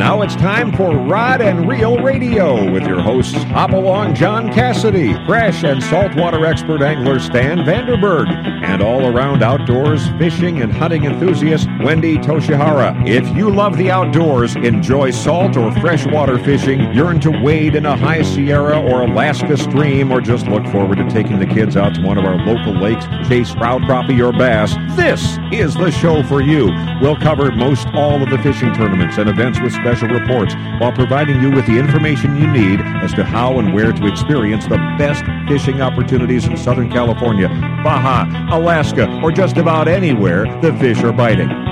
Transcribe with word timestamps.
now 0.00 0.22
it's 0.22 0.34
time 0.36 0.72
for 0.72 0.96
Rod 0.96 1.42
and 1.42 1.68
Reel 1.68 1.98
Radio 1.98 2.72
with 2.72 2.84
your 2.84 3.02
hosts 3.02 3.34
Hopalong 3.34 4.14
John 4.14 4.50
Cassidy, 4.50 5.12
fresh 5.26 5.62
and 5.62 5.82
saltwater 5.82 6.46
expert 6.46 6.80
angler 6.80 7.18
Stan 7.18 7.58
Vandenberg, 7.58 8.26
and 8.64 8.80
all 8.80 9.14
around 9.14 9.42
outdoors 9.42 10.08
fishing 10.16 10.62
and 10.62 10.72
hunting 10.72 11.04
enthusiast 11.04 11.68
Wendy 11.82 12.16
Toshihara. 12.16 13.06
If 13.06 13.28
you 13.36 13.50
love 13.50 13.76
the 13.76 13.90
outdoors, 13.90 14.56
enjoy 14.56 15.10
salt 15.10 15.58
or 15.58 15.70
freshwater 15.82 16.38
fishing, 16.38 16.80
yearn 16.94 17.20
to 17.20 17.30
wade 17.42 17.74
in 17.74 17.84
a 17.84 17.94
high 17.94 18.22
Sierra 18.22 18.80
or 18.80 19.02
Alaska 19.02 19.58
stream, 19.58 20.10
or 20.10 20.22
just 20.22 20.46
look 20.46 20.66
forward 20.68 20.96
to 20.96 21.10
taking 21.10 21.38
the 21.38 21.46
kids 21.46 21.76
out 21.76 21.94
to 21.96 22.00
one 22.00 22.16
of 22.16 22.24
our 22.24 22.36
local 22.46 22.72
lakes, 22.72 23.04
chase 23.28 23.52
trout, 23.52 23.82
crappie, 23.82 24.26
or 24.26 24.32
bass, 24.32 24.74
this 24.96 25.36
is 25.52 25.74
the 25.74 25.90
show 25.90 26.22
for 26.22 26.40
you. 26.40 26.68
We'll 27.02 27.16
cover 27.16 27.52
most 27.52 27.86
all 27.88 28.22
of 28.22 28.30
the 28.30 28.38
fishing 28.38 28.72
tournaments 28.72 29.18
and 29.18 29.28
events 29.28 29.60
with 29.60 29.74
special 29.74 29.89
reports 29.98 30.54
while 30.78 30.92
providing 30.92 31.42
you 31.42 31.50
with 31.50 31.66
the 31.66 31.78
information 31.78 32.36
you 32.36 32.46
need 32.46 32.80
as 33.02 33.12
to 33.14 33.24
how 33.24 33.58
and 33.58 33.74
where 33.74 33.92
to 33.92 34.06
experience 34.06 34.66
the 34.66 34.76
best 34.98 35.24
fishing 35.48 35.80
opportunities 35.80 36.46
in 36.46 36.56
Southern 36.56 36.90
California, 36.90 37.48
Baja, 37.82 38.24
Alaska, 38.56 39.20
or 39.22 39.32
just 39.32 39.56
about 39.56 39.88
anywhere 39.88 40.44
the 40.60 40.72
fish 40.74 41.02
are 41.02 41.12
biting. 41.12 41.69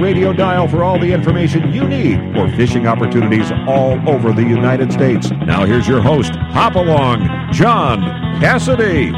radio 0.00 0.32
dial 0.32 0.68
for 0.68 0.84
all 0.84 0.98
the 0.98 1.12
information 1.12 1.72
you 1.72 1.86
need 1.86 2.18
for 2.34 2.48
fishing 2.56 2.86
opportunities 2.86 3.50
all 3.66 3.98
over 4.08 4.32
the 4.32 4.42
United 4.42 4.92
States. 4.92 5.30
Now 5.30 5.64
here's 5.66 5.88
your 5.88 6.00
host, 6.00 6.34
Hop 6.36 6.76
Along, 6.76 7.52
John 7.52 8.00
Cassidy. 8.40 9.12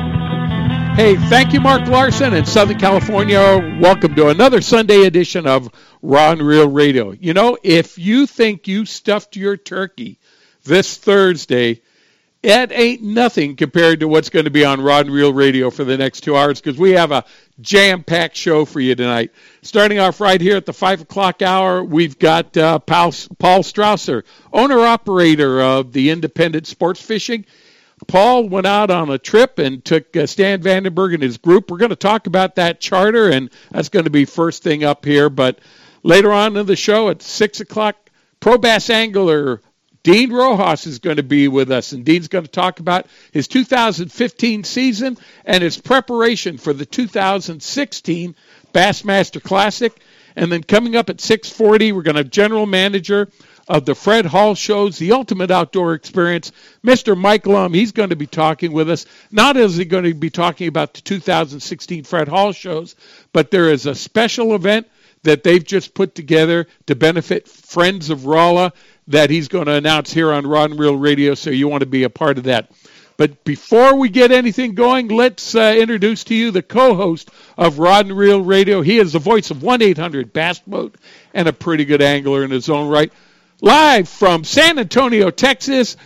Hey, 0.96 1.16
thank 1.28 1.52
you, 1.52 1.60
Mark 1.60 1.86
Larson 1.86 2.34
in 2.34 2.44
Southern 2.44 2.78
California. 2.78 3.78
Welcome 3.80 4.14
to 4.16 4.28
another 4.28 4.60
Sunday 4.60 5.02
edition 5.02 5.46
of 5.46 5.70
Rod 6.02 6.38
and 6.38 6.46
Reel 6.46 6.68
Radio. 6.68 7.12
You 7.12 7.34
know, 7.34 7.58
if 7.62 7.98
you 7.98 8.26
think 8.26 8.66
you 8.66 8.86
stuffed 8.86 9.36
your 9.36 9.56
turkey 9.56 10.18
this 10.64 10.96
Thursday, 10.96 11.82
it 12.42 12.72
ain't 12.72 13.02
nothing 13.02 13.56
compared 13.56 14.00
to 14.00 14.08
what's 14.08 14.30
going 14.30 14.46
to 14.46 14.50
be 14.50 14.64
on 14.64 14.80
Rod 14.80 15.06
and 15.06 15.14
Reel 15.14 15.32
Radio 15.32 15.70
for 15.70 15.84
the 15.84 15.98
next 15.98 16.22
two 16.22 16.36
hours 16.36 16.60
because 16.60 16.78
we 16.78 16.92
have 16.92 17.12
a 17.12 17.24
jam 17.60 18.02
packed 18.02 18.36
show 18.36 18.64
for 18.64 18.80
you 18.80 18.94
tonight. 18.94 19.32
Starting 19.62 19.98
off 19.98 20.20
right 20.20 20.40
here 20.40 20.56
at 20.56 20.66
the 20.66 20.72
5 20.72 21.02
o'clock 21.02 21.42
hour, 21.42 21.84
we've 21.84 22.18
got 22.18 22.56
uh, 22.56 22.78
Paul, 22.78 23.12
Paul 23.38 23.60
Strausser, 23.62 24.24
owner 24.52 24.80
operator 24.80 25.60
of 25.60 25.92
the 25.92 26.10
Independent 26.10 26.66
Sports 26.66 27.00
Fishing. 27.00 27.44
Paul 28.06 28.48
went 28.48 28.66
out 28.66 28.90
on 28.90 29.10
a 29.10 29.18
trip 29.18 29.58
and 29.58 29.84
took 29.84 30.16
uh, 30.16 30.26
Stan 30.26 30.62
Vandenberg 30.62 31.14
and 31.14 31.22
his 31.22 31.36
group. 31.36 31.70
We're 31.70 31.78
going 31.78 31.90
to 31.90 31.96
talk 31.96 32.26
about 32.26 32.56
that 32.56 32.80
charter, 32.80 33.28
and 33.28 33.50
that's 33.70 33.90
going 33.90 34.04
to 34.04 34.10
be 34.10 34.24
first 34.24 34.62
thing 34.62 34.84
up 34.84 35.04
here. 35.04 35.28
But 35.28 35.58
later 36.02 36.32
on 36.32 36.56
in 36.56 36.66
the 36.66 36.76
show 36.76 37.10
at 37.10 37.22
6 37.22 37.60
o'clock, 37.60 37.96
Pro 38.40 38.56
Bass 38.56 38.88
Angler 38.88 39.60
Dean 40.02 40.32
Rojas 40.32 40.86
is 40.86 40.98
going 40.98 41.16
to 41.16 41.22
be 41.22 41.48
with 41.48 41.70
us, 41.70 41.92
and 41.92 42.04
Dean's 42.04 42.28
going 42.28 42.44
to 42.44 42.50
talk 42.50 42.80
about 42.80 43.06
his 43.32 43.48
2015 43.48 44.64
season 44.64 45.18
and 45.44 45.62
his 45.62 45.76
preparation 45.78 46.56
for 46.56 46.72
the 46.72 46.86
2016 46.86 48.34
Bassmaster 48.72 49.42
Classic. 49.42 49.92
And 50.36 50.50
then 50.50 50.62
coming 50.62 50.96
up 50.96 51.10
at 51.10 51.18
6:40, 51.18 51.92
we're 51.92 52.02
going 52.02 52.14
to 52.14 52.22
have 52.22 52.30
general 52.30 52.64
manager 52.64 53.28
of 53.68 53.84
the 53.84 53.94
Fred 53.94 54.26
Hall 54.26 54.54
shows, 54.54 54.98
the 54.98 55.12
ultimate 55.12 55.50
outdoor 55.50 55.94
experience, 55.94 56.50
Mr. 56.84 57.16
Mike 57.16 57.46
Lum. 57.46 57.74
He's 57.74 57.92
going 57.92 58.10
to 58.10 58.16
be 58.16 58.26
talking 58.26 58.72
with 58.72 58.90
us. 58.90 59.06
Not 59.30 59.56
is 59.56 59.76
he 59.76 59.84
going 59.84 60.04
to 60.04 60.14
be 60.14 60.30
talking 60.30 60.66
about 60.66 60.94
the 60.94 61.02
2016 61.02 62.04
Fred 62.04 62.28
Hall 62.28 62.52
shows, 62.52 62.96
but 63.32 63.50
there 63.50 63.70
is 63.70 63.86
a 63.86 63.94
special 63.94 64.54
event 64.54 64.88
that 65.22 65.42
they've 65.42 65.64
just 65.64 65.94
put 65.94 66.14
together 66.14 66.66
to 66.86 66.94
benefit 66.94 67.46
Friends 67.46 68.10
of 68.10 68.26
Rolla 68.26 68.72
that 69.10 69.28
he's 69.28 69.48
going 69.48 69.66
to 69.66 69.72
announce 69.72 70.12
here 70.12 70.32
on 70.32 70.46
Rod 70.46 70.70
and 70.70 70.80
Reel 70.80 70.96
Radio, 70.96 71.34
so 71.34 71.50
you 71.50 71.68
want 71.68 71.80
to 71.80 71.86
be 71.86 72.04
a 72.04 72.10
part 72.10 72.38
of 72.38 72.44
that. 72.44 72.70
But 73.16 73.44
before 73.44 73.96
we 73.96 74.08
get 74.08 74.30
anything 74.30 74.74
going, 74.74 75.08
let's 75.08 75.54
uh, 75.54 75.74
introduce 75.76 76.24
to 76.24 76.34
you 76.34 76.52
the 76.52 76.62
co-host 76.62 77.30
of 77.58 77.78
Rod 77.78 78.06
and 78.06 78.16
Reel 78.16 78.40
Radio. 78.40 78.80
He 78.80 78.98
is 78.98 79.12
the 79.12 79.18
voice 79.18 79.50
of 79.50 79.58
1-800 79.58 80.32
Bass 80.32 80.60
Boat 80.60 80.96
and 81.34 81.46
a 81.46 81.52
pretty 81.52 81.84
good 81.84 82.00
angler 82.00 82.44
in 82.44 82.50
his 82.50 82.70
own 82.70 82.88
right. 82.88 83.12
Live 83.60 84.08
from 84.08 84.44
San 84.44 84.78
Antonio, 84.78 85.30
Texas, 85.30 85.96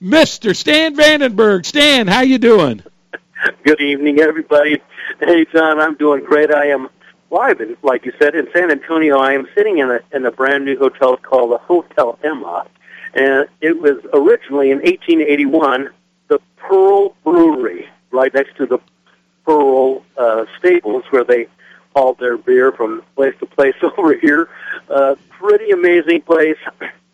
Mr. 0.00 0.54
Stan 0.54 0.94
Vandenberg. 0.94 1.66
Stan, 1.66 2.06
how 2.06 2.20
you 2.20 2.38
doing? 2.38 2.82
Good 3.64 3.80
evening, 3.80 4.20
everybody. 4.20 4.80
Hey, 5.18 5.46
John, 5.46 5.80
I'm 5.80 5.96
doing 5.96 6.24
great. 6.24 6.52
I 6.52 6.66
am 6.66 6.88
live, 7.30 7.60
in, 7.60 7.76
like 7.82 8.04
you 8.04 8.12
said, 8.18 8.34
in 8.34 8.48
San 8.52 8.70
Antonio. 8.70 9.18
I 9.18 9.32
am 9.32 9.46
sitting 9.54 9.78
in 9.78 9.90
a 9.90 10.00
in 10.12 10.26
a 10.26 10.32
brand 10.32 10.64
new 10.64 10.78
hotel 10.78 11.16
called 11.16 11.52
the 11.52 11.58
Hotel 11.58 12.18
Emma, 12.22 12.66
and 13.14 13.48
it 13.60 13.80
was 13.80 13.98
originally 14.12 14.70
in 14.70 14.78
1881 14.78 15.90
the 16.28 16.40
Pearl 16.56 17.14
Brewery, 17.24 17.88
right 18.10 18.32
next 18.32 18.56
to 18.56 18.66
the 18.66 18.78
Pearl 19.44 20.04
uh, 20.16 20.44
Stables, 20.58 21.04
where 21.10 21.24
they 21.24 21.46
hauled 21.94 22.18
their 22.18 22.36
beer 22.36 22.72
from 22.72 23.02
place 23.16 23.34
to 23.40 23.46
place 23.46 23.74
over 23.82 24.14
here. 24.14 24.48
Uh, 24.88 25.16
pretty 25.30 25.70
amazing 25.70 26.20
place 26.22 26.58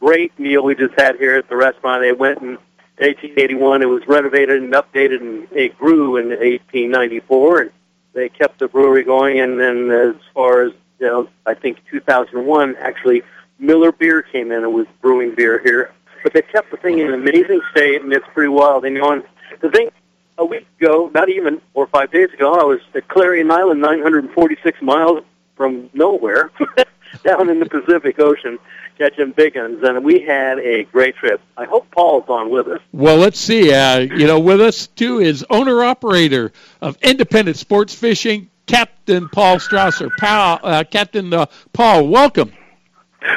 great 0.01 0.39
meal 0.39 0.63
we 0.63 0.75
just 0.75 0.95
had 0.99 1.17
here 1.17 1.37
at 1.37 1.49
the 1.49 1.57
restaurant. 1.57 2.03
They 2.03 2.13
went 2.13 2.41
in 2.41 2.59
1881. 2.99 3.83
It 3.83 3.87
was 3.87 4.07
renovated 4.07 4.63
and 4.63 4.73
updated, 4.73 5.21
and 5.21 5.49
it 5.53 5.77
grew 5.79 6.17
in 6.17 6.29
1894. 6.29 7.61
And 7.63 7.71
they 8.17 8.29
kept 8.29 8.59
the 8.59 8.67
brewery 8.67 9.05
going. 9.05 9.39
And 9.39 9.61
then, 9.61 9.91
as 9.91 10.17
far 10.35 10.63
as 10.63 10.73
you 10.99 11.07
know, 11.07 11.29
I 11.45 11.55
think 11.55 11.79
2001 11.91 12.77
actually 12.77 13.23
Miller 13.59 13.93
Beer 13.93 14.23
came 14.23 14.51
in 14.51 14.65
and 14.65 14.73
was 14.73 14.87
brewing 15.01 15.35
beer 15.35 15.61
here. 15.63 15.93
But 16.23 16.33
they 16.33 16.43
kept 16.43 16.71
the 16.73 16.77
thing 16.79 16.99
in 16.99 17.07
an 17.07 17.15
amazing 17.15 17.61
state, 17.71 18.03
and 18.03 18.13
it's 18.13 18.27
pretty 18.35 18.49
wild. 18.49 18.85
And 18.85 18.97
you 18.97 19.03
know, 19.03 19.13
and 19.13 19.23
the 19.61 19.71
thing 19.71 19.91
a 20.39 20.45
week 20.45 20.67
ago, 20.81 21.11
not 21.15 21.29
even 21.29 21.61
four 21.73 21.85
or 21.85 21.89
five 21.89 22.11
days 22.11 22.33
ago, 22.33 22.55
I 22.55 22.65
was 22.65 22.81
at 22.95 23.07
Clarion 23.09 23.51
Island, 23.51 23.81
946 23.81 24.83
miles 24.83 25.23
from 25.57 25.89
nowhere, 25.95 26.51
down 27.25 27.49
in 27.49 27.61
the 27.61 27.67
Pacific 27.67 28.19
Ocean 28.19 28.59
catching 28.99 29.33
big 29.33 29.57
ones, 29.57 29.83
and 29.83 30.05
we 30.05 30.21
had 30.21 30.59
a 30.59 30.85
great 30.85 31.17
trip. 31.17 31.41
I 31.57 31.67
hope 31.67 31.91
Paul's 31.91 32.29
on 32.29 32.51
with 32.51 32.67
us. 32.69 32.81
Well, 32.93 33.17
let's 33.17 33.39
see. 33.39 33.73
Uh, 33.73 33.99
you 33.99 34.27
know, 34.27 34.39
with 34.39 34.61
us 34.61 34.87
too 34.87 35.21
is 35.21 35.45
owner 35.51 35.83
operator 35.85 36.53
of 36.81 36.97
Independent 37.03 37.57
Sports 37.57 37.95
Fishing, 37.95 38.49
Captain 38.67 39.29
Paul 39.29 39.59
Strasser. 39.59 40.11
Paul, 40.17 40.61
uh, 40.63 40.85
Captain 40.85 41.33
uh, 41.33 41.47
Paul, 41.73 42.09
welcome. 42.09 42.53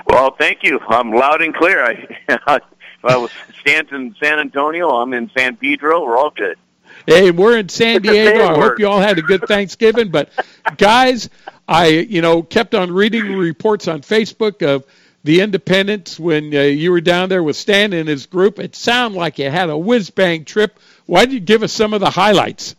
Well, 0.08 0.36
thank 0.38 0.64
you. 0.64 0.80
I'm 0.88 1.12
loud 1.12 1.42
and 1.42 1.54
clear. 1.54 1.84
I, 1.84 2.08
I 3.04 3.18
was 3.18 3.32
Stanton, 3.62 4.16
San 4.22 4.40
Antonio. 4.40 4.90
I'm 4.90 5.14
in 5.14 5.32
San 5.36 5.58
Pedro. 5.58 6.06
We're 6.06 6.18
all 6.18 6.32
good. 6.32 6.58
Hey, 7.10 7.32
we're 7.32 7.58
in 7.58 7.70
San 7.70 8.04
Diego. 8.04 8.46
I 8.46 8.54
hope 8.54 8.78
you 8.78 8.88
all 8.88 9.00
had 9.00 9.18
a 9.18 9.24
good 9.24 9.42
Thanksgiving. 9.48 10.12
But 10.12 10.30
guys, 10.78 11.28
I 11.68 11.88
you 11.88 12.22
know 12.22 12.44
kept 12.44 12.76
on 12.76 12.92
reading 12.92 13.36
reports 13.36 13.88
on 13.88 14.02
Facebook 14.02 14.62
of 14.62 14.86
the 15.24 15.42
Independents 15.42 16.20
when 16.20 16.56
uh, 16.56 16.60
you 16.62 16.92
were 16.92 17.02
down 17.02 17.30
there 17.30 17.42
with 17.42 17.56
Stan 17.56 17.94
and 17.94 18.08
his 18.08 18.28
group. 18.28 18.60
It 18.60 18.76
sounded 18.76 19.18
like 19.18 19.40
you 19.40 19.50
had 19.50 19.72
a 19.72 19.78
whiz 19.78 20.12
bang 20.12 20.46
trip. 20.46 20.80
Why 21.08 21.26
don't 21.26 21.34
you 21.34 21.40
give 21.40 21.64
us 21.64 21.74
some 21.74 21.96
of 21.96 22.00
the 22.00 22.12
highlights? 22.12 22.76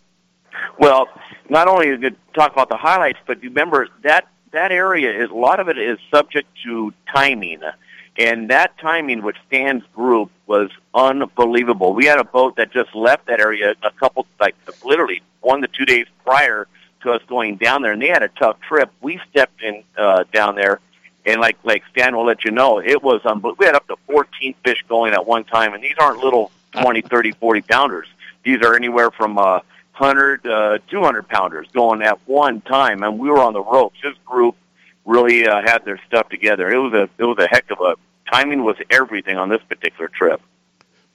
Well, 0.78 1.08
not 1.48 1.66
only 1.66 1.88
you 1.88 1.98
to 1.98 2.16
talk 2.32 2.52
about 2.52 2.68
the 2.68 2.76
highlights, 2.76 3.18
but 3.26 3.42
remember 3.42 3.88
that 4.04 4.28
that 4.52 4.70
area 4.70 5.24
is 5.24 5.30
a 5.30 5.34
lot 5.34 5.58
of 5.58 5.68
it 5.68 5.76
is 5.76 5.98
subject 6.08 6.48
to 6.64 6.94
timing, 7.12 7.62
and 8.16 8.50
that 8.50 8.78
timing 8.78 9.22
with 9.22 9.34
Stan's 9.48 9.82
group 9.92 10.30
was 10.50 10.70
unbelievable. 10.92 11.94
We 11.94 12.06
had 12.06 12.18
a 12.18 12.24
boat 12.24 12.56
that 12.56 12.72
just 12.72 12.92
left 12.92 13.26
that 13.26 13.38
area 13.38 13.76
a 13.84 13.90
couple, 13.92 14.26
like 14.40 14.56
literally 14.84 15.22
one 15.40 15.62
to 15.62 15.68
two 15.68 15.86
days 15.86 16.06
prior 16.24 16.66
to 17.02 17.12
us 17.12 17.22
going 17.28 17.56
down 17.56 17.82
there, 17.82 17.92
and 17.92 18.02
they 18.02 18.08
had 18.08 18.24
a 18.24 18.28
tough 18.28 18.60
trip. 18.60 18.90
We 19.00 19.20
stepped 19.30 19.62
in 19.62 19.84
uh, 19.96 20.24
down 20.32 20.56
there 20.56 20.80
and 21.24 21.40
like 21.40 21.56
like 21.64 21.82
Stan 21.92 22.16
will 22.16 22.26
let 22.26 22.44
you 22.44 22.50
know, 22.50 22.80
it 22.80 23.02
was 23.02 23.20
unbelievable. 23.24 23.56
We 23.60 23.66
had 23.66 23.74
up 23.74 23.86
to 23.88 23.96
14 24.06 24.54
fish 24.64 24.84
going 24.88 25.12
at 25.12 25.24
one 25.24 25.44
time, 25.44 25.74
and 25.74 25.82
these 25.82 25.94
aren't 25.98 26.18
little 26.18 26.50
20, 26.72 27.02
30, 27.02 27.32
40 27.32 27.60
pounders. 27.62 28.08
These 28.42 28.62
are 28.62 28.74
anywhere 28.74 29.10
from 29.10 29.38
uh, 29.38 29.60
100, 29.98 30.46
uh, 30.46 30.78
200 30.88 31.28
pounders 31.28 31.68
going 31.72 32.02
at 32.02 32.18
one 32.26 32.60
time, 32.62 33.02
and 33.02 33.18
we 33.18 33.30
were 33.30 33.40
on 33.40 33.52
the 33.52 33.62
ropes. 33.62 33.98
This 34.02 34.14
group 34.24 34.56
really 35.04 35.46
uh, 35.46 35.60
had 35.62 35.84
their 35.84 36.00
stuff 36.06 36.28
together. 36.28 36.70
It 36.70 36.78
was 36.78 36.92
a 36.92 37.08
it 37.18 37.24
was 37.24 37.38
a 37.38 37.46
heck 37.46 37.70
of 37.70 37.80
a 37.80 37.94
timing 38.32 38.64
was 38.64 38.76
everything 38.90 39.36
on 39.36 39.48
this 39.48 39.62
particular 39.68 40.08
trip. 40.08 40.40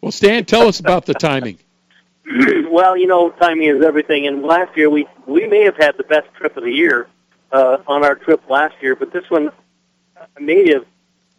Well, 0.01 0.11
Stan, 0.11 0.45
tell 0.45 0.67
us 0.67 0.79
about 0.79 1.05
the 1.05 1.13
timing. 1.13 1.57
well, 2.69 2.97
you 2.97 3.07
know, 3.07 3.29
timing 3.31 3.67
is 3.67 3.83
everything. 3.83 4.27
And 4.27 4.43
last 4.43 4.75
year 4.77 4.89
we 4.89 5.07
we 5.25 5.47
may 5.47 5.63
have 5.63 5.77
had 5.77 5.97
the 5.97 6.03
best 6.03 6.27
trip 6.35 6.57
of 6.57 6.63
the 6.63 6.71
year 6.71 7.07
uh, 7.51 7.77
on 7.87 8.03
our 8.03 8.15
trip 8.15 8.41
last 8.49 8.75
year, 8.81 8.95
but 8.95 9.11
this 9.13 9.29
one 9.29 9.51
may 10.39 10.71
have 10.71 10.85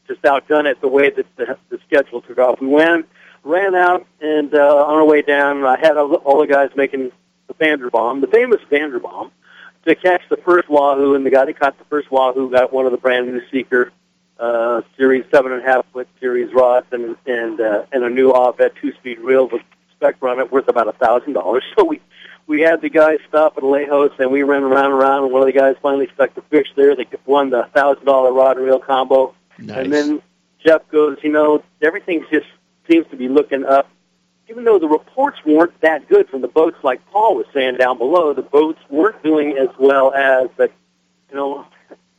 just 0.07 0.25
outdone 0.25 0.67
it 0.67 0.81
the 0.81 0.89
way 0.89 1.11
that 1.11 1.27
the, 1.37 1.59
the 1.69 1.79
schedule 1.87 2.23
took 2.23 2.39
off. 2.39 2.61
We 2.61 2.69
went, 2.69 3.09
ran 3.43 3.75
out, 3.75 4.07
and 4.21 4.55
uh, 4.55 4.87
on 4.87 4.95
our 4.95 5.05
way 5.05 5.23
down, 5.23 5.65
I 5.65 5.79
had 5.79 5.97
all, 5.97 6.15
all 6.15 6.41
the 6.41 6.47
guys 6.47 6.71
making 6.77 7.11
the 7.49 7.55
Vanderbomb, 7.55 8.21
the 8.21 8.29
famous 8.29 8.61
Vanderbomb, 8.71 9.31
to 9.87 9.95
catch 9.95 10.23
the 10.29 10.37
first 10.39 10.69
Wahoo, 10.69 11.15
and 11.15 11.27
the 11.27 11.31
guy 11.31 11.45
that 11.45 11.59
caught 11.59 11.79
the 11.79 11.85
first 11.85 12.11
Wahoo 12.11 12.51
got 12.51 12.73
one 12.73 12.87
of 12.87 12.93
the 12.93 12.99
brand 12.99 13.27
new 13.27 13.41
Seeker 13.51 13.93
uh, 14.39 14.83
Series 14.97 15.25
seven 15.31 15.53
and 15.53 15.63
a 15.63 15.65
half 15.65 15.87
foot 15.93 16.09
series 16.21 16.53
rods 16.53 16.87
and 16.93 17.17
and 17.27 17.61
uh, 17.61 17.85
and 17.93 18.05
a 18.05 18.11
new 18.11 18.33
Avet 18.33 18.73
two 18.81 18.93
speed 18.95 19.19
reel 19.21 19.49
with 19.49 19.63
spec 19.93 20.17
on 20.23 20.39
it 20.41 20.53
worth 20.53 20.69
about 20.69 20.89
a 20.89 20.93
thousand 20.93 21.33
dollars. 21.33 21.65
So 21.77 21.85
we 21.85 22.01
we 22.47 22.61
had 22.61 22.81
the 22.81 22.89
guys 22.89 23.19
stop 23.29 23.57
at 23.57 23.63
Lejos 23.63 24.19
and 24.19 24.31
we 24.31 24.43
ran 24.43 24.63
around 24.63 24.87
and 24.87 24.95
around 24.95 25.25
and 25.25 25.33
one 25.33 25.43
of 25.43 25.47
the 25.47 25.59
guys 25.59 25.77
finally 25.83 26.09
stuck 26.15 26.35
the 26.35 26.43
fish 26.43 26.69
there. 26.77 26.95
They 26.95 27.07
won 27.25 27.51
the 27.51 27.69
thousand 27.75 28.05
dollar 28.05 28.33
rod 28.33 28.57
and 28.57 28.67
reel 28.67 28.79
combo. 28.79 29.35
Nice. 29.59 29.79
And 29.79 29.93
then 29.93 30.23
Jeff 30.65 30.89
goes, 30.91 31.19
you 31.23 31.33
know, 31.33 31.63
everything 31.83 32.25
just 32.31 32.47
seems 32.89 33.07
to 33.11 33.17
be 33.17 33.29
looking 33.29 33.65
up. 33.65 33.89
Even 34.49 34.65
though 34.65 34.79
the 34.79 34.87
reports 34.87 35.39
weren't 35.45 35.79
that 35.81 36.09
good 36.09 36.29
from 36.29 36.41
the 36.41 36.49
boats, 36.49 36.77
like 36.85 37.05
Paul 37.11 37.35
was 37.35 37.47
saying 37.53 37.79
down 37.79 37.99
below, 37.99 38.33
the 38.33 38.43
boats 38.43 38.79
weren't 38.89 39.21
doing 39.23 39.57
as 39.59 39.69
well 39.79 40.15
as. 40.15 40.49
But 40.57 40.73
you 41.31 41.37
know, 41.37 41.67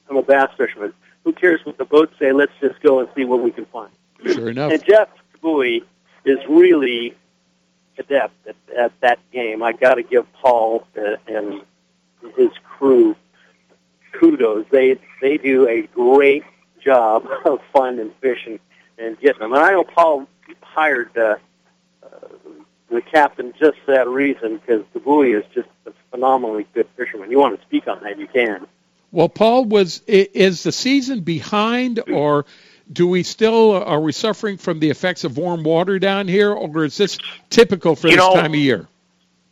I'm 0.10 0.18
a 0.18 0.24
bass 0.24 0.50
fisherman. 0.58 0.94
Who 1.24 1.34
cares 1.34 1.66
what 1.66 1.78
the 1.78 1.86
boats 1.86 2.14
say? 2.20 2.32
Let's 2.32 2.54
just 2.62 2.82
go 2.82 3.00
and 3.00 3.10
see 3.16 3.26
what 3.26 3.42
we 3.42 3.52
can 3.52 3.66
find. 3.66 3.92
Sure 4.26 4.50
enough. 4.50 4.72
And 4.72 4.84
Jeff 4.86 5.10
Bowie 5.42 5.84
is 6.26 6.40
really 6.48 7.16
adept 7.98 8.34
at, 8.48 8.56
at 8.78 8.92
that 9.02 9.20
game. 9.32 9.62
I 9.64 9.74
got 9.74 9.96
to 9.96 10.04
give 10.04 10.32
Paul 10.34 10.88
and 11.28 11.62
his 12.36 12.52
crew 12.64 13.16
kudos. 14.14 14.66
They 14.72 14.98
they 15.22 15.38
do 15.38 15.68
a 15.68 15.84
great 15.84 16.44
job 16.84 17.28
of 17.46 17.60
finding 17.74 18.12
fish 18.22 18.46
and, 18.46 18.60
and 18.98 19.20
getting 19.20 19.40
them. 19.40 19.54
And 19.54 19.62
I 19.62 19.72
know 19.72 19.84
Paul 19.84 20.28
hired 20.62 21.16
uh, 21.18 21.36
uh, 22.04 22.08
the 22.90 23.02
captain 23.02 23.54
just 23.60 23.78
for 23.86 23.92
that 23.94 24.08
reason 24.08 24.58
because 24.58 24.84
the 24.94 25.00
Bowie 25.00 25.34
is 25.34 25.44
just 25.54 25.68
a 25.86 25.92
phenomenally 26.12 26.68
good 26.74 26.88
fisherman. 26.96 27.32
You 27.32 27.40
want 27.40 27.60
to 27.60 27.66
speak 27.66 27.88
on 27.88 28.02
that, 28.04 28.20
you 28.20 28.28
can. 28.28 28.68
Well, 29.18 29.30
Paul, 29.30 29.66
was 29.66 30.04
is 30.06 30.62
the 30.62 30.72
season 30.72 31.22
behind, 31.22 32.00
or 32.08 32.46
do 32.94 33.08
we 33.08 33.24
still 33.24 33.72
are 33.72 34.00
we 34.00 34.12
suffering 34.12 34.58
from 34.58 34.80
the 34.80 34.92
effects 34.92 35.24
of 35.24 35.38
warm 35.38 35.64
water 35.64 35.98
down 35.98 36.28
here, 36.28 36.52
or 36.52 36.86
is 36.86 36.98
this 36.98 37.18
typical 37.50 37.96
for 37.96 38.10
You 38.10 38.18
this 38.18 38.24
know, 38.24 38.36
time 38.36 38.54
of 38.54 38.60
year? 38.60 38.88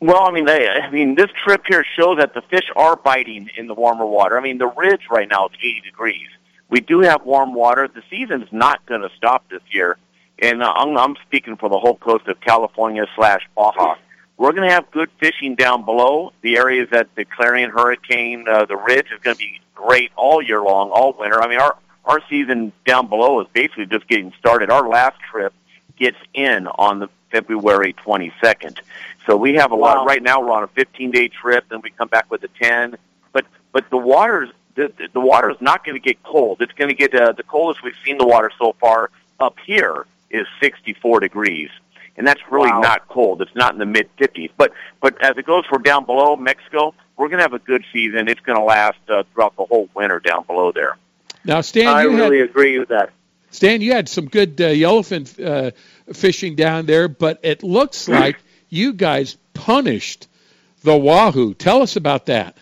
Well, 0.01 0.21
I 0.23 0.29
mean, 0.29 0.45
they, 0.45 0.69
I 0.69 0.91
mean, 0.91 1.15
this 1.15 1.31
trip 1.43 1.63
here 1.67 1.83
shows 1.97 2.19
that 2.19 2.35
the 2.35 2.43
fish 2.43 2.65
are 2.75 2.95
biting 2.95 3.49
in 3.57 3.65
the 3.65 3.73
warmer 3.73 4.05
water. 4.05 4.37
I 4.37 4.41
mean, 4.43 4.59
the 4.59 4.67
ridge 4.67 5.07
right 5.09 5.27
now 5.27 5.47
is 5.47 5.53
80 5.57 5.81
degrees. 5.83 6.27
We 6.69 6.81
do 6.81 6.99
have 6.99 7.25
warm 7.25 7.55
water. 7.55 7.87
The 7.87 8.03
season's 8.07 8.49
not 8.51 8.85
going 8.85 9.01
to 9.01 9.09
stop 9.17 9.49
this 9.49 9.63
year, 9.71 9.97
and 10.37 10.61
uh, 10.61 10.73
I'm, 10.75 10.95
I'm 10.95 11.15
speaking 11.25 11.57
for 11.57 11.69
the 11.69 11.79
whole 11.79 11.95
coast 11.95 12.27
of 12.27 12.39
California 12.39 13.07
slash 13.15 13.41
Baja. 13.55 13.95
We're 14.37 14.51
going 14.51 14.67
to 14.67 14.73
have 14.73 14.91
good 14.91 15.09
fishing 15.19 15.55
down 15.55 15.85
below. 15.85 16.33
The 16.41 16.57
areas 16.57 16.89
that 16.91 17.13
the 17.15 17.25
Clarion 17.25 17.69
Hurricane, 17.71 18.45
uh, 18.47 18.65
the 18.65 18.75
ridge 18.75 19.07
is 19.11 19.19
going 19.21 19.35
to 19.35 19.39
be 19.39 19.61
great 19.73 20.11
all 20.15 20.41
year 20.41 20.61
long, 20.61 20.91
all 20.91 21.13
winter. 21.17 21.41
I 21.41 21.47
mean, 21.47 21.59
our 21.59 21.77
our 22.03 22.21
season 22.29 22.71
down 22.85 23.07
below 23.07 23.41
is 23.41 23.47
basically 23.53 23.87
just 23.87 24.07
getting 24.07 24.31
started. 24.37 24.69
Our 24.69 24.87
last 24.87 25.19
trip 25.31 25.53
gets 25.97 26.17
in 26.35 26.67
on 26.67 26.99
the 26.99 27.07
February 27.31 27.93
22nd. 28.05 28.77
So 29.25 29.35
we 29.35 29.55
have 29.55 29.71
a 29.71 29.75
Wow. 29.75 29.95
lot 29.95 30.05
right 30.05 30.21
now. 30.21 30.39
We're 30.39 30.51
on 30.51 30.63
a 30.63 30.67
15 30.67 31.09
day 31.11 31.29
trip, 31.29 31.65
then 31.69 31.81
we 31.81 31.89
come 31.89 32.07
back 32.09 32.29
with 32.29 32.43
a 32.43 32.47
10. 32.61 32.95
But 33.31 33.45
but 33.71 33.89
the 33.89 33.97
water's 33.97 34.49
the, 34.75 34.91
the 35.13 35.21
water 35.21 35.49
is 35.49 35.57
not 35.61 35.85
going 35.85 35.95
to 35.95 36.01
get 36.05 36.21
cold. 36.23 36.61
It's 36.61 36.73
going 36.73 36.89
to 36.89 36.95
get 36.95 37.15
uh, 37.15 37.31
the 37.31 37.43
coldest 37.43 37.81
we've 37.83 37.95
seen 38.03 38.17
the 38.17 38.25
water 38.27 38.51
so 38.59 38.75
far 38.79 39.09
up 39.39 39.55
here 39.65 40.05
is 40.29 40.45
64 40.59 41.21
degrees, 41.21 41.69
and 42.17 42.25
that's 42.25 42.41
really 42.49 42.69
Wow. 42.69 42.81
not 42.81 43.07
cold. 43.07 43.41
It's 43.41 43.55
not 43.55 43.73
in 43.73 43.79
the 43.79 43.85
mid 43.85 44.09
50s. 44.17 44.51
But 44.57 44.71
but 45.01 45.21
as 45.23 45.37
it 45.37 45.45
goes 45.45 45.65
for 45.65 45.79
down 45.79 46.05
below 46.05 46.35
Mexico, 46.35 46.93
we're 47.17 47.27
going 47.27 47.37
to 47.39 47.43
have 47.43 47.53
a 47.53 47.59
good 47.59 47.83
season. 47.93 48.27
It's 48.27 48.41
going 48.41 48.57
to 48.57 48.63
last 48.63 48.97
uh, 49.09 49.23
throughout 49.33 49.55
the 49.55 49.65
whole 49.65 49.89
winter 49.93 50.19
down 50.19 50.43
below 50.45 50.71
there. 50.71 50.97
Now, 51.43 51.61
Stan, 51.61 51.87
I 51.87 52.03
you 52.03 52.11
had 52.11 52.19
really 52.19 52.41
agree 52.41 52.79
with 52.79 52.89
that. 52.89 53.11
Stan, 53.51 53.81
you 53.81 53.93
had 53.93 54.09
some 54.09 54.25
good 54.25 54.59
uh, 54.59 54.65
yellowfin 54.69 55.45
uh, 55.45 55.71
fishing 56.13 56.55
down 56.55 56.85
there, 56.87 57.07
but 57.07 57.39
it 57.43 57.63
looks 57.63 58.07
like 58.09 58.37
you 58.69 58.93
guys 58.93 59.37
punished 59.53 60.27
the 60.83 60.95
wahoo. 60.97 61.53
Tell 61.53 61.81
us 61.81 61.95
about 61.95 62.25
that. 62.27 62.57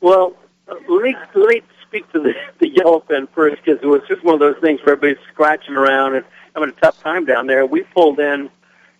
Well, 0.00 0.34
uh, 0.68 0.74
let 0.88 1.02
me 1.02 1.16
let 1.34 1.48
me 1.48 1.62
speak 1.86 2.10
to 2.12 2.20
the, 2.20 2.32
the 2.58 2.70
yellowfin 2.70 3.28
first 3.34 3.62
because 3.62 3.82
it 3.82 3.86
was 3.86 4.02
just 4.08 4.24
one 4.24 4.34
of 4.34 4.40
those 4.40 4.56
things 4.60 4.80
where 4.84 4.94
everybody's 4.96 5.22
scratching 5.32 5.74
around 5.74 6.14
and 6.14 6.24
having 6.54 6.70
a 6.70 6.80
tough 6.80 7.00
time 7.02 7.24
down 7.24 7.46
there. 7.46 7.66
We 7.66 7.82
pulled 7.82 8.18
in, 8.18 8.50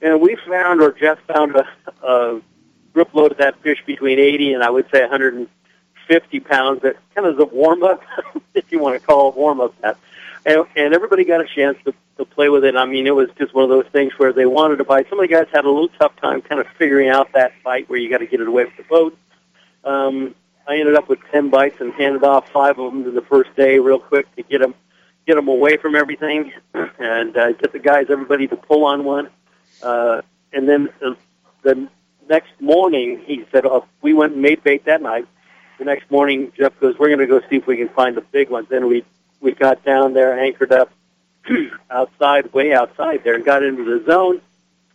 and 0.03 0.21
we 0.21 0.37
found, 0.49 0.83
or 0.83 0.93
Jeff 0.93 1.19
found, 1.27 1.57
a, 1.57 1.67
a 2.07 2.41
grip 2.93 3.15
load 3.15 3.33
of 3.33 3.39
that 3.39 3.61
fish 3.63 3.83
between 3.87 4.19
80 4.19 4.55
and 4.55 4.63
I 4.63 4.71
would 4.71 4.87
say 4.93 5.01
150 5.01 6.41
pounds. 6.41 6.83
That 6.83 6.97
kind 7.15 7.27
of 7.27 7.35
is 7.35 7.41
a 7.41 7.47
warm 7.47 7.83
up, 7.83 8.03
if 8.55 8.71
you 8.71 8.79
want 8.79 9.01
to 9.01 9.07
call 9.07 9.31
it 9.31 9.37
warm 9.37 9.61
up. 9.61 9.75
That, 9.81 9.97
and, 10.45 10.67
and 10.77 10.93
everybody 10.93 11.25
got 11.25 11.41
a 11.41 11.47
chance 11.47 11.79
to 11.85 11.95
to 12.19 12.25
play 12.25 12.49
with 12.49 12.65
it. 12.65 12.77
I 12.77 12.85
mean, 12.85 13.07
it 13.07 13.15
was 13.15 13.29
just 13.39 13.55
one 13.55 13.65
of 13.65 13.71
those 13.71 13.87
things 13.93 14.13
where 14.19 14.33
they 14.33 14.47
wanted 14.47 14.77
to 14.77 14.85
bite. 14.85 15.09
Some 15.09 15.19
of 15.19 15.29
the 15.29 15.35
guys 15.35 15.47
had 15.53 15.65
a 15.65 15.71
little 15.71 15.89
tough 15.89 16.15
time 16.17 16.43
kind 16.43 16.61
of 16.61 16.67
figuring 16.79 17.09
out 17.09 17.33
that 17.33 17.53
bite 17.65 17.89
where 17.89 17.99
you 17.99 18.11
got 18.11 18.19
to 18.19 18.27
get 18.27 18.41
it 18.41 18.49
away 18.49 18.65
from 18.65 18.75
the 18.77 18.83
boat. 18.85 19.19
Um, 19.85 20.35
I 20.67 20.77
ended 20.77 20.95
up 20.95 21.09
with 21.09 21.19
ten 21.31 21.51
bites 21.51 21.81
and 21.81 21.93
handed 21.95 22.23
off 22.23 22.51
five 22.51 22.79
of 22.79 22.93
them 22.93 23.05
to 23.05 23.11
the 23.11 23.23
first 23.23 23.55
day 23.57 23.79
real 23.79 23.99
quick 23.99 24.35
to 24.37 24.43
get 24.43 24.61
them 24.61 24.75
get 25.27 25.37
them 25.37 25.49
away 25.49 25.77
from 25.77 25.95
everything 25.95 26.53
and 26.75 27.37
uh, 27.37 27.53
get 27.53 27.73
the 27.73 27.79
guys 27.79 28.07
everybody 28.11 28.47
to 28.49 28.57
pull 28.57 28.85
on 28.85 29.05
one. 29.05 29.29
Uh, 29.83 30.23
and 30.53 30.69
then 30.69 30.89
the, 31.01 31.17
the 31.63 31.89
next 32.29 32.53
morning, 32.61 33.21
he 33.25 33.45
said, 33.51 33.67
oh, 33.67 33.87
we 34.01 34.13
went 34.13 34.35
and 34.35 34.43
made 34.43 34.63
bait 34.63 34.85
that 34.85 35.03
night. 35.03 35.27
The 35.79 35.85
next 35.85 36.11
morning, 36.11 36.53
Jeff 36.57 36.79
goes, 36.81 36.99
we're 36.99 37.09
going 37.09 37.19
to 37.19 37.27
go 37.27 37.41
see 37.49 37.57
if 37.57 37.67
we 37.67 37.77
can 37.77 37.89
find 37.89 38.17
the 38.17 38.21
big 38.21 38.51
ones. 38.51 38.69
Then 38.69 38.87
we 38.87 39.05
we 39.41 39.53
got 39.53 39.85
down 39.85 40.15
there, 40.15 40.39
anchored 40.39 40.71
up 40.71 40.93
outside, 41.91 42.53
way 42.53 42.73
outside 42.73 43.25
there, 43.25 43.35
and 43.35 43.45
got 43.45 43.65
into 43.65 43.85
the 43.85 44.05
zone 44.05 44.41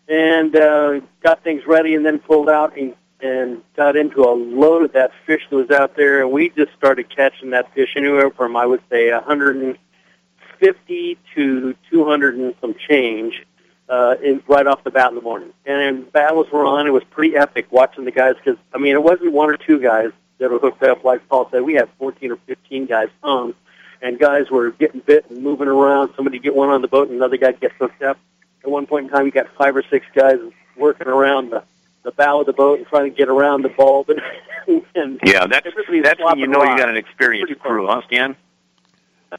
and 0.07 0.55
uh, 0.55 1.01
got 1.21 1.43
things 1.43 1.67
ready, 1.67 1.95
and 1.95 2.05
then 2.05 2.19
pulled 2.19 2.47
out 2.49 2.77
and 2.77 2.93
and 3.19 3.63
got 3.75 3.95
into 3.95 4.23
a 4.23 4.29
load 4.31 4.83
of 4.83 4.93
that 4.93 5.11
fish 5.25 5.41
that 5.49 5.55
was 5.55 5.71
out 5.71 5.95
there, 5.95 6.21
and 6.21 6.31
we 6.31 6.49
just 6.49 6.71
started 6.73 7.09
catching 7.09 7.49
that 7.49 7.73
fish 7.73 7.93
anywhere 7.95 8.29
from 8.29 8.55
I 8.55 8.63
would 8.65 8.81
say 8.89 9.11
150 9.11 11.17
to 11.35 11.75
200 11.89 12.35
and 12.35 12.53
some 12.61 12.75
change 12.87 13.45
uh, 13.89 14.15
in, 14.23 14.43
right 14.47 14.67
off 14.67 14.83
the 14.83 14.91
bat 14.91 15.09
in 15.09 15.15
the 15.15 15.21
morning. 15.21 15.53
And 15.65 15.79
then 15.79 16.09
battles 16.09 16.47
were 16.51 16.65
on. 16.65 16.87
It 16.87 16.91
was 16.91 17.03
pretty 17.05 17.35
epic 17.35 17.67
watching 17.71 18.05
the 18.05 18.11
guys 18.11 18.35
because 18.35 18.59
I 18.73 18.77
mean 18.77 18.93
it 18.93 19.03
wasn't 19.03 19.31
one 19.31 19.49
or 19.49 19.57
two 19.57 19.79
guys 19.79 20.11
that 20.39 20.51
were 20.51 20.59
hooked 20.59 20.83
up. 20.83 21.03
Like 21.03 21.27
Paul 21.29 21.49
said, 21.51 21.63
we 21.63 21.73
had 21.73 21.89
14 21.99 22.31
or 22.31 22.37
15 22.47 22.85
guys 22.85 23.09
hung, 23.23 23.53
and 24.01 24.19
guys 24.19 24.49
were 24.49 24.71
getting 24.71 25.01
bit 25.01 25.29
and 25.29 25.41
moving 25.41 25.67
around. 25.67 26.13
Somebody 26.15 26.39
get 26.39 26.55
one 26.55 26.69
on 26.69 26.81
the 26.81 26.87
boat, 26.87 27.07
and 27.07 27.17
another 27.17 27.37
guy 27.37 27.53
gets 27.53 27.75
hooked 27.79 28.01
up. 28.01 28.19
At 28.63 28.69
one 28.69 28.85
point 28.85 29.05
in 29.05 29.11
time, 29.11 29.25
you 29.25 29.31
got 29.31 29.47
five 29.57 29.75
or 29.75 29.83
six 29.89 30.05
guys 30.13 30.37
working 30.75 31.07
around 31.07 31.51
the 31.51 31.63
the 32.03 32.11
bow 32.11 32.39
of 32.39 32.45
the 32.45 32.53
boat 32.53 32.79
and 32.79 32.87
trying 32.87 33.11
to 33.11 33.15
get 33.15 33.27
around 33.27 33.63
the 33.63 33.69
bulb. 33.69 34.09
And, 34.09 34.21
and 34.95 35.19
Yeah, 35.25 35.45
that's 35.45 35.67
that's 36.03 36.19
when 36.19 36.39
you 36.39 36.47
know 36.47 36.63
you 36.63 36.77
got 36.77 36.89
an 36.89 36.97
experienced 36.97 37.59
crew, 37.59 37.85
huh, 37.87 38.01
Stan? 38.07 38.35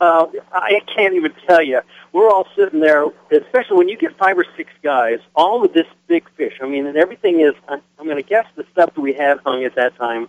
Uh, 0.01 0.27
I 0.53 0.81
can't 0.95 1.15
even 1.15 1.33
tell 1.47 1.63
you. 1.63 1.81
We're 2.13 2.29
all 2.29 2.47
sitting 2.55 2.81
there, 2.81 3.07
especially 3.31 3.77
when 3.79 3.89
you 3.89 3.97
get 3.97 4.17
five 4.19 4.37
or 4.39 4.45
six 4.57 4.71
guys, 4.83 5.19
all 5.35 5.65
of 5.65 5.73
this 5.73 5.87
big 6.07 6.29
fish. 6.37 6.59
I 6.63 6.67
mean, 6.67 6.87
and 6.87 6.97
everything 6.97 7.41
is. 7.41 7.55
I'm 7.69 7.83
going 7.99 8.17
to 8.17 8.23
guess 8.23 8.47
the 8.55 8.65
stuff 8.73 8.95
that 8.95 9.01
we 9.01 9.15
had 9.15 9.39
hung 9.45 9.65
at 9.65 9.75
that 9.77 9.97
time 9.97 10.29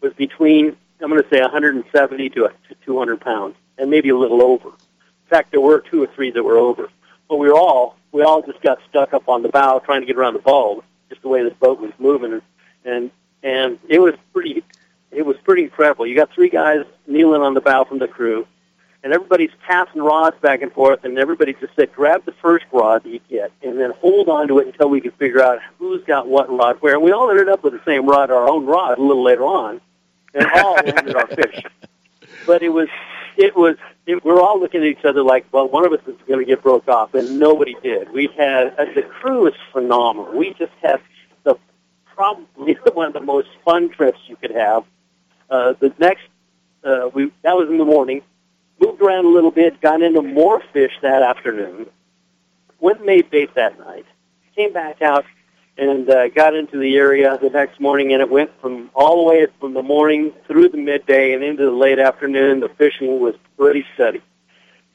was 0.00 0.12
between. 0.14 0.76
I'm 1.00 1.10
going 1.10 1.22
to 1.22 1.28
say 1.28 1.40
170 1.40 2.30
to, 2.30 2.34
to 2.34 2.74
200 2.86 3.20
pounds, 3.20 3.54
and 3.76 3.90
maybe 3.90 4.08
a 4.08 4.16
little 4.16 4.42
over. 4.42 4.68
In 4.68 5.28
fact, 5.28 5.50
there 5.50 5.60
were 5.60 5.80
two 5.80 6.02
or 6.02 6.06
three 6.06 6.30
that 6.30 6.42
were 6.42 6.56
over. 6.56 6.88
But 7.28 7.36
we 7.36 7.48
were 7.48 7.56
all 7.56 7.96
we 8.12 8.22
all 8.22 8.40
just 8.40 8.62
got 8.62 8.78
stuck 8.88 9.12
up 9.12 9.28
on 9.28 9.42
the 9.42 9.48
bow 9.50 9.80
trying 9.80 10.00
to 10.00 10.06
get 10.06 10.16
around 10.16 10.34
the 10.34 10.40
bulb, 10.40 10.84
just 11.10 11.20
the 11.22 11.28
way 11.28 11.42
this 11.42 11.52
boat 11.54 11.80
was 11.80 11.92
moving, 11.98 12.32
and 12.32 12.42
and 12.84 13.10
and 13.42 13.78
it 13.88 13.98
was 13.98 14.14
pretty. 14.32 14.64
It 15.12 15.24
was 15.24 15.36
pretty 15.44 15.62
incredible. 15.62 16.06
You 16.06 16.16
got 16.16 16.32
three 16.32 16.50
guys 16.50 16.84
kneeling 17.06 17.40
on 17.40 17.54
the 17.54 17.60
bow 17.60 17.84
from 17.84 17.98
the 17.98 18.08
crew 18.08 18.46
and 19.06 19.14
everybody's 19.14 19.52
passing 19.64 20.02
rods 20.02 20.34
back 20.40 20.62
and 20.62 20.72
forth, 20.72 21.04
and 21.04 21.16
everybody 21.16 21.52
just 21.52 21.76
said, 21.76 21.92
grab 21.92 22.24
the 22.24 22.34
first 22.42 22.64
rod 22.72 23.04
that 23.04 23.08
you 23.08 23.20
get, 23.30 23.52
and 23.62 23.78
then 23.78 23.92
hold 24.00 24.28
on 24.28 24.48
to 24.48 24.58
it 24.58 24.66
until 24.66 24.88
we 24.88 25.00
can 25.00 25.12
figure 25.12 25.40
out 25.40 25.60
who's 25.78 26.02
got 26.06 26.26
what 26.26 26.50
rod 26.50 26.78
where. 26.80 26.94
And 26.94 27.04
we 27.04 27.12
all 27.12 27.30
ended 27.30 27.48
up 27.48 27.62
with 27.62 27.72
the 27.72 27.80
same 27.84 28.04
rod, 28.04 28.32
our 28.32 28.48
own 28.48 28.66
rod, 28.66 28.98
a 28.98 29.00
little 29.00 29.22
later 29.22 29.44
on, 29.44 29.80
and 30.34 30.44
all 30.56 30.74
landed 30.84 31.14
our 31.14 31.28
fish. 31.28 31.62
But 32.48 32.64
it 32.64 32.70
was 32.70 32.88
it 33.36 33.54
was. 33.54 33.76
It, 34.06 34.24
we're 34.24 34.40
all 34.40 34.58
looking 34.58 34.80
at 34.80 34.88
each 34.88 35.04
other 35.04 35.22
like, 35.22 35.46
well, 35.52 35.68
one 35.68 35.86
of 35.86 35.92
us 35.92 36.00
is 36.08 36.16
going 36.26 36.40
to 36.40 36.44
get 36.44 36.60
broke 36.60 36.88
off, 36.88 37.14
and 37.14 37.38
nobody 37.38 37.76
did. 37.84 38.10
We 38.10 38.28
had 38.36 38.74
uh, 38.76 38.86
the 38.92 39.02
crew 39.02 39.44
was 39.44 39.54
phenomenal. 39.72 40.36
We 40.36 40.52
just 40.54 40.72
had 40.82 41.00
the 41.44 41.54
probably 42.12 42.74
one 42.92 43.06
of 43.06 43.12
the 43.12 43.20
most 43.20 43.50
fun 43.64 43.88
trips 43.88 44.18
you 44.26 44.34
could 44.34 44.50
have. 44.50 44.82
Uh, 45.48 45.74
the 45.78 45.94
next, 46.00 46.24
uh, 46.82 47.08
we 47.14 47.30
that 47.42 47.54
was 47.56 47.68
in 47.70 47.78
the 47.78 47.84
morning. 47.84 48.22
Moved 48.80 49.00
around 49.00 49.24
a 49.24 49.28
little 49.28 49.50
bit, 49.50 49.80
got 49.80 50.02
into 50.02 50.22
more 50.22 50.60
fish 50.72 50.92
that 51.02 51.22
afternoon. 51.22 51.86
Went 52.80 52.98
and 52.98 53.06
made 53.06 53.30
bait 53.30 53.54
that 53.54 53.78
night. 53.78 54.04
Came 54.54 54.72
back 54.72 55.00
out 55.02 55.24
and 55.78 56.08
uh, 56.08 56.28
got 56.28 56.54
into 56.54 56.78
the 56.78 56.96
area 56.96 57.38
the 57.40 57.50
next 57.50 57.80
morning, 57.80 58.12
and 58.12 58.20
it 58.22 58.30
went 58.30 58.50
from 58.60 58.90
all 58.94 59.16
the 59.24 59.30
way 59.30 59.46
from 59.60 59.74
the 59.74 59.82
morning 59.82 60.32
through 60.46 60.68
the 60.68 60.76
midday 60.78 61.32
and 61.32 61.42
into 61.42 61.64
the 61.64 61.70
late 61.70 61.98
afternoon. 61.98 62.60
The 62.60 62.68
fishing 62.70 63.20
was 63.20 63.34
pretty 63.58 63.84
steady. 63.94 64.22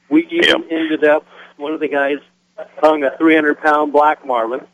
We 0.08 0.26
even 0.26 0.44
Yep. 0.62 0.66
ended 0.70 1.04
up 1.04 1.24
one 1.56 1.72
of 1.72 1.80
the 1.80 1.88
guys 1.88 2.18
hung 2.78 3.02
a 3.04 3.16
300 3.16 3.60
pound 3.60 3.92
black 3.92 4.24
marlin, 4.26 4.66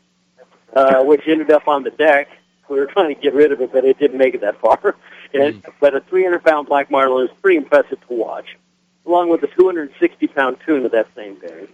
uh, 0.75 1.03
which 1.03 1.21
ended 1.27 1.49
up 1.51 1.67
on 1.67 1.83
the 1.83 1.91
deck. 1.91 2.27
We 2.69 2.79
were 2.79 2.85
trying 2.87 3.13
to 3.15 3.19
get 3.19 3.33
rid 3.33 3.51
of 3.51 3.61
it, 3.61 3.71
but 3.71 3.85
it 3.85 3.97
didn't 3.97 4.17
make 4.19 4.35
it 4.35 4.41
that 4.41 4.59
far. 4.61 4.95
And, 5.31 5.63
But 5.79 5.93
a 5.93 5.99
300 6.01 6.43
pound 6.43 6.67
black 6.67 6.89
marlin 6.89 7.27
is 7.27 7.31
pretty 7.39 7.57
impressive 7.57 7.99
to 8.07 8.13
watch, 8.15 8.57
along 9.09 9.29
with 9.29 9.41
a 9.43 9.47
260 9.47 10.27
pound 10.27 10.57
tuna 10.65 10.87
that 10.89 11.07
same 11.15 11.39
day. 11.39 11.67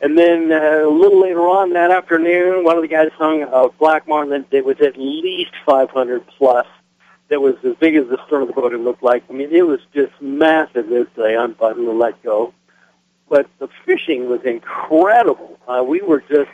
And 0.00 0.16
then 0.16 0.52
uh, 0.52 0.86
a 0.86 0.90
little 0.90 1.20
later 1.20 1.40
on 1.40 1.72
that 1.72 1.90
afternoon, 1.90 2.62
one 2.62 2.76
of 2.76 2.82
the 2.82 2.88
guys 2.88 3.10
hung 3.16 3.42
a 3.42 3.68
black 3.68 4.06
marlin 4.06 4.44
that 4.52 4.64
was 4.64 4.80
at 4.80 4.96
least 4.96 5.50
500 5.66 6.24
plus. 6.26 6.66
That 7.30 7.42
was 7.42 7.56
as 7.64 7.74
big 7.76 7.96
as 7.96 8.06
the 8.08 8.18
stern 8.26 8.42
of 8.42 8.48
the 8.48 8.54
boat. 8.54 8.72
It 8.72 8.78
looked 8.78 9.02
like. 9.02 9.24
I 9.28 9.32
mean, 9.32 9.50
it 9.50 9.66
was 9.66 9.80
just 9.92 10.12
massive 10.22 10.90
as 10.92 11.08
they 11.16 11.36
unbuttoned 11.36 11.86
and 11.86 11.98
let 11.98 12.22
go. 12.22 12.54
But 13.28 13.50
the 13.58 13.68
fishing 13.84 14.30
was 14.30 14.42
incredible. 14.44 15.58
Uh, 15.66 15.84
we 15.86 16.00
were 16.00 16.20
just 16.20 16.50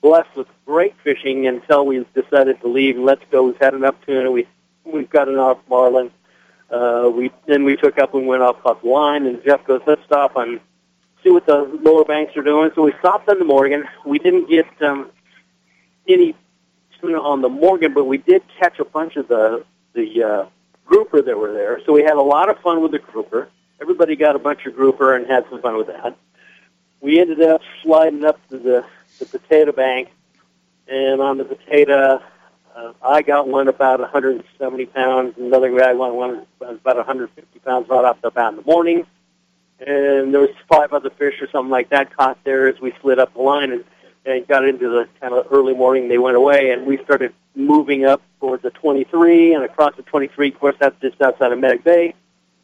blessed 0.00 0.34
with 0.34 0.48
great 0.66 0.94
fishing 1.04 1.46
until 1.46 1.86
we 1.86 2.04
decided 2.14 2.60
to 2.62 2.68
leave. 2.68 2.98
Let's 2.98 3.22
go. 3.30 3.44
We've 3.44 3.60
had 3.60 3.74
enough 3.74 3.94
tuna. 4.04 4.32
We 4.32 4.48
we've 4.84 5.10
got 5.10 5.28
enough 5.28 5.58
marlin. 5.68 6.10
Uh, 6.72 7.10
we 7.14 7.30
then 7.46 7.64
we 7.64 7.76
took 7.76 7.98
up 7.98 8.14
and 8.14 8.26
went 8.26 8.42
off 8.42 8.56
the 8.62 8.88
line, 8.88 9.26
and 9.26 9.42
Jeff 9.44 9.64
goes, 9.66 9.82
"Let's 9.86 10.02
stop 10.04 10.36
and 10.36 10.58
see 11.22 11.30
what 11.30 11.44
the 11.44 11.78
lower 11.82 12.04
banks 12.04 12.36
are 12.36 12.42
doing." 12.42 12.70
So 12.74 12.82
we 12.82 12.94
stopped 12.98 13.28
on 13.28 13.38
the 13.38 13.44
Morgan. 13.44 13.84
We 14.06 14.18
didn't 14.18 14.48
get 14.48 14.66
um, 14.80 15.10
any 16.08 16.34
tuna 17.00 17.20
on 17.20 17.42
the 17.42 17.50
Morgan, 17.50 17.92
but 17.92 18.04
we 18.04 18.16
did 18.16 18.42
catch 18.58 18.78
a 18.78 18.86
bunch 18.86 19.16
of 19.16 19.28
the 19.28 19.64
the 19.92 20.22
uh, 20.22 20.46
grouper 20.86 21.20
that 21.20 21.38
were 21.38 21.52
there. 21.52 21.80
So 21.84 21.92
we 21.92 22.02
had 22.02 22.14
a 22.14 22.22
lot 22.22 22.48
of 22.48 22.58
fun 22.60 22.82
with 22.82 22.92
the 22.92 22.98
grouper. 22.98 23.48
Everybody 23.80 24.16
got 24.16 24.36
a 24.36 24.38
bunch 24.38 24.64
of 24.64 24.74
grouper 24.74 25.14
and 25.14 25.26
had 25.26 25.44
some 25.50 25.60
fun 25.60 25.76
with 25.76 25.88
that. 25.88 26.16
We 27.00 27.20
ended 27.20 27.42
up 27.42 27.60
sliding 27.82 28.24
up 28.24 28.38
to 28.48 28.58
the, 28.58 28.84
the 29.18 29.26
potato 29.26 29.72
bank, 29.72 30.08
and 30.86 31.20
on 31.20 31.36
the 31.36 31.44
potato, 31.44 32.22
uh, 32.74 32.92
I 33.02 33.22
got 33.22 33.48
one 33.48 33.68
about 33.68 34.00
170 34.00 34.86
pounds. 34.86 35.34
Another 35.38 35.70
guy 35.70 35.94
got 35.94 36.14
one 36.14 36.46
about 36.60 36.96
150 36.96 37.58
pounds 37.60 37.88
right 37.88 38.04
off 38.04 38.20
the 38.22 38.30
bat 38.30 38.50
in 38.50 38.56
the 38.56 38.62
morning. 38.62 39.06
And 39.78 40.32
there 40.32 40.40
was 40.40 40.50
five 40.68 40.92
other 40.92 41.10
fish 41.10 41.42
or 41.42 41.48
something 41.50 41.70
like 41.70 41.90
that 41.90 42.16
caught 42.16 42.38
there 42.44 42.68
as 42.68 42.80
we 42.80 42.92
slid 43.00 43.18
up 43.18 43.34
the 43.34 43.42
line 43.42 43.72
and, 43.72 43.84
and 44.24 44.46
got 44.46 44.64
into 44.64 44.88
the 44.88 45.08
kind 45.20 45.34
of 45.34 45.46
early 45.50 45.74
morning. 45.74 46.08
They 46.08 46.18
went 46.18 46.36
away, 46.36 46.70
and 46.70 46.86
we 46.86 47.02
started 47.04 47.34
moving 47.54 48.04
up 48.04 48.22
towards 48.40 48.62
the 48.62 48.70
23 48.70 49.54
and 49.54 49.64
across 49.64 49.96
the 49.96 50.02
23. 50.02 50.48
Of 50.48 50.60
course, 50.60 50.76
that's 50.78 50.98
just 51.00 51.20
outside 51.20 51.52
of 51.52 51.58
Mag 51.58 51.82
Bay. 51.82 52.14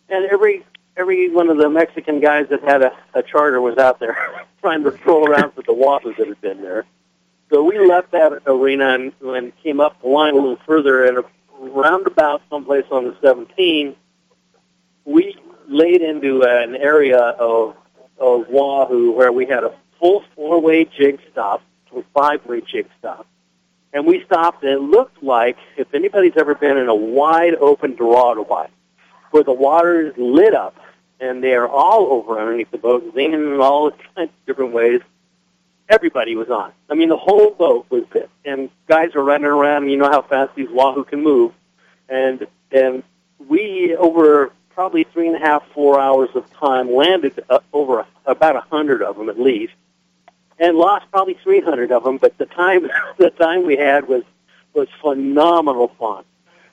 And 0.08 0.24
every 0.26 0.64
every 0.96 1.28
one 1.30 1.48
of 1.48 1.58
the 1.58 1.68
Mexican 1.68 2.20
guys 2.20 2.46
that 2.50 2.62
had 2.62 2.82
a, 2.82 2.92
a 3.14 3.22
charter 3.22 3.60
was 3.60 3.78
out 3.78 4.00
there 4.00 4.16
trying 4.60 4.82
to 4.84 4.90
troll 4.90 5.28
around 5.28 5.52
for 5.52 5.62
the 5.62 5.72
wahoos 5.72 6.16
that 6.16 6.28
had 6.28 6.40
been 6.40 6.62
there. 6.62 6.84
So 7.50 7.62
we 7.62 7.78
left 7.78 8.12
that 8.12 8.42
arena 8.46 8.94
and, 8.94 9.12
and 9.22 9.52
came 9.62 9.80
up 9.80 10.00
the 10.02 10.08
line 10.08 10.34
a 10.34 10.36
little 10.36 10.58
further, 10.66 11.04
and 11.06 11.24
around 11.62 12.06
about 12.06 12.42
someplace 12.50 12.84
on 12.90 13.04
the 13.04 13.16
17, 13.22 13.96
we 15.04 15.36
laid 15.66 16.02
into 16.02 16.42
an 16.42 16.76
area 16.76 17.18
of 17.18 17.76
of 18.18 18.48
Wahoo 18.48 19.12
where 19.12 19.30
we 19.30 19.46
had 19.46 19.62
a 19.62 19.72
full 20.00 20.24
four-way 20.34 20.84
jig 20.84 21.20
stop, 21.30 21.62
or 21.92 22.04
five-way 22.14 22.60
jig 22.60 22.86
stop, 22.98 23.26
and 23.92 24.06
we 24.06 24.24
stopped. 24.24 24.64
And 24.64 24.72
it 24.72 24.80
looked 24.80 25.22
like 25.22 25.56
if 25.76 25.94
anybody's 25.94 26.36
ever 26.36 26.54
been 26.54 26.76
in 26.76 26.88
a 26.88 26.94
wide 26.94 27.54
open 27.54 27.94
Dorado 27.94 28.44
bite, 28.44 28.70
where 29.30 29.44
the 29.44 29.52
water 29.52 30.08
is 30.08 30.14
lit 30.16 30.54
up 30.54 30.76
and 31.20 31.42
they 31.42 31.54
are 31.54 31.68
all 31.68 32.12
over 32.12 32.38
underneath 32.38 32.70
the 32.70 32.78
boat, 32.78 33.14
zinging 33.14 33.54
in 33.54 33.60
all 33.60 33.90
kinds 34.16 34.30
of 34.30 34.46
different 34.46 34.72
ways. 34.72 35.00
Everybody 35.88 36.36
was 36.36 36.50
on. 36.50 36.72
I 36.90 36.94
mean, 36.94 37.08
the 37.08 37.16
whole 37.16 37.50
boat 37.50 37.86
was 37.90 38.04
bit, 38.12 38.28
and 38.44 38.68
guys 38.86 39.14
were 39.14 39.24
running 39.24 39.46
around. 39.46 39.84
And 39.84 39.92
you 39.92 39.96
know 39.96 40.10
how 40.10 40.22
fast 40.22 40.54
these 40.54 40.68
wahoo 40.70 41.04
can 41.04 41.22
move, 41.22 41.52
and 42.08 42.46
and 42.70 43.02
we 43.38 43.96
over 43.96 44.52
probably 44.74 45.04
three 45.04 45.26
and 45.26 45.36
a 45.36 45.40
half, 45.40 45.66
four 45.72 45.98
hours 45.98 46.28
of 46.34 46.50
time 46.52 46.92
landed 46.94 47.42
uh, 47.48 47.60
over 47.72 48.06
about 48.26 48.56
a 48.56 48.60
hundred 48.60 49.02
of 49.02 49.16
them 49.16 49.28
at 49.28 49.40
least, 49.40 49.72
and 50.58 50.76
lost 50.76 51.06
probably 51.10 51.38
three 51.42 51.60
hundred 51.60 51.90
of 51.90 52.04
them. 52.04 52.18
But 52.18 52.36
the 52.36 52.46
time 52.46 52.88
the 53.18 53.30
time 53.30 53.64
we 53.64 53.76
had 53.76 54.08
was 54.08 54.24
was 54.74 54.88
phenomenal 55.00 55.88
fun, 55.98 56.24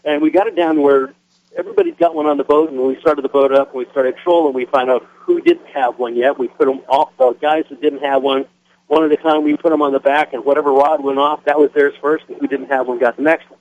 and 0.03 0.21
we 0.21 0.29
got 0.29 0.47
it 0.47 0.55
down 0.55 0.81
where 0.81 1.13
everybody's 1.55 1.95
got 1.95 2.13
one 2.13 2.25
on 2.25 2.37
the 2.37 2.43
boat, 2.43 2.69
and 2.69 2.79
we 2.79 2.99
started 2.99 3.23
the 3.23 3.29
boat 3.29 3.51
up 3.51 3.69
and 3.69 3.77
we 3.77 3.85
started 3.91 4.15
trolling, 4.17 4.53
we 4.53 4.65
find 4.65 4.89
out 4.89 5.07
who 5.19 5.41
didn't 5.41 5.67
have 5.67 5.97
one 5.97 6.15
yet. 6.15 6.37
We 6.37 6.47
put 6.47 6.67
them 6.67 6.81
off. 6.87 7.11
The 7.17 7.33
guys 7.33 7.65
that 7.69 7.81
didn't 7.81 8.01
have 8.03 8.21
one, 8.21 8.45
one 8.87 9.03
at 9.03 9.11
a 9.11 9.17
time, 9.17 9.43
we 9.43 9.55
put 9.57 9.71
them 9.71 9.81
on 9.81 9.93
the 9.93 9.99
back, 9.99 10.33
and 10.33 10.45
whatever 10.45 10.71
rod 10.71 11.03
went 11.03 11.17
off, 11.17 11.43
that 11.45 11.57
was 11.57 11.71
theirs 11.73 11.93
first, 12.01 12.25
and 12.27 12.37
who 12.39 12.47
didn't 12.47 12.67
have 12.67 12.87
one 12.87 12.99
got 12.99 13.17
the 13.17 13.23
next 13.23 13.49
one. 13.49 13.59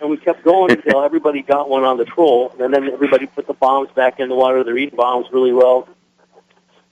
And 0.00 0.10
we 0.10 0.16
kept 0.16 0.44
going 0.44 0.72
until 0.76 1.02
everybody 1.02 1.42
got 1.42 1.68
one 1.68 1.84
on 1.84 1.98
the 1.98 2.04
troll, 2.04 2.52
and 2.58 2.74
then 2.74 2.88
everybody 2.90 3.26
put 3.26 3.46
the 3.46 3.54
bombs 3.54 3.88
back 3.94 4.18
in 4.18 4.28
the 4.28 4.34
water. 4.34 4.64
They're 4.64 4.76
eating 4.76 4.96
bombs 4.96 5.26
really 5.32 5.52
well. 5.52 5.88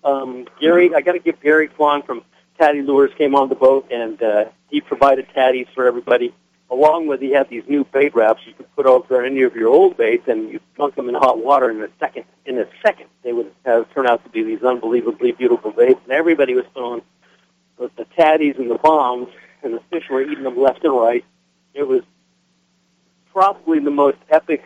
Um, 0.05 0.47
Gary, 0.61 0.95
I 0.95 1.01
got 1.01 1.13
to 1.13 1.19
give 1.19 1.41
Gary 1.41 1.69
Kwan 1.69 2.03
from 2.03 2.23
Tady 2.61 2.87
Lures 2.87 3.11
came 3.17 3.35
on 3.35 3.49
the 3.49 3.55
boat, 3.55 3.91
and 3.91 4.23
uh, 4.23 4.45
he 4.69 4.81
provided 4.81 5.27
Tadys 5.35 5.67
for 5.75 5.87
everybody. 5.87 6.35
Along 6.71 7.07
with 7.07 7.21
he 7.21 7.31
had 7.31 7.49
these 7.51 7.63
new 7.69 7.85
bait 7.85 8.15
wraps 8.15 8.43
you 8.47 8.53
could 8.55 8.75
put 8.75 8.87
over 8.87 9.23
any 9.23 9.43
of 9.43 9.55
your 9.55 9.69
old 9.69 9.97
baits, 9.97 10.27
and 10.29 10.51
you 10.51 10.61
dunk 10.77 10.95
them 10.95 11.09
in 11.09 11.15
hot 11.15 11.39
water 11.39 11.71
in 11.71 11.83
a 11.83 11.89
second. 12.01 12.25
In 12.47 12.59
a 12.59 12.67
second, 12.85 13.07
they 13.23 13.33
would 13.33 13.53
have 13.65 13.93
turned 13.93 14.09
out 14.09 14.25
to 14.25 14.31
be 14.31 14.43
these 14.43 14.63
unbelievably 14.63 15.33
beautiful 15.33 15.73
baits, 15.73 16.01
and 16.05 16.13
everybody 16.13 16.55
was 16.55 16.65
throwing 16.75 17.03
the, 17.79 17.91
the 17.97 18.05
Tadys 18.17 18.59
and 18.59 18.71
the 18.71 18.79
bombs, 18.79 19.29
and 19.63 19.75
the 19.75 19.81
fish 19.91 20.05
were 20.11 20.23
eating 20.23 20.45
them 20.45 20.59
left 20.59 20.85
and 20.85 20.95
right. 20.95 21.25
It 21.73 21.87
was 21.87 22.03
probably 23.33 23.81
the 23.81 23.91
most 23.91 24.19
epic 24.31 24.63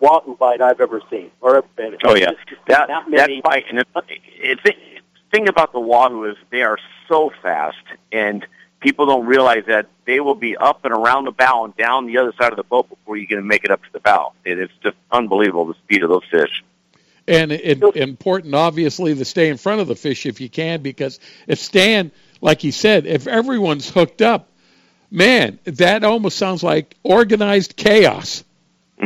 wahoo 0.00 0.36
bite 0.36 0.60
I've 0.60 0.80
ever 0.80 1.00
seen 1.10 1.30
or 1.40 1.56
ever 1.56 1.66
been. 1.76 1.96
Oh 2.04 2.14
yeah, 2.14 2.32
that 2.68 2.88
that 2.88 3.10
many. 3.10 3.36
that 3.36 3.44
bite. 3.44 3.64
And 3.68 3.78
it, 3.78 4.58
it, 4.64 5.02
thing 5.30 5.48
about 5.48 5.72
the 5.72 5.80
wahoo 5.80 6.24
is 6.24 6.36
they 6.50 6.62
are 6.62 6.78
so 7.08 7.30
fast, 7.42 7.76
and 8.10 8.46
people 8.80 9.06
don't 9.06 9.26
realize 9.26 9.64
that 9.66 9.86
they 10.06 10.20
will 10.20 10.34
be 10.34 10.56
up 10.56 10.84
and 10.84 10.92
around 10.92 11.24
the 11.24 11.32
bow 11.32 11.64
and 11.64 11.76
down 11.76 12.06
the 12.06 12.16
other 12.16 12.32
side 12.38 12.52
of 12.52 12.56
the 12.56 12.64
boat 12.64 12.88
before 12.88 13.16
you 13.16 13.26
can 13.26 13.46
make 13.46 13.64
it 13.64 13.70
up 13.70 13.82
to 13.84 13.92
the 13.92 14.00
bow. 14.00 14.32
It, 14.44 14.58
it's 14.58 14.72
just 14.82 14.96
unbelievable 15.10 15.66
the 15.66 15.74
speed 15.74 16.02
of 16.02 16.10
those 16.10 16.24
fish. 16.30 16.64
And 17.30 17.52
it, 17.52 17.80
important, 17.96 18.56
obviously, 18.56 19.14
to 19.14 19.24
stay 19.24 19.50
in 19.50 19.56
front 19.56 19.80
of 19.80 19.86
the 19.86 19.94
fish 19.94 20.26
if 20.26 20.40
you 20.40 20.50
can, 20.50 20.82
because 20.82 21.20
if 21.46 21.60
Stan, 21.60 22.10
like 22.40 22.60
he 22.60 22.72
said, 22.72 23.06
if 23.06 23.28
everyone's 23.28 23.88
hooked 23.88 24.20
up, 24.20 24.48
man, 25.12 25.60
that 25.64 26.02
almost 26.02 26.36
sounds 26.36 26.64
like 26.64 26.96
organized 27.04 27.76
chaos. 27.76 28.42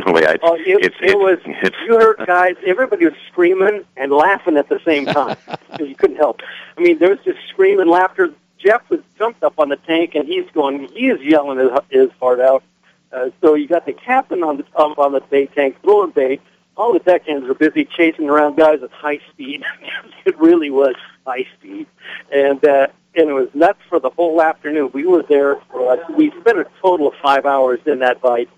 Oh, 0.07 0.19
yeah, 0.19 0.31
it's, 0.31 0.43
Oh, 0.43 0.55
it, 0.55 0.63
it's, 0.65 0.95
it 1.01 1.09
it's, 1.11 1.13
was. 1.13 1.37
it's, 1.45 1.75
you 1.85 1.99
heard 1.99 2.17
guys. 2.25 2.55
Everybody 2.65 3.05
was 3.05 3.13
screaming 3.31 3.85
and 3.95 4.11
laughing 4.11 4.57
at 4.57 4.69
the 4.69 4.79
same 4.83 5.05
time. 5.05 5.37
you 5.79 5.93
couldn't 5.95 6.17
help. 6.17 6.41
I 6.75 6.81
mean, 6.81 6.97
there 6.97 7.11
was 7.11 7.19
just 7.23 7.37
screaming 7.49 7.87
laughter. 7.87 8.33
Jeff 8.57 8.89
was 8.89 9.01
jumped 9.19 9.43
up 9.43 9.59
on 9.59 9.69
the 9.69 9.77
tank 9.77 10.15
and 10.15 10.27
he's 10.27 10.49
going. 10.51 10.89
He 10.89 11.09
is 11.09 11.21
yelling 11.21 11.59
his, 11.59 11.69
his 11.89 12.09
heart 12.19 12.39
out. 12.39 12.63
Uh, 13.11 13.29
so 13.39 13.53
you 13.53 13.67
got 13.67 13.85
the 13.85 13.93
captain 13.93 14.43
on 14.43 14.57
the 14.57 14.65
up 14.75 14.97
on 14.97 15.11
the 15.11 15.21
bait 15.21 15.53
tank 15.53 15.77
throwing 15.83 16.09
bait. 16.09 16.41
All 16.77 16.93
the 16.93 16.99
deckhands 16.99 17.49
are 17.49 17.53
busy 17.53 17.85
chasing 17.85 18.29
around 18.29 18.57
guys 18.57 18.83
at 18.83 18.91
high 18.91 19.19
speed. 19.31 19.63
it 20.25 20.37
really 20.37 20.69
was 20.69 20.95
high 21.25 21.47
speed, 21.57 21.87
and 22.31 22.63
uh, 22.65 22.87
and 23.15 23.29
it 23.29 23.33
was 23.33 23.49
nuts 23.53 23.79
for 23.87 23.99
the 23.99 24.09
whole 24.09 24.41
afternoon. 24.41 24.91
We 24.93 25.05
were 25.05 25.23
there 25.23 25.55
for 25.71 25.93
uh, 25.93 25.97
we 26.17 26.31
spent 26.39 26.59
a 26.59 26.67
total 26.81 27.07
of 27.07 27.13
five 27.21 27.45
hours 27.45 27.79
in 27.85 27.99
that 27.99 28.21
bite 28.21 28.49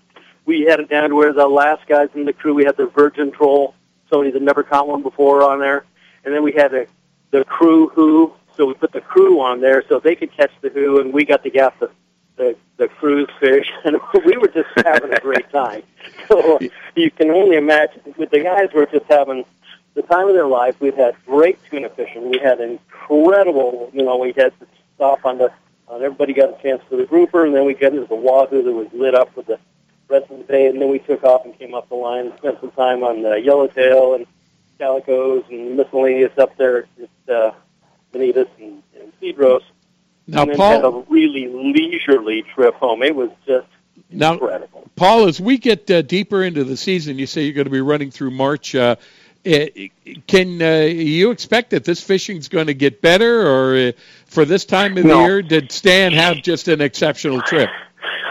we 0.48 0.62
headed 0.62 0.88
down 0.88 1.10
to 1.10 1.14
where 1.14 1.34
the 1.34 1.46
last 1.46 1.86
guys 1.86 2.08
in 2.14 2.24
the 2.24 2.32
crew, 2.32 2.54
we 2.54 2.64
had 2.64 2.78
the 2.78 2.86
Virgin 2.86 3.30
Troll, 3.30 3.74
somebody 4.08 4.30
that 4.30 4.40
never 4.40 4.62
caught 4.62 4.88
one 4.88 5.02
before 5.02 5.42
on 5.42 5.60
there. 5.60 5.84
And 6.24 6.34
then 6.34 6.42
we 6.42 6.52
had 6.52 6.70
the, 6.70 6.86
the 7.30 7.44
crew 7.44 7.90
who, 7.90 8.32
so 8.56 8.64
we 8.64 8.72
put 8.72 8.92
the 8.92 9.02
crew 9.02 9.42
on 9.42 9.60
there 9.60 9.84
so 9.86 10.00
they 10.00 10.16
could 10.16 10.34
catch 10.34 10.50
the 10.62 10.70
who, 10.70 11.00
and 11.00 11.12
we 11.12 11.26
got 11.26 11.42
to 11.42 11.50
get 11.50 11.78
the, 11.78 11.90
the, 12.38 12.56
the 12.78 12.88
crew's 12.88 13.28
fish. 13.38 13.70
And 13.84 13.98
we 14.24 14.36
were 14.36 14.48
just 14.48 14.68
having 14.76 15.12
a 15.12 15.20
great 15.20 15.50
time. 15.50 15.82
So 16.28 16.58
you 16.94 17.10
can 17.10 17.30
only 17.30 17.56
imagine, 17.56 18.14
with 18.16 18.30
the 18.30 18.40
guys 18.40 18.68
were 18.72 18.86
just 18.86 19.06
having 19.08 19.44
the 19.94 20.02
time 20.02 20.28
of 20.28 20.34
their 20.34 20.46
life. 20.46 20.76
We've 20.80 20.94
had 20.94 21.16
great 21.26 21.58
tuna 21.68 21.90
fishing. 21.90 22.30
We 22.30 22.38
had 22.38 22.60
incredible, 22.60 23.90
you 23.92 24.04
know, 24.04 24.16
we 24.16 24.32
had 24.32 24.58
to 24.60 24.66
stop 24.94 25.24
on 25.24 25.38
the, 25.38 25.52
on 25.88 26.02
everybody 26.02 26.32
got 26.32 26.58
a 26.58 26.62
chance 26.62 26.82
for 26.88 26.96
the 26.96 27.04
grouper, 27.04 27.44
and 27.44 27.54
then 27.54 27.64
we 27.64 27.74
got 27.74 27.92
into 27.92 28.06
the 28.06 28.14
wahoo 28.14 28.62
that 28.62 28.72
was 28.72 28.88
lit 28.92 29.14
up 29.14 29.34
with 29.36 29.46
the 29.46 29.58
rest 30.08 30.30
of 30.30 30.38
the 30.38 30.44
day, 30.44 30.66
and 30.66 30.80
then 30.80 30.88
we 30.88 30.98
took 31.00 31.24
off 31.24 31.44
and 31.44 31.58
came 31.58 31.74
up 31.74 31.88
the 31.88 31.94
line 31.94 32.26
and 32.26 32.38
spent 32.38 32.60
some 32.60 32.70
time 32.72 33.02
on 33.02 33.22
the 33.22 33.40
yellowtail 33.40 34.14
and 34.14 34.26
calicos 34.78 35.44
and 35.50 35.76
miscellaneous 35.76 36.36
up 36.38 36.56
there 36.56 36.86
at 37.02 37.34
uh, 37.34 37.52
Bonitas 38.12 38.48
and, 38.60 38.82
and 38.98 39.12
Cedros. 39.20 39.62
Now, 40.28 40.42
and 40.42 40.50
then 40.50 40.56
Paul, 40.58 40.72
had 40.72 40.84
a 40.84 41.04
really 41.08 41.48
leisurely 41.48 42.44
trip 42.54 42.74
home. 42.74 43.02
It 43.02 43.16
was 43.16 43.30
just 43.46 43.66
now, 44.10 44.34
incredible. 44.34 44.88
Paul, 44.94 45.26
as 45.26 45.40
we 45.40 45.56
get 45.56 45.90
uh, 45.90 46.02
deeper 46.02 46.44
into 46.44 46.64
the 46.64 46.76
season, 46.76 47.18
you 47.18 47.26
say 47.26 47.44
you're 47.44 47.54
going 47.54 47.64
to 47.64 47.70
be 47.70 47.80
running 47.80 48.10
through 48.10 48.32
March. 48.32 48.74
Uh, 48.74 48.96
eh, 49.46 49.88
can 50.26 50.60
uh, 50.60 50.80
you 50.82 51.30
expect 51.30 51.70
that 51.70 51.84
this 51.84 52.02
fishing's 52.02 52.48
going 52.48 52.66
to 52.66 52.74
get 52.74 53.00
better, 53.00 53.46
or 53.46 53.88
uh, 53.88 53.92
for 54.26 54.44
this 54.44 54.66
time 54.66 54.98
of 54.98 55.06
No. 55.06 55.16
the 55.16 55.24
year, 55.24 55.42
did 55.42 55.72
Stan 55.72 56.12
have 56.12 56.42
just 56.42 56.68
an 56.68 56.82
exceptional 56.82 57.40
trip? 57.40 57.70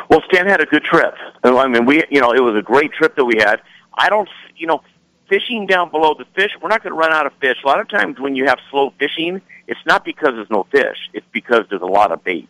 Well, 0.10 0.22
Stan 0.32 0.46
had 0.46 0.62
a 0.62 0.66
good 0.66 0.84
trip. 0.84 1.16
I 1.44 1.68
mean, 1.68 1.86
we, 1.86 2.04
you 2.12 2.22
know, 2.22 2.32
it 2.32 2.42
was 2.42 2.56
a 2.56 2.62
great 2.62 2.92
trip 2.94 3.16
that 3.16 3.26
we 3.26 3.38
had. 3.40 3.62
I 3.94 4.10
don't, 4.10 4.30
you 4.56 4.68
know, 4.68 4.82
fishing 5.30 5.66
down 5.66 5.92
below 5.92 6.16
the 6.18 6.26
fish, 6.36 6.52
we're 6.62 6.70
not 6.70 6.84
going 6.84 6.94
to 6.94 7.00
run 7.00 7.14
out 7.14 7.26
of 7.26 7.34
fish. 7.42 7.58
A 7.64 7.68
lot 7.68 7.80
of 7.80 7.90
times 7.90 8.20
when 8.20 8.36
you 8.36 8.46
have 8.46 8.60
slow 8.70 8.94
fishing, 9.00 9.42
it's 9.68 9.80
not 9.86 10.06
because 10.06 10.34
there's 10.36 10.50
no 10.50 10.66
fish. 10.72 10.98
It's 11.14 11.26
because 11.32 11.66
there's 11.70 11.82
a 11.82 11.86
lot 11.86 12.12
of 12.12 12.24
bait. 12.24 12.50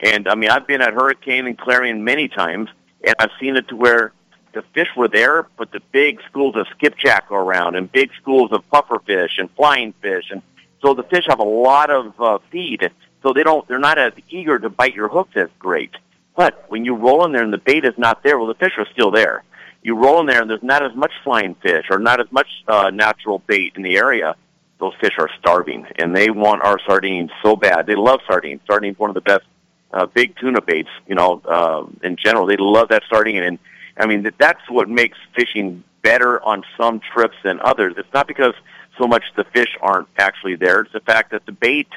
And 0.00 0.28
I 0.28 0.34
mean, 0.34 0.50
I've 0.50 0.66
been 0.66 0.80
at 0.80 0.94
Hurricane 0.94 1.46
and 1.46 1.56
Clarion 1.56 2.04
many 2.04 2.28
times, 2.28 2.68
and 3.04 3.14
I've 3.18 3.30
seen 3.40 3.56
it 3.56 3.68
to 3.68 3.76
where 3.76 4.12
the 4.52 4.62
fish 4.74 4.88
were 4.96 5.08
there, 5.08 5.46
but 5.56 5.72
the 5.72 5.80
big 5.92 6.20
schools 6.28 6.56
of 6.56 6.66
skipjack 6.76 7.30
are 7.30 7.40
around, 7.40 7.76
and 7.76 7.90
big 7.90 8.10
schools 8.20 8.52
of 8.52 8.68
pufferfish 8.70 9.38
and 9.38 9.48
flying 9.52 9.94
fish, 10.02 10.30
and 10.30 10.42
so 10.82 10.94
the 10.94 11.04
fish 11.04 11.24
have 11.28 11.38
a 11.38 11.44
lot 11.44 11.90
of 11.90 12.20
uh, 12.20 12.38
feed, 12.50 12.90
so 13.22 13.32
they 13.32 13.44
don't, 13.44 13.66
they're 13.68 13.78
not 13.78 13.98
as 13.98 14.12
eager 14.28 14.58
to 14.58 14.68
bite 14.68 14.94
your 14.94 15.08
hooks 15.08 15.36
as 15.36 15.48
great. 15.58 15.92
But 16.36 16.64
when 16.68 16.84
you 16.84 16.94
roll 16.96 17.24
in 17.24 17.32
there 17.32 17.42
and 17.42 17.52
the 17.52 17.58
bait 17.58 17.84
is 17.84 17.96
not 17.96 18.22
there, 18.22 18.38
well, 18.38 18.48
the 18.48 18.54
fish 18.54 18.72
are 18.78 18.86
still 18.92 19.10
there. 19.10 19.44
You 19.82 19.96
roll 19.96 20.20
in 20.20 20.26
there 20.26 20.40
and 20.40 20.48
there's 20.48 20.62
not 20.62 20.84
as 20.84 20.94
much 20.94 21.12
flying 21.24 21.54
fish 21.56 21.86
or 21.90 21.98
not 21.98 22.20
as 22.20 22.30
much 22.30 22.46
uh, 22.68 22.90
natural 22.90 23.40
bait 23.40 23.72
in 23.76 23.82
the 23.82 23.96
area. 23.96 24.36
Those 24.78 24.94
fish 25.00 25.14
are 25.18 25.30
starving, 25.38 25.86
and 25.96 26.16
they 26.16 26.30
want 26.30 26.64
our 26.64 26.78
sardines 26.86 27.30
so 27.42 27.54
bad. 27.54 27.86
They 27.86 27.94
love 27.94 28.20
sardines. 28.26 28.60
Sardines 28.66 28.98
one 28.98 29.10
of 29.10 29.14
the 29.14 29.20
best 29.20 29.44
uh, 29.92 30.06
big 30.06 30.36
tuna 30.38 30.60
baits. 30.60 30.88
You 31.06 31.14
know, 31.14 31.40
uh, 31.44 31.86
in 32.02 32.16
general, 32.16 32.46
they 32.46 32.56
love 32.56 32.88
that 32.88 33.04
sardine, 33.08 33.42
and 33.42 33.58
I 33.96 34.06
mean 34.06 34.22
that 34.24 34.34
that's 34.38 34.68
what 34.68 34.88
makes 34.88 35.18
fishing 35.36 35.84
better 36.02 36.42
on 36.42 36.64
some 36.76 37.00
trips 37.00 37.36
than 37.44 37.60
others. 37.60 37.94
It's 37.96 38.12
not 38.12 38.26
because 38.26 38.54
so 38.98 39.06
much 39.06 39.22
the 39.36 39.44
fish 39.44 39.76
aren't 39.80 40.08
actually 40.18 40.56
there. 40.56 40.80
It's 40.80 40.92
the 40.92 41.00
fact 41.00 41.30
that 41.30 41.46
the 41.46 41.52
bait 41.52 41.88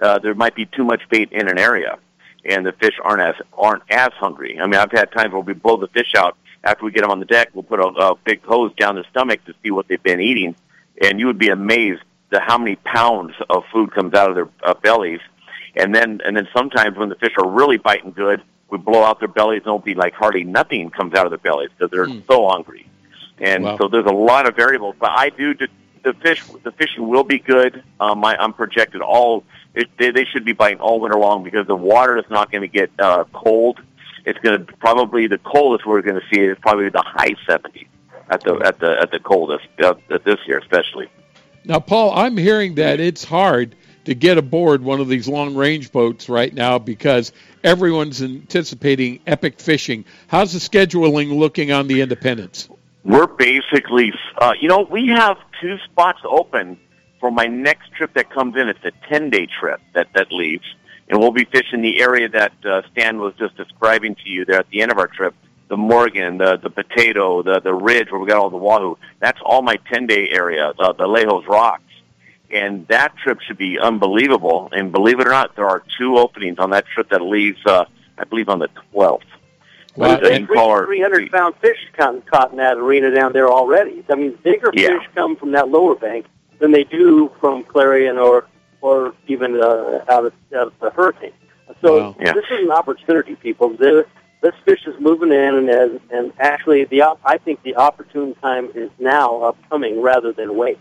uh, 0.00 0.18
there 0.18 0.34
might 0.34 0.54
be 0.54 0.66
too 0.66 0.84
much 0.84 1.02
bait 1.10 1.30
in 1.32 1.48
an 1.48 1.58
area, 1.58 1.98
and 2.44 2.64
the 2.64 2.72
fish 2.72 2.94
aren't 3.02 3.22
as 3.22 3.34
aren't 3.52 3.82
as 3.90 4.12
hungry. 4.14 4.58
I 4.58 4.66
mean, 4.66 4.76
I've 4.76 4.92
had 4.92 5.12
times 5.12 5.32
where 5.32 5.42
we 5.42 5.52
blow 5.52 5.76
the 5.76 5.88
fish 5.88 6.14
out 6.16 6.36
after 6.64 6.84
we 6.84 6.90
get 6.92 7.02
them 7.02 7.10
on 7.10 7.18
the 7.20 7.26
deck. 7.26 7.50
We'll 7.54 7.62
put 7.62 7.80
a, 7.80 7.84
a 7.86 8.14
big 8.24 8.42
hose 8.44 8.72
down 8.76 8.94
their 8.96 9.04
stomach 9.10 9.44
to 9.46 9.54
see 9.62 9.70
what 9.70 9.88
they've 9.88 10.02
been 10.02 10.20
eating, 10.20 10.54
and 11.00 11.18
you 11.18 11.26
would 11.26 11.38
be 11.38 11.48
amazed 11.48 12.02
at 12.32 12.42
how 12.42 12.56
many 12.58 12.76
pounds 12.76 13.34
of 13.50 13.64
food 13.72 13.92
comes 13.92 14.14
out 14.14 14.30
of 14.30 14.34
their 14.36 14.48
uh, 14.62 14.74
bellies. 14.74 15.20
And 15.76 15.94
then 15.94 16.20
and 16.24 16.36
then 16.36 16.48
sometimes 16.54 16.96
when 16.96 17.08
the 17.08 17.14
fish 17.16 17.32
are 17.38 17.48
really 17.48 17.78
biting 17.78 18.12
good, 18.12 18.42
we 18.70 18.78
blow 18.78 19.02
out 19.02 19.18
their 19.18 19.28
bellies, 19.28 19.58
and 19.58 19.66
it'll 19.66 19.78
be 19.78 19.94
like 19.94 20.14
hardly 20.14 20.44
nothing 20.44 20.90
comes 20.90 21.14
out 21.14 21.26
of 21.26 21.30
their 21.30 21.38
bellies 21.38 21.70
because 21.76 21.90
they're 21.90 22.06
Hmm. 22.06 22.20
so 22.28 22.48
hungry. 22.48 22.86
And 23.38 23.64
Wow. 23.64 23.76
so 23.78 23.88
there's 23.88 24.06
a 24.06 24.12
lot 24.12 24.46
of 24.46 24.54
variables, 24.54 24.94
but 25.00 25.10
I 25.10 25.30
do 25.30 25.54
the 25.54 26.12
fish. 26.14 26.42
The 26.62 26.72
fishing 26.72 27.08
will 27.08 27.24
be 27.24 27.38
good. 27.38 27.82
Um, 28.00 28.24
I, 28.24 28.36
I'm 28.36 28.52
projected 28.52 29.00
all. 29.00 29.44
It, 29.74 29.88
they, 29.98 30.10
they 30.10 30.24
should 30.26 30.44
be 30.44 30.52
biting 30.52 30.80
all 30.80 31.00
winter 31.00 31.18
long 31.18 31.42
because 31.44 31.66
the 31.66 31.76
water 31.76 32.18
is 32.18 32.24
not 32.30 32.50
going 32.52 32.62
to 32.62 32.68
get 32.68 32.90
uh, 32.98 33.24
cold. 33.32 33.80
It's 34.24 34.38
going 34.38 34.66
to 34.66 34.72
probably 34.74 35.26
the 35.26 35.38
coldest 35.38 35.86
we're 35.86 36.02
going 36.02 36.20
to 36.20 36.26
see 36.32 36.40
is 36.40 36.56
probably 36.60 36.88
the 36.88 37.02
high 37.02 37.34
70s 37.48 37.86
at 38.30 38.42
the 38.42 38.54
at 38.64 38.78
the 38.78 39.00
at 39.00 39.10
the 39.10 39.18
coldest 39.18 39.66
uh, 39.82 39.94
this 40.24 40.38
year, 40.46 40.58
especially. 40.58 41.08
Now, 41.64 41.80
Paul, 41.80 42.12
I'm 42.12 42.36
hearing 42.36 42.76
that 42.76 42.98
it's 43.00 43.24
hard 43.24 43.76
to 44.04 44.14
get 44.14 44.38
aboard 44.38 44.82
one 44.82 45.00
of 45.00 45.08
these 45.08 45.28
long 45.28 45.54
range 45.54 45.92
boats 45.92 46.28
right 46.28 46.52
now 46.52 46.78
because 46.78 47.32
everyone's 47.62 48.22
anticipating 48.22 49.20
epic 49.26 49.60
fishing. 49.60 50.04
How's 50.26 50.52
the 50.52 50.58
scheduling 50.58 51.36
looking 51.38 51.70
on 51.70 51.86
the 51.86 52.00
Independence? 52.00 52.68
We're 53.04 53.26
basically, 53.26 54.12
uh, 54.38 54.54
you 54.60 54.68
know, 54.68 54.82
we 54.82 55.08
have 55.08 55.36
two 55.60 55.78
spots 55.84 56.20
open 56.24 56.78
for 57.20 57.30
my 57.30 57.46
next 57.46 57.92
trip 57.92 58.14
that 58.14 58.30
comes 58.30 58.56
in. 58.56 58.68
It's 58.68 58.84
a 58.84 58.92
10 59.08 59.30
day 59.30 59.46
trip 59.46 59.80
that, 59.94 60.08
that 60.14 60.32
leaves. 60.32 60.64
And 61.12 61.20
we'll 61.20 61.30
be 61.30 61.44
fishing 61.44 61.82
the 61.82 62.00
area 62.00 62.26
that 62.30 62.52
uh, 62.64 62.80
Stan 62.90 63.18
was 63.18 63.34
just 63.34 63.54
describing 63.54 64.14
to 64.14 64.30
you 64.30 64.46
there 64.46 64.58
at 64.60 64.70
the 64.70 64.80
end 64.80 64.90
of 64.90 64.96
our 64.96 65.08
trip. 65.08 65.34
The 65.68 65.76
Morgan, 65.76 66.38
the, 66.38 66.56
the 66.56 66.70
Potato, 66.70 67.42
the, 67.42 67.60
the 67.60 67.74
Ridge 67.74 68.10
where 68.10 68.18
we 68.18 68.26
got 68.26 68.38
all 68.38 68.48
the 68.48 68.56
Wahoo. 68.56 68.96
That's 69.20 69.38
all 69.44 69.60
my 69.60 69.76
10 69.92 70.06
day 70.06 70.30
area, 70.30 70.72
the, 70.78 70.94
the 70.94 71.04
Lejos 71.04 71.46
Rocks. 71.46 71.82
And 72.50 72.88
that 72.88 73.14
trip 73.18 73.40
should 73.42 73.58
be 73.58 73.78
unbelievable. 73.78 74.70
And 74.72 74.90
believe 74.90 75.20
it 75.20 75.26
or 75.26 75.30
not, 75.30 75.54
there 75.54 75.68
are 75.68 75.82
two 75.98 76.16
openings 76.16 76.58
on 76.58 76.70
that 76.70 76.86
trip 76.86 77.10
that 77.10 77.20
leaves, 77.20 77.60
uh, 77.66 77.84
I 78.16 78.24
believe, 78.24 78.48
on 78.48 78.58
the 78.60 78.70
12th. 78.94 79.20
Wow, 79.96 80.16
There's 80.16 80.38
and- 80.38 80.48
thing 80.48 80.56
300 80.86 81.30
pound 81.30 81.56
fish 81.56 81.76
caught, 81.94 82.24
caught 82.24 82.52
in 82.52 82.56
that 82.56 82.78
arena 82.78 83.14
down 83.14 83.34
there 83.34 83.50
already. 83.50 84.02
I 84.08 84.14
mean, 84.14 84.38
bigger 84.42 84.70
Yeah. 84.72 84.98
fish 84.98 85.08
come 85.14 85.36
from 85.36 85.50
that 85.52 85.68
lower 85.68 85.94
bank 85.94 86.24
than 86.58 86.72
they 86.72 86.84
do 86.84 87.30
from 87.38 87.64
Clarion 87.64 88.16
or 88.16 88.46
or 88.82 89.14
even 89.28 89.60
uh, 89.62 90.04
out 90.08 90.26
of 90.26 90.32
out 90.54 90.66
of 90.66 90.72
the 90.80 90.90
hurricane. 90.90 91.32
So 91.80 91.98
Wow. 91.98 92.16
Yeah. 92.20 92.32
this 92.34 92.44
is 92.50 92.64
an 92.64 92.70
opportunity, 92.70 93.34
people. 93.36 93.70
The, 93.70 94.04
this 94.42 94.52
fish 94.64 94.86
is 94.86 94.94
moving 95.00 95.32
in, 95.32 95.54
and 95.54 95.68
and, 95.70 96.00
and 96.10 96.32
actually, 96.38 96.84
the 96.84 97.02
op- 97.02 97.20
I 97.24 97.38
think 97.38 97.62
the 97.62 97.76
opportune 97.76 98.34
time 98.36 98.68
is 98.74 98.90
now 98.98 99.40
upcoming 99.42 100.02
rather 100.02 100.32
than 100.32 100.54
wait. 100.56 100.78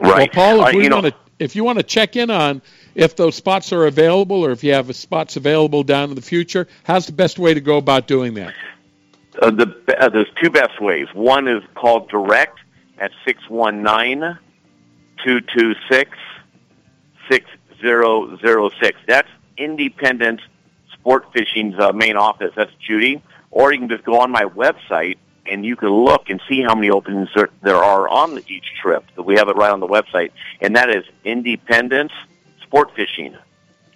Right. 0.00 0.34
Well, 0.34 0.56
Paul, 0.56 0.66
if, 0.66 0.74
Uh, 0.74 0.78
we 0.78 0.84
you 0.84 0.88
know, 0.90 1.00
want 1.00 1.06
to, 1.08 1.14
if 1.40 1.56
you 1.56 1.64
want 1.64 1.78
to 1.78 1.82
check 1.84 2.16
in 2.16 2.30
on 2.30 2.62
if 2.94 3.16
those 3.16 3.34
spots 3.34 3.72
are 3.72 3.86
available 3.86 4.44
or 4.44 4.52
if 4.52 4.62
you 4.64 4.72
have 4.72 4.94
spots 4.96 5.36
available 5.36 5.82
down 5.82 6.08
in 6.10 6.14
the 6.14 6.22
future, 6.22 6.68
how's 6.84 7.06
the 7.06 7.12
best 7.12 7.38
way 7.38 7.52
to 7.52 7.60
go 7.60 7.76
about 7.76 8.06
doing 8.06 8.34
that? 8.34 8.54
Uh, 9.42 9.50
the 9.50 9.66
uh, 9.98 10.08
there's 10.08 10.30
two 10.40 10.50
best 10.50 10.80
ways. 10.80 11.08
One 11.14 11.48
is 11.48 11.62
called 11.74 12.08
direct 12.08 12.58
at 12.98 13.10
six 13.24 13.48
one 13.48 13.82
nine 13.82 14.38
two 15.24 15.40
two 15.40 15.74
six 15.90 16.16
six 17.30 17.48
zero 17.80 18.36
zero 18.38 18.70
six. 18.80 18.98
That's 19.06 19.28
Independent 19.56 20.40
Sport 20.94 21.32
Fishing's 21.32 21.78
uh, 21.78 21.92
main 21.92 22.16
office. 22.16 22.52
That's 22.56 22.72
Judy. 22.86 23.22
Or 23.50 23.72
you 23.72 23.78
can 23.78 23.88
just 23.88 24.04
go 24.04 24.20
on 24.20 24.30
my 24.30 24.44
website 24.44 25.16
and 25.46 25.64
you 25.64 25.76
can 25.76 25.88
look 25.88 26.28
and 26.28 26.40
see 26.48 26.60
how 26.62 26.74
many 26.74 26.90
openings 26.90 27.30
there, 27.34 27.48
there 27.62 27.76
are 27.76 28.08
on 28.08 28.38
each 28.48 28.74
trip. 28.82 29.04
We 29.16 29.36
have 29.36 29.48
it 29.48 29.56
right 29.56 29.70
on 29.70 29.80
the 29.80 29.86
website, 29.86 30.32
and 30.60 30.76
that 30.76 30.90
is 30.90 31.04
Independence 31.24 32.12
Sport 32.62 32.94
Fishing 32.94 33.36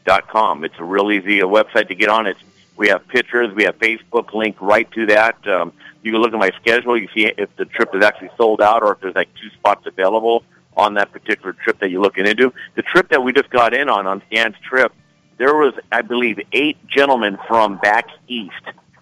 dot 0.07 0.29
com. 0.29 0.65
It's 0.65 0.75
a 0.79 0.85
real 0.85 1.13
easy 1.13 1.43
uh, 1.43 1.47
website 1.47 1.89
to 1.89 1.95
get 1.95 2.09
on. 2.09 2.27
It's 2.27 2.41
we 2.75 2.89
have 2.89 3.07
pictures, 3.09 3.55
we 3.55 3.65
have 3.65 3.79
Facebook 3.79 4.33
link 4.33 4.57
right 4.61 4.91
to 4.93 5.05
that. 5.07 5.47
Um, 5.47 5.75
you 6.03 6.11
can 6.11 6.23
look 6.23 6.33
at 6.33 6.39
my 6.39 6.51
schedule. 6.61 6.97
You 6.97 7.09
see 7.15 7.27
if 7.27 7.55
the 7.57 7.67
trip 7.67 7.95
is 7.95 8.03
actually 8.03 8.31
sold 8.39 8.63
out 8.63 8.83
or 8.83 8.93
if 8.93 9.01
there's 9.01 9.15
like 9.15 9.29
two 9.35 9.51
spots 9.51 9.87
available 9.87 10.43
on 10.77 10.95
that 10.95 11.13
particular 11.13 11.53
trip 11.53 11.79
that 11.81 11.91
you're 11.91 12.01
looking 12.03 12.27
into. 12.27 12.53
The 12.75 12.83
trip 12.83 13.09
that 13.11 13.23
we 13.23 13.33
just 13.33 13.51
got 13.51 13.75
in 13.75 13.89
on 13.89 14.07
on 14.07 14.23
Stan's 14.29 14.57
trip, 14.69 14.93
there 15.39 15.55
was 15.55 15.75
I 15.91 16.03
believe 16.03 16.41
eight 16.53 16.77
gentlemen 16.87 17.39
from 17.49 17.79
back 17.79 18.07
east 18.29 18.53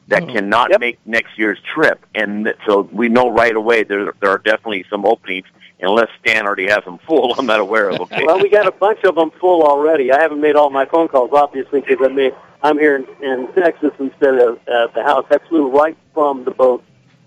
that 0.08 0.24
Oh. 0.24 0.26
cannot 0.26 0.70
Yep. 0.70 0.80
make 0.80 0.98
next 1.06 1.38
year's 1.38 1.58
trip, 1.74 2.04
and 2.14 2.52
so 2.66 2.88
we 2.92 3.08
know 3.08 3.30
right 3.30 3.54
away 3.54 3.84
there 3.84 4.12
there 4.20 4.30
are 4.30 4.38
definitely 4.38 4.84
some 4.90 5.04
openings. 5.06 5.46
Unless 5.82 6.08
Stan 6.22 6.44
already 6.46 6.68
has 6.68 6.84
them 6.84 6.98
full, 7.06 7.34
I'm 7.38 7.46
not 7.46 7.58
aware 7.60 7.88
of. 7.88 8.00
Okay. 8.02 8.22
Well, 8.26 8.38
we 8.38 8.50
got 8.50 8.66
a 8.66 8.70
bunch 8.72 9.02
of 9.04 9.14
them 9.14 9.30
full 9.40 9.62
already. 9.62 10.12
I 10.12 10.20
haven't 10.20 10.40
made 10.42 10.54
all 10.54 10.68
my 10.68 10.84
phone 10.84 11.08
calls, 11.08 11.30
obviously, 11.32 11.80
because 11.80 11.96
I'm, 12.06 12.18
I'm 12.62 12.78
here 12.78 12.96
in, 12.96 13.06
in 13.24 13.50
Texas 13.54 13.92
instead 13.98 14.34
of 14.34 14.58
at 14.68 14.92
the 14.92 15.02
house. 15.02 15.24
I 15.30 15.38
flew 15.48 15.70
right 15.70 15.96
from 16.12 16.44
the 16.44 16.50
boat 16.50 16.84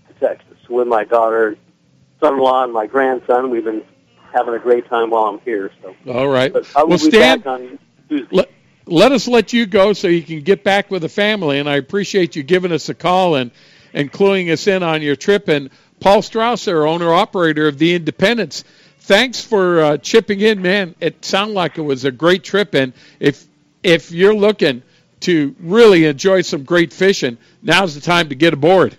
to 0.08 0.14
Texas 0.28 0.56
with 0.70 0.88
my 0.88 1.04
daughter, 1.04 1.58
son-in-law, 2.20 2.66
and 2.66 2.74
my 2.74 2.86
grandson. 2.86 3.50
We've 3.50 3.64
been 3.64 3.82
having 4.34 4.54
a 4.54 4.60
great 4.60 4.88
time 4.90 5.10
while 5.12 5.26
I'm 5.26 5.40
here. 5.42 5.72
So, 5.82 5.96
All 6.08 6.28
right. 6.28 6.52
but 6.52 6.66
I 6.76 6.84
will 6.84 6.90
Well, 6.90 6.98
be 7.00 7.12
Stan, 7.12 7.40
back 7.40 7.46
on 7.46 7.80
Tuesday. 8.10 8.28
let, 8.32 8.52
let 8.86 9.12
us 9.12 9.28
let 9.28 9.54
you 9.54 9.66
go 9.66 9.94
so 9.94 10.08
you 10.08 10.24
can 10.24 10.42
get 10.42 10.64
back 10.64 10.92
with 10.92 11.02
the 11.04 11.10
family. 11.10 11.60
And 11.60 11.70
I 11.70 11.76
appreciate 11.78 12.36
you 12.36 12.44
giving 12.44 12.72
us 12.72 12.90
a 12.90 12.94
call 12.94 13.36
and, 13.36 13.52
and 13.94 14.12
cluing 14.12 14.52
us 14.52 14.68
in 14.68 14.84
on 14.84 15.02
your 15.02 15.16
trip. 15.16 15.48
And 15.48 15.70
Paul 16.00 16.22
Strausser, 16.22 16.88
owner 16.88 17.14
operator 17.14 17.68
of 17.68 17.78
the 17.78 17.96
Independence, 17.96 18.64
thanks 19.02 19.42
for 19.42 19.82
uh, 19.82 19.98
chipping 19.98 20.42
in, 20.42 20.62
man. 20.62 20.96
It 21.00 21.24
sounded 21.24 21.54
like 21.54 21.78
it 21.78 21.82
was 21.82 22.06
a 22.06 22.12
great 22.12 22.44
trip. 22.44 22.74
And 22.74 22.94
if 23.20 23.46
if 23.84 24.12
you're 24.12 24.36
looking 24.36 24.82
to 25.22 25.56
really 25.60 26.06
enjoy 26.06 26.42
some 26.42 26.64
great 26.64 26.92
fishing, 26.94 27.38
now's 27.62 27.96
the 27.96 28.02
time 28.02 28.30
to 28.30 28.36
get 28.36 28.54
aboard. 28.54 28.98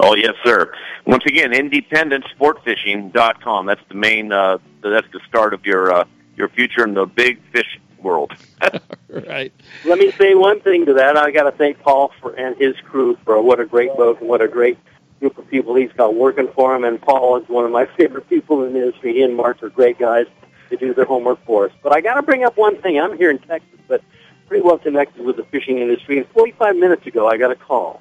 Oh 0.00 0.14
yes, 0.16 0.34
sir. 0.44 0.72
Once 1.04 1.24
again, 1.26 1.52
independentsportfishing.com. 1.52 3.66
That's 3.66 3.80
the 3.88 3.94
main. 3.94 4.32
Uh, 4.32 4.58
that's 4.82 5.06
the 5.12 5.20
start 5.28 5.54
of 5.54 5.66
your 5.66 5.92
uh, 5.92 6.04
your 6.36 6.48
future 6.48 6.84
in 6.84 6.94
the 6.94 7.06
big 7.06 7.40
fish 7.52 7.78
world. 8.02 8.32
right. 9.08 9.52
Let 9.84 9.98
me 9.98 10.10
say 10.12 10.34
one 10.34 10.60
thing 10.60 10.86
to 10.86 10.94
that. 10.94 11.16
I 11.16 11.30
got 11.30 11.44
to 11.44 11.52
thank 11.52 11.80
Paul 11.80 12.12
for 12.20 12.34
and 12.34 12.56
his 12.56 12.74
crew 12.84 13.16
for 13.24 13.40
what 13.42 13.60
a 13.60 13.66
great 13.66 13.94
boat 13.96 14.20
and 14.20 14.28
what 14.28 14.40
a 14.40 14.48
great 14.48 14.78
group 15.20 15.38
of 15.38 15.48
people 15.48 15.74
he's 15.74 15.92
got 15.92 16.14
working 16.14 16.48
for 16.54 16.74
him. 16.74 16.84
And 16.84 17.00
Paul 17.00 17.38
is 17.38 17.48
one 17.48 17.64
of 17.64 17.70
my 17.70 17.86
favorite 17.96 18.28
people 18.28 18.64
in 18.64 18.72
the 18.72 18.80
industry. 18.80 19.14
He 19.14 19.22
and 19.22 19.36
Mark 19.36 19.62
are 19.62 19.70
great 19.70 19.98
guys. 19.98 20.26
They 20.70 20.76
do 20.76 20.94
their 20.94 21.04
homework 21.04 21.44
for 21.44 21.66
us. 21.66 21.72
But 21.82 21.94
I 21.94 22.00
got 22.00 22.14
to 22.14 22.22
bring 22.22 22.44
up 22.44 22.56
one 22.56 22.80
thing. 22.80 22.98
I'm 22.98 23.16
here 23.18 23.30
in 23.30 23.38
Texas, 23.38 23.78
but 23.88 24.02
pretty 24.46 24.62
well 24.62 24.78
connected 24.78 25.24
with 25.24 25.36
the 25.36 25.44
fishing 25.44 25.78
industry. 25.78 26.18
And 26.18 26.26
45 26.28 26.76
minutes 26.76 27.06
ago, 27.06 27.28
I 27.28 27.36
got 27.36 27.50
a 27.50 27.56
call 27.56 28.00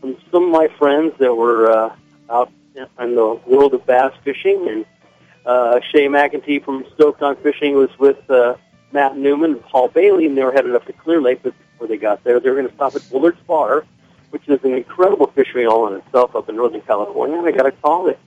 from 0.00 0.16
some 0.30 0.44
of 0.44 0.50
my 0.50 0.68
friends 0.78 1.12
that 1.18 1.34
were 1.34 1.70
uh, 1.70 1.96
out 2.30 2.52
in 2.76 3.14
the 3.14 3.40
world 3.46 3.74
of 3.74 3.86
bass 3.86 4.12
fishing. 4.24 4.68
And 4.68 4.86
uh, 5.46 5.80
Shay 5.90 6.06
McEntee 6.06 6.64
from 6.64 6.84
Stoked 6.94 7.22
on 7.22 7.36
Fishing 7.36 7.74
was 7.74 7.90
with 7.98 8.30
uh, 8.30 8.56
Matt 8.92 9.16
Newman 9.16 9.52
and 9.52 9.62
Paul 9.62 9.88
Bailey, 9.88 10.26
and 10.26 10.36
they 10.36 10.44
were 10.44 10.52
headed 10.52 10.74
up 10.74 10.86
to 10.86 10.92
Clear 10.92 11.20
Lake. 11.20 11.40
But 11.42 11.54
before 11.72 11.88
they 11.88 11.96
got 11.96 12.24
there, 12.24 12.40
they 12.40 12.48
were 12.50 12.56
going 12.56 12.68
to 12.68 12.74
stop 12.74 12.94
at 12.94 13.08
Bullard's 13.10 13.40
Bar, 13.46 13.84
which 14.30 14.48
is 14.48 14.62
an 14.64 14.74
incredible 14.74 15.28
fishery 15.28 15.66
all 15.66 15.86
in 15.88 16.00
itself 16.00 16.36
up 16.36 16.48
in 16.48 16.56
Northern 16.56 16.82
California. 16.82 17.38
And 17.38 17.46
I 17.46 17.52
got 17.52 17.66
a 17.66 17.72
call 17.72 18.04
that 18.04 18.18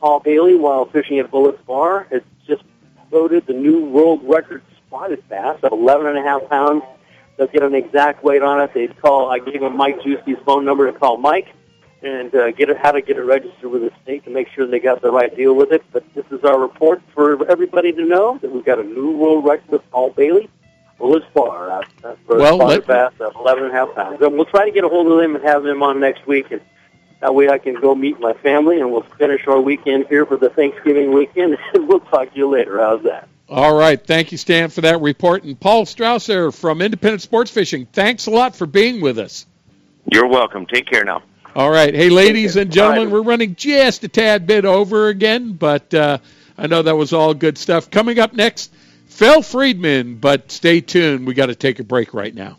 Paul 0.00 0.20
Bailey, 0.20 0.54
while 0.56 0.84
fishing 0.86 1.18
at 1.18 1.30
Bullard's 1.30 1.62
Bar, 1.66 2.06
has 2.10 2.22
just 2.46 2.62
voted 3.10 3.46
the 3.46 3.52
new 3.52 3.84
world 3.86 4.20
record 4.24 4.62
spotted 4.86 5.26
bass 5.28 5.58
of 5.62 5.72
11 5.72 6.06
and 6.06 6.18
a 6.18 6.22
half 6.22 6.48
pounds. 6.48 6.82
They'll 7.36 7.46
get 7.46 7.62
an 7.62 7.74
exact 7.74 8.24
weight 8.24 8.42
on 8.42 8.60
it. 8.60 8.72
They'd 8.72 8.98
call. 9.00 9.30
I 9.30 9.38
gave 9.38 9.62
him 9.62 9.76
Mike 9.76 10.02
Juicy's 10.02 10.38
phone 10.44 10.64
number 10.64 10.90
to 10.90 10.98
call 10.98 11.18
Mike 11.18 11.48
and 12.02 12.34
uh, 12.34 12.50
get 12.52 12.70
it, 12.70 12.76
how 12.78 12.92
to 12.92 13.00
get 13.00 13.16
it 13.16 13.22
registered 13.22 13.70
with 13.70 13.82
the 13.82 13.92
state 14.02 14.24
to 14.24 14.30
make 14.30 14.48
sure 14.48 14.66
they 14.66 14.78
got 14.78 15.02
the 15.02 15.10
right 15.10 15.34
deal 15.34 15.54
with 15.54 15.72
it. 15.72 15.82
But 15.92 16.04
this 16.14 16.24
is 16.30 16.44
our 16.44 16.58
report 16.58 17.02
for 17.14 17.48
everybody 17.50 17.92
to 17.92 18.04
know 18.04 18.38
that 18.42 18.50
we've 18.50 18.64
got 18.64 18.78
a 18.78 18.84
new 18.84 19.16
world 19.16 19.44
record 19.44 19.68
with 19.68 19.90
Paul 19.90 20.10
Bailey. 20.10 20.48
Well, 20.98 21.16
it's 21.16 21.26
far. 21.34 21.70
Uh, 21.70 22.16
for 22.26 22.38
well, 22.38 22.56
let, 22.58 22.86
bass 22.86 23.12
of 23.20 23.34
11 23.36 23.64
and 23.64 23.72
a 23.72 23.76
half 23.76 23.94
pounds. 23.94 24.20
And 24.20 24.34
we'll 24.34 24.46
try 24.46 24.64
to 24.64 24.70
get 24.70 24.84
a 24.84 24.88
hold 24.88 25.10
of 25.10 25.20
him 25.20 25.36
and 25.36 25.44
have 25.44 25.64
him 25.64 25.82
on 25.82 26.00
next 26.00 26.26
week. 26.26 26.50
And 26.50 26.60
that 27.20 27.34
way 27.34 27.48
I 27.48 27.58
can 27.58 27.74
go 27.74 27.94
meet 27.94 28.18
my 28.20 28.32
family 28.34 28.80
and 28.80 28.90
we'll 28.90 29.02
finish 29.18 29.46
our 29.46 29.60
weekend 29.60 30.06
here 30.08 30.24
for 30.24 30.36
the 30.36 30.50
Thanksgiving 30.50 31.12
weekend. 31.12 31.58
And 31.74 31.88
we'll 31.88 32.00
talk 32.00 32.32
to 32.32 32.36
you 32.36 32.48
later. 32.48 32.78
How's 32.78 33.02
that? 33.02 33.28
All 33.48 33.76
right. 33.76 34.04
Thank 34.04 34.32
you, 34.32 34.38
Stan, 34.38 34.70
for 34.70 34.80
that 34.80 35.00
report. 35.00 35.44
And 35.44 35.58
Paul 35.58 35.84
Strausser 35.84 36.52
from 36.54 36.80
Independent 36.80 37.22
Sports 37.22 37.50
Fishing, 37.50 37.86
thanks 37.92 38.26
a 38.26 38.30
lot 38.30 38.56
for 38.56 38.66
being 38.66 39.00
with 39.00 39.18
us. 39.18 39.46
You're 40.10 40.26
welcome. 40.26 40.66
Take 40.66 40.86
care 40.86 41.04
now. 41.04 41.22
All 41.56 41.70
right. 41.70 41.94
Hey, 41.94 42.10
ladies 42.10 42.56
and 42.56 42.70
gentlemen, 42.70 43.10
we're 43.10 43.22
running 43.22 43.54
just 43.54 44.04
a 44.04 44.08
tad 44.08 44.46
bit 44.46 44.66
over 44.66 45.08
again, 45.08 45.54
but 45.54 45.94
uh, 45.94 46.18
I 46.58 46.66
know 46.66 46.82
that 46.82 46.98
was 46.98 47.14
all 47.14 47.32
good 47.32 47.56
stuff. 47.56 47.90
Coming 47.90 48.18
up 48.18 48.34
next, 48.34 48.74
Phil 49.06 49.40
Friedman, 49.40 50.16
but 50.16 50.52
stay 50.52 50.82
tuned. 50.82 51.26
We 51.26 51.32
got 51.32 51.46
to 51.46 51.54
take 51.54 51.78
a 51.78 51.82
break 51.82 52.12
right 52.12 52.34
now. 52.34 52.58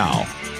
now. 0.00 0.59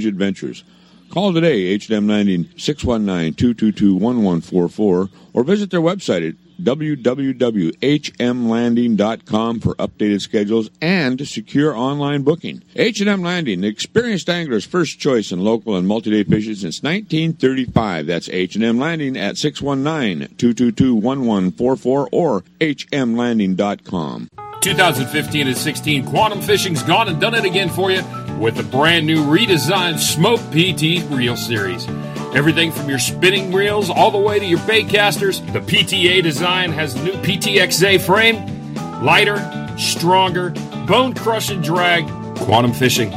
range 0.00 0.06
adventures. 0.06 0.64
Call 1.10 1.34
today, 1.34 1.66
H&M 1.66 2.06
Landing 2.06 2.44
619-222-1144, 2.56 5.10
or 5.32 5.44
visit 5.44 5.70
their 5.70 5.80
website 5.80 6.28
at 6.28 6.34
www.hmlanding.com 6.62 9.60
for 9.60 9.74
updated 9.76 10.20
schedules 10.20 10.68
and 10.80 11.26
secure 11.26 11.74
online 11.74 12.22
booking. 12.22 12.62
H&M 12.76 13.22
Landing, 13.22 13.62
the 13.62 13.66
experienced 13.66 14.28
angler's 14.28 14.64
first 14.64 15.00
choice 15.00 15.32
in 15.32 15.40
local 15.40 15.74
and 15.76 15.88
multi-day 15.88 16.22
fishing 16.22 16.54
since 16.54 16.80
1935. 16.82 18.06
That's 18.06 18.28
H&M 18.28 18.78
Landing 18.78 19.16
at 19.16 19.34
619-222-1144 19.34 22.08
or 22.12 22.44
hmlanding.com. 22.60 24.28
2015 24.60 25.46
and 25.46 25.56
16, 25.56 26.06
Quantum 26.06 26.40
Fishing's 26.40 26.82
gone 26.82 27.08
and 27.08 27.20
done 27.20 27.34
it 27.34 27.44
again 27.44 27.68
for 27.68 27.90
you 27.90 28.02
with 28.38 28.56
the 28.56 28.62
brand 28.62 29.06
new 29.06 29.24
redesigned 29.24 29.98
Smoke 29.98 30.40
PT 30.50 31.08
Reel 31.10 31.36
Series. 31.36 31.86
Everything 32.34 32.70
from 32.70 32.88
your 32.88 32.98
spinning 32.98 33.52
reels 33.52 33.90
all 33.90 34.10
the 34.10 34.18
way 34.18 34.38
to 34.38 34.44
your 34.44 34.64
bait 34.66 34.88
casters, 34.88 35.40
the 35.52 35.60
PTA 35.60 36.22
design 36.22 36.72
has 36.72 36.94
the 36.94 37.02
new 37.02 37.12
PTXA 37.12 38.00
frame, 38.00 38.74
lighter, 39.02 39.38
stronger, 39.78 40.50
bone 40.86 41.14
crushing 41.14 41.60
drag, 41.60 42.06
Quantum 42.36 42.72
Fishing. 42.72 43.12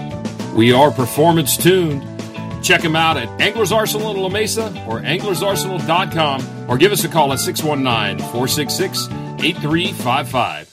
We 0.56 0.72
are 0.74 0.92
performance 0.92 1.58
tuned. 1.58 2.04
Check 2.64 2.82
them 2.82 2.96
out 2.96 3.18
at 3.18 3.30
Anglers 3.42 3.72
Arsenal 3.72 4.12
in 4.12 4.22
La 4.22 4.30
Mesa 4.30 4.68
or 4.88 5.02
anglersarsenal.com 5.02 6.70
or 6.70 6.78
give 6.78 6.92
us 6.92 7.04
a 7.04 7.10
call 7.10 7.34
at 7.34 7.40
619 7.40 8.20
466 8.32 9.08
8355. 9.44 10.73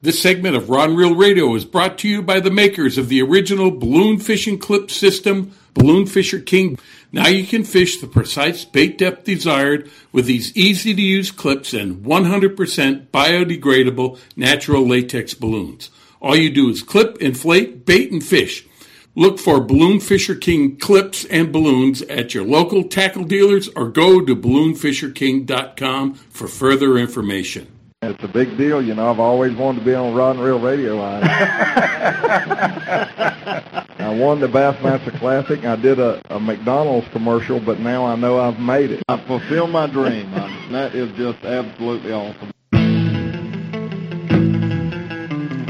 This 0.00 0.22
segment 0.22 0.54
of 0.54 0.70
Rod 0.70 0.90
and 0.90 0.96
Reel 0.96 1.16
Radio 1.16 1.52
is 1.56 1.64
brought 1.64 1.98
to 1.98 2.08
you 2.08 2.22
by 2.22 2.38
the 2.38 2.52
makers 2.52 2.98
of 2.98 3.08
the 3.08 3.20
original 3.20 3.72
balloon 3.72 4.20
fishing 4.20 4.56
clip 4.56 4.92
system, 4.92 5.50
Balloon 5.74 6.06
Fisher 6.06 6.38
King. 6.38 6.78
Now 7.10 7.26
you 7.26 7.44
can 7.44 7.64
fish 7.64 8.00
the 8.00 8.06
precise 8.06 8.64
bait 8.64 8.96
depth 8.96 9.24
desired 9.24 9.90
with 10.12 10.26
these 10.26 10.56
easy 10.56 10.94
to 10.94 11.02
use 11.02 11.32
clips 11.32 11.74
and 11.74 12.04
100% 12.04 13.08
biodegradable 13.08 14.20
natural 14.36 14.86
latex 14.86 15.34
balloons. 15.34 15.90
All 16.20 16.36
you 16.36 16.50
do 16.50 16.70
is 16.70 16.84
clip, 16.84 17.20
inflate, 17.20 17.84
bait, 17.84 18.12
and 18.12 18.22
fish. 18.22 18.68
Look 19.16 19.40
for 19.40 19.60
Balloon 19.60 19.98
Fisher 19.98 20.36
King 20.36 20.76
clips 20.76 21.24
and 21.24 21.50
balloons 21.50 22.02
at 22.02 22.34
your 22.34 22.44
local 22.44 22.84
tackle 22.84 23.24
dealers 23.24 23.68
or 23.74 23.88
go 23.88 24.24
to 24.24 24.36
balloonfisherking.com 24.36 26.14
for 26.14 26.46
further 26.46 26.96
information. 26.96 27.77
It's 28.00 28.22
a 28.22 28.28
big 28.28 28.56
deal, 28.56 28.80
you 28.80 28.94
know. 28.94 29.10
I've 29.10 29.18
always 29.18 29.56
wanted 29.56 29.80
to 29.80 29.84
be 29.84 29.92
on 29.92 30.14
Rod 30.14 30.36
and 30.36 30.44
Reel 30.44 30.60
Radio. 30.60 31.00
I, 31.00 31.18
I 33.98 34.14
won 34.14 34.38
the 34.38 34.46
Bassmaster 34.46 35.18
Classic. 35.18 35.64
I 35.64 35.74
did 35.74 35.98
a, 35.98 36.22
a 36.30 36.38
McDonald's 36.38 37.08
commercial, 37.08 37.58
but 37.58 37.80
now 37.80 38.06
I 38.06 38.14
know 38.14 38.38
I've 38.38 38.60
made 38.60 38.92
it. 38.92 39.02
I 39.08 39.16
fulfilled 39.26 39.70
my 39.70 39.88
dream. 39.88 40.32
I, 40.32 40.68
that 40.70 40.94
is 40.94 41.10
just 41.16 41.44
absolutely 41.44 42.12
awesome. 42.12 42.52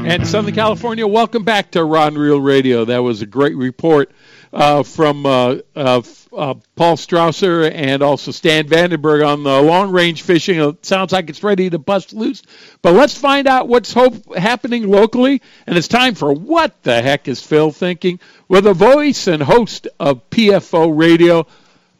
And 0.05 0.27
Southern 0.27 0.53
California, 0.53 1.07
welcome 1.07 1.43
back 1.43 1.71
to 1.71 1.83
Rod 1.83 2.09
and 2.09 2.21
Reel 2.21 2.39
Radio. 2.39 2.85
That 2.85 2.99
was 2.99 3.23
a 3.23 3.25
great 3.25 3.57
report 3.57 4.11
uh, 4.51 4.83
from 4.83 5.25
uh, 5.25 5.57
uh, 5.75 6.01
uh, 6.35 6.53
Paul 6.75 6.97
Strausser 6.97 7.71
and 7.73 8.01
also 8.01 8.31
Stan 8.31 8.67
Vandenberg 8.67 9.27
on 9.27 9.43
the 9.43 9.61
long 9.61 9.91
range 9.91 10.21
fishing. 10.21 10.59
It 10.59 10.85
sounds 10.85 11.11
like 11.11 11.29
it's 11.29 11.43
ready 11.43 11.69
to 11.69 11.79
bust 11.79 12.13
loose. 12.13 12.41
But 12.81 12.93
let's 12.93 13.17
find 13.17 13.47
out 13.47 13.67
what's 13.67 13.93
hope, 13.93 14.35
happening 14.35 14.87
locally. 14.87 15.41
And 15.67 15.77
it's 15.77 15.87
time 15.87 16.15
for 16.15 16.33
What 16.33 16.81
the 16.83 17.01
Heck 17.01 17.27
is 17.27 17.41
Phil 17.41 17.71
Thinking? 17.71 18.19
with 18.49 18.65
a 18.65 18.73
voice 18.73 19.27
and 19.27 19.41
host 19.41 19.87
of 19.99 20.29
PFO 20.31 20.97
Radio, 20.97 21.47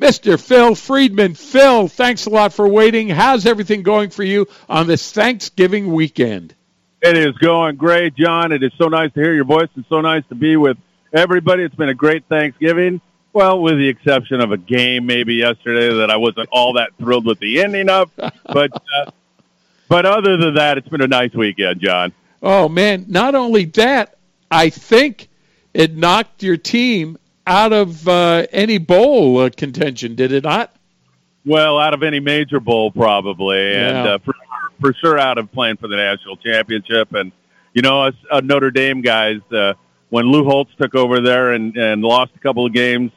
Mr. 0.02 0.42
Phil 0.42 0.76
Friedman. 0.76 1.36
Phil, 1.36 1.88
thanks 1.88 2.26
a 2.26 2.30
lot 2.30 2.54
for 2.54 2.68
waiting. 2.68 3.08
How's 3.08 3.46
everything 3.46 3.84
going 3.84 4.10
for 4.10 4.24
you 4.24 4.48
on 4.68 4.88
this 4.88 5.12
Thanksgiving 5.12 5.94
weekend? 5.94 6.56
It 7.02 7.16
is 7.16 7.38
going 7.38 7.78
great, 7.78 8.16
John. 8.16 8.52
It 8.52 8.64
is 8.64 8.74
so 8.78 8.90
nice 8.90 9.14
to 9.14 9.22
hear 9.22 9.34
your 9.34 9.46
voice 9.46 9.70
and 9.76 9.86
so 9.88 10.02
nice 10.02 10.24
to 10.30 10.36
be 10.36 10.58
with 10.58 10.78
everybody. 11.14 11.64
It's 11.64 11.76
been 11.76 11.90
a 11.90 11.94
great 11.94 12.26
Thanksgiving. 12.28 13.02
Well, 13.32 13.62
with 13.62 13.78
the 13.78 13.88
exception 13.88 14.42
of 14.42 14.52
a 14.52 14.58
game 14.58 15.06
maybe 15.06 15.36
yesterday 15.36 15.94
that 15.98 16.10
I 16.10 16.18
wasn't 16.18 16.50
all 16.52 16.74
that 16.74 16.90
thrilled 16.98 17.26
with 17.26 17.40
the 17.40 17.62
ending 17.62 17.90
of, 17.90 18.12
but 18.16 18.72
uh, 18.74 19.12
but 19.88 20.06
other 20.06 20.38
than 20.38 20.56
that, 20.56 20.78
it's 20.78 20.88
been 20.88 21.02
a 21.02 21.08
nice 21.08 21.34
weekend, 21.34 21.80
John. 21.82 22.12
Oh 22.42 22.68
man! 22.68 23.06
Not 23.08 23.36
only 23.36 23.66
that, 23.66 24.18
I 24.50 24.70
think 24.70 25.30
it 25.74 25.96
knocked 25.96 26.42
your 26.42 26.58
team 26.58 27.18
out 27.46 27.74
of 27.74 28.08
uh, 28.08 28.48
any 28.52 28.78
bowl 28.78 29.40
uh, 29.40 29.50
contention. 29.50 30.16
Did 30.16 30.32
it 30.32 30.44
not? 30.44 30.74
Well, 31.46 31.80
out 31.80 31.94
of 31.94 32.04
any 32.04 32.20
major 32.20 32.60
bowl, 32.60 32.92
probably, 32.92 33.72
yeah. 33.72 33.90
and 33.90 34.08
uh, 34.08 34.18
for 34.20 34.34
for 34.80 34.94
sure 34.94 35.18
out 35.18 35.38
of 35.38 35.52
playing 35.52 35.78
for 35.78 35.88
the 35.88 35.96
national 35.98 36.38
championship. 36.38 37.14
And 37.14 37.32
you 37.74 37.82
know, 37.82 38.04
us 38.04 38.16
uh, 38.32 38.42
Notre 38.42 38.72
Dame 38.72 39.02
guys, 39.02 39.42
uh, 39.52 39.74
when 40.10 40.26
Lou 40.26 40.44
Holtz 40.44 40.72
took 40.80 40.96
over 40.96 41.22
there 41.22 41.54
and 41.54 41.76
and 41.78 42.02
lost 42.02 42.32
a 42.36 42.40
couple 42.40 42.66
of 42.66 42.74
games, 42.74 43.12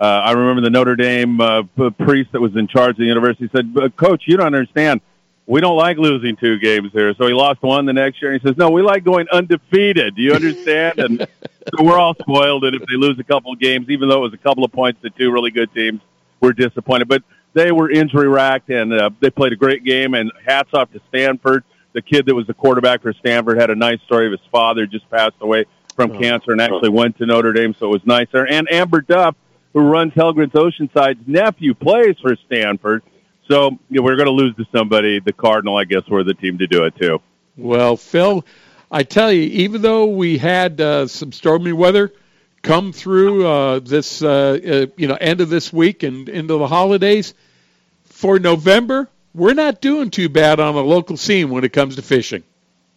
uh, 0.00 0.04
I 0.04 0.32
remember 0.32 0.62
the 0.62 0.70
Notre 0.70 0.96
Dame 0.96 1.40
uh, 1.40 1.62
priest 1.98 2.32
that 2.32 2.40
was 2.40 2.54
in 2.56 2.66
charge 2.66 2.90
of 2.90 2.98
the 2.98 3.04
university 3.04 3.48
said, 3.54 3.74
"Coach, 3.96 4.24
you 4.26 4.36
don't 4.36 4.46
understand." 4.46 5.00
We 5.46 5.60
don't 5.60 5.76
like 5.76 5.98
losing 5.98 6.36
two 6.36 6.58
games 6.58 6.90
here. 6.92 7.14
So 7.18 7.26
he 7.26 7.34
lost 7.34 7.62
one 7.62 7.84
the 7.84 7.92
next 7.92 8.22
year, 8.22 8.32
and 8.32 8.40
he 8.40 8.48
says, 8.48 8.56
"No, 8.56 8.70
we 8.70 8.80
like 8.80 9.04
going 9.04 9.26
undefeated." 9.30 10.16
Do 10.16 10.22
you 10.22 10.32
understand? 10.32 10.98
and 10.98 11.20
so 11.76 11.84
we're 11.84 11.98
all 11.98 12.14
spoiled. 12.14 12.64
And 12.64 12.74
if 12.74 12.86
they 12.88 12.96
lose 12.96 13.18
a 13.18 13.24
couple 13.24 13.52
of 13.52 13.58
games, 13.58 13.90
even 13.90 14.08
though 14.08 14.18
it 14.18 14.30
was 14.30 14.32
a 14.32 14.38
couple 14.38 14.64
of 14.64 14.72
points 14.72 15.02
to 15.02 15.10
two 15.10 15.30
really 15.30 15.50
good 15.50 15.72
teams, 15.74 16.00
we're 16.40 16.54
disappointed. 16.54 17.08
But 17.08 17.22
they 17.52 17.72
were 17.72 17.90
injury 17.90 18.28
racked 18.28 18.70
and 18.70 18.92
uh, 18.92 19.10
they 19.20 19.30
played 19.30 19.52
a 19.52 19.56
great 19.56 19.84
game. 19.84 20.14
And 20.14 20.32
hats 20.44 20.70
off 20.72 20.90
to 20.92 21.00
Stanford. 21.08 21.62
The 21.92 22.02
kid 22.02 22.26
that 22.26 22.34
was 22.34 22.46
the 22.46 22.54
quarterback 22.54 23.02
for 23.02 23.12
Stanford 23.12 23.58
had 23.58 23.70
a 23.70 23.76
nice 23.76 24.00
story 24.02 24.26
of 24.26 24.32
his 24.32 24.40
father 24.50 24.86
just 24.86 25.08
passed 25.10 25.36
away 25.40 25.66
from 25.94 26.12
oh. 26.12 26.18
cancer 26.18 26.52
and 26.52 26.60
actually 26.60 26.90
went 26.90 27.18
to 27.18 27.26
Notre 27.26 27.52
Dame, 27.52 27.74
so 27.78 27.86
it 27.86 27.90
was 27.90 28.06
nice 28.06 28.28
there. 28.32 28.50
And 28.50 28.70
Amber 28.70 29.00
Duff, 29.00 29.36
who 29.72 29.80
runs 29.80 30.12
Helgren's 30.12 30.54
Oceanside's 30.54 31.26
nephew, 31.26 31.74
plays 31.74 32.16
for 32.20 32.36
Stanford. 32.46 33.02
So 33.48 33.70
you 33.90 34.00
know, 34.00 34.02
we're 34.02 34.16
going 34.16 34.26
to 34.26 34.32
lose 34.32 34.56
to 34.56 34.66
somebody. 34.72 35.20
The 35.20 35.32
Cardinal, 35.32 35.76
I 35.76 35.84
guess, 35.84 36.06
were 36.08 36.24
the 36.24 36.34
team 36.34 36.58
to 36.58 36.66
do 36.66 36.84
it 36.84 36.96
too. 36.96 37.20
Well, 37.56 37.96
Phil, 37.96 38.44
I 38.90 39.02
tell 39.02 39.32
you, 39.32 39.42
even 39.42 39.82
though 39.82 40.06
we 40.06 40.38
had 40.38 40.80
uh, 40.80 41.06
some 41.06 41.32
stormy 41.32 41.72
weather 41.72 42.12
come 42.62 42.92
through 42.92 43.46
uh, 43.46 43.78
this, 43.80 44.22
uh, 44.22 44.28
uh 44.28 44.86
you 44.96 45.06
know, 45.06 45.16
end 45.20 45.40
of 45.40 45.50
this 45.50 45.72
week 45.72 46.02
and 46.02 46.28
into 46.28 46.56
the 46.58 46.66
holidays, 46.66 47.34
for 48.04 48.38
November, 48.38 49.08
we're 49.34 49.54
not 49.54 49.80
doing 49.80 50.10
too 50.10 50.28
bad 50.28 50.60
on 50.60 50.74
a 50.74 50.80
local 50.80 51.16
scene 51.16 51.50
when 51.50 51.64
it 51.64 51.72
comes 51.72 51.96
to 51.96 52.02
fishing. 52.02 52.42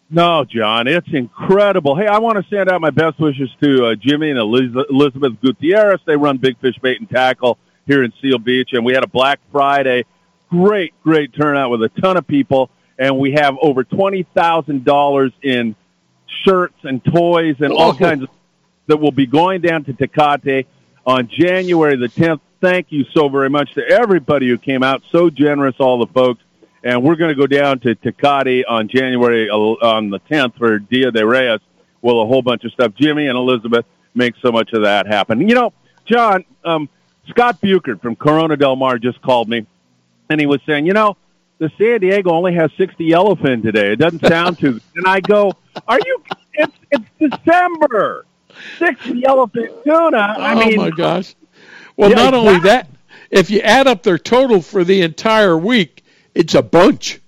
No, 0.10 0.46
John, 0.46 0.88
it's 0.88 1.08
incredible. 1.12 1.96
Hey, 1.96 2.08
I 2.08 2.20
want 2.20 2.38
to 2.38 2.50
send 2.50 2.70
out 2.70 2.80
my 2.80 2.92
best 2.92 3.20
wishes 3.20 3.50
to 3.62 3.88
uh, 3.88 3.96
Jimmy 3.96 4.30
and 4.32 4.40
Elizabeth 4.40 5.42
Gutierrez. 5.42 6.00
They 6.06 6.16
run 6.16 6.38
Big 6.38 6.58
Fish 6.60 6.76
Bait 6.82 7.00
and 7.00 7.10
Tackle 7.10 7.58
here 7.86 8.04
in 8.04 8.14
Seal 8.22 8.38
Beach, 8.38 8.70
and 8.72 8.86
we 8.86 8.94
had 8.94 9.04
a 9.04 9.08
Black 9.08 9.40
Friday. 9.52 10.06
Great, 10.50 10.94
great 11.04 11.34
turnout 11.34 11.72
with 11.72 11.84
a 11.84 11.90
ton 11.90 12.16
of 12.16 12.26
people, 12.26 12.70
and 12.98 13.20
we 13.20 13.34
have 13.34 13.58
over 13.62 13.84
twenty 13.84 14.24
thousand 14.24 14.86
dollars 14.86 15.34
in 15.42 15.76
shirts 16.46 16.78
and 16.84 17.04
toys 17.04 17.56
and 17.60 17.74
all 17.74 17.94
kinds 17.94 18.24
of 18.24 18.30
that 18.88 18.98
will 18.98 19.12
be 19.12 19.26
going 19.26 19.60
down 19.60 19.84
to 19.84 19.94
Tecate 19.94 20.66
on 21.06 21.28
January 21.28 21.98
the 21.98 22.08
tenth 22.08 22.42
thank 22.62 22.88
you 22.92 23.06
so 23.14 23.30
very 23.30 23.50
much 23.50 23.74
to 23.76 23.88
everybody 23.88 24.48
who 24.48 24.58
came 24.58 24.84
out. 24.84 25.04
So 25.12 25.30
generous, 25.30 25.76
all 25.80 26.00
the 26.00 26.12
folks. 26.12 26.42
And 26.88 27.04
we're 27.04 27.18
going 27.18 27.36
to 27.36 27.36
go 27.36 27.48
down 27.48 27.80
to 27.80 27.96
Tecate 27.96 28.64
on 28.66 28.88
January 28.88 29.50
on 29.50 30.10
the 30.10 30.22
10th 30.22 30.58
for 30.58 30.80
Dia 30.80 31.12
de 31.12 31.28
Reyes. 31.28 31.60
Well, 32.02 32.22
a 32.22 32.26
whole 32.26 32.42
bunch 32.42 32.64
of 32.64 32.72
stuff. 32.72 32.94
Jimmy 32.96 33.28
and 33.28 33.38
Elizabeth 33.38 33.86
make 34.16 34.36
so 34.42 34.54
much 34.54 34.72
of 34.72 34.84
that 34.84 35.06
happen. 35.06 35.50
You 35.50 35.54
know, 35.54 35.74
John, 36.06 36.46
um, 36.64 36.88
Scott 37.28 37.60
Buchert 37.60 38.02
from 38.02 38.16
Corona 38.16 38.56
Del 38.56 38.78
Mar 38.78 39.00
just 39.00 39.22
called 39.22 39.50
me, 39.50 39.66
and 40.30 40.40
he 40.40 40.46
was 40.46 40.62
saying, 40.66 40.86
you 40.86 40.94
know, 40.94 41.18
the 41.58 41.70
San 41.78 42.00
Diego 42.00 42.32
only 42.32 42.54
has 42.54 42.72
60 42.78 43.06
yellowfin 43.06 43.64
today. 43.64 43.92
It 43.92 44.00
doesn't 44.00 44.26
sound 44.26 44.58
too. 44.58 44.80
And 44.96 45.08
I 45.08 45.20
go, 45.20 45.52
are 45.90 46.00
you? 46.06 46.24
It's 46.54 46.78
it's 46.90 47.06
December. 47.20 48.26
60 48.80 49.24
yellowfin 49.24 49.84
tuna. 49.84 50.36
I 50.40 50.54
oh 50.54 50.66
mean, 50.66 50.78
my 50.78 50.92
gosh. 50.92 51.36
Well, 51.98 52.12
yeah, 52.12 52.16
not 52.16 52.34
exactly. 52.34 52.48
only 52.48 52.60
that, 52.62 52.88
if 53.30 53.50
you 53.50 53.60
add 53.60 53.88
up 53.88 54.04
their 54.04 54.18
total 54.18 54.62
for 54.62 54.86
the 54.86 55.02
entire 55.02 55.58
week, 55.58 56.06
it's 56.38 56.54
a 56.54 56.62
bunch. 56.62 57.20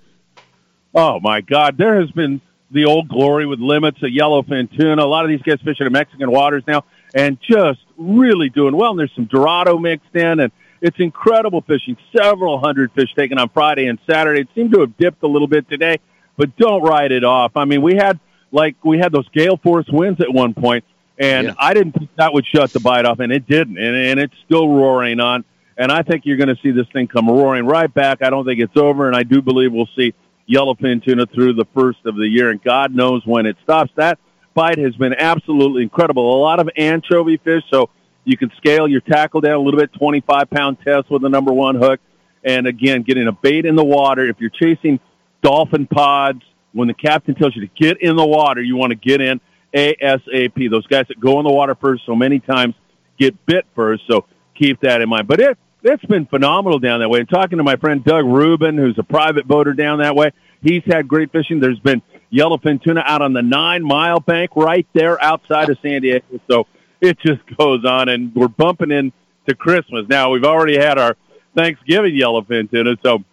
Oh 0.94 1.20
my 1.20 1.42
God! 1.42 1.78
There 1.78 2.00
has 2.00 2.12
been 2.12 2.42
the 2.72 2.86
old 2.86 3.10
glory 3.10 3.46
with 3.46 3.60
limits 3.60 3.98
of 4.04 4.10
yellowfin 4.10 4.76
tuna. 4.78 5.04
A 5.04 5.06
lot 5.06 5.26
of 5.26 5.30
these 5.30 5.42
guys 5.42 5.60
fishing 5.64 5.88
in 5.88 5.92
Mexican 5.92 6.32
waters 6.32 6.64
now, 6.68 6.84
and 7.14 7.40
just 7.42 7.80
really 7.98 8.50
doing 8.50 8.76
well. 8.76 8.92
And 8.92 9.00
there's 9.00 9.14
some 9.16 9.26
Dorado 9.26 9.78
mixed 9.78 10.16
in, 10.16 10.40
and 10.40 10.52
it's 10.82 11.00
incredible 11.00 11.62
fishing. 11.62 11.98
Several 12.16 12.60
hundred 12.60 12.92
fish 12.94 13.14
taken 13.16 13.40
on 13.40 13.50
Friday 13.50 13.88
and 13.88 14.00
Saturday. 14.10 14.42
It 14.42 14.50
seemed 14.54 14.74
to 14.74 14.82
have 14.82 14.96
dipped 14.98 15.24
a 15.24 15.28
little 15.28 15.48
bit 15.48 15.68
today, 15.70 15.98
but 16.38 16.56
don't 16.58 16.84
write 16.84 17.12
it 17.12 17.24
off. 17.24 17.54
I 17.56 17.66
mean, 17.66 17.82
we 17.82 17.96
had 17.96 18.20
like 18.52 18.76
we 18.84 19.00
had 19.00 19.12
those 19.12 19.28
gale 19.30 19.58
force 19.58 19.88
winds 19.90 20.22
at 20.22 20.32
one 20.32 20.54
point, 20.54 20.86
and 21.18 21.48
yeah. 21.48 21.54
I 21.58 21.74
didn't 21.74 21.94
think 21.94 22.12
that 22.18 22.34
would 22.34 22.46
shut 22.46 22.74
the 22.74 22.80
bite 22.80 23.06
off, 23.06 23.20
and 23.20 23.32
it 23.32 23.48
didn't. 23.48 23.78
And, 23.78 23.96
and 23.96 24.20
it's 24.20 24.36
still 24.46 24.70
roaring 24.70 25.20
on. 25.20 25.46
And 25.80 25.94
I 25.94 26.04
think 26.04 26.26
you're 26.26 26.38
going 26.38 26.54
to 26.54 26.62
see 26.62 26.72
this 26.72 26.88
thing 26.92 27.08
come 27.08 27.30
roaring 27.30 27.66
right 27.66 27.92
back. 27.92 28.22
I 28.22 28.30
don't 28.30 28.46
think 28.46 28.60
it's 28.60 28.76
over, 28.76 29.08
and 29.08 29.16
I 29.16 29.24
do 29.24 29.42
believe 29.42 29.72
we'll 29.72 29.88
see 29.96 30.14
yellowfin 30.48 31.02
tuna 31.04 31.26
through 31.28 31.54
the 31.54 31.66
first 31.74 32.00
of 32.06 32.18
the 32.18 32.28
year, 32.28 32.50
and 32.52 32.62
God 32.62 32.94
knows 32.94 33.26
when 33.26 33.46
it 33.46 33.56
stops. 33.64 33.90
That 33.96 34.20
bite 34.54 34.78
has 34.78 34.94
been 34.98 35.14
absolutely 35.14 35.84
incredible. 35.84 36.36
A 36.36 36.42
lot 36.42 36.60
of 36.60 36.70
anchovy 36.76 37.38
fish, 37.38 37.64
so 37.72 37.90
you 38.26 38.36
can 38.36 38.52
scale 38.58 38.90
your 38.90 39.00
tackle 39.00 39.40
down 39.40 39.54
a 39.54 39.60
little 39.60 39.80
bit, 39.80 39.94
25 39.94 40.50
pound 40.50 40.78
test 40.84 41.10
with 41.10 41.22
the 41.22 41.30
number 41.30 41.54
one 41.54 41.76
hook. 41.76 42.02
And 42.44 42.68
again, 42.68 43.04
getting 43.04 43.28
a 43.28 43.32
bait 43.32 43.66
in 43.66 43.78
the 43.78 43.84
water. 43.84 44.28
If 44.28 44.36
you're 44.40 44.50
chasing 44.50 45.00
dolphin 45.42 45.88
pods, 45.88 46.42
when 46.74 46.90
the 46.90 46.94
captain 46.94 47.36
tells 47.36 47.56
you 47.56 47.66
to 47.66 47.74
get 47.74 48.02
in 48.02 48.18
the 48.18 48.26
water, 48.26 48.62
you 48.62 48.76
want 48.76 48.92
to 48.92 48.98
get 48.98 49.22
in 49.22 49.40
ASAP. 49.74 50.70
Those 50.70 50.88
guys 50.88 51.06
that 51.08 51.22
go 51.22 51.40
in 51.40 51.46
the 51.46 51.54
water 51.54 51.76
first 51.76 52.06
so 52.06 52.16
many 52.16 52.40
times 52.40 52.76
get 53.18 53.46
bit 53.46 53.66
first, 53.76 54.04
so 54.10 54.26
keep 54.56 54.82
that 54.82 55.02
in 55.02 55.08
mind. 55.08 55.28
But 55.28 55.40
it, 55.40 55.58
it's 55.84 56.06
been 56.06 56.26
phenomenal 56.26 56.80
down 56.80 57.00
that 57.00 57.10
way. 57.10 57.20
And 57.20 57.30
talking 57.30 57.58
to 57.58 57.64
my 57.64 57.76
friend 57.76 58.04
Doug 58.04 58.26
Rubin, 58.26 58.78
who's 58.78 58.98
a 58.98 59.04
private 59.04 59.48
boater 59.48 59.74
down 59.74 60.00
that 60.00 60.16
way, 60.16 60.32
he's 60.62 60.84
had 60.86 61.08
great 61.08 61.32
fishing. 61.32 61.60
There's 61.60 61.80
been 61.80 62.02
yellowfin 62.32 62.82
tuna 62.84 63.02
out 63.06 63.22
on 63.22 63.34
the 63.34 63.42
nine 63.42 63.84
mile 63.84 64.20
bank 64.20 64.52
right 64.56 64.88
there 64.94 65.22
outside 65.24 65.70
of 65.70 65.78
San 65.82 66.02
Diego. 66.02 66.40
So 66.50 66.68
it 67.02 67.18
just 67.20 67.42
goes 67.58 67.86
on, 67.86 68.10
and 68.10 68.34
we're 68.36 68.48
bumping 68.48 68.92
into 68.92 69.56
Christmas. 69.58 70.06
Now, 70.08 70.30
we've 70.30 70.44
already 70.44 70.78
had 70.78 70.98
our 70.98 71.16
Thanksgiving 71.56 72.16
yellowfin 72.16 72.70
tuna, 72.70 72.96
so 73.04 73.24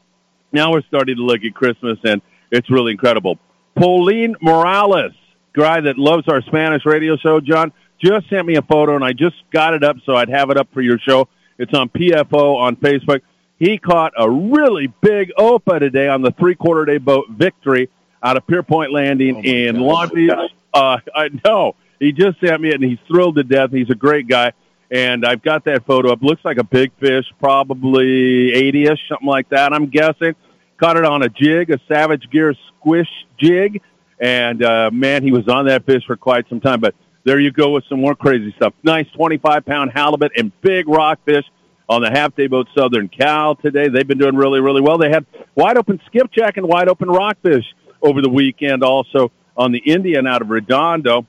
now 0.52 0.72
we're 0.72 0.82
starting 0.82 1.16
to 1.16 1.22
look 1.22 1.44
at 1.44 1.54
Christmas, 1.54 1.98
and 2.04 2.22
it's 2.50 2.70
really 2.70 2.92
incredible. 2.92 3.38
Pauline 3.76 4.36
Morales 4.40 5.12
guy 5.52 5.80
that 5.80 5.98
loves 5.98 6.28
our 6.28 6.42
Spanish 6.42 6.84
radio 6.86 7.16
show, 7.16 7.40
John, 7.40 7.72
just 7.98 8.28
sent 8.28 8.46
me 8.46 8.56
a 8.56 8.62
photo, 8.62 8.94
and 8.94 9.04
I 9.04 9.12
just 9.12 9.36
got 9.50 9.74
it 9.74 9.82
up 9.82 9.96
so 10.04 10.14
I'd 10.14 10.28
have 10.28 10.50
it 10.50 10.56
up 10.56 10.68
for 10.72 10.80
your 10.80 10.98
show. 10.98 11.28
It's 11.58 11.72
on 11.74 11.88
PFO 11.88 12.56
on 12.56 12.76
Facebook. 12.76 13.22
He 13.58 13.78
caught 13.78 14.12
a 14.16 14.30
really 14.30 14.92
big 15.00 15.32
opah 15.38 15.80
today 15.80 16.08
on 16.08 16.22
the 16.22 16.30
three-quarter 16.32 16.84
day 16.84 16.98
boat 16.98 17.26
Victory 17.30 17.88
out 18.22 18.36
of 18.36 18.46
Pierpoint 18.46 18.92
Landing 18.92 19.36
oh 19.36 19.42
in 19.42 19.80
Long 19.80 20.10
Beach. 20.12 20.32
Uh, 20.74 20.98
I 21.14 21.30
know. 21.44 21.74
He 21.98 22.12
just 22.12 22.38
sent 22.40 22.60
me 22.60 22.68
it, 22.68 22.74
and 22.74 22.84
he's 22.84 22.98
thrilled 23.08 23.36
to 23.36 23.42
death. 23.42 23.70
He's 23.70 23.88
a 23.88 23.94
great 23.94 24.28
guy, 24.28 24.52
and 24.90 25.24
I've 25.24 25.40
got 25.40 25.64
that 25.64 25.86
photo 25.86 26.12
up. 26.12 26.20
Looks 26.20 26.44
like 26.44 26.58
a 26.58 26.64
big 26.64 26.92
fish, 27.00 27.24
probably 27.40 28.52
80-ish, 28.52 29.08
something 29.08 29.26
like 29.26 29.48
that, 29.48 29.72
I'm 29.72 29.86
guessing. 29.86 30.34
Caught 30.76 30.98
it 30.98 31.04
on 31.06 31.22
a 31.22 31.30
jig, 31.30 31.70
a 31.70 31.80
Savage 31.88 32.28
Gear 32.30 32.54
squish 32.68 33.08
jig, 33.38 33.80
and, 34.20 34.62
uh, 34.62 34.90
man, 34.92 35.22
he 35.22 35.32
was 35.32 35.48
on 35.48 35.64
that 35.66 35.86
fish 35.86 36.04
for 36.06 36.16
quite 36.16 36.46
some 36.50 36.60
time. 36.60 36.80
But 36.80 36.94
there 37.26 37.40
you 37.40 37.50
go 37.50 37.70
with 37.70 37.84
some 37.88 38.00
more 38.00 38.14
crazy 38.14 38.54
stuff. 38.56 38.72
Nice 38.84 39.06
25-pound 39.18 39.90
halibut 39.92 40.30
and 40.36 40.52
big 40.60 40.88
rockfish 40.88 41.44
on 41.88 42.00
the 42.00 42.08
half-day 42.08 42.46
boat 42.46 42.68
Southern 42.78 43.08
Cal 43.08 43.56
today. 43.56 43.88
They've 43.88 44.06
been 44.06 44.16
doing 44.16 44.36
really, 44.36 44.60
really 44.60 44.80
well. 44.80 44.96
They 44.96 45.10
had 45.10 45.26
wide-open 45.56 46.00
skipjack 46.06 46.56
and 46.56 46.68
wide-open 46.68 47.08
rockfish 47.08 47.64
over 48.00 48.22
the 48.22 48.28
weekend 48.28 48.84
also 48.84 49.32
on 49.56 49.72
the 49.72 49.78
Indian 49.78 50.28
out 50.28 50.40
of 50.40 50.50
Redondo. 50.50 51.26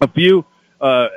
A 0.00 0.08
few, 0.08 0.46
uh, 0.80 1.08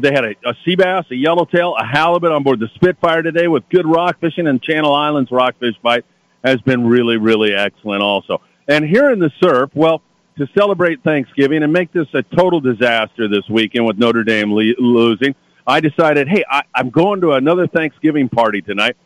they 0.00 0.12
had 0.12 0.24
a, 0.24 0.34
a 0.46 0.54
sea 0.64 0.74
bass, 0.74 1.04
a 1.10 1.14
yellowtail, 1.14 1.76
a 1.78 1.84
halibut 1.84 2.32
on 2.32 2.42
board 2.42 2.60
the 2.60 2.68
Spitfire 2.74 3.22
today 3.22 3.48
with 3.48 3.68
good 3.68 3.86
rock 3.86 4.18
fishing 4.18 4.46
and 4.46 4.62
Channel 4.62 4.94
Islands 4.94 5.30
rockfish 5.30 5.74
bite 5.82 6.06
has 6.42 6.58
been 6.62 6.86
really, 6.86 7.18
really 7.18 7.52
excellent 7.54 8.02
also. 8.02 8.40
And 8.66 8.82
here 8.82 9.10
in 9.10 9.18
the 9.18 9.30
surf, 9.42 9.70
well, 9.74 10.00
to 10.38 10.46
celebrate 10.56 11.02
Thanksgiving 11.04 11.62
and 11.62 11.72
make 11.72 11.92
this 11.92 12.06
a 12.14 12.22
total 12.22 12.60
disaster 12.60 13.28
this 13.28 13.48
weekend 13.50 13.86
with 13.86 13.98
Notre 13.98 14.24
Dame 14.24 14.52
le- 14.52 14.74
losing, 14.78 15.34
I 15.66 15.80
decided, 15.80 16.28
hey, 16.28 16.44
I, 16.50 16.62
I'm 16.74 16.90
going 16.90 17.20
to 17.20 17.32
another 17.32 17.66
Thanksgiving 17.66 18.28
party 18.28 18.62
tonight. 18.62 18.96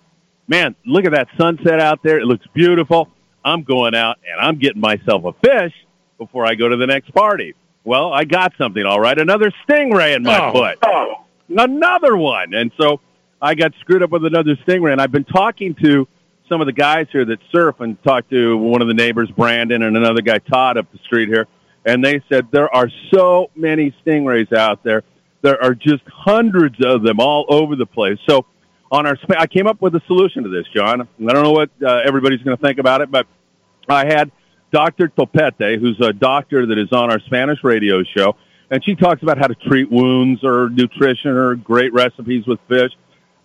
Man, 0.49 0.75
look 0.87 1.05
at 1.05 1.12
that 1.12 1.29
sunset 1.38 1.81
out 1.81 2.03
there. 2.03 2.18
It 2.18 2.25
looks 2.27 2.47
beautiful. 2.55 3.09
I'm 3.45 3.62
going 3.64 3.95
out 3.95 4.18
and 4.31 4.40
I'm 4.40 4.59
getting 4.59 4.81
myself 4.81 5.25
a 5.25 5.33
fish 5.45 5.73
before 6.18 6.47
I 6.47 6.55
go 6.55 6.68
to 6.68 6.77
the 6.77 6.87
next 6.87 7.12
party. 7.12 7.55
Well, 7.85 8.12
I 8.12 8.25
got 8.25 8.53
something, 8.59 8.85
all 8.85 9.01
right. 9.01 9.18
Another 9.18 9.53
stingray 9.68 10.14
in 10.14 10.23
my 10.23 10.38
Oh. 10.38 10.53
foot. 10.53 10.79
Another 11.49 12.16
one. 12.16 12.55
And 12.55 12.71
so 12.81 13.01
I 13.40 13.55
got 13.57 13.73
screwed 13.81 14.03
up 14.03 14.11
with 14.11 14.25
another 14.25 14.57
stingray. 14.66 14.92
And 14.92 15.01
I've 15.01 15.11
been 15.12 15.25
talking 15.25 15.75
to 15.83 16.07
some 16.53 16.61
of 16.61 16.67
the 16.67 16.73
guys 16.73 17.07
here 17.11 17.25
that 17.25 17.38
surf 17.51 17.81
and 17.81 18.01
talked 18.03 18.29
to 18.29 18.59
one 18.59 18.83
of 18.83 18.88
the 18.88 18.93
neighbors, 18.93 19.31
Brandon, 19.31 19.83
and 19.85 19.97
another 19.97 20.21
guy, 20.21 20.37
Todd, 20.37 20.77
up 20.77 20.93
the 20.93 20.99
street 20.99 21.31
here. 21.31 21.47
And 21.87 22.05
they 22.05 22.23
said 22.29 22.49
there 22.53 22.73
are 22.75 22.91
so 23.11 23.51
many 23.57 23.95
stingrays 24.05 24.53
out 24.53 24.85
there. 24.85 25.03
There 25.41 25.61
are 25.65 25.75
just 25.75 26.03
hundreds 26.07 26.77
of 26.85 27.03
them 27.03 27.21
all 27.21 27.47
over 27.49 27.75
the 27.75 27.87
place. 27.87 28.19
So 28.29 28.45
on 28.91 29.07
our, 29.07 29.17
I 29.38 29.47
came 29.47 29.67
up 29.67 29.81
with 29.81 29.95
a 29.95 30.03
solution 30.07 30.43
to 30.43 30.51
this, 30.51 30.67
John. 30.77 31.01
I 31.01 31.33
don't 31.33 31.43
know 31.43 31.53
what 31.53 31.71
uh, 31.83 32.03
everybody's 32.05 32.43
going 32.43 32.55
to 32.55 32.62
think 32.62 32.79
about 32.79 33.01
it, 33.01 33.11
but 33.11 33.27
I 33.88 34.05
had 34.05 34.31
Dr. 34.73 35.09
Topete, 35.09 35.81
who's 35.81 35.99
a 36.03 36.12
doctor 36.12 36.67
that 36.67 36.79
is 36.79 36.93
on 36.93 37.11
our 37.11 37.19
Spanish 37.21 37.65
radio 37.65 38.03
show, 38.05 38.37
and 38.71 38.85
she 38.85 38.95
talks 38.95 39.23
about 39.23 39.38
how 39.38 39.47
to 39.47 39.55
treat 39.55 39.91
wounds 39.91 40.45
or 40.45 40.69
nutrition 40.69 41.31
or 41.31 41.55
great 41.55 41.95
recipes 41.95 42.47
with 42.47 42.61
fish. 42.69 42.93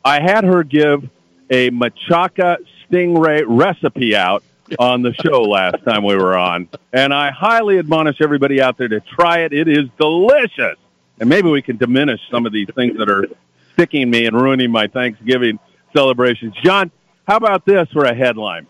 I 0.04 0.22
had 0.22 0.44
her 0.44 0.64
give 0.64 1.10
a 1.50 1.70
machaca 1.72 2.58
stingray 2.90 3.44
recipe 3.48 4.16
out 4.16 4.44
on 4.80 5.02
the 5.02 5.14
show 5.14 5.44
last 5.44 5.84
time 5.86 6.04
we 6.04 6.16
were 6.16 6.38
on, 6.38 6.68
and 6.92 7.14
I 7.14 7.32
highly 7.32 7.80
admonish 7.80 8.20
everybody 8.22 8.62
out 8.62 8.78
there 8.78 8.90
to 8.90 9.00
try 9.00 9.40
it. 9.40 9.54
It 9.54 9.68
is 9.68 9.86
delicious, 9.98 10.78
and 11.20 11.30
maybe 11.30 11.50
we 11.50 11.62
can 11.62 11.78
diminish 11.78 12.20
some 12.30 12.46
of 12.46 12.52
these 12.52 12.68
things 12.76 12.98
that 12.98 13.10
are 13.10 13.28
sticking 13.74 14.10
me 14.10 14.26
and 14.26 14.36
ruining 14.36 14.72
my 14.72 14.88
Thanksgiving 14.88 15.60
celebrations. 15.96 16.54
John, 16.64 16.92
how 17.28 17.38
about 17.38 17.66
this 17.66 17.88
for 17.94 18.06
a 18.06 18.14
headline? 18.14 18.68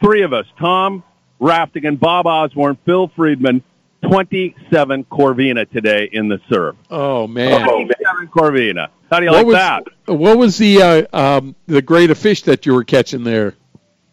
Three 0.00 0.22
of 0.22 0.32
us, 0.32 0.46
Tom 0.58 1.02
Raftigan, 1.40 1.98
Bob 1.98 2.26
Osborne, 2.26 2.78
Phil 2.84 3.08
Friedman, 3.08 3.62
27 4.02 5.04
Corvina 5.04 5.70
today 5.70 6.08
in 6.12 6.28
the 6.28 6.40
surf. 6.48 6.76
Oh 6.90 7.26
man. 7.26 7.68
27 7.68 8.28
Corvina. 8.28 8.88
How 9.10 9.20
do 9.20 9.26
you 9.26 9.32
What 9.32 9.38
like 9.38 9.46
was, 9.46 9.54
that? 9.56 9.84
What 10.06 10.38
was 10.38 10.58
the 10.58 10.82
uh, 10.82 11.18
um, 11.18 11.54
the 11.66 11.82
grade 11.82 12.10
of 12.10 12.18
fish 12.18 12.42
that 12.42 12.66
you 12.66 12.74
were 12.74 12.84
catching 12.84 13.24
there? 13.24 13.54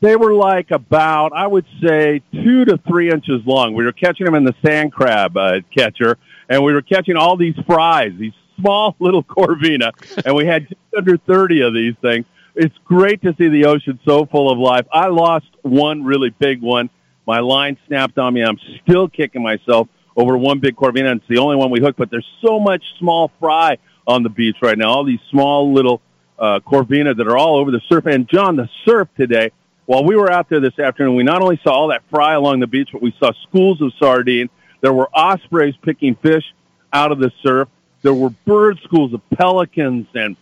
They 0.01 0.15
were 0.15 0.33
like 0.33 0.71
about, 0.71 1.33
I 1.33 1.47
would 1.47 1.65
say, 1.81 2.21
two 2.31 2.65
to 2.65 2.77
three 2.87 3.09
inches 3.09 3.41
long. 3.45 3.73
We 3.73 3.85
were 3.85 3.91
catching 3.93 4.25
them 4.25 4.35
in 4.35 4.43
the 4.43 4.53
sand 4.63 4.91
crab 4.93 5.35
uh, 5.37 5.61
catcher, 5.75 6.17
and 6.49 6.63
we 6.63 6.73
were 6.73 6.81
catching 6.81 7.15
all 7.15 7.37
these 7.37 7.55
fries, 7.65 8.13
these 8.17 8.33
small 8.57 8.95
little 8.99 9.23
Corvina, 9.23 9.91
and 10.25 10.35
we 10.35 10.45
had 10.45 10.67
just 10.67 10.79
under 10.95 11.17
30 11.17 11.61
of 11.61 11.73
these 11.73 11.95
things. 12.01 12.25
It's 12.55 12.75
great 12.85 13.21
to 13.23 13.35
see 13.37 13.49
the 13.49 13.65
ocean 13.65 13.99
so 14.05 14.25
full 14.25 14.49
of 14.49 14.57
life. 14.57 14.85
I 14.91 15.07
lost 15.07 15.47
one 15.61 16.03
really 16.03 16.29
big 16.29 16.61
one. 16.61 16.89
My 17.25 17.39
line 17.39 17.77
snapped 17.87 18.17
on 18.17 18.33
me. 18.33 18.43
I'm 18.43 18.59
still 18.83 19.07
kicking 19.07 19.41
myself 19.41 19.87
over 20.15 20.37
one 20.37 20.59
big 20.59 20.75
Corvina. 20.75 21.15
It's 21.15 21.27
the 21.27 21.39
only 21.39 21.55
one 21.55 21.71
we 21.71 21.79
hooked, 21.79 21.97
but 21.97 22.09
there's 22.09 22.27
so 22.45 22.59
much 22.59 22.83
small 22.99 23.31
fry 23.39 23.77
on 24.07 24.23
the 24.23 24.29
beach 24.29 24.57
right 24.61 24.77
now. 24.77 24.89
All 24.89 25.03
these 25.03 25.19
small 25.29 25.73
little 25.73 26.01
uh, 26.37 26.59
Corvina 26.59 27.15
that 27.17 27.27
are 27.27 27.37
all 27.37 27.57
over 27.57 27.71
the 27.71 27.81
surf. 27.89 28.05
And 28.05 28.27
John, 28.27 28.55
the 28.55 28.69
surf 28.85 29.07
today, 29.17 29.51
while 29.85 30.03
we 30.03 30.15
were 30.15 30.31
out 30.31 30.49
there 30.49 30.59
this 30.59 30.77
afternoon, 30.79 31.15
we 31.15 31.23
not 31.23 31.41
only 31.41 31.59
saw 31.63 31.71
all 31.71 31.87
that 31.89 32.03
fry 32.09 32.33
along 32.33 32.59
the 32.59 32.67
beach, 32.67 32.89
but 32.91 33.01
we 33.01 33.15
saw 33.19 33.31
schools 33.47 33.81
of 33.81 33.91
sardine. 33.99 34.49
There 34.81 34.93
were 34.93 35.09
ospreys 35.13 35.75
picking 35.81 36.15
fish 36.15 36.43
out 36.91 37.11
of 37.11 37.19
the 37.19 37.31
surf. 37.43 37.69
There 38.01 38.13
were 38.13 38.29
bird 38.29 38.79
schools 38.83 39.13
of 39.13 39.21
pelicans 39.31 40.07
and 40.13 40.35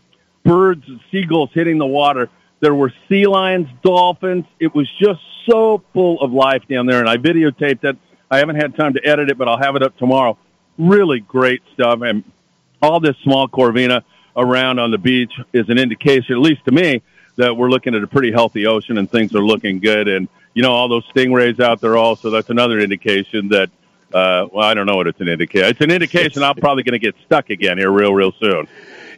birds 0.43 0.83
and 0.87 0.99
seagulls 1.11 1.49
hitting 1.53 1.77
the 1.77 1.85
water. 1.85 2.29
There 2.59 2.75
were 2.75 2.93
sea 3.09 3.27
lions, 3.27 3.67
dolphins. 3.83 4.45
It 4.59 4.73
was 4.73 4.89
just 4.99 5.21
so 5.49 5.83
full 5.93 6.21
of 6.21 6.31
life 6.31 6.63
down 6.67 6.85
there, 6.85 6.99
and 6.99 7.09
I 7.09 7.17
videotaped 7.17 7.83
it. 7.83 7.97
I 8.29 8.37
haven't 8.37 8.55
had 8.55 8.75
time 8.75 8.93
to 8.93 9.05
edit 9.05 9.29
it, 9.29 9.37
but 9.37 9.47
I'll 9.47 9.57
have 9.57 9.75
it 9.75 9.83
up 9.83 9.97
tomorrow. 9.97 10.37
Really 10.77 11.19
great 11.19 11.61
stuff, 11.73 12.01
and 12.01 12.23
all 12.81 12.99
this 12.99 13.15
small 13.23 13.47
Corvina 13.47 14.03
around 14.35 14.79
on 14.79 14.91
the 14.91 14.97
beach 14.97 15.31
is 15.53 15.69
an 15.69 15.77
indication, 15.77 16.35
at 16.35 16.41
least 16.41 16.65
to 16.65 16.71
me, 16.71 17.01
that 17.35 17.55
we're 17.55 17.69
looking 17.69 17.95
at 17.95 18.03
a 18.03 18.07
pretty 18.07 18.31
healthy 18.31 18.65
ocean 18.65 18.97
and 18.97 19.09
things 19.09 19.33
are 19.35 19.43
looking 19.43 19.79
good. 19.79 20.07
And 20.07 20.27
you 20.53 20.61
know, 20.61 20.71
all 20.71 20.87
those 20.87 21.05
stingrays 21.11 21.59
out 21.59 21.81
there 21.81 21.97
also. 21.97 22.29
That's 22.29 22.49
another 22.49 22.79
indication 22.79 23.49
that. 23.49 23.69
Uh, 24.13 24.47
well, 24.51 24.63
I 24.63 24.75
don't 24.75 24.85
know 24.85 24.95
what 24.95 25.07
it's 25.07 25.19
an 25.21 25.27
indication. 25.27 25.69
It's 25.69 25.81
an 25.81 25.89
indication 25.89 26.43
I'm 26.43 26.53
probably 26.53 26.83
going 26.83 26.93
to 26.93 26.99
get 26.99 27.15
stuck 27.25 27.49
again 27.49 27.79
here 27.79 27.89
real, 27.89 28.13
real 28.13 28.31
soon. 28.33 28.67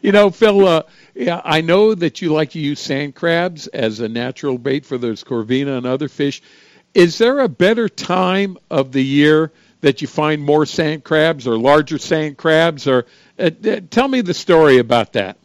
You 0.02 0.14
know, 0.14 0.30
Phil, 0.30 0.66
uh, 0.66 0.84
yeah, 1.16 1.42
I 1.44 1.62
know 1.62 1.96
that 1.96 2.22
you 2.22 2.34
like 2.34 2.52
to 2.52 2.60
use 2.60 2.80
sand 2.80 3.16
crabs 3.16 3.68
as 3.68 4.02
a 4.02 4.10
natural 4.10 4.58
bait 4.58 4.86
for 4.86 4.98
those 4.98 5.24
corvina 5.24 5.78
and 5.78 5.86
other 5.86 6.10
fish. 6.10 6.42
Is 6.94 7.18
there 7.18 7.40
a 7.40 7.50
better 7.50 7.88
time 7.90 8.58
of 8.70 8.92
the 8.92 9.04
year 9.04 9.52
that 9.82 10.02
you 10.02 10.08
find 10.08 10.42
more 10.42 10.66
sand 10.66 11.04
crabs 11.04 11.48
or 11.48 11.58
larger 11.58 11.98
sand 11.98 12.38
crabs? 12.38 12.88
Or 12.88 13.06
uh, 13.40 13.50
uh, 13.66 13.80
tell 13.90 14.08
me 14.08 14.22
the 14.22 14.34
story 14.34 14.78
about 14.78 15.14
that. 15.14 15.38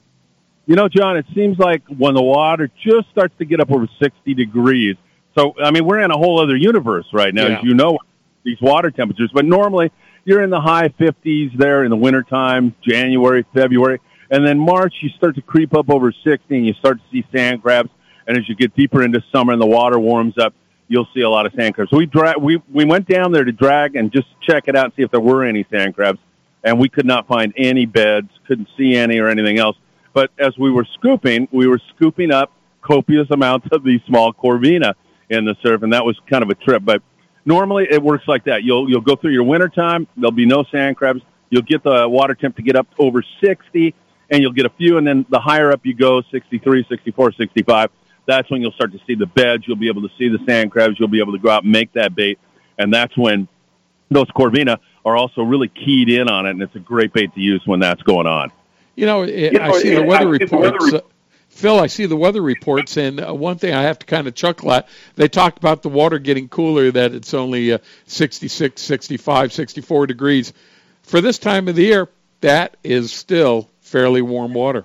You 0.66 0.76
know, 0.76 0.88
John, 0.88 1.16
it 1.16 1.26
seems 1.34 1.58
like 1.58 1.82
when 1.88 2.14
the 2.14 2.22
water 2.22 2.70
just 2.84 3.08
starts 3.10 3.34
to 3.38 3.44
get 3.44 3.60
up 3.60 3.70
over 3.70 3.88
60 4.00 4.34
degrees. 4.34 4.96
So, 5.36 5.54
I 5.62 5.70
mean, 5.70 5.84
we're 5.84 6.00
in 6.00 6.10
a 6.10 6.16
whole 6.18 6.40
other 6.40 6.56
universe 6.56 7.06
right 7.12 7.32
now, 7.32 7.46
Yeah. 7.46 7.58
as 7.58 7.64
you 7.64 7.74
know, 7.74 7.98
these 8.44 8.60
water 8.60 8.90
temperatures. 8.90 9.30
But 9.32 9.44
normally, 9.44 9.90
you're 10.24 10.42
in 10.42 10.50
the 10.50 10.60
high 10.60 10.88
50s 10.88 11.56
there 11.56 11.84
in 11.84 11.90
the 11.90 11.96
wintertime, 11.96 12.74
January, 12.82 13.44
February. 13.54 14.00
And 14.30 14.46
then 14.46 14.58
March, 14.58 14.94
you 15.00 15.08
start 15.10 15.34
to 15.34 15.42
creep 15.42 15.74
up 15.74 15.90
over 15.90 16.12
60 16.12 16.56
and 16.56 16.66
you 16.66 16.72
start 16.74 16.98
to 16.98 17.04
see 17.10 17.26
sand 17.32 17.62
crabs. 17.62 17.90
And 18.26 18.38
as 18.38 18.48
you 18.48 18.54
get 18.54 18.74
deeper 18.76 19.02
into 19.02 19.22
summer 19.32 19.52
and 19.52 19.60
the 19.60 19.66
water 19.66 19.98
warms 19.98 20.38
up, 20.38 20.54
you'll 20.86 21.08
see 21.14 21.22
a 21.22 21.30
lot 21.30 21.46
of 21.46 21.52
sand 21.54 21.74
crabs. 21.74 21.90
So 21.90 21.96
we, 21.96 22.06
dra- 22.06 22.38
we, 22.38 22.62
we 22.72 22.84
went 22.84 23.08
down 23.08 23.32
there 23.32 23.44
to 23.44 23.52
drag 23.52 23.96
and 23.96 24.12
just 24.12 24.28
check 24.40 24.64
it 24.68 24.76
out 24.76 24.86
and 24.86 24.94
see 24.96 25.02
if 25.02 25.10
there 25.10 25.20
were 25.20 25.44
any 25.44 25.66
sand 25.70 25.94
crabs. 25.94 26.18
And 26.62 26.78
we 26.78 26.88
could 26.88 27.06
not 27.06 27.26
find 27.26 27.52
any 27.56 27.86
beds, 27.86 28.28
couldn't 28.46 28.68
see 28.76 28.94
any 28.94 29.18
or 29.18 29.28
anything 29.28 29.58
else. 29.58 29.76
But 30.12 30.30
as 30.38 30.56
we 30.58 30.70
were 30.70 30.86
scooping, 30.94 31.48
we 31.50 31.66
were 31.66 31.80
scooping 31.96 32.30
up 32.30 32.52
copious 32.82 33.28
amounts 33.30 33.68
of 33.72 33.84
these 33.84 34.00
small 34.06 34.32
corvina 34.32 34.94
in 35.28 35.44
the 35.44 35.56
surf, 35.62 35.82
and 35.82 35.92
that 35.92 36.04
was 36.04 36.18
kind 36.28 36.42
of 36.42 36.50
a 36.50 36.54
trip. 36.54 36.82
But 36.84 37.02
normally 37.44 37.86
it 37.90 38.02
works 38.02 38.26
like 38.26 38.44
that. 38.44 38.64
You'll 38.64 38.90
you'll 38.90 39.00
go 39.00 39.16
through 39.16 39.32
your 39.32 39.44
winter 39.44 39.68
time. 39.68 40.06
There'll 40.16 40.32
be 40.32 40.46
no 40.46 40.64
sand 40.64 40.96
crabs. 40.96 41.22
You'll 41.50 41.62
get 41.62 41.82
the 41.82 42.08
water 42.08 42.34
temp 42.34 42.56
to 42.56 42.62
get 42.62 42.76
up 42.76 42.88
over 42.98 43.24
60, 43.42 43.94
and 44.30 44.42
you'll 44.42 44.52
get 44.52 44.66
a 44.66 44.70
few. 44.70 44.98
And 44.98 45.06
then 45.06 45.26
the 45.28 45.40
higher 45.40 45.72
up 45.72 45.80
you 45.84 45.94
go, 45.94 46.22
63, 46.30 46.86
64, 46.88 47.32
65, 47.32 47.90
that's 48.26 48.50
when 48.50 48.62
you'll 48.62 48.72
start 48.72 48.92
to 48.92 49.00
see 49.06 49.14
the 49.14 49.26
beds. 49.26 49.64
You'll 49.66 49.76
be 49.76 49.88
able 49.88 50.02
to 50.02 50.10
see 50.16 50.28
the 50.28 50.38
sand 50.46 50.70
crabs. 50.70 50.98
You'll 50.98 51.08
be 51.08 51.20
able 51.20 51.32
to 51.32 51.38
go 51.38 51.50
out 51.50 51.64
and 51.64 51.72
make 51.72 51.92
that 51.94 52.14
bait, 52.14 52.38
and 52.78 52.92
that's 52.92 53.16
when 53.16 53.48
those 54.10 54.26
corvina 54.28 54.78
are 55.04 55.16
also 55.16 55.42
really 55.42 55.68
keyed 55.68 56.08
in 56.08 56.28
on 56.28 56.46
it, 56.46 56.50
and 56.50 56.62
it's 56.62 56.74
a 56.74 56.80
great 56.80 57.12
bait 57.12 57.34
to 57.34 57.40
use 57.40 57.62
when 57.64 57.80
that's 57.80 58.02
going 58.02 58.26
on. 58.26 58.52
You 58.96 59.06
know, 59.06 59.22
it, 59.22 59.54
know, 59.54 59.62
I 59.62 59.80
see 59.80 59.94
the 59.94 60.02
weather 60.02 60.34
I 60.34 60.38
see 60.38 60.44
the 60.44 60.56
weather 60.56 60.78
reports. 60.78 60.94
Uh, 60.94 61.00
Phil, 61.48 61.80
I 61.80 61.86
see 61.88 62.06
the 62.06 62.16
weather 62.16 62.42
reports, 62.42 62.96
and 62.96 63.20
uh, 63.20 63.34
one 63.34 63.58
thing 63.58 63.74
I 63.74 63.82
have 63.82 63.98
to 64.00 64.06
kind 64.06 64.28
of 64.28 64.34
chuckle 64.34 64.72
at, 64.72 64.88
they 65.16 65.28
talked 65.28 65.58
about 65.58 65.82
the 65.82 65.88
water 65.88 66.18
getting 66.18 66.48
cooler, 66.48 66.90
that 66.92 67.12
it's 67.12 67.34
only 67.34 67.72
uh, 67.72 67.78
66, 68.06 68.80
65, 68.80 69.52
64 69.52 70.06
degrees. 70.06 70.52
For 71.02 71.20
this 71.20 71.38
time 71.38 71.66
of 71.66 71.74
the 71.74 71.82
year, 71.82 72.08
that 72.40 72.76
is 72.84 73.12
still 73.12 73.69
fairly 73.90 74.22
warm 74.22 74.54
water. 74.54 74.84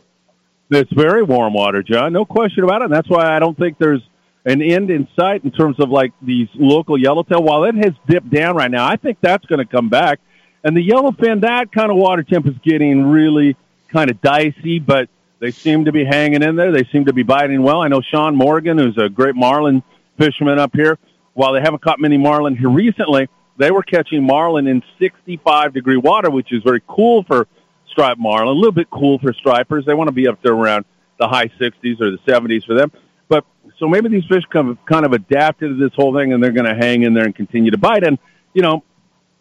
It's 0.72 0.92
very 0.92 1.22
warm 1.22 1.54
water, 1.54 1.84
John. 1.84 2.12
No 2.14 2.26
question 2.26 2.64
about 2.64 2.82
it. 2.82 2.86
And 2.86 2.94
that's 2.94 3.10
why 3.10 3.36
I 3.36 3.40
don't 3.40 3.58
think 3.58 3.78
there's 3.78 4.02
an 4.46 4.62
end 4.62 4.90
in 4.90 5.08
sight 5.16 5.44
in 5.44 5.52
terms 5.52 5.80
of 5.80 5.90
like 5.90 6.12
these 6.22 6.48
local 6.56 6.98
yellowtail. 6.98 7.44
While 7.44 7.66
it 7.66 7.76
has 7.76 7.94
dipped 8.08 8.30
down 8.30 8.56
right 8.56 8.70
now, 8.70 8.88
I 8.88 8.96
think 8.96 9.20
that's 9.22 9.46
going 9.46 9.60
to 9.60 9.66
come 9.66 9.90
back. 9.90 10.20
And 10.64 10.76
the 10.76 10.88
yellowfin, 10.88 11.42
that 11.42 11.72
kind 11.72 11.92
of 11.92 11.98
water 11.98 12.24
temp 12.24 12.48
is 12.48 12.56
getting 12.64 13.06
really 13.06 13.56
kind 13.90 14.10
of 14.10 14.22
dicey, 14.22 14.80
but 14.80 15.10
they 15.40 15.52
seem 15.52 15.86
to 15.86 15.92
be 15.92 16.04
hanging 16.04 16.42
in 16.42 16.56
there. 16.56 16.72
They 16.72 16.86
seem 16.86 17.06
to 17.06 17.14
be 17.14 17.24
biting 17.24 17.62
well. 17.62 17.82
I 17.82 17.88
know 17.88 18.02
Sean 18.02 18.36
Morgan, 18.36 18.80
who's 18.80 18.98
a 18.98 19.10
great 19.10 19.36
marlin 19.36 19.84
fisherman 20.18 20.58
up 20.58 20.72
here, 20.74 20.98
while 21.34 21.54
they 21.54 21.62
haven't 21.62 21.84
caught 21.84 22.00
many 22.00 22.18
marlin 22.18 22.56
here 22.56 22.70
recently, 22.70 23.30
they 23.58 23.70
were 23.70 23.84
catching 23.84 24.24
marlin 24.24 24.68
in 24.68 24.82
65 25.00 25.74
degree 25.74 25.98
water, 25.98 26.32
which 26.32 26.52
is 26.52 26.64
very 26.64 26.82
cool 26.88 27.24
for 27.24 27.48
striped 27.96 28.20
marlin, 28.20 28.50
a 28.50 28.52
little 28.52 28.74
bit 28.74 28.90
cool 28.92 29.18
for 29.20 29.32
stripers. 29.34 29.86
They 29.86 29.94
want 29.94 30.10
to 30.10 30.12
be 30.12 30.28
up 30.28 30.42
there 30.42 30.54
around 30.54 30.86
the 31.18 31.28
high 31.28 31.48
60s 31.48 32.02
or 32.02 32.12
the 32.12 32.20
70s 32.28 32.66
for 32.66 32.74
them. 32.74 32.92
But 33.30 33.46
so 33.80 33.88
maybe 33.88 34.10
these 34.10 34.26
fish 34.26 34.44
come, 34.50 34.78
kind 34.86 35.06
of 35.06 35.14
adapted 35.14 35.70
to 35.70 35.76
this 35.76 35.96
whole 35.96 36.14
thing 36.14 36.34
and 36.34 36.44
they're 36.44 36.52
going 36.52 36.66
to 36.66 36.76
hang 36.76 37.04
in 37.04 37.14
there 37.14 37.24
and 37.24 37.34
continue 37.34 37.72
to 37.72 37.78
bite. 37.78 38.04
And, 38.04 38.20
you 38.54 38.62
know, 38.62 38.84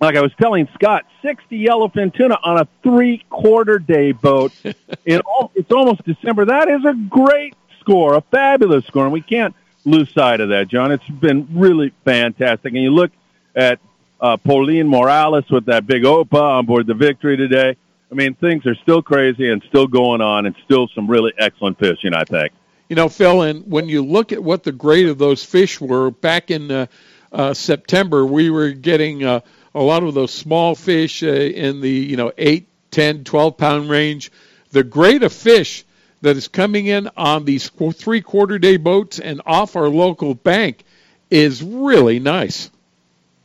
like 0.00 0.16
I 0.16 0.20
was 0.20 0.32
telling 0.40 0.68
Scott, 0.74 1.04
60 1.22 1.66
yellowfin 1.66 2.14
tuna 2.14 2.38
on 2.42 2.58
a 2.58 2.68
three 2.82 3.24
quarter 3.28 3.78
day 3.78 4.12
boat. 4.12 4.52
in 5.04 5.20
all, 5.20 5.50
it's 5.54 5.72
almost 5.72 6.04
December. 6.04 6.44
That 6.44 6.68
is 6.68 6.84
a 6.84 6.94
great 6.94 7.56
score, 7.80 8.14
a 8.14 8.20
fabulous 8.20 8.84
score. 8.86 9.04
And 9.04 9.12
we 9.12 9.20
can't 9.20 9.54
lose 9.84 10.12
sight 10.12 10.40
of 10.40 10.50
that, 10.50 10.68
John. 10.68 10.92
It's 10.92 11.08
been 11.08 11.48
really 11.52 11.92
fantastic. 12.04 12.72
And 12.72 12.82
you 12.82 12.90
look 12.90 13.10
at 13.56 13.80
uh, 14.20 14.36
Pauline 14.36 14.88
Morales 14.88 15.48
with 15.50 15.66
that 15.66 15.86
big 15.86 16.04
opah 16.04 16.58
on 16.58 16.66
board 16.66 16.86
the 16.86 16.94
Victory 16.94 17.36
today. 17.36 17.76
I 18.10 18.14
mean, 18.14 18.34
things 18.34 18.66
are 18.66 18.74
still 18.76 19.02
crazy 19.02 19.50
and 19.50 19.62
still 19.68 19.86
going 19.86 20.20
on, 20.20 20.46
and 20.46 20.54
still 20.64 20.88
some 20.94 21.08
really 21.08 21.32
excellent 21.38 21.78
fishing. 21.78 22.14
I 22.14 22.24
think. 22.24 22.52
You 22.88 22.96
know, 22.96 23.08
Phil, 23.08 23.42
and 23.42 23.70
when 23.70 23.88
you 23.88 24.04
look 24.04 24.32
at 24.32 24.42
what 24.42 24.62
the 24.62 24.72
grade 24.72 25.08
of 25.08 25.18
those 25.18 25.42
fish 25.42 25.80
were 25.80 26.10
back 26.10 26.50
in 26.50 26.70
uh, 26.70 26.86
uh, 27.32 27.54
September, 27.54 28.26
we 28.26 28.50
were 28.50 28.70
getting 28.70 29.24
uh, 29.24 29.40
a 29.74 29.82
lot 29.82 30.02
of 30.02 30.14
those 30.14 30.32
small 30.32 30.74
fish 30.74 31.22
uh, 31.22 31.26
in 31.26 31.80
the 31.80 31.90
you 31.90 32.16
know 32.16 32.32
eight, 32.38 32.68
ten, 32.90 33.24
twelve 33.24 33.56
pound 33.56 33.88
range. 33.88 34.30
The 34.70 34.84
grade 34.84 35.22
of 35.22 35.32
fish 35.32 35.84
that 36.20 36.36
is 36.36 36.48
coming 36.48 36.86
in 36.86 37.08
on 37.16 37.44
these 37.44 37.68
three 37.68 38.20
quarter 38.20 38.58
day 38.58 38.76
boats 38.76 39.18
and 39.18 39.40
off 39.46 39.76
our 39.76 39.88
local 39.88 40.34
bank 40.34 40.84
is 41.30 41.62
really 41.62 42.18
nice. 42.18 42.70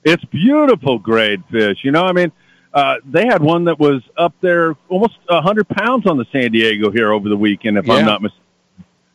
It's 0.03 0.24
beautiful 0.26 0.97
grade 0.97 1.43
fish. 1.51 1.80
You 1.84 1.91
know, 1.91 2.03
I 2.03 2.14
mean, 2.14 2.32
uh, 2.74 2.96
they 3.06 3.26
had 3.26 3.42
one 3.42 3.66
that 3.66 3.80
was 3.80 4.02
up 4.18 4.34
there 4.42 4.76
almost 4.90 5.18
a 5.28 5.42
hundred 5.42 5.68
pounds 5.68 6.06
on 6.06 6.18
the 6.18 6.26
San 6.32 6.52
Diego 6.52 6.92
here 6.92 7.12
over 7.12 7.28
the 7.28 7.38
weekend, 7.38 7.78
if 7.78 7.88
yeah. 7.88 7.96
I'm 7.96 8.06
not 8.06 8.22
mistaken. 8.22 8.46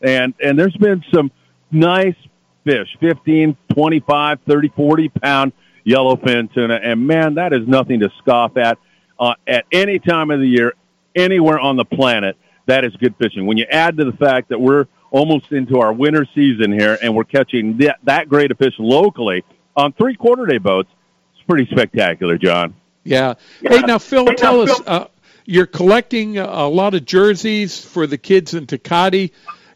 And 0.02 0.34
and 0.42 0.58
there's 0.58 0.76
been 0.76 1.04
some 1.12 1.30
nice 1.70 2.16
fish, 2.64 2.88
15, 3.00 3.56
25, 3.72 4.38
30, 4.46 4.68
40 4.68 5.08
pound 5.08 5.52
yellowfin 5.86 6.52
tuna, 6.52 6.80
and 6.82 7.06
man, 7.06 7.34
that 7.34 7.52
is 7.52 7.66
nothing 7.68 8.00
to 8.00 8.10
scoff 8.18 8.56
at 8.56 8.78
uh, 9.18 9.34
at 9.46 9.64
any 9.70 9.98
time 9.98 10.30
of 10.30 10.40
the 10.40 10.48
year, 10.48 10.74
anywhere 11.14 11.58
on 11.58 11.76
the 11.76 11.84
planet. 11.84 12.36
That 12.66 12.84
is 12.84 12.96
good 12.96 13.14
fishing. 13.16 13.46
When 13.46 13.58
you 13.58 13.66
add 13.70 13.96
to 13.98 14.04
the 14.04 14.16
fact 14.16 14.48
that 14.48 14.60
we're 14.60 14.86
almost 15.10 15.52
into 15.52 15.78
our 15.78 15.92
winter 15.92 16.26
season 16.34 16.72
here, 16.72 16.98
and 17.00 17.14
we're 17.14 17.24
catching 17.24 17.76
that, 17.78 17.98
that 18.02 18.28
great 18.28 18.50
of 18.50 18.58
fish 18.58 18.74
locally 18.78 19.44
on 19.76 19.92
three 19.92 20.16
quarter 20.16 20.46
day 20.46 20.58
boats, 20.58 20.90
it's 21.34 21.44
pretty 21.46 21.70
spectacular, 21.70 22.36
John. 22.36 22.74
Yeah. 23.04 23.34
Hey, 23.60 23.80
now 23.80 23.98
Phil, 23.98 24.26
hey, 24.26 24.34
tell 24.34 24.64
now, 24.64 24.72
us. 24.72 24.78
Phil. 24.78 24.84
Uh, 24.86 25.06
you're 25.46 25.66
collecting 25.66 26.38
a 26.38 26.68
lot 26.68 26.94
of 26.94 27.04
jerseys 27.04 27.78
for 27.78 28.06
the 28.06 28.16
kids 28.16 28.54
in 28.54 28.66
Tecate. 28.66 29.32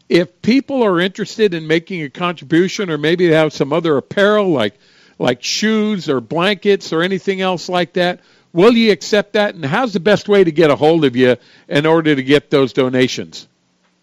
If 0.09 0.41
people 0.41 0.81
are 0.81 0.99
interested 0.99 1.53
in 1.53 1.67
making 1.67 2.01
a 2.01 2.09
contribution, 2.09 2.89
or 2.89 2.97
maybe 2.97 3.27
they 3.27 3.35
have 3.35 3.53
some 3.53 3.71
other 3.71 3.95
apparel 3.97 4.49
like 4.49 4.73
like 5.19 5.43
shoes 5.43 6.09
or 6.09 6.21
blankets 6.21 6.91
or 6.91 7.03
anything 7.03 7.41
else 7.41 7.69
like 7.69 7.93
that, 7.93 8.21
will 8.53 8.73
you 8.73 8.91
accept 8.91 9.33
that? 9.33 9.53
And 9.53 9.63
how's 9.63 9.93
the 9.93 9.99
best 9.99 10.27
way 10.27 10.43
to 10.43 10.51
get 10.51 10.71
a 10.71 10.75
hold 10.75 11.05
of 11.05 11.15
you 11.15 11.35
in 11.67 11.85
order 11.85 12.15
to 12.15 12.23
get 12.23 12.49
those 12.49 12.73
donations? 12.73 13.47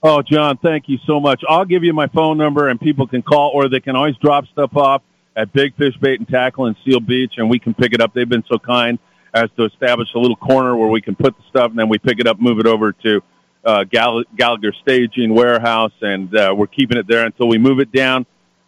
Oh, 0.02 0.22
John, 0.22 0.58
thank 0.58 0.88
you 0.88 0.98
so 1.06 1.18
much. 1.18 1.42
I'll 1.48 1.64
give 1.64 1.82
you 1.82 1.92
my 1.92 2.06
phone 2.08 2.38
number, 2.38 2.68
and 2.68 2.80
people 2.80 3.08
can 3.08 3.22
call, 3.22 3.50
or 3.54 3.68
they 3.68 3.80
can 3.80 3.96
always 3.96 4.16
drop 4.18 4.46
stuff 4.46 4.76
off 4.76 5.02
at 5.34 5.52
Big 5.52 5.74
Fish 5.74 5.96
Bait 5.96 6.20
and 6.20 6.28
Tackle 6.28 6.66
in 6.66 6.76
Seal 6.84 7.00
Beach, 7.00 7.34
and 7.38 7.50
we 7.50 7.58
can 7.58 7.74
pick 7.74 7.92
it 7.92 8.00
up. 8.00 8.14
They've 8.14 8.28
been 8.28 8.44
so 8.46 8.58
kind 8.58 8.98
as 9.36 9.50
to 9.56 9.64
establish 9.64 10.08
a 10.14 10.18
little 10.18 10.36
corner 10.36 10.74
where 10.76 10.88
we 10.88 11.02
can 11.02 11.14
put 11.14 11.36
the 11.36 11.42
stuff, 11.50 11.70
and 11.70 11.78
then 11.78 11.88
we 11.88 11.98
pick 11.98 12.18
it 12.18 12.26
up, 12.26 12.40
move 12.40 12.58
it 12.58 12.66
over 12.66 12.92
to 12.92 13.22
uh, 13.64 13.84
Gall- 13.84 14.24
Gallagher 14.34 14.72
Staging 14.72 15.34
Warehouse, 15.34 15.92
and 16.00 16.34
uh, 16.34 16.54
we're 16.56 16.66
keeping 16.66 16.96
it 16.96 17.06
there 17.06 17.26
until 17.26 17.46
we 17.46 17.58
move 17.58 17.78
it 17.78 17.92
down 17.92 18.24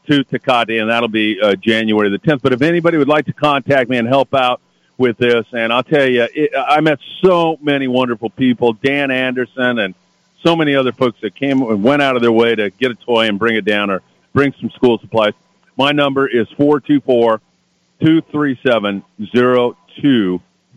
to 0.08 0.24
Tecate, 0.24 0.80
and 0.80 0.90
that'll 0.90 1.08
be 1.08 1.40
uh, 1.40 1.54
January 1.54 2.10
the 2.10 2.18
10th. 2.18 2.42
But 2.42 2.52
if 2.52 2.60
anybody 2.60 2.98
would 2.98 3.08
like 3.08 3.24
to 3.26 3.32
contact 3.32 3.88
me 3.88 3.96
and 3.96 4.06
help 4.06 4.34
out 4.34 4.60
with 4.98 5.16
this, 5.16 5.46
and 5.52 5.72
I'll 5.72 5.82
tell 5.82 6.06
you, 6.06 6.28
it, 6.34 6.50
I 6.54 6.80
met 6.82 6.98
so 7.24 7.56
many 7.62 7.88
wonderful 7.88 8.28
people, 8.28 8.74
Dan 8.74 9.10
Anderson 9.10 9.78
and 9.78 9.94
so 10.42 10.54
many 10.54 10.74
other 10.74 10.92
folks 10.92 11.18
that 11.22 11.34
came 11.34 11.62
and 11.62 11.82
went 11.82 12.02
out 12.02 12.14
of 12.14 12.22
their 12.22 12.32
way 12.32 12.54
to 12.54 12.70
get 12.70 12.90
a 12.90 12.94
toy 12.94 13.26
and 13.26 13.38
bring 13.38 13.56
it 13.56 13.64
down 13.64 13.90
or 13.90 14.02
bring 14.34 14.52
some 14.60 14.70
school 14.70 14.98
supplies. 14.98 15.32
My 15.76 15.92
number 15.92 16.28
is 16.28 16.46
424 16.56 17.40
237 18.00 19.02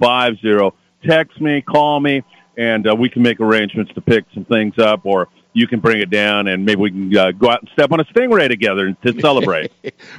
0250. 0.02 0.78
Text 1.08 1.42
me, 1.42 1.62
call 1.62 2.00
me, 2.00 2.24
and 2.58 2.88
uh, 2.88 2.96
we 2.96 3.10
can 3.10 3.24
make 3.24 3.40
arrangements 3.40 3.92
to 3.94 4.02
pick 4.02 4.26
some 4.34 4.46
things 4.46 4.78
up 4.78 5.06
or 5.06 5.30
you 5.54 5.68
can 5.68 5.80
bring 5.80 6.00
it 6.00 6.10
down 6.10 6.48
and 6.48 6.66
maybe 6.66 6.82
we 6.82 6.92
can 6.92 7.18
uh, 7.18 7.32
go 7.32 7.50
out 7.50 7.62
and 7.62 7.70
step 7.74 7.92
on 7.92 8.00
a 8.00 8.06
stingray 8.06 8.48
together 8.48 8.96
to 9.04 9.14
celebrate. 9.20 9.72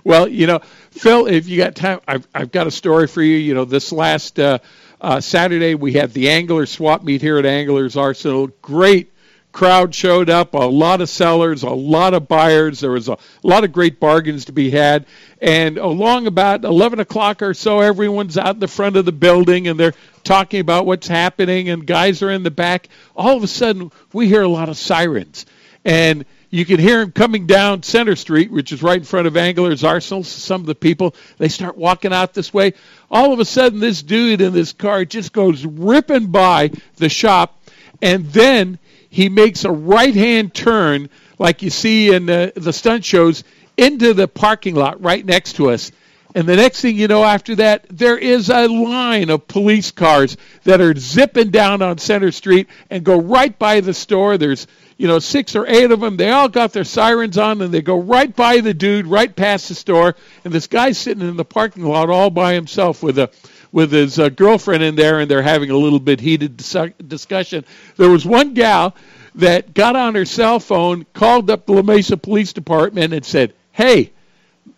well, 0.05 0.29
you 0.29 0.47
know, 0.47 0.59
Phil, 0.91 1.27
if 1.27 1.49
you 1.49 1.57
got 1.57 1.75
time, 1.75 2.01
I've, 2.07 2.27
I've 2.35 2.53
got 2.53 2.67
a 2.67 2.71
story 2.71 3.07
for 3.07 3.23
you. 3.23 3.37
You 3.37 3.55
know, 3.55 3.65
this 3.65 3.93
last 3.93 4.39
uh, 4.39 4.59
uh, 5.01 5.21
Saturday 5.21 5.75
we 5.75 5.93
had 5.93 6.13
the 6.13 6.31
angler 6.31 6.67
swap 6.67 7.03
meet 7.03 7.23
here 7.23 7.39
at 7.39 7.47
Anglers 7.47 7.97
Arsenal. 7.97 8.49
Great 8.61 9.12
crowd 9.53 9.95
showed 9.95 10.31
up, 10.31 10.55
a 10.55 10.59
lot 10.59 11.01
of 11.01 11.09
sellers, 11.09 11.63
a 11.63 11.71
lot 11.71 12.15
of 12.15 12.27
buyers. 12.27 12.81
There 12.81 12.91
was 12.91 13.09
a 13.09 13.19
lot 13.43 13.65
of 13.65 13.73
great 13.73 14.01
bargains 14.01 14.47
to 14.47 14.53
be 14.53 14.71
had. 14.71 15.07
And 15.41 15.79
along 15.79 16.27
about 16.27 16.65
11 16.65 17.01
o'clock 17.01 17.43
or 17.43 17.55
so, 17.55 17.81
everyone's 17.81 18.39
out 18.39 18.55
in 18.55 18.61
the 18.61 18.69
front 18.69 18.97
of 18.97 19.05
the 19.05 19.13
building 19.13 19.69
and 19.69 19.79
they're 19.79 19.95
talking 20.25 20.61
about 20.61 20.87
what's 20.87 21.09
happening, 21.09 21.69
and 21.69 21.87
guys 21.87 22.23
are 22.23 22.31
in 22.31 22.45
the 22.45 22.51
back. 22.51 22.89
All 23.17 23.37
of 23.37 23.43
a 23.43 23.49
sudden, 23.49 23.91
we 24.13 24.29
hear 24.29 24.43
a 24.43 24.49
lot 24.49 24.69
of 24.69 24.77
sirens. 24.77 25.47
And 25.85 26.25
you 26.49 26.65
can 26.65 26.79
hear 26.79 27.01
them 27.01 27.13
coming 27.13 27.47
down 27.47 27.83
Center 27.83 28.15
Street, 28.15 28.53
which 28.53 28.73
is 28.73 28.83
right 28.83 28.99
in 28.99 29.05
front 29.05 29.27
of 29.27 29.37
Anglers 29.37 29.83
Arsenal. 29.83 30.23
Some 30.23 30.61
of 30.61 30.67
the 30.67 30.75
people, 30.75 31.15
they 31.39 31.49
start 31.49 31.77
walking 31.77 32.13
out 32.13 32.35
this 32.35 32.55
way. 32.55 32.75
All 33.11 33.33
of 33.33 33.41
a 33.41 33.45
sudden, 33.45 33.81
this 33.81 34.03
dude 34.03 34.41
in 34.41 34.53
this 34.53 34.73
car 34.73 35.05
just 35.05 35.33
goes 35.33 35.65
ripping 35.65 36.27
by 36.27 36.71
the 36.97 37.09
shop, 37.09 37.59
and 38.01 38.27
then 38.27 38.79
he 39.13 39.29
makes 39.29 39.67
a 39.67 39.71
right 39.71 40.15
hand 40.15 40.55
turn, 40.55 41.11
like 41.39 41.61
you 41.61 41.69
see 41.69 42.15
in 42.15 42.25
the, 42.25 42.51
the 42.57 42.73
stunt 42.73 43.05
shows, 43.05 43.45
into 43.77 44.15
the 44.15 44.27
parking 44.27 44.75
lot 44.75 45.03
right 45.03 45.23
next 45.23 45.57
to 45.57 45.69
us. 45.69 45.93
And 46.35 46.49
the 46.49 46.57
next 46.57 46.81
thing 46.81 46.97
you 46.97 47.09
know, 47.09 47.23
after 47.23 47.55
that, 47.57 47.85
there 47.91 48.17
is 48.17 48.49
a 48.49 48.69
line 48.69 49.29
of 49.29 49.47
police 49.47 49.91
cars 49.91 50.39
that 50.65 50.81
are 50.81 50.95
zipping 50.97 51.51
down 51.51 51.83
on 51.83 51.99
Center 51.99 52.33
Street 52.33 52.69
and 52.89 53.05
go 53.05 53.21
right 53.21 53.57
by 53.59 53.81
the 53.81 53.93
store. 53.93 54.39
There's, 54.39 54.67
you 54.97 55.09
know, 55.09 55.19
six 55.19 55.55
or 55.57 55.67
eight 55.67 55.91
of 55.91 56.01
them. 56.01 56.17
They 56.17 56.31
all 56.31 56.49
got 56.49 56.73
their 56.73 56.83
sirens 56.83 57.37
on 57.37 57.61
and 57.61 57.73
they 57.73 57.83
go 57.83 58.01
right 58.01 58.35
by 58.35 58.63
the 58.63 58.73
dude, 58.73 59.07
right 59.07 59.37
past 59.37 59.69
the 59.69 59.75
store. 59.75 60.17
And 60.43 60.55
this 60.55 60.69
guy's 60.69 60.97
sitting 60.97 61.29
in 61.29 61.37
the 61.37 61.45
parking 61.45 61.85
lot 61.85 62.09
all 62.09 62.31
by 62.31 62.55
himself 62.55 63.03
with 63.03 63.19
a 63.19 63.31
with 63.73 63.91
his 63.91 64.19
uh, 64.19 64.29
girlfriend 64.29 64.83
in 64.83 64.95
there, 64.95 65.21
and 65.21 65.31
they're 65.31 65.43
having 65.43 65.71
a 65.71 65.77
little 65.77 65.99
bit 65.99 66.21
heated 66.21 66.57
dis- 66.59 66.77
discussion. 67.07 67.65
There 67.97 68.11
was 68.11 68.25
one 68.25 68.55
gal 68.55 68.95
that 69.37 69.75
got 69.75 69.97
on 69.97 70.15
her 70.15 70.27
cell 70.27 70.61
phone, 70.61 71.07
called 71.15 71.51
up 71.51 71.67
the 71.67 71.73
La 71.73 71.83
Mesa 71.83 72.17
Police 72.17 72.53
Department, 72.53 73.13
and 73.13 73.25
said, 73.25 73.55
"Hey." 73.73 74.13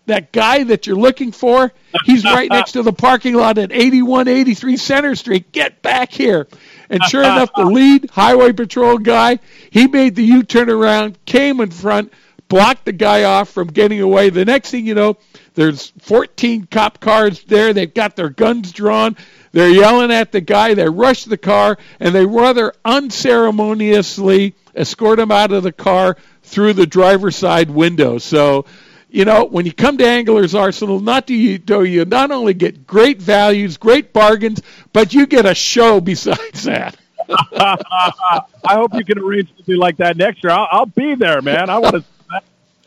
That 0.07 0.33
guy 0.33 0.65
that 0.65 0.87
you're 0.87 0.97
looking 0.97 1.33
for, 1.33 1.73
he's 2.05 2.25
right 2.25 2.51
next 2.51 2.73
to 2.73 2.83
the 2.83 2.93
parking 2.93 3.35
lot 3.35 3.57
at 3.57 3.73
8183 3.73 4.77
Center 4.77 5.15
Street. 5.15 5.51
Get 5.51 5.81
back 5.81 6.13
here. 6.13 6.47
And 6.91 7.03
sure 7.05 7.23
enough, 7.23 7.51
the 7.57 7.65
lead 7.65 8.11
highway 8.11 8.53
patrol 8.53 8.99
guy, 8.99 9.39
he 9.71 9.87
made 9.87 10.15
the 10.15 10.23
U-turn 10.23 10.69
around, 10.69 11.17
came 11.25 11.59
in 11.61 11.71
front, 11.71 12.13
blocked 12.49 12.85
the 12.85 12.93
guy 12.93 13.25
off 13.25 13.51
from 13.51 13.69
getting 13.69 14.01
away. 14.01 14.31
The 14.31 14.45
next 14.45 14.71
thing 14.71 14.87
you 14.87 14.95
know, 14.95 15.17
there's 15.55 15.93
14 16.01 16.67
cop 16.71 17.01
cars 17.01 17.43
there. 17.45 17.73
They've 17.73 17.93
got 17.93 18.17
their 18.17 18.29
guns 18.29 18.73
drawn. 18.73 19.17
They're 19.53 19.71
yelling 19.71 20.11
at 20.11 20.33
the 20.33 20.41
guy. 20.41 20.75
They 20.75 20.89
rush 20.89 21.25
the 21.25 21.39
car, 21.39 21.79
and 22.01 22.15
they 22.15 22.27
rather 22.27 22.73
unceremoniously 22.85 24.55
escort 24.75 25.21
him 25.21 25.31
out 25.31 25.53
of 25.53 25.63
the 25.63 25.73
car 25.73 26.17
through 26.43 26.75
the 26.75 26.87
driver's 26.87 27.37
side 27.37 27.71
window. 27.71 28.19
So, 28.19 28.67
you 29.09 29.25
know, 29.25 29.45
when 29.45 29.65
you 29.65 29.73
come 29.73 29.97
to 29.99 30.07
Anglers 30.07 30.55
Arsenal, 30.55 30.99
not 30.99 31.27
do 31.27 31.35
you 31.35 31.59
do 31.59 31.85
you 31.85 32.05
not 32.05 32.33
only 32.33 32.53
get 32.53 32.87
great 32.87 33.23
values, 33.23 33.77
great 33.77 34.13
bargains, 34.13 34.61
but 34.93 35.15
you 35.15 35.27
get 35.27 35.47
a 35.47 35.55
show 35.55 36.01
besides 36.01 36.65
that. 36.65 36.97
I 37.29 38.49
hope 38.75 38.93
you 38.95 39.05
can 39.05 39.19
arrange 39.19 39.49
something 39.57 39.77
like 39.77 39.97
that 39.99 40.17
next 40.17 40.43
year. 40.43 40.53
I'll, 40.53 40.69
I'll 40.71 40.87
be 40.87 41.15
there, 41.15 41.41
man. 41.41 41.71
I 41.71 41.79
want 41.79 41.95
to 41.95 42.05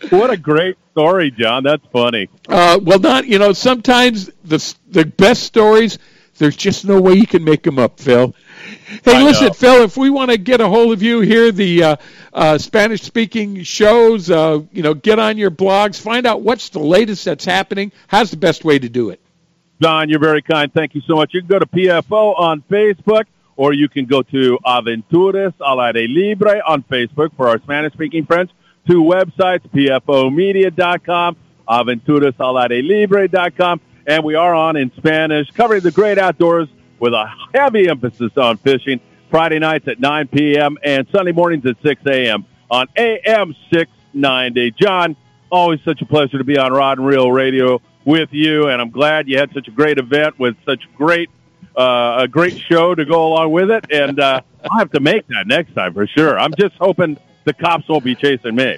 what 0.09 0.29
a 0.29 0.37
great 0.37 0.77
story, 0.91 1.31
John. 1.31 1.63
That's 1.63 1.85
funny. 1.91 2.29
Uh, 2.47 2.79
well, 2.81 2.99
not 2.99 3.27
you 3.27 3.39
know. 3.39 3.53
Sometimes 3.53 4.29
the 4.43 4.75
the 4.89 5.05
best 5.05 5.43
stories 5.43 5.97
There's 6.37 6.55
just 6.55 6.85
no 6.85 7.01
way 7.01 7.13
you 7.13 7.25
can 7.25 7.43
make 7.43 7.63
them 7.63 7.79
up, 7.79 7.99
Phil. 7.99 8.35
Hey, 9.03 9.15
I 9.15 9.23
listen, 9.23 9.47
know. 9.47 9.53
Phil. 9.53 9.83
If 9.83 9.97
we 9.97 10.09
want 10.09 10.29
to 10.31 10.37
get 10.37 10.61
a 10.61 10.67
hold 10.67 10.93
of 10.93 11.01
you 11.01 11.21
here, 11.21 11.51
the 11.51 11.83
uh, 11.83 11.95
uh, 12.31 12.57
Spanish-speaking 12.57 13.63
shows, 13.63 14.29
uh, 14.29 14.61
you 14.71 14.83
know, 14.83 14.93
get 14.93 15.17
on 15.19 15.37
your 15.37 15.49
blogs, 15.51 15.99
find 15.99 16.27
out 16.27 16.41
what's 16.41 16.69
the 16.69 16.79
latest 16.79 17.25
that's 17.25 17.45
happening. 17.45 17.91
How's 18.07 18.29
the 18.29 18.37
best 18.37 18.63
way 18.63 18.77
to 18.77 18.87
do 18.87 19.09
it? 19.09 19.19
Don, 19.79 20.09
you're 20.09 20.19
very 20.19 20.41
kind. 20.41 20.71
Thank 20.71 20.95
you 20.95 21.01
so 21.01 21.15
much. 21.15 21.33
You 21.33 21.41
can 21.41 21.47
go 21.47 21.59
to 21.59 21.65
PFO 21.65 22.39
on 22.39 22.61
Facebook, 22.69 23.25
or 23.55 23.73
you 23.73 23.89
can 23.89 24.05
go 24.05 24.21
to 24.21 24.59
Aventuras 24.65 25.53
al 25.59 25.81
Aire 25.81 26.07
Libre 26.07 26.61
on 26.67 26.83
Facebook 26.83 27.35
for 27.35 27.47
our 27.49 27.59
Spanish-speaking 27.59 28.25
friends. 28.27 28.51
Two 28.87 29.03
websites, 29.03 29.69
pfomedia.com, 29.69 31.35
aventurasalairelibre.com, 31.67 33.81
and 34.07 34.23
we 34.23 34.35
are 34.35 34.55
on 34.55 34.77
in 34.77 34.91
Spanish, 34.95 35.51
covering 35.51 35.81
the 35.81 35.91
great 35.91 36.17
outdoors 36.17 36.69
with 36.99 37.13
a 37.13 37.29
heavy 37.53 37.89
emphasis 37.89 38.31
on 38.37 38.55
fishing. 38.57 39.01
Friday 39.29 39.59
nights 39.59 39.89
at 39.89 39.99
9 39.99 40.29
p.m. 40.29 40.77
and 40.83 41.05
Sunday 41.11 41.33
mornings 41.33 41.65
at 41.65 41.75
6 41.83 42.01
a.m. 42.05 42.45
on 42.71 42.87
AM 42.95 43.53
690. 43.73 44.71
John, 44.71 45.17
always 45.51 45.81
such 45.83 46.01
a 46.01 46.05
pleasure 46.05 46.37
to 46.37 46.45
be 46.45 46.57
on 46.57 46.71
Rod 46.71 46.97
and 46.97 47.05
Reel 47.05 47.29
Radio 47.29 47.81
with 48.05 48.29
you, 48.31 48.69
and 48.69 48.81
I'm 48.81 48.89
glad 48.89 49.27
you 49.27 49.37
had 49.37 49.51
such 49.53 49.67
a 49.67 49.71
great 49.71 49.97
event 49.97 50.39
with 50.39 50.55
such 50.65 50.87
great 50.95 51.29
uh, 51.75 52.19
a 52.21 52.27
great 52.27 52.57
show 52.57 52.95
to 52.95 53.05
go 53.05 53.27
along 53.27 53.51
with 53.51 53.69
it. 53.69 53.85
And 53.91 54.19
uh, 54.19 54.41
I'll 54.63 54.79
have 54.79 54.89
to 54.91 54.99
make 54.99 55.27
that 55.27 55.45
next 55.45 55.75
time 55.75 55.93
for 55.93 56.07
sure. 56.07 56.39
I'm 56.39 56.53
just 56.57 56.73
hoping 56.75 57.17
the 57.47 57.53
cops 57.53 57.87
won't 57.87 58.03
be 58.03 58.13
chasing 58.13 58.55
me. 58.55 58.77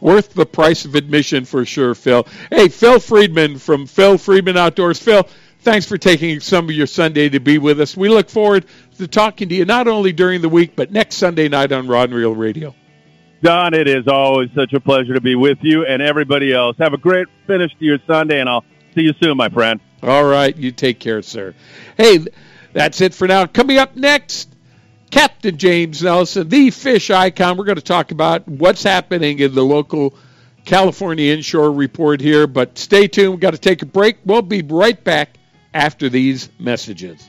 Worth 0.00 0.32
the 0.32 0.46
price 0.46 0.86
of 0.86 0.94
admission 0.94 1.44
for 1.44 1.64
sure, 1.64 1.94
Phil. 1.94 2.26
Hey, 2.50 2.68
Phil 2.68 2.98
Friedman 2.98 3.58
from 3.58 3.86
Phil 3.86 4.16
Friedman 4.16 4.56
Outdoors. 4.56 4.98
Phil, 4.98 5.28
thanks 5.60 5.86
for 5.86 5.98
taking 5.98 6.40
some 6.40 6.64
of 6.64 6.74
your 6.74 6.86
Sunday 6.86 7.28
to 7.28 7.38
be 7.38 7.58
with 7.58 7.80
us. 7.80 7.96
We 7.96 8.08
look 8.08 8.30
forward 8.30 8.64
to 8.96 9.06
talking 9.06 9.50
to 9.50 9.54
you 9.54 9.66
not 9.66 9.86
only 9.86 10.12
during 10.12 10.40
the 10.40 10.48
week, 10.48 10.74
but 10.74 10.90
next 10.90 11.16
Sunday 11.16 11.48
night 11.48 11.72
on 11.72 11.86
Rod 11.86 12.08
and 12.08 12.14
Reel 12.18 12.34
Radio. 12.34 12.74
Don, 13.42 13.74
it 13.74 13.86
is 13.86 14.08
always 14.08 14.48
such 14.54 14.72
a 14.72 14.80
pleasure 14.80 15.12
to 15.12 15.20
be 15.20 15.34
with 15.34 15.58
you 15.60 15.84
and 15.84 16.00
everybody 16.00 16.54
else. 16.54 16.76
Have 16.78 16.94
a 16.94 16.98
great 16.98 17.28
finish 17.46 17.70
to 17.78 17.84
your 17.84 17.98
Sunday, 18.06 18.40
and 18.40 18.48
I'll 18.48 18.64
see 18.94 19.02
you 19.02 19.12
soon, 19.22 19.36
my 19.36 19.50
friend. 19.50 19.78
All 20.02 20.24
right. 20.24 20.56
You 20.56 20.72
take 20.72 20.98
care, 21.00 21.20
sir. 21.20 21.54
Hey, 21.98 22.26
that's 22.72 23.02
it 23.02 23.12
for 23.12 23.28
now. 23.28 23.44
Coming 23.46 23.76
up 23.76 23.94
next, 23.94 24.55
Captain 25.10 25.56
James 25.56 26.02
Nelson, 26.02 26.48
the 26.48 26.70
fish 26.70 27.10
icon. 27.10 27.56
We're 27.56 27.64
going 27.64 27.76
to 27.76 27.82
talk 27.82 28.10
about 28.10 28.46
what's 28.48 28.82
happening 28.82 29.38
in 29.38 29.54
the 29.54 29.64
local 29.64 30.14
California 30.64 31.32
inshore 31.32 31.72
report 31.72 32.20
here, 32.20 32.46
but 32.46 32.76
stay 32.76 33.06
tuned. 33.06 33.30
We've 33.30 33.40
got 33.40 33.52
to 33.52 33.58
take 33.58 33.82
a 33.82 33.86
break. 33.86 34.18
We'll 34.24 34.42
be 34.42 34.62
right 34.62 35.02
back 35.02 35.38
after 35.72 36.08
these 36.08 36.48
messages. 36.58 37.28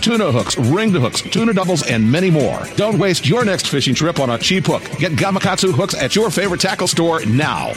tuna 0.01 0.31
hooks, 0.31 0.57
ringed 0.57 0.95
hooks, 0.95 1.21
tuna 1.21 1.53
doubles, 1.53 1.83
and 1.83 2.11
many 2.11 2.29
more. 2.29 2.59
Don't 2.75 2.97
waste 2.99 3.27
your 3.27 3.45
next 3.45 3.67
fishing 3.67 3.95
trip 3.95 4.19
on 4.19 4.29
a 4.29 4.37
cheap 4.37 4.65
hook. 4.65 4.83
Get 4.99 5.13
Gamakatsu 5.13 5.73
hooks 5.73 5.93
at 5.93 6.15
your 6.15 6.29
favorite 6.29 6.59
tackle 6.59 6.87
store 6.87 7.23
now. 7.25 7.73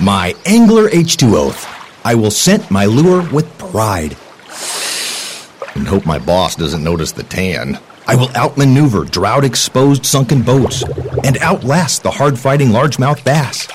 My 0.00 0.34
Angler 0.46 0.88
H2 0.88 1.34
oath. 1.34 1.66
I 2.04 2.16
will 2.16 2.32
scent 2.32 2.70
my 2.70 2.86
lure 2.86 3.22
with 3.32 3.46
pride. 3.58 4.16
And 5.76 5.86
hope 5.86 6.04
my 6.04 6.18
boss 6.18 6.56
doesn't 6.56 6.82
notice 6.82 7.12
the 7.12 7.22
tan. 7.22 7.78
I 8.06 8.16
will 8.16 8.34
outmaneuver 8.36 9.04
drought 9.04 9.44
exposed 9.44 10.04
sunken 10.04 10.42
boats 10.42 10.82
and 11.22 11.38
outlast 11.38 12.02
the 12.02 12.10
hard 12.10 12.38
fighting 12.38 12.68
largemouth 12.68 13.24
bass. 13.24 13.68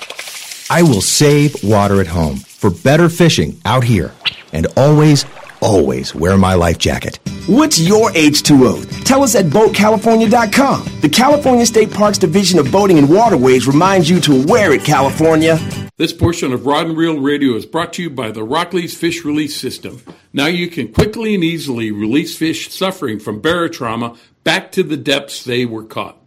I 0.69 0.81
will 0.83 1.01
save 1.01 1.63
water 1.63 2.01
at 2.01 2.07
home 2.07 2.35
for 2.35 2.69
better 2.69 3.07
fishing 3.07 3.59
out 3.63 3.85
here 3.85 4.13
and 4.51 4.67
always 4.75 5.25
always 5.61 6.13
wear 6.15 6.37
my 6.37 6.53
life 6.53 6.77
jacket. 6.77 7.19
What's 7.47 7.79
your 7.79 8.11
H2O? 8.11 9.05
Tell 9.05 9.23
us 9.23 9.35
at 9.35 9.45
BoatCalifornia.com. 9.45 10.99
The 11.01 11.09
California 11.09 11.65
State 11.65 11.91
Parks 11.91 12.17
Division 12.17 12.59
of 12.59 12.71
Boating 12.71 12.97
and 12.97 13.09
Waterways 13.09 13.67
reminds 13.67 14.09
you 14.09 14.19
to 14.21 14.45
wear 14.45 14.73
it, 14.73 14.83
California. 14.83 15.57
This 15.97 16.13
portion 16.13 16.53
of 16.53 16.65
Rod 16.65 16.87
and 16.87 16.97
Reel 16.97 17.19
Radio 17.19 17.55
is 17.55 17.65
brought 17.65 17.93
to 17.93 18.03
you 18.03 18.09
by 18.09 18.31
the 18.31 18.45
Rockley's 18.45 18.95
Fish 18.95 19.25
Release 19.25 19.55
System. 19.55 20.01
Now 20.31 20.45
you 20.45 20.67
can 20.67 20.93
quickly 20.93 21.33
and 21.33 21.43
easily 21.43 21.89
release 21.89 22.37
fish 22.37 22.71
suffering 22.71 23.19
from 23.19 23.41
barotrauma 23.41 24.17
back 24.43 24.71
to 24.73 24.83
the 24.83 24.97
depths 24.97 25.43
they 25.43 25.65
were 25.65 25.83
caught. 25.83 26.17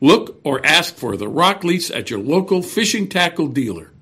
Look 0.00 0.40
or 0.44 0.64
ask 0.66 0.96
for 0.96 1.16
the 1.16 1.28
Rockley's 1.28 1.90
at 1.90 2.10
your 2.10 2.18
local 2.18 2.62
fishing 2.62 3.06
tackle 3.06 3.48
dealer. 3.48 3.92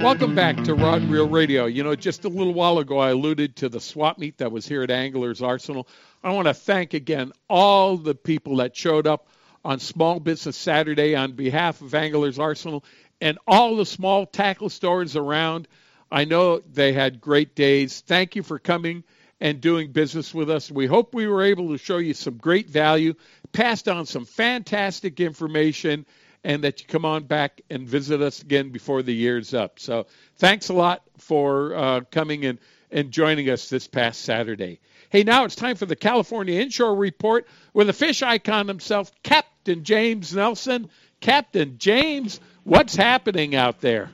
Welcome 0.00 0.34
back 0.34 0.56
to 0.64 0.74
Rod 0.74 1.02
and 1.02 1.10
Reel 1.10 1.28
Radio. 1.28 1.66
You 1.66 1.82
know, 1.82 1.94
just 1.94 2.24
a 2.24 2.28
little 2.30 2.54
while 2.54 2.78
ago, 2.78 2.98
I 2.98 3.10
alluded 3.10 3.56
to 3.56 3.68
the 3.68 3.80
swap 3.80 4.16
meet 4.16 4.38
that 4.38 4.50
was 4.50 4.66
here 4.66 4.82
at 4.82 4.90
Anglers 4.90 5.42
Arsenal. 5.42 5.86
I 6.24 6.32
want 6.32 6.48
to 6.48 6.54
thank 6.54 6.94
again 6.94 7.32
all 7.50 7.98
the 7.98 8.14
people 8.14 8.56
that 8.56 8.74
showed 8.74 9.06
up 9.06 9.28
on 9.62 9.78
Small 9.78 10.18
Business 10.18 10.56
Saturday 10.56 11.14
on 11.14 11.32
behalf 11.32 11.82
of 11.82 11.94
Anglers 11.94 12.38
Arsenal 12.38 12.82
and 13.20 13.38
all 13.46 13.76
the 13.76 13.84
small 13.84 14.24
tackle 14.24 14.70
stores 14.70 15.16
around. 15.16 15.68
I 16.10 16.24
know 16.24 16.60
they 16.60 16.94
had 16.94 17.20
great 17.20 17.54
days. 17.54 18.00
Thank 18.00 18.36
you 18.36 18.42
for 18.42 18.58
coming 18.58 19.04
and 19.38 19.60
doing 19.60 19.92
business 19.92 20.32
with 20.32 20.48
us. 20.48 20.70
We 20.70 20.86
hope 20.86 21.12
we 21.12 21.26
were 21.26 21.42
able 21.42 21.68
to 21.68 21.78
show 21.78 21.98
you 21.98 22.14
some 22.14 22.38
great 22.38 22.70
value, 22.70 23.12
passed 23.52 23.86
on 23.86 24.06
some 24.06 24.24
fantastic 24.24 25.20
information 25.20 26.06
and 26.44 26.64
that 26.64 26.80
you 26.80 26.86
come 26.86 27.04
on 27.04 27.24
back 27.24 27.60
and 27.70 27.86
visit 27.88 28.22
us 28.22 28.42
again 28.42 28.70
before 28.70 29.02
the 29.02 29.14
year's 29.14 29.54
up. 29.54 29.78
So 29.78 30.06
thanks 30.38 30.68
a 30.68 30.74
lot 30.74 31.02
for 31.18 31.74
uh, 31.74 32.00
coming 32.10 32.44
and, 32.46 32.58
and 32.90 33.10
joining 33.10 33.50
us 33.50 33.68
this 33.68 33.86
past 33.86 34.22
Saturday. 34.22 34.80
Hey, 35.10 35.24
now 35.24 35.44
it's 35.44 35.56
time 35.56 35.76
for 35.76 35.86
the 35.86 35.96
California 35.96 36.60
Inshore 36.60 36.94
Report 36.94 37.46
with 37.74 37.88
the 37.88 37.92
fish 37.92 38.22
icon 38.22 38.68
himself, 38.68 39.10
Captain 39.22 39.84
James 39.84 40.34
Nelson. 40.34 40.88
Captain 41.20 41.76
James, 41.78 42.40
what's 42.64 42.96
happening 42.96 43.54
out 43.54 43.80
there? 43.80 44.10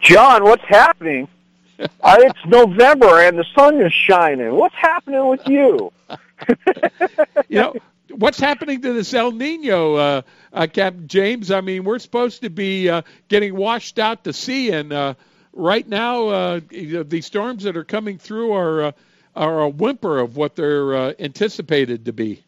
John, 0.00 0.44
what's 0.44 0.64
happening? 0.64 1.28
uh, 1.78 2.16
it's 2.20 2.38
November 2.46 3.20
and 3.20 3.38
the 3.38 3.44
sun 3.54 3.80
is 3.80 3.92
shining. 3.92 4.52
What's 4.54 4.74
happening 4.76 5.26
with 5.26 5.46
you? 5.48 5.92
you 7.48 7.60
know, 7.60 7.74
what's 8.16 8.38
happening 8.40 8.80
to 8.82 8.92
this 8.92 9.12
El 9.14 9.32
Nino, 9.32 9.94
uh, 9.94 10.22
uh, 10.52 10.66
Captain 10.72 11.08
James? 11.08 11.50
I 11.50 11.60
mean, 11.60 11.84
we're 11.84 11.98
supposed 11.98 12.42
to 12.42 12.50
be 12.50 12.88
uh, 12.88 13.02
getting 13.28 13.54
washed 13.54 13.98
out 13.98 14.24
to 14.24 14.32
sea, 14.32 14.70
and 14.70 14.92
uh, 14.92 15.14
right 15.52 15.86
now, 15.86 16.28
uh, 16.28 16.60
the 16.70 17.20
storms 17.20 17.64
that 17.64 17.76
are 17.76 17.84
coming 17.84 18.18
through 18.18 18.52
are 18.52 18.82
uh, 18.82 18.92
are 19.36 19.62
a 19.62 19.68
whimper 19.68 20.20
of 20.20 20.36
what 20.36 20.54
they're 20.54 21.20
anticipated 21.20 22.04
to 22.04 22.12
be. 22.12 22.44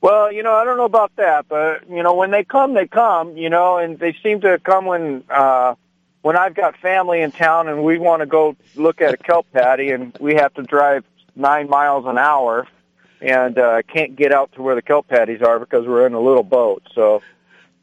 Well, 0.00 0.30
you 0.32 0.42
know, 0.42 0.52
I 0.52 0.64
don't 0.64 0.76
know 0.76 0.84
about 0.84 1.16
that, 1.16 1.46
but 1.48 1.88
you 1.88 2.02
know, 2.02 2.14
when 2.14 2.30
they 2.30 2.44
come, 2.44 2.74
they 2.74 2.86
come. 2.86 3.36
You 3.36 3.50
know, 3.50 3.78
and 3.78 3.98
they 3.98 4.14
seem 4.22 4.40
to 4.42 4.58
come 4.58 4.86
when 4.86 5.24
uh, 5.30 5.74
when 6.22 6.36
I've 6.36 6.54
got 6.54 6.76
family 6.76 7.20
in 7.20 7.32
town 7.32 7.68
and 7.68 7.82
we 7.82 7.98
want 7.98 8.20
to 8.20 8.26
go 8.26 8.56
look 8.76 9.00
at 9.00 9.14
a 9.14 9.16
kelp 9.16 9.46
patty, 9.52 9.90
and 9.90 10.16
we 10.20 10.34
have 10.34 10.52
to 10.54 10.62
drive 10.62 11.04
nine 11.36 11.68
miles 11.68 12.06
an 12.06 12.18
hour, 12.18 12.66
and 13.20 13.58
uh, 13.58 13.82
can't 13.82 14.16
get 14.16 14.32
out 14.32 14.52
to 14.52 14.62
where 14.62 14.74
the 14.74 14.82
kelp 14.82 15.08
patties 15.08 15.42
are 15.42 15.58
because 15.58 15.86
we're 15.86 16.06
in 16.06 16.14
a 16.14 16.20
little 16.20 16.42
boat. 16.42 16.82
So, 16.94 17.22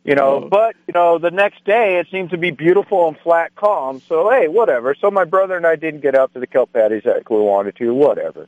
you 0.04 0.16
know, 0.16 0.48
but 0.50 0.76
you 0.88 0.94
know, 0.94 1.18
the 1.18 1.32
next 1.32 1.64
day 1.66 2.00
it 2.00 2.08
seems 2.12 2.32
to 2.32 2.38
be 2.38 2.52
beautiful 2.52 3.08
and 3.08 3.18
flat, 3.20 3.56
calm. 3.56 4.02
So, 4.08 4.30
hey, 4.30 4.48
whatever. 4.48 4.96
So 4.96 5.12
my 5.12 5.26
brother 5.26 5.56
and 5.58 5.66
I 5.66 5.76
didn't 5.76 6.02
get 6.02 6.16
out 6.16 6.34
to 6.34 6.40
the 6.40 6.48
kelp 6.48 6.74
patties 6.74 7.04
like 7.06 7.30
we 7.30 7.38
wanted 7.38 7.76
to. 7.78 7.94
Whatever. 7.94 8.48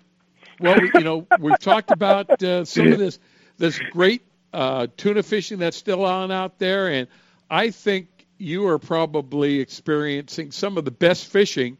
Well, 0.60 0.80
you 0.82 1.02
know, 1.02 1.28
we've 1.40 1.60
talked 1.60 1.92
about 1.92 2.42
uh, 2.42 2.66
some 2.66 2.94
of 2.94 3.00
this 3.00 3.20
this 3.58 3.80
great 3.92 4.24
uh, 4.54 4.88
tuna 4.98 5.24
fishing 5.24 5.60
that's 5.60 5.78
still 5.78 6.06
on 6.06 6.32
out 6.32 6.60
there, 6.60 6.90
and 6.90 7.08
I 7.50 7.70
think 7.70 8.08
you 8.38 8.68
are 8.68 8.80
probably 8.80 9.60
experiencing 9.60 10.52
some 10.52 10.78
of 10.78 10.86
the 10.86 10.92
best 10.92 11.28
fishing 11.28 11.78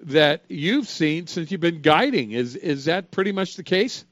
that 0.00 0.44
you've 0.48 0.88
seen 0.88 1.26
since 1.26 1.50
you've 1.50 1.60
been 1.60 1.82
guiding. 1.82 2.32
Is 2.32 2.56
is 2.56 2.86
that 2.86 3.10
pretty 3.10 3.32
much 3.32 3.56
the 3.56 3.62
case? 3.62 4.04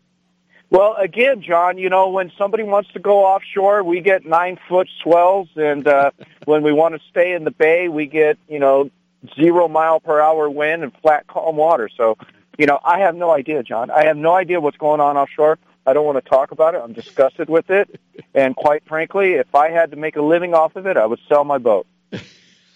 Well, 0.72 0.94
again, 0.94 1.42
John, 1.42 1.76
you 1.76 1.90
know, 1.90 2.08
when 2.08 2.32
somebody 2.38 2.62
wants 2.62 2.90
to 2.94 2.98
go 2.98 3.26
offshore, 3.26 3.84
we 3.84 4.00
get 4.00 4.24
nine 4.24 4.58
foot 4.70 4.88
swells, 5.02 5.48
and 5.54 5.86
uh, 5.86 6.12
when 6.46 6.62
we 6.62 6.72
want 6.72 6.94
to 6.94 7.00
stay 7.10 7.34
in 7.34 7.44
the 7.44 7.50
bay, 7.50 7.88
we 7.88 8.06
get 8.06 8.38
you 8.48 8.58
know 8.58 8.90
zero 9.36 9.68
mile 9.68 10.00
per 10.00 10.18
hour 10.18 10.48
wind 10.48 10.82
and 10.82 10.90
flat, 11.02 11.26
calm 11.26 11.56
water. 11.56 11.90
So, 11.94 12.16
you 12.56 12.64
know, 12.64 12.80
I 12.82 13.00
have 13.00 13.14
no 13.14 13.30
idea, 13.30 13.62
John. 13.62 13.90
I 13.90 14.06
have 14.06 14.16
no 14.16 14.34
idea 14.34 14.62
what's 14.62 14.78
going 14.78 14.98
on 15.02 15.18
offshore. 15.18 15.58
I 15.84 15.92
don't 15.92 16.06
want 16.06 16.24
to 16.24 16.30
talk 16.30 16.52
about 16.52 16.74
it. 16.74 16.80
I'm 16.82 16.94
disgusted 16.94 17.50
with 17.50 17.68
it. 17.68 18.00
And 18.34 18.56
quite 18.56 18.82
frankly, 18.88 19.32
if 19.32 19.54
I 19.54 19.68
had 19.68 19.90
to 19.90 19.98
make 19.98 20.16
a 20.16 20.22
living 20.22 20.54
off 20.54 20.74
of 20.76 20.86
it, 20.86 20.96
I 20.96 21.04
would 21.04 21.20
sell 21.28 21.44
my 21.44 21.58
boat. 21.58 21.86
well, 22.10 22.22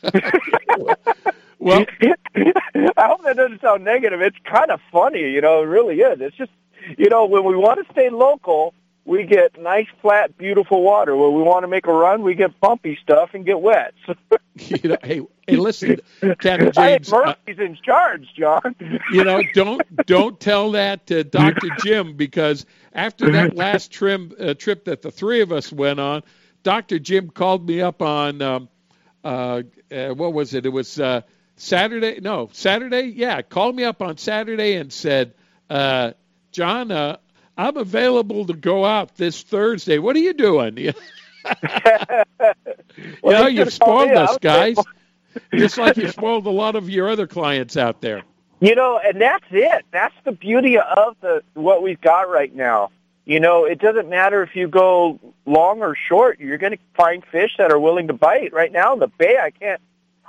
I 2.37 3.07
hope 3.07 3.23
that 3.25 3.37
doesn't 3.37 3.63
sound 3.63 3.85
negative. 3.85 4.21
It's 4.21 4.37
kind 4.45 4.71
of 4.71 4.81
funny, 4.93 5.31
you 5.31 5.41
know, 5.41 5.63
it 5.63 5.67
really 5.67 6.01
is. 6.01 6.21
It's 6.21 6.37
just, 6.37 6.51
you 6.97 7.09
know, 7.09 7.27
when 7.27 7.45
we 7.45 7.57
want 7.57 7.85
to 7.85 7.93
stay 7.93 8.11
local, 8.11 8.75
we 9.05 9.25
get 9.25 9.61
nice, 9.61 9.87
flat, 10.03 10.37
beautiful 10.37 10.83
water. 10.83 11.17
When 11.17 11.35
we 11.35 11.43
want 11.43 11.63
to 11.63 11.69
make 11.69 11.87
a 11.87 11.93
run, 11.93 12.23
we 12.23 12.35
get 12.35 12.59
bumpy 12.61 12.99
stuff 13.01 13.31
and 13.35 13.47
get 13.47 13.61
wet. 13.61 13.95
you 14.57 14.91
know, 14.91 14.97
hey, 15.03 15.23
hey, 15.47 15.57
listen, 15.57 16.01
Captain 16.41 16.73
James. 16.73 17.11
Murphy's 17.11 17.59
uh, 17.59 17.63
in 17.63 17.79
charge, 17.83 18.29
John. 18.37 18.75
you 19.13 19.23
know, 19.23 19.41
don't 19.55 19.83
don't 20.07 20.41
tell 20.41 20.73
that 20.73 21.07
to 21.07 21.23
Doctor 21.23 21.69
Jim 21.85 22.17
because 22.17 22.67
after 22.93 23.31
that 23.33 23.55
last 23.55 23.93
trim 23.93 24.33
uh, 24.41 24.55
trip 24.55 24.85
that 24.87 25.03
the 25.03 25.11
three 25.13 25.41
of 25.41 25.53
us 25.53 25.73
went 25.73 26.01
on, 26.01 26.23
Doctor 26.65 26.99
Jim 26.99 27.31
called 27.31 27.65
me 27.65 27.81
up 27.81 28.03
on 28.03 28.43
um, 28.43 28.69
uh, 29.23 29.63
uh, 29.93 30.09
what 30.11 30.33
was 30.33 30.55
it? 30.55 30.67
It 30.67 30.71
was 30.71 30.99
uh, 30.99 31.23
Saturday. 31.57 32.21
No, 32.21 32.49
Saturday. 32.53 33.03
Yeah, 33.03 33.43
called 33.43 33.77
me 33.77 33.85
up 33.85 34.03
on 34.03 34.17
Saturday 34.17 34.75
and 34.75 34.93
said, 34.93 35.35
uh, 35.71 36.13
"John, 36.57 36.91
uh, 36.91 37.19
I'm 37.59 37.77
available 37.77 38.47
to 38.47 38.55
go 38.55 38.87
out 38.87 39.15
this 39.17 39.43
Thursday. 39.43 39.99
What 39.99 40.17
are 40.17 40.21
you 40.21 40.33
doing?" 40.33 40.79
you 40.79 40.95
know, 43.23 43.47
you've 43.47 43.75
spoiled 43.75 44.13
us, 44.13 44.39
guys. 44.39 44.79
Just 45.55 45.77
like 45.77 45.99
you 45.99 46.09
spoiled 46.09 46.47
a 46.47 46.51
lot 46.51 46.75
of 46.75 46.89
your 46.89 47.11
other 47.11 47.27
clients 47.27 47.77
out 47.77 48.01
there. 48.01 48.23
You 48.61 48.75
know, 48.75 48.99
and 48.99 49.21
that's 49.21 49.45
it. 49.51 49.85
That's 49.91 50.15
the 50.25 50.33
beauty 50.33 50.79
of 50.79 51.15
the 51.21 51.43
what 51.53 51.83
we've 51.83 52.01
got 52.01 52.31
right 52.31 52.55
now. 52.55 52.91
You 53.27 53.39
know, 53.39 53.67
it 53.67 53.79
doesn't 53.79 54.09
matter 54.09 54.43
if 54.43 54.57
you 54.57 54.67
go 54.67 55.21
long 55.45 55.83
or 55.83 55.95
short. 55.95 56.41
You're 56.41 56.57
going 56.57 56.73
to 56.73 56.79
find 56.95 57.23
fish 57.23 57.57
that 57.59 57.71
are 57.71 57.79
willing 57.79 58.07
to 58.07 58.15
bite. 58.15 58.55
Right 58.55 58.73
now 58.73 58.95
in 58.95 58.99
the 58.99 59.09
bay, 59.09 59.37
I 59.39 59.51
can't. 59.51 59.83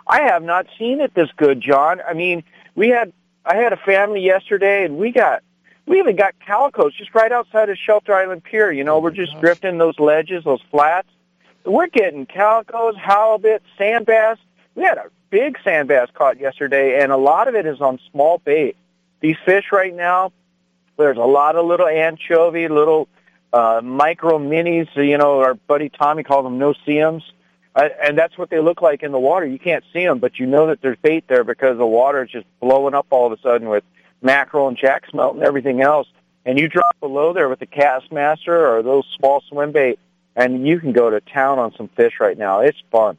I 0.06 0.24
have 0.24 0.44
not 0.44 0.68
seen 0.78 1.00
it 1.00 1.14
this 1.14 1.30
good, 1.38 1.62
John. 1.62 2.02
I 2.06 2.14
mean, 2.14 2.44
we 2.76 2.90
had 2.90 3.14
I 3.46 3.56
had 3.56 3.72
a 3.72 3.78
family 3.78 4.22
yesterday, 4.26 4.84
and 4.84 4.98
we 4.98 5.12
got 5.12 5.42
we 5.88 6.00
even 6.00 6.16
got 6.16 6.36
calicos 6.46 6.94
just 6.94 7.16
right 7.16 7.32
outside 7.32 7.70
of 7.70 7.78
Shelter 7.78 8.14
Island 8.14 8.44
Pier. 8.44 8.72
You 8.72 8.84
know, 8.84 9.00
we're 9.00 9.12
just 9.12 9.40
drifting 9.40 9.78
those 9.78 9.98
ledges, 9.98 10.44
those 10.44 10.62
flats. 10.70 11.08
We're 11.64 11.88
getting 11.88 12.26
calicos, 12.26 12.96
halibut, 12.98 13.64
sand 13.78 14.06
bass. 14.06 14.38
We 14.76 14.84
had 14.84 14.98
a 14.98 15.10
big 15.30 15.58
sand 15.64 15.88
bass 15.88 16.10
caught 16.14 16.40
yesterday, 16.40 17.02
and 17.02 17.12
a 17.12 17.18
lot 17.18 17.48
of 17.48 17.56
it 17.56 17.66
is 17.66 17.82
on 17.82 18.00
small 18.12 18.38
bait. 18.40 18.76
These 19.22 19.38
fish 19.46 19.72
right 19.72 19.94
now, 19.94 20.34
there's 20.98 21.18
a 21.18 21.22
lot 21.22 21.56
of 21.56 21.66
little 21.66 21.88
anchovy, 21.88 22.68
little 22.68 23.08
uh, 23.54 23.82
micro 23.84 24.38
minis. 24.38 24.94
You 24.96 25.18
know, 25.18 25.40
our 25.40 25.54
buddy 25.56 25.90
Tommy 25.90 26.24
calls 26.24 26.44
them 26.44 26.58
no-see-ums. 26.58 27.24
Uh, 27.76 27.90
and 28.04 28.18
that's 28.18 28.38
what 28.38 28.50
they 28.50 28.60
look 28.60 28.82
like 28.82 29.04
in 29.04 29.12
the 29.12 29.20
water. 29.20 29.46
You 29.46 29.60
can't 29.60 29.84
see 29.94 30.04
them, 30.04 30.20
but 30.20 30.40
you 30.40 30.48
know 30.48 30.68
that 30.68 30.82
there's 30.82 30.98
bait 31.02 31.26
there 31.28 31.44
because 31.44 31.78
the 31.78 31.86
water 31.86 32.24
is 32.24 32.32
just 32.32 32.46
blowing 32.60 32.94
up 32.94 33.08
all 33.10 33.32
of 33.32 33.38
a 33.38 33.42
sudden 33.42 33.70
with 33.70 33.84
mackerel 34.22 34.68
and 34.68 34.78
jack 34.78 35.04
smelt 35.10 35.36
and 35.36 35.44
everything 35.44 35.82
else. 35.82 36.08
And 36.46 36.58
you 36.58 36.70
drop 36.70 36.98
below 37.00 37.34
there 37.34 37.50
with 37.50 37.60
the 37.60 37.68
Kastmaster 37.68 38.48
or 38.48 38.82
those 38.82 39.06
small 39.18 39.42
swim 39.50 39.74
bait, 39.74 40.00
and 40.36 40.66
you 40.66 40.80
can 40.80 40.94
go 40.94 41.10
to 41.10 41.20
town 41.20 41.60
on 41.60 41.74
some 41.76 41.90
fish 41.90 42.14
right 42.20 42.38
now. 42.38 42.62
It's 42.62 42.82
fun. 42.92 43.18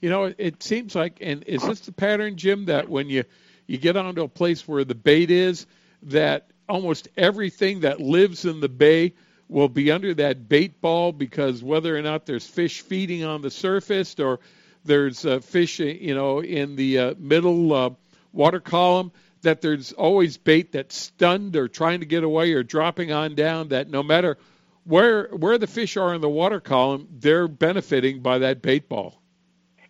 You 0.00 0.08
know, 0.08 0.32
it 0.38 0.62
seems 0.62 0.94
like, 0.94 1.18
and 1.20 1.44
is 1.44 1.62
this 1.62 1.80
the 1.80 1.92
pattern, 1.92 2.36
Jim, 2.36 2.66
that 2.66 2.88
when 2.88 3.10
you 3.10 3.24
you 3.66 3.76
get 3.78 3.96
onto 3.96 4.22
a 4.22 4.28
place 4.28 4.66
where 4.66 4.84
the 4.84 4.94
bait 4.94 5.30
is, 5.30 5.66
that 6.04 6.46
almost 6.68 7.08
everything 7.16 7.80
that 7.80 8.00
lives 8.00 8.44
in 8.44 8.60
the 8.60 8.68
bay 8.68 9.12
will 9.48 9.68
be 9.68 9.90
under 9.90 10.14
that 10.14 10.48
bait 10.48 10.80
ball 10.80 11.12
because 11.12 11.62
whether 11.62 11.96
or 11.96 12.02
not 12.02 12.24
there's 12.24 12.46
fish 12.46 12.80
feeding 12.80 13.24
on 13.24 13.42
the 13.42 13.50
surface 13.50 14.18
or 14.18 14.40
there's 14.84 15.26
uh, 15.26 15.40
fish, 15.40 15.80
you 15.80 16.14
know, 16.14 16.40
in 16.40 16.76
the 16.76 16.98
uh, 16.98 17.14
middle 17.18 17.72
uh, 17.72 17.90
water 18.32 18.60
column, 18.60 19.12
that 19.42 19.60
there's 19.60 19.92
always 19.92 20.36
bait 20.36 20.72
that's 20.72 20.96
stunned 20.96 21.56
or 21.56 21.68
trying 21.68 22.00
to 22.00 22.06
get 22.06 22.24
away 22.24 22.52
or 22.52 22.62
dropping 22.62 23.12
on 23.12 23.34
down. 23.34 23.68
That 23.68 23.88
no 23.88 24.02
matter 24.02 24.38
where 24.84 25.28
where 25.28 25.58
the 25.58 25.66
fish 25.66 25.96
are 25.96 26.14
in 26.14 26.20
the 26.20 26.28
water 26.28 26.60
column, 26.60 27.08
they're 27.18 27.48
benefiting 27.48 28.20
by 28.20 28.38
that 28.38 28.62
bait 28.62 28.88
ball. 28.88 29.20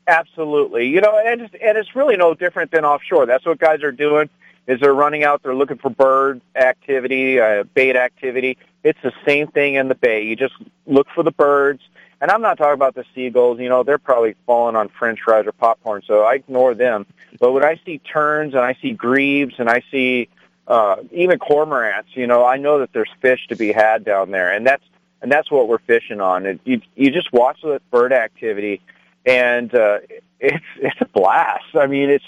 Absolutely. 0.07 0.89
You 0.89 1.01
know, 1.01 1.17
and 1.25 1.43
it's, 1.43 1.55
and 1.63 1.79
it's 1.79 1.95
really 1.95 2.17
no 2.17 2.35
different 2.35 2.73
than 2.73 2.85
offshore. 2.85 3.27
That's 3.27 3.47
what 3.47 3.59
guys 3.59 3.83
are 3.83 3.93
doing. 3.93 4.29
Is 4.67 4.81
they're 4.81 4.95
running 4.95 5.25
out, 5.25 5.43
they're 5.43 5.55
looking 5.55 5.79
for 5.79 5.91
bird 5.91 6.41
activity, 6.55 7.41
uh, 7.41 7.65
bait 7.75 7.97
activity. 7.97 8.57
It's 8.85 8.99
the 9.03 9.13
same 9.25 9.49
thing 9.49 9.75
in 9.75 9.89
the 9.89 9.95
bay. 9.95 10.25
You 10.25 10.37
just 10.37 10.55
look 10.87 11.09
for 11.15 11.23
the 11.23 11.33
birds. 11.33 11.83
And 12.21 12.31
I'm 12.31 12.43
not 12.43 12.59
talking 12.59 12.75
about 12.75 12.95
the 12.95 13.05
seagulls. 13.15 13.59
You 13.61 13.69
know, 13.69 13.83
they're 13.83 13.99
probably 13.99 14.35
falling 14.47 14.77
on 14.77 14.89
French 14.89 15.21
fries 15.25 15.47
or 15.47 15.53
popcorn, 15.53 16.03
so 16.07 16.23
I 16.23 16.35
ignore 16.35 16.75
them. 16.75 17.07
But 17.39 17.53
when 17.53 17.65
I 17.65 17.81
see 17.85 17.99
terns 17.99 18.55
and 18.55 18.63
I 18.63 18.77
see 18.83 18.93
grebes 18.93 19.55
and 19.59 19.71
I 19.71 19.83
see 19.91 20.29
uh, 20.67 20.97
even 21.13 21.39
cormorants, 21.39 22.15
you 22.15 22.27
know, 22.27 22.45
I 22.45 22.59
know 22.59 22.81
that 22.81 22.93
there's 22.93 23.11
fish 23.21 23.47
to 23.49 23.57
be 23.57 23.73
had 23.73 24.05
down 24.05 24.31
there, 24.31 24.53
and 24.53 24.67
that's 24.67 24.85
and 25.23 25.33
that's 25.33 25.51
what 25.51 25.69
we're 25.69 25.79
fishing 25.79 26.21
on. 26.21 26.47
It, 26.47 26.61
you 26.65 26.83
you 26.95 27.11
just 27.11 27.33
watch 27.33 27.63
the 27.63 27.81
bird 27.91 28.13
activity, 28.13 28.83
and 29.25 29.75
uh, 29.75 30.01
it's 30.41 30.65
it's 30.77 31.01
a 31.01 31.07
blast. 31.07 31.75
I 31.75 31.87
mean, 31.87 32.11
it's 32.11 32.25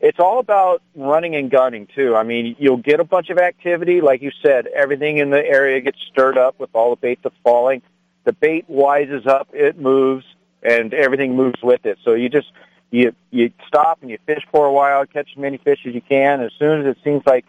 it's 0.00 0.18
all 0.18 0.40
about 0.40 0.82
running 0.96 1.36
and 1.36 1.50
gunning 1.50 1.86
too. 1.86 2.16
I 2.16 2.22
mean, 2.22 2.56
you'll 2.58 2.76
get 2.76 3.00
a 3.00 3.04
bunch 3.04 3.30
of 3.30 3.38
activity, 3.38 4.00
like 4.00 4.20
you 4.20 4.32
said. 4.42 4.66
Everything 4.66 5.18
in 5.18 5.30
the 5.30 5.44
area 5.44 5.80
gets 5.80 5.98
stirred 6.10 6.36
up 6.36 6.58
with 6.58 6.70
all 6.74 6.90
the 6.90 6.96
bait 6.96 7.20
that's 7.22 7.36
falling. 7.44 7.82
The 8.24 8.32
bait 8.32 8.66
wises 8.70 9.26
up, 9.26 9.48
it 9.52 9.78
moves, 9.78 10.24
and 10.62 10.94
everything 10.94 11.36
moves 11.36 11.60
with 11.62 11.86
it. 11.86 11.98
So 12.04 12.14
you 12.14 12.28
just 12.28 12.50
you 12.90 13.14
you 13.30 13.52
stop 13.66 13.98
and 14.02 14.10
you 14.10 14.18
fish 14.26 14.46
for 14.50 14.66
a 14.66 14.72
while, 14.72 15.04
catch 15.06 15.30
as 15.32 15.36
many 15.36 15.58
fish 15.58 15.80
as 15.86 15.94
you 15.94 16.00
can. 16.00 16.40
As 16.40 16.52
soon 16.58 16.80
as 16.80 16.96
it 16.96 17.02
seems 17.02 17.22
like 17.26 17.44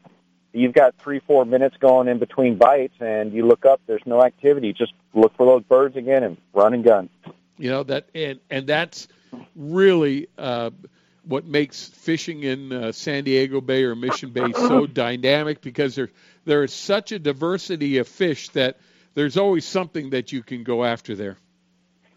you've 0.54 0.74
got 0.74 0.96
three 0.98 1.20
four 1.20 1.46
minutes 1.46 1.76
going 1.78 2.08
in 2.08 2.18
between 2.18 2.56
bites, 2.58 2.96
and 3.00 3.34
you 3.34 3.46
look 3.46 3.66
up, 3.66 3.82
there's 3.86 4.06
no 4.06 4.24
activity. 4.24 4.74
Just 4.74 4.94
look 5.14 5.36
for 5.36 5.46
those 5.46 5.64
birds 5.64 5.96
again 5.96 6.24
and 6.24 6.38
run 6.54 6.74
and 6.74 6.84
gun. 6.84 7.10
You 7.58 7.70
know 7.70 7.84
that, 7.84 8.08
and 8.16 8.40
and 8.50 8.66
that's 8.66 9.08
really 9.56 10.28
uh, 10.38 10.72
what 11.26 11.46
makes 11.46 11.88
fishing 11.88 12.44
in 12.44 12.72
uh, 12.72 12.92
San 12.92 13.24
Diego 13.24 13.62
Bay 13.62 13.84
or 13.84 13.96
Mission 13.96 14.32
Bay 14.32 14.52
so 14.54 14.86
dynamic 14.88 15.62
because 15.62 15.96
there 15.96 16.10
there 16.46 16.64
is 16.64 16.74
such 16.74 17.12
a 17.12 17.20
diversity 17.20 17.98
of 17.98 18.08
fish 18.08 18.50
that 18.50 18.78
there's 19.16 19.38
always 19.38 19.66
something 19.66 20.10
that 20.12 20.32
you 20.32 20.44
can 20.44 20.64
go 20.64 20.84
after 20.84 21.16
there. 21.16 21.38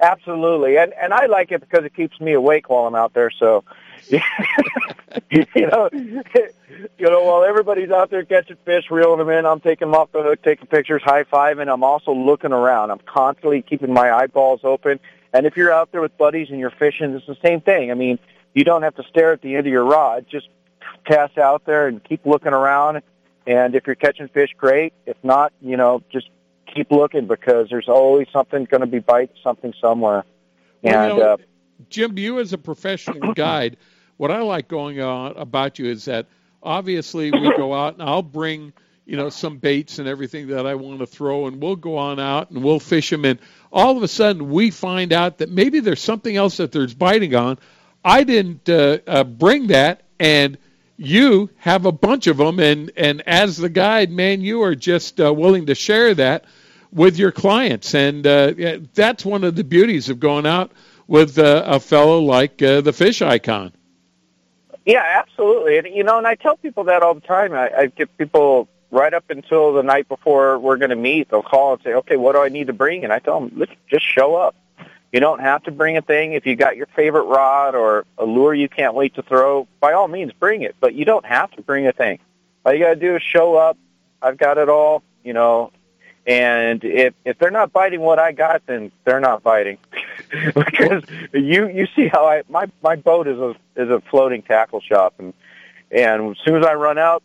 Absolutely, 0.01 0.77
and 0.77 0.93
and 1.01 1.15
I 1.15 1.27
like 1.27 1.53
it 1.53 1.61
because 1.61 1.85
it 1.85 1.95
keeps 1.95 2.21
me 2.21 2.35
awake 2.35 2.69
while 2.69 2.87
I'm 2.87 2.95
out 2.95 3.15
there. 3.15 3.31
So, 3.31 3.65
you 4.11 4.21
know, 5.57 5.89
you 6.99 7.11
know, 7.11 7.23
while 7.23 7.45
everybody's 7.45 7.91
out 7.91 8.11
there 8.11 8.23
catching 8.25 8.57
fish, 8.67 8.91
reeling 8.91 9.19
them 9.19 9.31
in, 9.31 9.47
I'm 9.47 9.61
taking 9.61 9.89
them 9.89 9.95
off 9.95 10.13
the 10.13 10.23
hook, 10.23 10.43
taking 10.43 10.67
pictures, 10.67 11.03
high 11.03 11.25
fiving. 11.25 11.73
I'm 11.73 11.83
also 11.83 12.13
looking 12.13 12.53
around. 12.53 12.91
I'm 12.91 13.01
constantly 13.07 13.63
keeping 13.63 13.93
my 13.93 14.13
eyeballs 14.13 14.61
open. 14.65 15.01
And 15.33 15.47
if 15.47 15.57
you're 15.57 15.73
out 15.73 15.93
there 15.93 16.03
with 16.03 16.17
buddies 16.19 16.49
and 16.51 16.61
you're 16.61 16.71
fishing, 16.71 17.15
it's 17.15 17.27
the 17.27 17.37
same 17.43 17.63
thing. 17.63 17.91
I 17.91 17.95
mean, 17.95 18.19
you 18.55 18.65
don't 18.65 18.83
have 18.83 18.97
to 18.97 19.03
stare 19.05 19.33
at 19.33 19.41
the 19.41 19.57
end 19.57 19.67
of 19.67 19.73
your 19.73 19.85
rod. 19.85 20.27
Just 20.31 20.49
cast 21.07 21.39
out 21.39 21.65
there 21.65 21.89
and 21.89 22.05
keep 22.05 22.27
looking 22.27 22.53
around. 22.53 23.03
And 23.47 23.75
if 23.75 23.87
you're 23.87 23.97
catching 23.97 24.29
fish, 24.29 24.51
great. 24.57 24.93
If 25.07 25.17
not, 25.23 25.53
you 25.63 25.77
know, 25.77 26.03
just 26.11 26.29
keep 26.77 26.91
looking 26.91 27.27
because 27.27 27.69
there's 27.71 27.89
always 27.89 28.29
something 28.33 28.65
going 28.65 28.83
to 28.83 28.87
be 28.87 28.99
biting 28.99 29.35
something 29.43 29.73
somewhere. 29.81 30.25
Well, 30.83 31.03
and 31.03 31.13
you 31.13 31.19
know, 31.19 31.33
uh, 31.33 31.37
Jim, 31.89 32.19
you 32.19 32.39
as 32.39 32.53
a 32.53 32.59
professional 32.59 33.33
guide, 33.35 33.77
what 34.17 34.31
I 34.31 34.41
like 34.43 34.69
going 34.69 35.01
on 35.01 35.37
about 35.37 35.79
you 35.79 35.87
is 35.87 36.05
that 36.05 36.27
obviously 36.63 37.31
we 37.31 37.57
go 37.57 37.75
out 37.75 37.95
and 37.95 38.03
I'll 38.03 38.23
bring 38.23 38.73
you 39.05 39.17
know 39.17 39.29
some 39.31 39.59
baits 39.59 39.99
and 39.99 40.09
everything 40.09 40.49
that 40.49 40.67
I 40.67 40.75
want 40.75 41.01
to 41.01 41.07
throw, 41.07 41.47
and 41.47 41.61
we'll 41.63 41.77
go 41.77 41.97
on 41.97 42.21
out 42.21 42.51
and 42.51 42.63
we'll 42.63 42.81
fish 42.81 43.11
them. 43.11 43.25
And 43.25 43.39
all 43.73 43.97
of 43.97 44.03
a 44.03 44.09
sudden 44.09 44.51
we 44.51 44.71
find 44.71 45.13
out 45.13 45.39
that 45.39 45.51
maybe 45.51 45.81
there's 45.81 46.03
something 46.03 46.37
else 46.37 46.59
that 46.59 46.73
there's 46.73 46.95
biting 46.95 47.35
on. 47.35 47.59
I 48.05 48.25
didn't 48.25 48.69
uh, 48.69 48.99
uh, 49.07 49.25
bring 49.25 49.69
that, 49.69 50.03
and 50.21 50.59
you 50.97 51.51
have 51.57 51.87
a 51.87 51.93
bunch 51.93 52.27
of 52.27 52.37
them, 52.37 52.59
and 52.59 52.91
and 52.97 53.23
as 53.27 53.57
the 53.57 53.69
guide, 53.69 54.11
man, 54.11 54.41
you 54.41 54.63
are 54.63 54.75
just 54.75 55.21
uh, 55.21 55.33
willing 55.33 55.67
to 55.67 55.75
share 55.75 56.15
that 56.15 56.45
with 56.93 57.19
your 57.19 57.33
clients, 57.33 57.95
and 57.95 58.27
uh, 58.27 58.53
that's 58.95 59.25
one 59.25 59.45
of 59.45 59.57
the 59.57 59.65
beauties 59.65 60.09
of 60.09 60.21
going 60.21 60.47
out 60.47 60.73
with 61.07 61.39
uh, 61.39 61.63
a 61.67 61.81
fellow 61.81 62.21
like 62.21 62.63
uh, 62.63 62.81
the 62.81 62.93
fish 62.93 63.23
icon. 63.23 63.73
Yeah, 64.85 65.03
absolutely. 65.05 65.79
And 65.79 65.89
you 65.89 66.05
know, 66.05 66.19
and 66.19 66.27
I 66.27 66.37
tell 66.37 66.57
people 66.57 66.85
that 66.85 67.03
all 67.03 67.15
the 67.15 67.21
time. 67.21 67.53
I, 67.53 67.71
I 67.77 67.87
give 67.87 68.17
people 68.17 68.69
right 68.91 69.13
up 69.13 69.29
until 69.31 69.73
the 69.73 69.83
night 69.83 70.09
before 70.09 70.59
we're 70.59 70.77
going 70.77 70.91
to 70.91 70.97
meet. 70.97 71.29
They'll 71.29 71.43
call 71.43 71.75
and 71.75 71.83
say, 71.83 71.95
"Okay, 71.95 72.17
what 72.17 72.33
do 72.33 72.43
I 72.43 72.49
need 72.49 72.69
to 72.69 72.73
bring?" 72.73 73.05
And 73.05 73.13
I 73.13 73.19
tell 73.19 73.41
them, 73.41 73.53
"Let's 73.57 73.73
just 73.89 74.05
show 74.07 74.37
up. 74.37 74.55
You 75.13 75.21
don't 75.21 75.41
have 75.41 75.63
to 75.65 75.71
bring 75.71 75.97
a 75.97 76.03
thing. 76.03 76.35
If 76.35 76.47
you 76.47 76.57
got 76.57 76.77
your 76.77 76.87
favorite 76.87 77.25
rod 77.25 77.75
or 77.75 78.05
a 78.19 78.25
lure 78.25 78.55
you 78.55 78.69
can't 78.69 78.95
wait 78.95 79.15
to 79.15 79.23
throw, 79.23 79.67
by 79.81 79.93
all 79.93 80.09
means, 80.09 80.33
bring 80.33 80.63
it. 80.63 80.77
But 80.79 80.95
you 80.95 81.05
don't 81.05 81.25
have 81.25 81.51
to 81.53 81.63
bring 81.63 81.87
a 81.87 81.93
thing. 81.93 82.19
All 82.65 82.73
you 82.73 82.81
got 82.81 82.95
to 82.95 82.97
do 82.97 83.17
is 83.17 83.23
show 83.23 83.57
up. 83.57 83.79
I've 84.21 84.37
got 84.37 84.59
it 84.59 84.69
all. 84.69 85.03
You 85.25 85.33
know, 85.33 85.73
and 86.27 86.83
if 86.83 87.15
if 87.25 87.39
they're 87.39 87.51
not 87.51 87.73
biting 87.73 88.01
what 88.01 88.19
I 88.19 88.33
got, 88.33 88.67
then 88.67 88.91
they're 89.05 89.21
not 89.21 89.43
biting. 89.43 89.79
because 90.55 91.05
you 91.33 91.69
you 91.69 91.87
see 91.95 92.09
how 92.09 92.27
I 92.27 92.43
my 92.49 92.67
my 92.83 92.97
boat 92.97 93.29
is 93.29 93.39
a 93.39 93.55
is 93.77 93.91
a 93.91 94.01
floating 94.11 94.43
tackle 94.43 94.81
shop, 94.81 95.15
and 95.19 95.33
and 95.91 96.31
as 96.31 96.37
soon 96.45 96.57
as 96.57 96.67
I 96.67 96.75
run 96.75 96.99
out, 96.99 97.23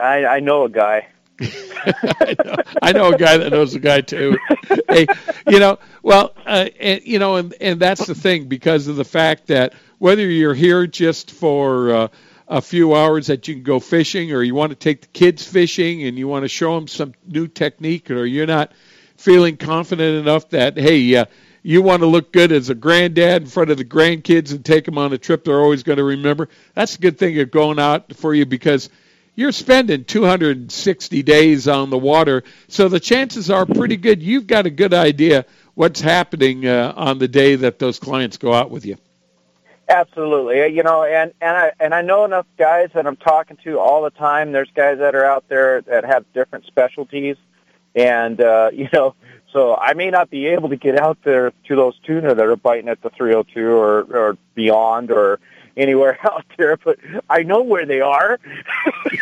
I 0.00 0.24
I 0.26 0.40
know 0.40 0.64
a 0.64 0.68
guy. 0.68 1.08
I, 1.38 2.36
know, 2.44 2.54
I 2.82 2.92
know 2.92 3.12
a 3.12 3.18
guy 3.18 3.36
that 3.36 3.50
knows 3.50 3.74
a 3.74 3.78
guy 3.78 4.00
too. 4.00 4.38
hey, 4.88 5.06
you 5.46 5.58
know, 5.58 5.78
well, 6.02 6.32
uh, 6.46 6.70
and, 6.80 7.02
you 7.04 7.18
know, 7.18 7.36
and 7.36 7.54
and 7.60 7.80
that's 7.80 8.06
the 8.06 8.14
thing 8.14 8.46
because 8.46 8.86
of 8.86 8.96
the 8.96 9.04
fact 9.04 9.48
that 9.48 9.74
whether 9.98 10.26
you're 10.28 10.54
here 10.54 10.86
just 10.86 11.30
for 11.30 11.90
uh, 11.90 12.08
a 12.48 12.60
few 12.60 12.94
hours 12.94 13.26
that 13.26 13.48
you 13.48 13.54
can 13.54 13.62
go 13.62 13.80
fishing, 13.80 14.32
or 14.32 14.42
you 14.42 14.54
want 14.54 14.70
to 14.70 14.76
take 14.76 15.02
the 15.02 15.06
kids 15.08 15.46
fishing 15.46 16.04
and 16.04 16.18
you 16.18 16.28
want 16.28 16.44
to 16.44 16.48
show 16.48 16.74
them 16.74 16.86
some 16.86 17.14
new 17.26 17.48
technique, 17.48 18.10
or 18.10 18.24
you're 18.24 18.46
not 18.46 18.72
feeling 19.16 19.56
confident 19.56 20.18
enough 20.18 20.48
that 20.50 20.76
hey, 20.76 21.16
uh, 21.16 21.24
you 21.62 21.82
want 21.82 22.00
to 22.00 22.06
look 22.06 22.32
good 22.32 22.52
as 22.52 22.70
a 22.70 22.74
granddad 22.74 23.42
in 23.42 23.48
front 23.48 23.70
of 23.70 23.78
the 23.78 23.84
grandkids 23.84 24.52
and 24.52 24.64
take 24.64 24.84
them 24.84 24.98
on 24.98 25.12
a 25.12 25.18
trip 25.18 25.44
they're 25.44 25.60
always 25.60 25.82
going 25.82 25.98
to 25.98 26.04
remember. 26.04 26.48
That's 26.74 26.94
a 26.94 27.00
good 27.00 27.18
thing 27.18 27.38
of 27.40 27.50
going 27.50 27.80
out 27.80 28.14
for 28.14 28.34
you 28.34 28.46
because 28.46 28.88
you're 29.34 29.52
spending 29.52 30.04
260 30.04 31.22
days 31.24 31.68
on 31.68 31.90
the 31.90 31.98
water, 31.98 32.44
so 32.68 32.88
the 32.88 33.00
chances 33.00 33.50
are 33.50 33.66
pretty 33.66 33.96
good 33.96 34.22
you've 34.22 34.46
got 34.46 34.66
a 34.66 34.70
good 34.70 34.94
idea 34.94 35.44
what's 35.74 36.00
happening 36.00 36.66
uh, 36.66 36.92
on 36.96 37.18
the 37.18 37.28
day 37.28 37.56
that 37.56 37.78
those 37.78 37.98
clients 37.98 38.38
go 38.38 38.52
out 38.52 38.70
with 38.70 38.86
you. 38.86 38.96
Absolutely, 39.88 40.74
you 40.74 40.82
know, 40.82 41.04
and 41.04 41.32
and 41.40 41.56
I 41.56 41.72
and 41.78 41.94
I 41.94 42.02
know 42.02 42.24
enough 42.24 42.46
guys 42.58 42.90
that 42.94 43.06
I'm 43.06 43.16
talking 43.16 43.56
to 43.62 43.78
all 43.78 44.02
the 44.02 44.10
time. 44.10 44.50
There's 44.50 44.70
guys 44.74 44.98
that 44.98 45.14
are 45.14 45.24
out 45.24 45.44
there 45.48 45.80
that 45.82 46.04
have 46.04 46.24
different 46.32 46.66
specialties, 46.66 47.36
and 47.94 48.40
uh, 48.40 48.70
you 48.74 48.88
know, 48.92 49.14
so 49.52 49.76
I 49.76 49.94
may 49.94 50.10
not 50.10 50.28
be 50.28 50.46
able 50.46 50.70
to 50.70 50.76
get 50.76 50.98
out 50.98 51.18
there 51.22 51.52
to 51.68 51.76
those 51.76 51.96
tuna 52.00 52.34
that 52.34 52.46
are 52.46 52.56
biting 52.56 52.88
at 52.88 53.00
the 53.02 53.10
302 53.10 53.64
or 53.68 54.02
or 54.02 54.38
beyond 54.56 55.12
or 55.12 55.38
anywhere 55.76 56.18
out 56.24 56.44
there, 56.56 56.76
but 56.78 56.98
I 57.30 57.44
know 57.44 57.62
where 57.62 57.86
they 57.86 58.00
are, 58.00 58.40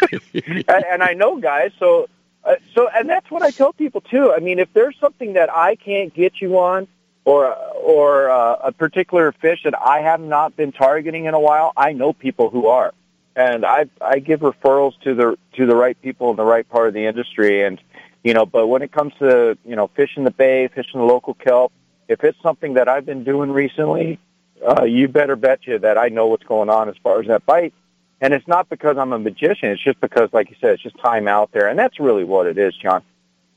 and, 0.33 0.65
and 0.69 1.03
I 1.03 1.13
know 1.13 1.39
guys. 1.41 1.73
So, 1.79 2.09
uh, 2.43 2.55
so, 2.75 2.89
and 2.89 3.07
that's 3.07 3.31
what 3.31 3.43
I 3.43 3.51
tell 3.51 3.75
people 3.75 4.01
too. 4.01 4.33
I 4.33 4.41
mean, 4.41 4.59
if 4.59 4.73
there's 4.73 4.97
something 4.99 5.35
that 5.35 5.53
I 5.53 5.77
can't 5.77 6.15
get 6.15 6.41
you 6.41 6.59
on, 6.59 6.89
or 7.25 7.55
or 7.55 8.31
uh, 8.31 8.57
a 8.65 8.73
particular 8.73 9.33
fish 9.33 9.63
that 9.65 9.75
I 9.79 10.01
have 10.01 10.21
not 10.21 10.57
been 10.57 10.73
targeting 10.73 11.25
in 11.25 11.35
a 11.35 11.41
while, 11.41 11.73
I 11.77 11.93
know 11.93 12.13
people 12.13 12.51
who 12.51 12.67
are, 12.69 12.93
and 13.35 13.65
I 13.65 13.87
I 14.01 14.19
give 14.19 14.41
referrals 14.41 14.99
to 15.01 15.15
the 15.15 15.39
to 15.57 15.67
the 15.67 15.75
right 15.75 16.01
people 16.01 16.31
in 16.31 16.37
the 16.37 16.45
right 16.45 16.69
part 16.69 16.89
of 16.89 16.95
the 16.95 17.07
industry, 17.07 17.63
and 17.63 17.81
you 18.23 18.35
know. 18.35 18.47
But 18.47 18.67
when 18.67 18.83
it 18.83 18.93
comes 18.93 19.15
to 19.21 19.57
you 19.65 19.77
know 19.77 19.89
fishing 19.89 20.25
the 20.25 20.31
bay, 20.31 20.69
fishing 20.69 21.01
the 21.01 21.07
local 21.07 21.35
kelp, 21.35 21.73
if 22.09 22.23
it's 22.25 22.41
something 22.43 22.75
that 22.75 22.89
I've 22.89 23.07
been 23.07 23.25
doing 23.25 23.51
recently, 23.51 24.19
uh, 24.67 24.85
you 24.85 25.09
better 25.09 25.37
bet 25.37 25.67
you 25.67 25.79
that 25.79 25.99
I 25.99 26.09
know 26.09 26.27
what's 26.27 26.45
going 26.45 26.69
on 26.69 26.89
as 26.89 26.97
far 27.03 27.21
as 27.21 27.27
that 27.29 27.47
bite. 27.47 27.75
And 28.21 28.33
it's 28.33 28.47
not 28.47 28.69
because 28.71 28.97
I'm 28.97 29.13
a 29.13 29.19
magician. 29.19 29.71
It's 29.71 29.83
just 29.83 30.01
because, 30.01 30.33
like 30.33 30.49
you 30.49 30.57
said, 30.61 30.75
it's 30.75 30.83
just 30.83 30.99
time 30.99 31.29
out 31.29 31.53
there, 31.53 31.69
and 31.69 31.79
that's 31.79 32.01
really 32.01 32.25
what 32.25 32.47
it 32.47 32.57
is, 32.57 32.75
John. 32.77 33.03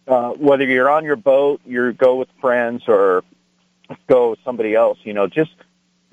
Uh, 0.08 0.32
whether 0.32 0.66
you're 0.66 0.90
on 0.90 1.06
your 1.06 1.16
boat, 1.16 1.62
you 1.66 1.94
go 1.94 2.16
with 2.16 2.28
friends, 2.42 2.84
or 2.88 3.24
go 4.08 4.36
somebody 4.44 4.76
else, 4.76 4.98
you 5.04 5.14
know, 5.14 5.28
just 5.28 5.52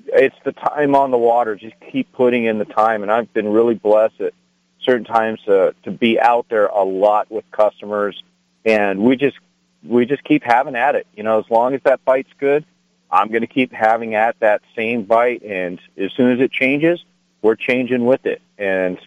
it's 0.07 0.35
the 0.43 0.51
time 0.51 0.95
on 0.95 1.11
the 1.11 1.17
water. 1.17 1.55
Just 1.55 1.75
keep 1.91 2.11
putting 2.13 2.45
in 2.45 2.57
the 2.59 2.65
time, 2.65 3.01
and 3.03 3.11
I've 3.11 3.33
been 3.33 3.47
really 3.47 3.75
blessed 3.75 4.21
at 4.21 4.33
certain 4.81 5.05
times 5.05 5.39
to 5.45 5.73
to 5.83 5.91
be 5.91 6.19
out 6.19 6.47
there 6.49 6.67
a 6.67 6.83
lot 6.83 7.31
with 7.31 7.49
customers, 7.51 8.21
and 8.63 8.99
we 8.99 9.15
just 9.15 9.37
we 9.83 10.05
just 10.05 10.23
keep 10.23 10.43
having 10.43 10.75
at 10.75 10.95
it. 10.95 11.07
You 11.15 11.23
know, 11.23 11.39
as 11.39 11.49
long 11.49 11.73
as 11.73 11.81
that 11.83 12.03
bite's 12.05 12.31
good, 12.39 12.65
I'm 13.11 13.29
going 13.29 13.41
to 13.41 13.47
keep 13.47 13.71
having 13.71 14.15
at 14.15 14.39
that 14.39 14.61
same 14.75 15.03
bite, 15.03 15.43
and 15.43 15.79
as 15.97 16.11
soon 16.13 16.31
as 16.31 16.39
it 16.39 16.51
changes, 16.51 17.03
we're 17.41 17.55
changing 17.55 18.05
with 18.05 18.25
it. 18.25 18.41
And 18.57 18.99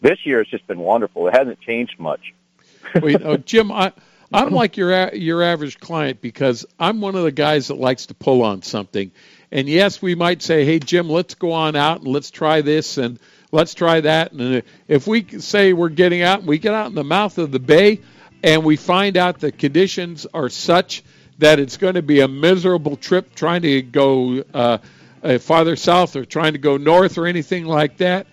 this 0.00 0.24
year 0.24 0.38
has 0.38 0.48
just 0.48 0.66
been 0.66 0.78
wonderful. 0.78 1.26
It 1.28 1.34
hasn't 1.34 1.60
changed 1.60 1.98
much. 1.98 2.34
you 3.02 3.18
know, 3.18 3.36
Jim, 3.36 3.70
I, 3.72 3.92
I'm 4.32 4.50
like 4.50 4.76
your 4.76 5.14
your 5.14 5.42
average 5.42 5.80
client 5.80 6.20
because 6.20 6.66
I'm 6.78 7.00
one 7.00 7.14
of 7.14 7.22
the 7.22 7.32
guys 7.32 7.68
that 7.68 7.76
likes 7.76 8.06
to 8.06 8.14
pull 8.14 8.42
on 8.42 8.62
something. 8.62 9.10
And 9.50 9.68
yes, 9.68 10.02
we 10.02 10.14
might 10.14 10.42
say, 10.42 10.64
"Hey, 10.64 10.78
Jim, 10.78 11.08
let's 11.08 11.34
go 11.34 11.52
on 11.52 11.76
out 11.76 12.00
and 12.00 12.08
let's 12.08 12.30
try 12.30 12.60
this 12.60 12.98
and 12.98 13.18
let's 13.52 13.72
try 13.72 14.00
that." 14.02 14.32
And 14.32 14.62
if 14.86 15.06
we 15.06 15.24
say 15.38 15.72
we're 15.72 15.88
getting 15.88 16.22
out, 16.22 16.40
and 16.40 16.48
we 16.48 16.58
get 16.58 16.74
out 16.74 16.88
in 16.88 16.94
the 16.94 17.04
mouth 17.04 17.38
of 17.38 17.52
the 17.52 17.58
bay, 17.58 18.00
and 18.42 18.64
we 18.64 18.76
find 18.76 19.16
out 19.16 19.40
the 19.40 19.50
conditions 19.50 20.26
are 20.34 20.50
such 20.50 21.02
that 21.38 21.58
it's 21.58 21.78
going 21.78 21.94
to 21.94 22.02
be 22.02 22.20
a 22.20 22.28
miserable 22.28 22.96
trip 22.96 23.34
trying 23.34 23.62
to 23.62 23.80
go 23.80 24.44
uh, 24.52 24.78
uh, 25.22 25.38
farther 25.38 25.76
south 25.76 26.16
or 26.16 26.26
trying 26.26 26.52
to 26.52 26.58
go 26.58 26.76
north 26.76 27.16
or 27.16 27.26
anything 27.26 27.64
like 27.64 27.96
that. 27.98 28.26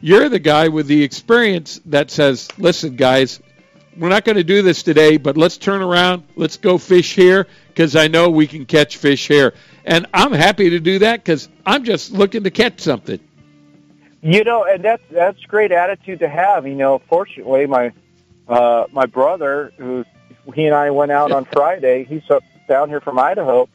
You're 0.00 0.28
the 0.28 0.38
guy 0.38 0.68
with 0.68 0.86
the 0.86 1.02
experience 1.02 1.80
that 1.86 2.12
says, 2.12 2.48
"Listen, 2.56 2.94
guys, 2.94 3.40
we're 3.96 4.08
not 4.08 4.24
going 4.24 4.36
to 4.36 4.44
do 4.44 4.62
this 4.62 4.82
today, 4.82 5.16
but 5.16 5.36
let's 5.36 5.56
turn 5.56 5.82
around. 5.82 6.24
Let's 6.36 6.56
go 6.56 6.78
fish 6.78 7.14
here 7.14 7.46
because 7.68 7.96
I 7.96 8.08
know 8.08 8.30
we 8.30 8.46
can 8.46 8.66
catch 8.66 8.96
fish 8.96 9.28
here." 9.28 9.54
And 9.84 10.06
I'm 10.14 10.32
happy 10.32 10.70
to 10.70 10.80
do 10.80 10.98
that 11.00 11.22
because 11.22 11.48
I'm 11.66 11.84
just 11.84 12.12
looking 12.12 12.44
to 12.44 12.50
catch 12.50 12.80
something. 12.80 13.20
You 14.22 14.42
know, 14.42 14.64
and 14.64 14.82
that's 14.82 15.02
that's 15.10 15.40
great 15.44 15.70
attitude 15.72 16.20
to 16.20 16.28
have. 16.28 16.66
You 16.66 16.74
know, 16.74 17.00
fortunately, 17.08 17.66
my 17.66 17.92
uh, 18.48 18.86
my 18.92 19.06
brother, 19.06 19.72
who 19.76 20.04
he 20.54 20.66
and 20.66 20.74
I 20.74 20.90
went 20.90 21.12
out 21.12 21.32
on 21.32 21.44
Friday. 21.44 22.04
He's 22.04 22.28
up 22.30 22.42
down 22.68 22.88
here 22.88 23.00
from 23.00 23.18
Idaho. 23.18 23.68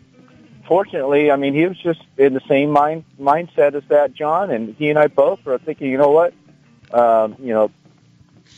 Fortunately, 0.68 1.32
I 1.32 1.36
mean, 1.36 1.54
he 1.54 1.66
was 1.66 1.78
just 1.78 2.02
in 2.18 2.34
the 2.34 2.42
same 2.48 2.70
mind 2.70 3.04
mindset 3.20 3.74
as 3.74 3.84
that 3.90 4.14
John, 4.14 4.52
and 4.52 4.76
he 4.76 4.90
and 4.90 5.00
I 5.00 5.08
both 5.08 5.44
were 5.46 5.58
thinking, 5.58 5.90
you 5.90 5.98
know 5.98 6.12
what, 6.12 6.34
um, 6.92 7.36
you 7.40 7.54
know, 7.54 7.72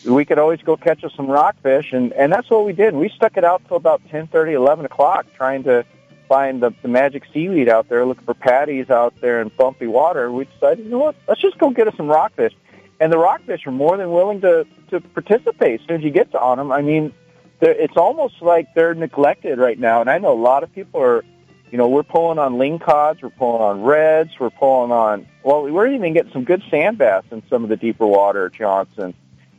we 0.06 0.26
could 0.26 0.40
always 0.40 0.62
go 0.62 0.76
catch 0.78 1.04
us 1.04 1.14
some 1.16 1.28
rockfish, 1.28 1.94
and 1.94 2.12
and 2.14 2.32
that's 2.32 2.50
what 2.50 2.66
we 2.66 2.74
did. 2.74 2.94
We 2.94 3.10
stuck 3.10 3.38
it 3.38 3.44
out 3.44 3.62
till 3.68 3.78
about 3.78 4.02
ten 4.10 4.28
thirty, 4.28 4.54
eleven 4.54 4.86
o'clock, 4.86 5.26
trying 5.36 5.64
to 5.64 5.86
find 6.28 6.62
the, 6.62 6.74
the 6.82 6.88
magic 6.88 7.24
seaweed 7.34 7.70
out 7.70 7.90
there, 7.90 8.06
looking 8.06 8.26
for 8.26 8.34
patties 8.34 8.90
out 8.90 9.14
there 9.22 9.42
in 9.42 9.50
bumpy 9.50 9.88
water. 9.88 10.32
We 10.32 10.46
decided, 10.46 10.86
you 10.86 10.92
know 10.92 11.00
what, 11.00 11.16
let's 11.28 11.42
just 11.42 11.58
go 11.58 11.70
get 11.72 11.88
us 11.88 11.96
some 11.98 12.08
rockfish. 12.08 12.54
And 13.00 13.12
the 13.12 13.18
rockfish 13.18 13.68
are 13.68 13.72
more 13.72 13.98
than 13.98 14.12
willing 14.12 14.42
to 14.42 14.66
to 14.90 15.02
participate 15.02 15.82
as 15.82 15.88
soon 15.88 15.98
as 15.98 16.04
you 16.04 16.12
get 16.12 16.32
to 16.32 16.40
on 16.40 16.58
them. 16.58 16.72
I 16.72 16.82
mean, 16.82 17.14
it's 17.62 17.98
almost 17.98 18.42
like 18.42 18.74
they're 18.74 18.96
neglected 18.96 19.60
right 19.60 19.78
now. 19.78 20.02
And 20.02 20.10
I 20.10 20.18
know 20.18 20.34
a 20.34 20.42
lot 20.42 20.64
of 20.64 20.74
people 20.74 21.02
are 21.02 21.24
You 21.72 21.78
know, 21.78 21.88
we're 21.88 22.04
pulling 22.04 22.38
on 22.38 22.56
lingcods, 22.56 23.22
we're 23.22 23.30
pulling 23.30 23.62
on 23.62 23.84
reds, 23.84 24.32
we're 24.38 24.50
pulling 24.50 24.92
on, 24.92 25.26
well, 25.42 25.64
we're 25.64 25.88
even 25.88 26.12
getting 26.14 26.34
some 26.34 26.44
good 26.44 26.62
sand 26.70 26.98
bass 26.98 27.24
in 27.32 27.42
some 27.50 27.64
of 27.64 27.70
the 27.70 27.78
deeper 27.78 28.06
water 28.06 28.48
at 28.48 28.54
Johnson. 28.54 29.14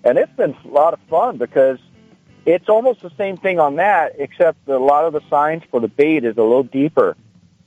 And 0.05 0.19
it's 0.19 0.33
been 0.33 0.57
a 0.65 0.69
lot 0.69 0.95
of 0.95 1.01
fun 1.09 1.39
because 1.39 1.79
it's 2.45 2.69
almost 2.69 3.01
the 3.01 3.13
same 3.17 3.37
thing 3.37 3.61
on 3.61 3.77
that, 3.77 4.17
except 4.19 4.69
a 4.69 4.79
lot 4.79 5.05
of 5.05 5.13
the 5.13 5.21
signs 5.31 5.63
for 5.71 5.81
the 5.81 5.89
bait 5.89 6.25
is 6.25 6.37
a 6.37 6.43
little 6.43 6.65
deeper. 6.65 7.17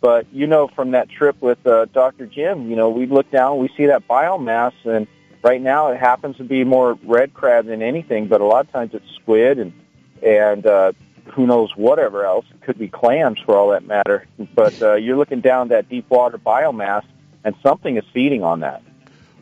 But 0.02 0.28
you 0.34 0.46
know, 0.46 0.68
from 0.68 0.92
that 0.92 1.10
trip 1.10 1.42
with 1.42 1.66
uh, 1.66 1.86
Dr. 1.86 2.26
Jim, 2.28 2.70
you 2.70 2.76
know, 2.76 2.90
we 2.90 3.06
look 3.06 3.32
down, 3.32 3.58
we 3.58 3.70
see 3.78 3.88
that 3.88 4.08
biomass, 4.08 4.74
and 4.84 5.08
right 5.44 5.62
now 5.62 5.88
it 5.92 6.00
happens 6.00 6.38
to 6.38 6.44
be 6.44 6.64
more 6.64 7.00
red 7.04 7.34
crab 7.34 7.66
than 7.66 7.82
anything. 7.82 8.28
But 8.28 8.42
a 8.42 8.46
lot 8.46 8.66
of 8.66 8.72
times 8.72 8.94
it's 8.94 9.10
squid 9.16 9.60
and 9.60 9.74
and 10.22 10.66
uh, 10.66 10.92
who 11.34 11.48
knows 11.48 11.76
whatever 11.76 12.26
else. 12.26 12.46
It 12.52 12.62
could 12.62 12.78
be 12.78 12.88
clams 12.88 13.40
for 13.40 13.56
all 13.58 13.70
that 13.70 13.86
matter. 13.86 14.28
But 14.54 14.80
uh, 14.82 14.96
you're 14.96 15.18
looking 15.18 15.42
down 15.42 15.70
that 15.70 15.90
deep 15.90 16.10
water 16.10 16.38
biomass, 16.38 17.04
and 17.44 17.56
something 17.64 17.98
is 17.98 18.04
feeding 18.14 18.44
on 18.44 18.60
that. 18.60 18.84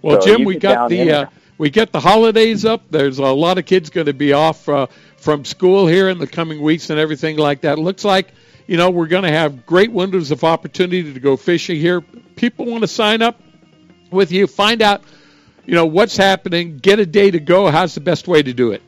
Well, 0.01 0.21
So 0.21 0.27
Jim, 0.27 0.45
we 0.45 0.57
got 0.57 0.89
the 0.89 1.11
uh. 1.11 1.25
We 1.63 1.69
get 1.69 1.93
the 1.93 2.01
holidays 2.01 2.65
up. 2.65 2.81
There's 2.89 3.19
a 3.19 3.27
lot 3.27 3.57
of 3.57 3.65
kids 3.65 3.89
going 3.89 4.07
to 4.07 4.13
be 4.13 4.33
off 4.33 4.67
uh, 4.67 4.87
from 5.15 5.45
school 5.45 5.87
here 5.87 6.09
in 6.09 6.17
the 6.17 6.27
coming 6.27 6.61
weeks 6.61 6.89
and 6.89 6.99
everything 6.99 7.37
like 7.37 7.61
that. 7.61 7.79
Looks 7.79 8.03
like 8.03 8.33
you 8.67 8.75
know 8.75 8.89
we're 8.89 9.07
going 9.07 9.23
to 9.23 9.31
have 9.31 9.65
great 9.65 9.89
windows 9.89 10.31
of 10.31 10.43
opportunity 10.43 11.13
to 11.13 11.19
go 11.21 11.37
fishing 11.37 11.79
here. 11.79 12.01
People 12.01 12.65
want 12.65 12.81
to 12.81 12.89
sign 12.89 13.21
up 13.21 13.41
with 14.11 14.33
you, 14.33 14.45
find 14.45 14.81
out 14.81 15.03
you 15.65 15.73
know 15.73 15.85
what's 15.85 16.17
happening, 16.17 16.79
get 16.79 16.99
a 16.99 17.05
day 17.05 17.31
to 17.31 17.39
go. 17.39 17.71
How's 17.71 17.95
the 17.95 18.01
best 18.01 18.27
way 18.27 18.43
to 18.43 18.51
do 18.51 18.73
it? 18.73 18.81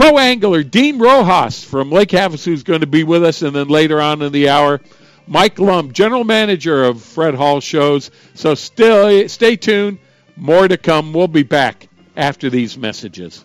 Pro 0.00 0.16
angler 0.16 0.62
Dean 0.62 0.98
Rojas 0.98 1.62
from 1.62 1.90
Lake 1.90 2.08
Havasu 2.08 2.54
is 2.54 2.62
going 2.62 2.80
to 2.80 2.86
be 2.86 3.04
with 3.04 3.22
us, 3.22 3.42
and 3.42 3.54
then 3.54 3.68
later 3.68 4.00
on 4.00 4.22
in 4.22 4.32
the 4.32 4.48
hour, 4.48 4.80
Mike 5.26 5.58
Lum, 5.58 5.92
general 5.92 6.24
manager 6.24 6.84
of 6.84 7.02
Fred 7.02 7.34
Hall 7.34 7.60
Shows. 7.60 8.10
So 8.32 8.54
still 8.54 9.28
stay 9.28 9.56
tuned. 9.56 9.98
More 10.36 10.66
to 10.66 10.78
come. 10.78 11.12
We'll 11.12 11.28
be 11.28 11.42
back 11.42 11.90
after 12.16 12.48
these 12.48 12.78
messages. 12.78 13.44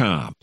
Insurance.com. 0.01 0.40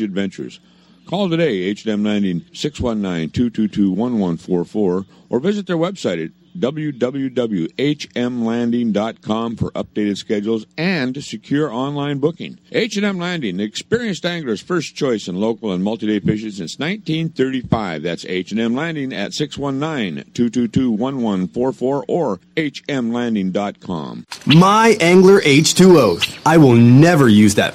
range 0.00 0.10
adventures. 0.10 0.60
Call 1.06 1.28
today, 1.28 1.62
H&M 1.62 2.02
Landing 2.04 2.42
619-222-1144, 2.52 5.06
or 5.28 5.40
visit 5.40 5.66
their 5.66 5.76
website 5.76 6.24
at 6.24 6.30
www.hmlanding.com 6.58 9.56
for 9.56 9.70
updated 9.70 10.16
schedules 10.16 10.66
and 10.76 11.24
secure 11.24 11.72
online 11.72 12.18
booking. 12.18 12.58
H&M 12.72 13.18
Landing, 13.18 13.56
the 13.56 13.62
experienced 13.64 14.26
angler's 14.26 14.60
first 14.60 14.96
choice 14.96 15.28
in 15.28 15.36
local 15.36 15.70
and 15.72 15.84
multi-day 15.84 16.18
fishing 16.20 16.50
since 16.50 16.78
1935. 16.78 18.02
That's 18.02 18.24
H&M 18.24 18.74
Landing 18.74 19.12
at 19.12 19.30
619-222-1144 19.32 22.04
or 22.08 22.40
hmlanding.com. 22.56 24.26
My 24.46 24.96
Angler 25.00 25.40
H2O. 25.40 26.40
I 26.44 26.56
will 26.56 26.74
never 26.74 27.28
use 27.28 27.54
that 27.56 27.74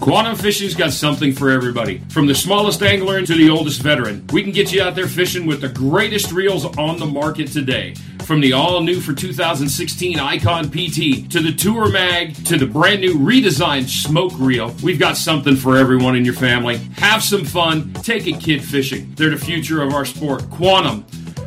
Quantum 0.00 0.34
Fishing's 0.34 0.74
got 0.74 0.92
something 0.92 1.30
for 1.30 1.50
everybody. 1.50 1.98
From 2.08 2.26
the 2.26 2.34
smallest 2.34 2.82
angler 2.82 3.20
to 3.20 3.34
the 3.34 3.50
oldest 3.50 3.82
veteran, 3.82 4.26
we 4.32 4.42
can 4.42 4.50
get 4.50 4.72
you 4.72 4.82
out 4.82 4.94
there 4.94 5.06
fishing 5.06 5.44
with 5.44 5.60
the 5.60 5.68
greatest 5.68 6.32
reels 6.32 6.64
on 6.78 6.98
the 6.98 7.04
market 7.04 7.48
today. 7.48 7.94
From 8.24 8.40
the 8.40 8.54
all 8.54 8.80
new 8.80 8.98
for 8.98 9.12
2016 9.12 10.18
Icon 10.18 10.70
PT 10.70 11.30
to 11.30 11.40
the 11.40 11.52
Tour 11.54 11.90
Mag 11.90 12.34
to 12.46 12.56
the 12.56 12.66
brand 12.66 13.02
new 13.02 13.14
redesigned 13.16 13.90
Smoke 13.90 14.32
Reel, 14.38 14.74
we've 14.82 14.98
got 14.98 15.18
something 15.18 15.54
for 15.54 15.76
everyone 15.76 16.16
in 16.16 16.24
your 16.24 16.34
family. 16.34 16.78
Have 16.96 17.22
some 17.22 17.44
fun, 17.44 17.92
take 17.92 18.26
a 18.26 18.32
kid 18.32 18.64
fishing. 18.64 19.12
They're 19.16 19.28
the 19.28 19.36
future 19.36 19.82
of 19.82 19.92
our 19.92 20.06
sport. 20.06 20.48
Quantum, 20.48 21.04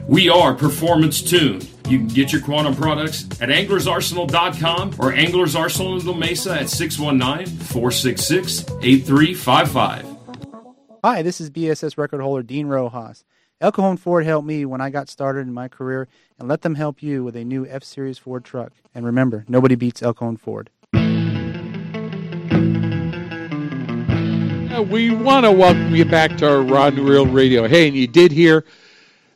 we 0.08 0.30
are 0.30 0.54
performance 0.54 1.24
tuned. 1.24 1.72
You 1.89 1.97
can 1.99 2.07
get 2.07 2.31
your 2.31 2.41
Quantum 2.41 2.75
products 2.75 3.25
at 3.41 3.49
anglersarsenal.com 3.49 4.95
or 4.99 5.11
Anglers 5.11 5.55
Arsenal 5.55 5.99
in 5.99 6.05
La 6.05 6.13
Mesa 6.13 6.61
at 6.61 6.69
619 6.69 7.45
466 7.45 8.65
8355. 8.81 10.05
Hi, 11.03 11.21
this 11.21 11.41
is 11.41 11.51
BSS 11.51 11.97
record 11.97 12.21
holder 12.21 12.41
Dean 12.41 12.67
Rojas. 12.67 13.25
El 13.59 13.73
Cajon 13.73 13.97
Ford 13.97 14.25
helped 14.25 14.47
me 14.47 14.65
when 14.65 14.79
I 14.79 14.89
got 14.89 15.09
started 15.09 15.41
in 15.41 15.53
my 15.53 15.67
career, 15.67 16.07
and 16.39 16.47
let 16.47 16.61
them 16.61 16.75
help 16.75 17.03
you 17.03 17.23
with 17.23 17.36
a 17.36 17.43
new 17.43 17.65
F 17.67 17.84
Series 17.84 18.17
Ford 18.17 18.45
truck. 18.45 18.71
And 18.95 19.05
remember, 19.05 19.43
nobody 19.47 19.75
beats 19.75 20.01
El 20.01 20.13
Cajon 20.13 20.38
Ford. 20.38 20.69
We 24.89 25.11
want 25.11 25.45
to 25.45 25.51
welcome 25.51 25.95
you 25.95 26.03
back 26.03 26.38
to 26.38 26.49
our 26.49 26.61
Rod 26.61 26.93
and 26.93 27.07
Reel 27.07 27.25
Radio. 27.25 27.67
Hey, 27.67 27.88
and 27.88 27.95
you 27.95 28.07
did 28.07 28.31
hear 28.31 28.65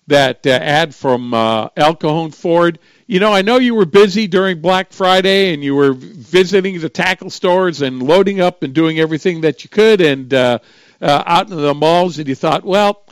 that 0.08 0.48
uh, 0.48 0.52
ad 0.52 0.96
from 0.96 1.34
uh, 1.34 1.70
El 1.76 1.96
Cajon 1.96 2.32
Ford. 2.32 2.80
You 3.06 3.20
know, 3.20 3.32
I 3.32 3.42
know 3.42 3.58
you 3.58 3.76
were 3.76 3.86
busy 3.86 4.28
during 4.28 4.62
Black 4.62 4.92
Friday 4.92 5.54
and 5.54 5.64
you 5.64 5.76
were 5.76 5.94
visiting 5.94 6.80
the 6.80 6.90
tackle 6.90 7.30
stores 7.30 7.82
and 7.82 8.02
loading 8.02 8.42
up 8.42 8.64
and 8.64 8.74
doing 8.74 9.00
everything 9.00 9.42
that 9.42 9.64
you 9.64 9.70
could 9.70 10.02
and 10.02 10.34
uh, 10.34 10.60
uh, 11.02 11.24
out 11.26 11.50
in 11.50 11.58
the 11.58 11.74
malls, 11.74 12.20
and 12.20 12.28
you 12.28 12.36
thought, 12.36 12.64
well, 12.64 13.06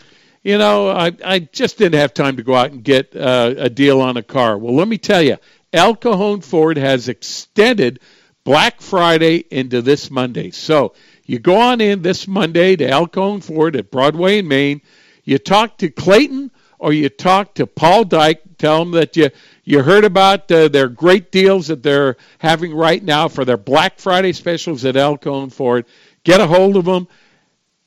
you 0.44 0.58
know, 0.58 0.90
I, 0.90 1.12
I 1.24 1.40
just 1.40 1.78
didn't 1.78 2.00
have 2.00 2.14
time 2.14 2.38
to 2.38 2.44
go 2.44 2.56
out 2.56 2.72
and 2.72 2.84
get 2.84 3.16
uh, 3.16 3.54
a 3.58 3.70
deal 3.70 4.02
on 4.02 4.18
a 4.18 4.24
car. 4.24 4.58
Well, 4.58 4.76
let 4.76 4.88
me 4.88 4.98
tell 4.98 5.22
you, 5.22 5.38
El 5.74 5.96
Cajon 5.96 6.42
Ford 6.42 6.78
has 6.78 7.10
extended 7.10 8.00
Black 8.44 8.82
Friday 8.82 9.38
into 9.38 9.82
this 9.82 10.12
Monday. 10.12 10.52
So 10.52 10.94
you 11.26 11.40
go 11.40 11.58
on 11.58 11.82
in 11.82 12.02
this 12.02 12.28
Monday 12.28 12.76
to 12.76 12.88
El 12.88 13.08
Cajon 13.08 13.42
Ford 13.42 13.76
at 13.76 13.92
Broadway 13.92 14.40
in 14.40 14.48
Main. 14.48 14.82
You 15.24 15.40
talk 15.40 15.80
to 15.80 15.90
Clayton 15.90 16.52
or 16.86 16.94
you 16.94 17.10
talk 17.10 17.56
to 17.56 17.66
Paul 17.66 18.04
Dyke, 18.04 18.44
tell 18.60 18.84
him 18.84 18.92
that 18.92 19.18
you 19.18 19.32
you 19.64 19.82
heard 19.82 20.04
about 20.04 20.52
uh, 20.52 20.68
their 20.68 20.88
great 20.88 21.32
deals 21.32 21.66
that 21.66 21.82
they're 21.82 22.16
having 22.38 22.76
right 22.76 23.04
now 23.04 23.28
for 23.28 23.44
their 23.44 23.58
Black 23.58 23.98
Friday 23.98 24.34
specials 24.34 24.86
at 24.86 24.96
El 24.96 25.18
Cajon 25.18 25.50
Ford. 25.50 25.88
Get 26.24 26.42
a 26.42 26.46
hold 26.46 26.78
of 26.78 26.86
them, 26.86 27.08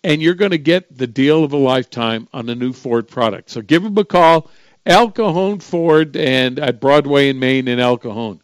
and 0.02 0.20
you're 0.20 0.34
going 0.34 0.50
to 0.50 0.58
get 0.58 0.98
the 0.98 1.06
deal 1.06 1.44
of 1.44 1.52
a 1.52 1.56
lifetime 1.56 2.26
on 2.32 2.48
a 2.48 2.56
new 2.56 2.72
Ford 2.72 3.06
product. 3.06 3.50
So 3.50 3.62
give 3.62 3.84
them 3.84 3.96
a 3.96 4.04
call, 4.04 4.50
El 4.84 5.12
Cajon 5.12 5.60
Ford, 5.60 6.16
and 6.16 6.58
at 6.58 6.80
Broadway 6.80 7.28
in 7.28 7.38
Main 7.38 7.68
in 7.68 7.78
El 7.78 7.98
Cajon. 7.98 8.40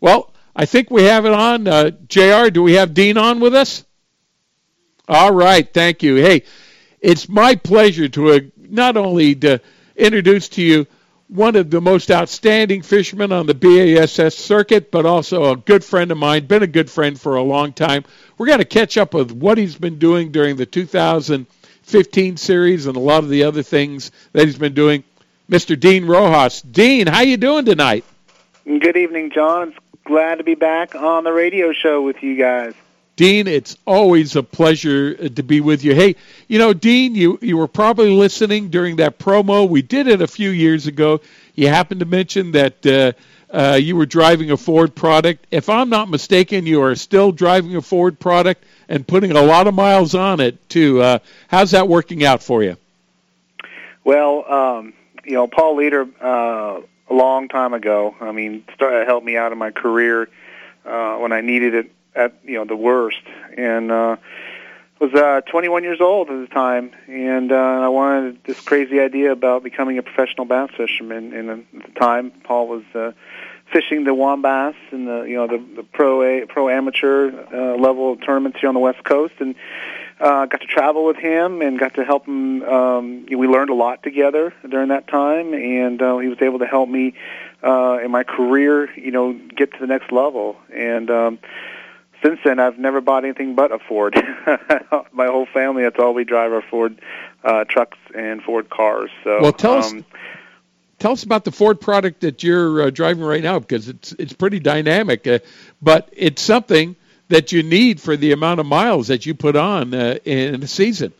Well, 0.00 0.32
I 0.54 0.66
think 0.66 0.88
we 0.88 1.02
have 1.02 1.26
it 1.26 1.32
on. 1.32 1.66
Uh, 1.66 1.90
Jr. 2.06 2.50
Do 2.50 2.62
we 2.62 2.74
have 2.74 2.94
Dean 2.94 3.18
on 3.18 3.40
with 3.40 3.56
us? 3.56 3.84
All 5.08 5.32
right, 5.32 5.68
thank 5.74 6.04
you. 6.04 6.14
Hey, 6.14 6.44
it's 7.00 7.28
my 7.28 7.56
pleasure 7.56 8.08
to 8.10 8.30
uh, 8.30 8.40
not 8.56 8.96
only 8.96 9.34
to 9.34 9.60
introduce 9.96 10.48
to 10.50 10.62
you 10.62 10.86
one 11.28 11.56
of 11.56 11.70
the 11.70 11.80
most 11.80 12.10
outstanding 12.10 12.82
fishermen 12.82 13.32
on 13.32 13.46
the 13.46 13.54
BASS 13.54 14.36
circuit, 14.36 14.90
but 14.90 15.06
also 15.06 15.50
a 15.52 15.56
good 15.56 15.84
friend 15.84 16.10
of 16.12 16.18
mine, 16.18 16.46
been 16.46 16.62
a 16.62 16.68
good 16.68 16.90
friend 16.90 17.20
for 17.20 17.36
a 17.36 17.42
long 17.42 17.72
time. 17.72 18.04
We're 18.38 18.46
going 18.46 18.60
to 18.60 18.64
catch 18.64 18.96
up 18.96 19.14
with 19.14 19.32
what 19.32 19.58
he's 19.58 19.76
been 19.76 19.98
doing 19.98 20.30
during 20.30 20.56
the 20.56 20.66
2015 20.66 22.36
series 22.36 22.86
and 22.86 22.96
a 22.96 23.00
lot 23.00 23.24
of 23.24 23.30
the 23.30 23.42
other 23.44 23.62
things 23.62 24.12
that 24.32 24.46
he's 24.46 24.58
been 24.58 24.74
doing. 24.74 25.02
Mr. 25.50 25.78
Dean 25.78 26.06
Rojas. 26.06 26.60
Dean, 26.62 27.06
how 27.06 27.22
you 27.22 27.36
doing 27.36 27.64
tonight? 27.64 28.04
Good 28.64 28.96
evening, 28.96 29.30
John. 29.30 29.74
Glad 30.04 30.36
to 30.36 30.44
be 30.44 30.54
back 30.54 30.94
on 30.94 31.24
the 31.24 31.32
radio 31.32 31.72
show 31.72 32.02
with 32.02 32.22
you 32.22 32.36
guys. 32.36 32.74
Dean, 33.16 33.46
it's 33.46 33.78
always 33.86 34.36
a 34.36 34.42
pleasure 34.42 35.28
to 35.30 35.42
be 35.42 35.62
with 35.62 35.82
you. 35.82 35.94
Hey, 35.94 36.16
you 36.48 36.58
know, 36.58 36.74
Dean, 36.74 37.14
you, 37.14 37.38
you 37.40 37.56
were 37.56 37.66
probably 37.66 38.10
listening 38.10 38.68
during 38.68 38.96
that 38.96 39.18
promo. 39.18 39.66
We 39.66 39.80
did 39.80 40.06
it 40.06 40.20
a 40.20 40.26
few 40.26 40.50
years 40.50 40.86
ago. 40.86 41.22
You 41.54 41.68
happened 41.68 42.00
to 42.00 42.06
mention 42.06 42.52
that 42.52 42.86
uh, 42.86 43.12
uh, 43.50 43.76
you 43.76 43.96
were 43.96 44.04
driving 44.04 44.50
a 44.50 44.56
Ford 44.58 44.94
product. 44.94 45.46
If 45.50 45.70
I'm 45.70 45.88
not 45.88 46.10
mistaken, 46.10 46.66
you 46.66 46.82
are 46.82 46.94
still 46.94 47.32
driving 47.32 47.74
a 47.76 47.80
Ford 47.80 48.20
product 48.20 48.64
and 48.86 49.06
putting 49.06 49.32
a 49.32 49.40
lot 49.40 49.66
of 49.66 49.72
miles 49.72 50.14
on 50.14 50.40
it, 50.40 50.68
too. 50.68 51.00
Uh, 51.00 51.18
how's 51.48 51.70
that 51.70 51.88
working 51.88 52.22
out 52.22 52.42
for 52.42 52.62
you? 52.62 52.76
Well, 54.04 54.44
um, 54.52 54.92
you 55.24 55.32
know, 55.32 55.46
Paul 55.46 55.76
Leader, 55.76 56.06
uh, 56.20 56.82
a 57.08 57.14
long 57.14 57.48
time 57.48 57.72
ago, 57.72 58.14
I 58.20 58.32
mean, 58.32 58.64
started, 58.74 59.06
helped 59.06 59.24
me 59.24 59.38
out 59.38 59.52
in 59.52 59.58
my 59.58 59.70
career 59.70 60.28
uh, 60.84 61.16
when 61.16 61.32
I 61.32 61.40
needed 61.40 61.72
it 61.72 61.90
at 62.16 62.34
you 62.44 62.54
know 62.54 62.64
the 62.64 62.76
worst, 62.76 63.22
and 63.56 63.90
uh, 63.90 64.16
was 64.98 65.12
uh, 65.14 65.42
21 65.50 65.82
years 65.82 66.00
old 66.00 66.30
at 66.30 66.40
the 66.40 66.54
time, 66.54 66.92
and 67.06 67.52
uh, 67.52 67.54
I 67.54 67.88
wanted 67.88 68.42
this 68.44 68.60
crazy 68.60 68.98
idea 69.00 69.32
about 69.32 69.62
becoming 69.62 69.98
a 69.98 70.02
professional 70.02 70.46
bass 70.46 70.70
fisherman. 70.76 71.34
And 71.34 71.50
at 71.50 71.64
the 71.72 72.00
time, 72.00 72.30
Paul 72.44 72.68
was 72.68 72.84
uh, 72.94 73.12
fishing 73.72 74.04
the 74.04 74.14
WON 74.14 74.40
Bass 74.40 74.74
and 74.90 75.06
the 75.06 75.22
you 75.22 75.34
know 75.34 75.46
the, 75.46 75.62
the 75.76 75.82
pro 75.82 76.22
a, 76.22 76.46
pro 76.46 76.68
amateur 76.70 77.30
uh, 77.52 77.76
level 77.76 78.16
tournaments 78.16 78.58
here 78.60 78.68
on 78.68 78.74
the 78.74 78.80
West 78.80 79.04
Coast, 79.04 79.34
and 79.38 79.54
uh, 80.18 80.46
got 80.46 80.62
to 80.62 80.66
travel 80.66 81.04
with 81.04 81.16
him 81.16 81.60
and 81.60 81.78
got 81.78 81.94
to 81.94 82.04
help 82.04 82.26
him. 82.26 82.62
Um, 82.62 83.26
we 83.26 83.46
learned 83.46 83.70
a 83.70 83.74
lot 83.74 84.02
together 84.02 84.54
during 84.66 84.88
that 84.88 85.08
time, 85.08 85.52
and 85.52 86.00
uh, 86.00 86.18
he 86.18 86.28
was 86.28 86.38
able 86.40 86.60
to 86.60 86.66
help 86.66 86.88
me 86.88 87.14
uh, 87.62 87.98
in 88.02 88.10
my 88.10 88.22
career, 88.22 88.90
you 88.98 89.10
know, 89.10 89.34
get 89.34 89.72
to 89.72 89.78
the 89.78 89.86
next 89.86 90.10
level. 90.10 90.56
And 90.72 91.10
um, 91.10 91.38
since 92.22 92.40
then, 92.44 92.58
I've 92.58 92.78
never 92.78 93.00
bought 93.00 93.24
anything 93.24 93.54
but 93.54 93.72
a 93.72 93.78
Ford. 93.78 94.14
My 95.12 95.26
whole 95.26 95.46
family, 95.46 95.82
that's 95.82 95.98
all 95.98 96.14
we 96.14 96.24
drive 96.24 96.52
are 96.52 96.62
Ford 96.62 97.00
uh, 97.44 97.64
trucks 97.64 97.98
and 98.14 98.42
Ford 98.42 98.70
cars. 98.70 99.10
So, 99.24 99.40
well, 99.40 99.52
tell 99.52 99.74
us. 99.74 99.92
um, 99.92 100.04
Tell 100.98 101.12
us 101.12 101.24
about 101.24 101.44
the 101.44 101.52
Ford 101.52 101.78
product 101.78 102.22
that 102.22 102.42
you're 102.42 102.84
uh, 102.84 102.90
driving 102.90 103.22
right 103.22 103.42
now 103.42 103.58
because 103.58 103.88
it's 103.88 104.12
it's 104.12 104.32
pretty 104.32 104.58
dynamic, 104.60 105.26
uh, 105.26 105.40
but 105.82 106.08
it's 106.12 106.40
something 106.40 106.96
that 107.28 107.52
you 107.52 107.62
need 107.62 108.00
for 108.00 108.16
the 108.16 108.32
amount 108.32 108.60
of 108.60 108.66
miles 108.66 109.08
that 109.08 109.26
you 109.26 109.34
put 109.34 109.56
on 109.56 109.92
uh, 109.92 110.16
in 110.24 110.62
a 110.62 110.66
season. 110.66 111.12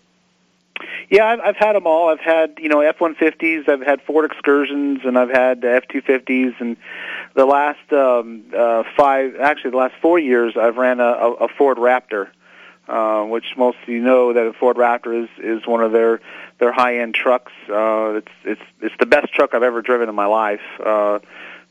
Yeah, 1.11 1.27
I've, 1.27 1.41
I've 1.41 1.57
had 1.57 1.75
them 1.75 1.87
all. 1.87 2.09
I've 2.09 2.21
had 2.21 2.55
you 2.59 2.71
know 2.71 2.81
F 2.81 3.01
one 3.01 3.15
fifties. 3.17 3.65
I've 3.69 3.83
had 3.83 4.01
Ford 4.01 4.31
Excursions, 4.31 5.01
and 5.05 5.19
I've 5.19 5.31
had 5.31 5.63
F 5.63 5.87
two 5.89 6.01
fifties. 6.01 6.55
And 6.59 6.79
the 7.37 7.45
last 7.45 7.93
um, 7.93 8.45
uh, 8.57 8.82
five, 8.97 9.37
actually 9.37 9.72
the 9.72 9.76
last 9.76 9.95
four 10.01 10.18
years, 10.18 10.55
I've 10.57 10.78
ran 10.78 11.01
a, 11.01 11.05
a, 11.05 11.49
Ford 11.49 11.76
Raptor, 11.76 12.28
uh, 12.89 13.24
which 13.24 13.45
most 13.59 13.76
of 13.82 13.89
you 13.91 14.01
know 14.01 14.32
that 14.32 14.47
a 14.47 14.53
Ford 14.55 14.78
Raptor 14.78 15.24
is 15.24 15.28
is 15.39 15.66
one 15.66 15.82
of 15.82 15.93
their 15.93 16.20
their 16.59 16.72
high 16.72 16.99
end 17.01 17.14
trucks. 17.14 17.53
Uh, 17.68 18.14
it's 18.14 18.32
it's 18.45 18.62
it's 18.80 18.95
the 18.99 19.07
best 19.07 19.32
truck 19.34 19.53
I've 19.53 19.62
ever 19.62 19.82
driven 19.82 20.09
in 20.09 20.14
my 20.14 20.26
life. 20.26 20.62
Uh, 20.80 21.18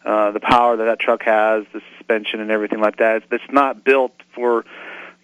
uh, 0.06 0.32
the 0.32 0.40
power 0.40 0.78
that 0.78 0.86
that 0.86 1.00
truck 1.00 1.24
has, 1.24 1.66
the 1.74 1.82
suspension, 1.98 2.40
and 2.40 2.52
everything 2.52 2.80
like 2.80 2.98
that. 2.98 3.18
It's, 3.18 3.26
it's 3.32 3.52
not 3.52 3.84
built 3.84 4.14
for 4.36 4.66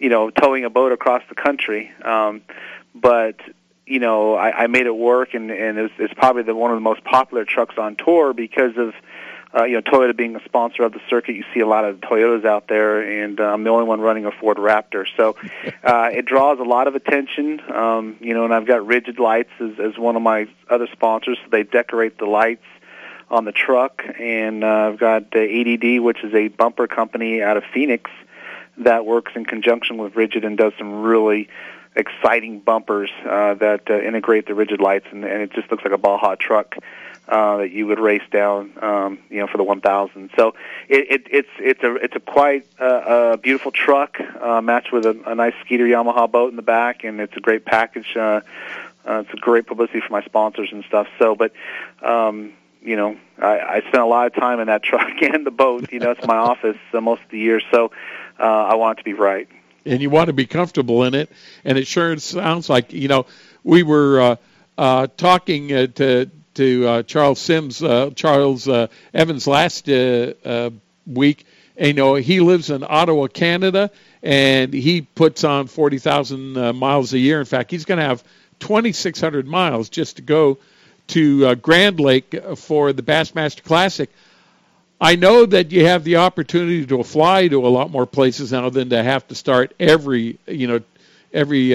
you 0.00 0.08
know 0.08 0.30
towing 0.30 0.64
a 0.64 0.70
boat 0.70 0.90
across 0.90 1.22
the 1.28 1.36
country, 1.36 1.92
um, 2.04 2.42
but 2.96 3.36
you 3.86 4.00
know, 4.00 4.34
I, 4.34 4.64
I 4.64 4.66
made 4.66 4.86
it 4.86 4.96
work, 4.96 5.34
and 5.34 5.52
and 5.52 5.78
it's, 5.78 5.94
it's 5.98 6.14
probably 6.14 6.42
the 6.42 6.54
one 6.54 6.72
of 6.72 6.76
the 6.76 6.82
most 6.82 7.04
popular 7.04 7.44
trucks 7.44 7.76
on 7.78 7.94
tour 7.94 8.32
because 8.32 8.76
of 8.76 8.92
uh, 9.54 9.64
you 9.64 9.74
know 9.74 9.82
Toyota 9.82 10.16
being 10.16 10.36
a 10.36 10.44
sponsor 10.44 10.82
of 10.84 10.92
the 10.92 11.00
circuit. 11.08 11.34
You 11.34 11.44
see 11.52 11.60
a 11.60 11.66
lot 11.66 11.84
of 11.84 12.00
Toyotas 12.00 12.44
out 12.44 12.68
there, 12.68 13.00
and 13.22 13.38
uh, 13.38 13.44
I'm 13.44 13.64
the 13.64 13.70
only 13.70 13.84
one 13.84 14.00
running 14.00 14.26
a 14.26 14.30
Ford 14.30 14.56
Raptor, 14.56 15.06
so 15.16 15.36
uh, 15.84 16.10
it 16.12 16.24
draws 16.24 16.58
a 16.58 16.64
lot 16.64 16.86
of 16.86 16.94
attention. 16.94 17.60
Um, 17.70 18.16
you 18.20 18.34
know, 18.34 18.44
and 18.44 18.54
I've 18.54 18.66
got 18.66 18.86
Rigid 18.86 19.18
Lights 19.18 19.50
as, 19.60 19.78
as 19.78 19.98
one 19.98 20.16
of 20.16 20.22
my 20.22 20.48
other 20.70 20.88
sponsors. 20.92 21.38
So 21.42 21.48
they 21.50 21.62
decorate 21.62 22.18
the 22.18 22.26
lights 22.26 22.64
on 23.30 23.44
the 23.44 23.52
truck, 23.52 24.02
and 24.18 24.64
uh, 24.64 24.90
I've 24.92 24.98
got 24.98 25.34
uh, 25.34 25.40
ADD, 25.40 26.00
which 26.00 26.22
is 26.22 26.34
a 26.34 26.48
bumper 26.48 26.86
company 26.86 27.42
out 27.42 27.56
of 27.56 27.64
Phoenix 27.72 28.10
that 28.78 29.04
works 29.04 29.32
in 29.34 29.44
conjunction 29.44 29.98
with 29.98 30.16
Rigid 30.16 30.44
and 30.44 30.56
does 30.56 30.72
some 30.78 31.02
really 31.02 31.48
exciting 31.94 32.60
bumpers 32.60 33.10
uh, 33.28 33.54
that 33.54 33.82
uh, 33.90 34.00
integrate 34.00 34.46
the 34.46 34.54
rigid 34.54 34.80
lights, 34.80 35.06
and, 35.10 35.24
and 35.24 35.42
it 35.42 35.52
just 35.52 35.70
looks 35.70 35.84
like 35.84 35.92
a 35.92 35.98
Baja 35.98 36.36
truck 36.36 36.76
uh, 37.28 37.58
that 37.58 37.70
you 37.70 37.86
would 37.86 38.00
race 38.00 38.22
down, 38.30 38.72
um, 38.82 39.18
you 39.30 39.38
know, 39.38 39.46
for 39.46 39.56
the 39.56 39.64
1000. 39.64 40.30
So 40.36 40.54
it, 40.88 41.10
it, 41.10 41.26
it's 41.30 41.48
it's 41.58 41.82
a 41.82 41.94
it's 41.94 42.16
a 42.16 42.20
quite 42.20 42.66
uh, 42.80 43.32
a 43.32 43.36
beautiful 43.36 43.70
truck 43.70 44.20
uh, 44.20 44.60
matched 44.60 44.92
with 44.92 45.06
a, 45.06 45.18
a 45.26 45.34
nice 45.34 45.54
Skeeter 45.64 45.86
Yamaha 45.86 46.30
boat 46.30 46.50
in 46.50 46.56
the 46.56 46.62
back, 46.62 47.04
and 47.04 47.20
it's 47.20 47.36
a 47.36 47.40
great 47.40 47.64
package. 47.64 48.16
Uh, 48.16 48.40
uh, 49.08 49.24
it's 49.24 49.32
a 49.32 49.36
great 49.36 49.66
publicity 49.66 50.00
for 50.00 50.12
my 50.12 50.22
sponsors 50.22 50.70
and 50.72 50.84
stuff. 50.84 51.08
So, 51.18 51.34
but 51.34 51.52
um, 52.02 52.52
you 52.82 52.96
know, 52.96 53.16
I, 53.38 53.60
I 53.60 53.80
spent 53.80 54.02
a 54.02 54.06
lot 54.06 54.26
of 54.26 54.34
time 54.34 54.60
in 54.60 54.66
that 54.66 54.82
truck 54.84 55.22
and 55.22 55.46
the 55.46 55.50
boat. 55.50 55.92
You 55.92 56.00
know, 56.00 56.10
it's 56.10 56.26
my 56.26 56.36
office 56.36 56.78
uh, 56.92 57.00
most 57.00 57.22
of 57.22 57.30
the 57.30 57.38
year, 57.38 57.60
so 57.70 57.92
uh, 58.38 58.42
I 58.42 58.74
want 58.74 58.98
it 58.98 59.00
to 59.00 59.04
be 59.04 59.14
right. 59.14 59.48
and 59.86 60.02
you 60.02 60.10
want 60.10 60.26
to 60.26 60.32
be 60.32 60.46
comfortable 60.46 61.04
in 61.04 61.14
it. 61.14 61.30
And 61.64 61.78
it 61.78 61.86
sure 61.86 62.16
sounds 62.18 62.68
like 62.68 62.92
you 62.92 63.08
know 63.08 63.26
we 63.64 63.82
were 63.82 64.20
uh, 64.20 64.36
uh, 64.76 65.06
talking 65.16 65.72
uh, 65.72 65.86
to 65.94 66.30
to 66.54 66.86
uh, 66.86 67.02
Charles 67.02 67.38
Sims, 67.38 67.82
uh, 67.82 68.10
Charles 68.14 68.68
uh, 68.68 68.88
Evans 69.12 69.46
last 69.46 69.88
uh, 69.88 70.34
uh, 70.44 70.70
week. 71.06 71.46
And, 71.76 71.88
you 71.88 71.94
know, 71.94 72.14
he 72.14 72.40
lives 72.40 72.70
in 72.70 72.84
Ottawa, 72.86 73.26
Canada, 73.28 73.90
and 74.22 74.72
he 74.72 75.02
puts 75.02 75.42
on 75.44 75.66
forty 75.66 75.98
thousand 75.98 76.56
uh, 76.56 76.72
miles 76.72 77.12
a 77.12 77.18
year. 77.18 77.40
In 77.40 77.46
fact, 77.46 77.70
he's 77.70 77.84
going 77.84 77.98
to 77.98 78.04
have 78.04 78.22
twenty 78.60 78.92
six 78.92 79.20
hundred 79.20 79.46
miles 79.46 79.88
just 79.88 80.16
to 80.16 80.22
go 80.22 80.58
to 81.08 81.56
Grand 81.56 81.98
Lake 81.98 82.34
for 82.56 82.92
the 82.92 83.02
Bassmaster 83.02 83.62
Classic. 83.62 84.10
I 85.00 85.16
know 85.16 85.46
that 85.46 85.72
you 85.72 85.86
have 85.86 86.04
the 86.04 86.16
opportunity 86.16 86.86
to 86.86 87.02
fly 87.02 87.48
to 87.48 87.66
a 87.66 87.68
lot 87.68 87.90
more 87.90 88.06
places 88.06 88.52
now 88.52 88.70
than 88.70 88.90
to 88.90 89.02
have 89.02 89.26
to 89.28 89.34
start 89.34 89.74
every 89.80 90.38
you 90.46 90.68
know 90.68 90.80
every 91.32 91.74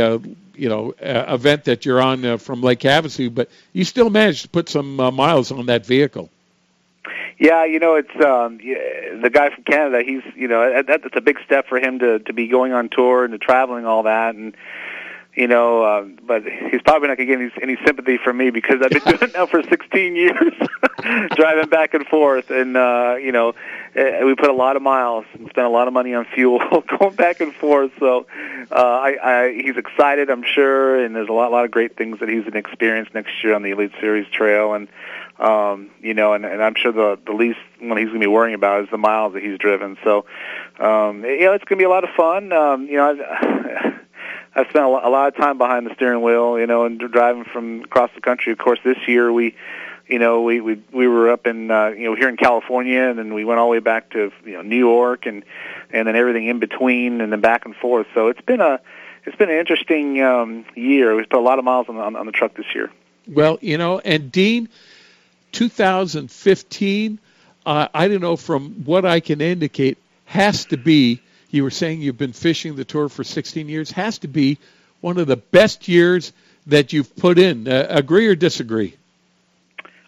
you 0.58 0.70
know 0.70 0.94
uh, 1.02 1.34
event 1.34 1.66
that 1.66 1.86
you're 1.86 2.02
on 2.02 2.26
uh, 2.26 2.38
from 2.38 2.62
Lake 2.62 2.80
Havasu, 2.80 3.34
but 3.34 3.50
you 3.74 3.84
still 3.84 4.10
managed 4.10 4.44
to 4.44 4.50
put 4.50 4.70
some 4.70 5.00
uh, 5.00 5.12
miles 5.12 5.52
on 5.52 5.66
that 5.68 5.86
vehicle. 5.86 6.30
Yeah, 7.40 7.66
you 7.66 7.80
know, 7.80 7.96
it's 7.96 8.26
um 8.26 8.58
the 8.58 9.30
guy 9.32 9.54
from 9.54 9.64
Canada. 9.64 10.02
He's, 10.04 10.24
you 10.36 10.48
know, 10.48 10.82
that, 10.82 10.88
that's 11.04 11.16
a 11.16 11.22
big 11.22 11.38
step 11.46 11.68
for 11.68 11.78
him 11.78 12.00
to 12.00 12.20
to 12.20 12.34
be 12.34 12.48
going 12.48 12.74
on 12.74 12.90
tour 12.90 13.24
and 13.24 13.32
to 13.32 13.38
traveling 13.38 13.86
all 13.86 14.04
that 14.04 14.36
and 14.36 14.56
you 15.38 15.48
know, 15.48 15.84
uh, 15.84 16.02
but 16.26 16.42
he's 16.44 16.82
probably 16.82 17.10
not 17.10 17.18
going 17.18 17.30
to 17.30 17.38
get 17.38 17.40
any, 17.40 17.52
any 17.62 17.86
sympathy 17.86 18.18
from 18.18 18.38
me 18.38 18.50
because 18.50 18.82
I've 18.82 18.90
been 18.90 19.04
doing 19.06 19.20
it 19.22 19.34
now 19.36 19.46
for 19.46 19.62
16 19.62 20.16
years, 20.16 20.54
driving 21.36 21.70
back 21.70 21.94
and 21.94 22.08
forth, 22.08 22.50
and 22.50 22.76
uh, 22.76 23.18
you 23.22 23.32
know, 23.32 23.50
uh, 23.96 24.26
we 24.26 24.34
put 24.34 24.50
a 24.50 24.54
lot 24.54 24.76
of 24.76 24.82
miles 24.82 25.26
and 25.34 25.48
spent 25.50 25.68
a 25.68 25.70
lot 25.70 25.88
of 25.88 25.94
money 25.94 26.16
on 26.16 26.26
fuel 26.26 26.60
going 27.00 27.16
back 27.16 27.40
and 27.40 27.54
forth. 27.54 27.92
So, 28.00 28.26
uh, 28.72 28.74
I, 28.74 29.18
I 29.24 29.54
he's 29.54 29.78
excited, 29.78 30.32
I'm 30.32 30.44
sure, 30.44 31.06
and 31.06 31.16
there's 31.16 31.30
a 31.30 31.34
lot, 31.34 31.50
a 31.50 31.54
lot 31.54 31.66
of 31.66 31.72
great 31.72 31.96
things 31.96 32.20
that 32.20 32.30
he's 32.30 32.42
going 32.42 32.54
to 32.54 32.58
experience 32.60 33.10
next 33.14 33.44
year 33.44 33.54
on 33.54 33.62
the 33.62 33.70
Elite 33.70 33.92
Series 34.02 34.28
Trail, 34.30 34.74
and 34.74 34.88
um, 35.38 35.92
you 36.02 36.16
know, 36.16 36.34
and, 36.34 36.48
and 36.48 36.64
I'm 36.64 36.74
sure 36.74 36.92
the 36.92 37.20
the 37.28 37.34
least 37.34 37.60
one 37.80 37.96
he's 37.98 38.08
going 38.08 38.22
to 38.22 38.24
be 38.24 38.28
worrying 38.28 38.56
about 38.56 38.86
is 38.86 38.90
the 38.90 38.98
miles 38.98 39.34
that 39.34 39.44
he's 39.44 39.60
driven. 39.60 40.00
So, 40.04 40.26
um, 40.80 41.24
you 41.24 41.42
know, 41.42 41.54
it's 41.54 41.64
going 41.64 41.78
to 41.78 41.82
be 41.82 41.84
a 41.84 41.90
lot 41.90 42.04
of 42.04 42.10
fun. 42.18 42.52
Um, 42.52 42.88
you 42.88 42.98
know. 42.98 43.16
I, 43.22 43.87
I 44.58 44.64
spent 44.64 44.86
a 44.86 44.90
lot 44.90 45.28
of 45.28 45.36
time 45.36 45.60
behind 45.60 45.86
the 45.86 45.94
steering 45.94 46.24
wheel, 46.24 46.60
you 46.60 46.66
know, 46.66 46.86
and 46.86 47.00
driving 47.00 47.44
from 47.44 47.84
across 47.84 48.10
the 48.16 48.22
country. 48.22 48.52
Of 48.52 48.58
course, 48.58 48.80
this 48.84 48.98
year 49.08 49.32
we, 49.32 49.56
you 50.08 50.18
know, 50.18 50.42
we 50.42 50.62
we 50.62 50.82
we 50.92 51.08
were 51.08 51.30
up 51.30 51.46
in 51.46 51.70
uh, 51.70 51.90
you 51.90 52.06
know 52.06 52.16
here 52.16 52.28
in 52.28 52.38
California, 52.38 53.04
and 53.04 53.20
then 53.20 53.36
we 53.36 53.46
went 53.46 53.60
all 53.60 53.68
the 53.68 53.74
way 53.74 53.80
back 53.80 54.10
to 54.12 54.32
you 54.44 54.54
know 54.54 54.64
New 54.64 54.78
York, 54.78 55.28
and 55.28 55.46
and 55.92 56.08
then 56.08 56.16
everything 56.16 56.48
in 56.48 56.58
between, 56.58 57.22
and 57.22 57.32
then 57.32 57.40
back 57.40 57.66
and 57.66 57.76
forth. 57.76 58.08
So 58.16 58.30
it's 58.30 58.42
been 58.42 58.60
a 58.60 58.80
it's 59.26 59.36
been 59.36 59.52
an 59.52 59.60
interesting 59.60 60.24
um, 60.24 60.66
year. 60.74 61.16
We've 61.16 61.30
put 61.30 61.38
a 61.38 61.42
lot 61.42 61.60
of 61.60 61.66
miles 61.66 61.88
on, 61.88 61.98
on, 61.98 62.16
on 62.16 62.26
the 62.26 62.32
truck 62.32 62.56
this 62.56 62.74
year. 62.74 62.90
Well, 63.28 63.60
you 63.62 63.78
know, 63.78 64.00
and 64.00 64.32
Dean, 64.32 64.70
2015, 65.52 67.20
uh, 67.66 67.88
I 67.94 68.08
don't 68.08 68.22
know 68.22 68.38
from 68.38 68.86
what 68.86 69.06
I 69.06 69.20
can 69.20 69.42
indicate, 69.42 69.98
has 70.26 70.66
to 70.66 70.78
be 70.78 71.22
you 71.50 71.64
were 71.64 71.72
saying 71.72 72.02
you've 72.02 72.18
been 72.18 72.34
fishing 72.34 72.76
the 72.76 72.86
tour 72.86 73.10
for 73.10 73.24
16 73.24 73.70
years, 73.70 73.92
has 73.92 74.20
to 74.20 74.28
be 74.28 74.58
one 75.02 75.18
of 75.18 75.28
the 75.28 75.38
best 75.38 75.88
years 75.88 76.34
that 76.68 76.94
you've 76.94 77.16
put 77.16 77.40
in. 77.40 77.68
Uh, 77.68 77.88
agree 77.90 78.28
or 78.28 78.36
disagree? 78.36 78.96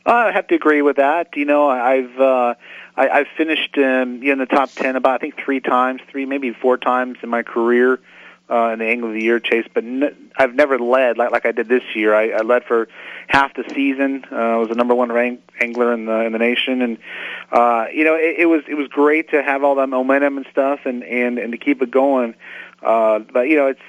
I 0.06 0.32
have 0.32 0.48
to 0.48 0.56
agree 0.56 0.82
with 0.82 0.98
that. 0.98 1.36
You 1.36 1.46
know, 1.46 1.70
I've 1.70 2.20
uh, 2.20 2.56
I, 2.98 3.10
I've 3.10 3.28
finished 3.38 3.78
um, 3.78 4.24
in 4.24 4.40
the 4.40 4.46
top 4.46 4.72
ten 4.72 4.96
about 4.96 5.16
I 5.16 5.18
think 5.20 5.38
three 5.38 5.60
times, 5.60 6.02
three 6.10 6.26
maybe 6.26 6.52
four 6.52 6.78
times 6.78 7.20
in 7.22 7.30
my 7.30 7.44
career 7.44 8.00
uh, 8.50 8.72
in 8.74 8.80
the 8.80 8.86
Angler 8.86 9.10
of 9.10 9.14
the 9.14 9.24
Year 9.24 9.40
chase, 9.40 9.68
but 9.74 9.84
I've 10.38 10.56
never 10.56 10.80
led 10.80 11.18
like 11.18 11.32
like 11.32 11.46
I 11.46 11.52
did 11.52 11.68
this 11.68 11.84
year. 11.94 12.14
I, 12.14 12.30
I 12.30 12.42
led 12.42 12.64
for 12.64 12.88
half 13.28 13.54
the 13.54 13.64
season. 13.74 14.26
Uh, 14.32 14.36
I 14.36 14.56
was 14.58 14.70
the 14.70 14.76
number 14.76 14.96
one 14.96 15.12
ranked 15.12 15.50
angler 15.62 15.94
in 15.94 16.06
the 16.06 16.26
in 16.26 16.32
the 16.32 16.40
nation, 16.40 16.82
and 16.82 16.98
uh, 17.52 17.86
you 17.94 18.04
know 18.04 18.16
it, 18.16 18.40
it 18.40 18.46
was 18.46 18.64
it 18.68 18.76
was 18.76 18.88
great 18.88 19.32
to 19.32 19.44
have 19.44 19.64
all 19.64 19.76
that 19.76 19.88
momentum 19.88 20.38
and 20.38 20.48
stuff, 20.52 20.82
and 20.86 21.04
and 21.04 21.38
and 21.38 21.52
to 21.52 21.58
keep 21.58 21.82
it 21.82 21.92
going. 21.92 22.36
Uh, 22.82 23.20
but 23.20 23.48
you 23.48 23.58
know 23.58 23.68
it's 23.68 23.82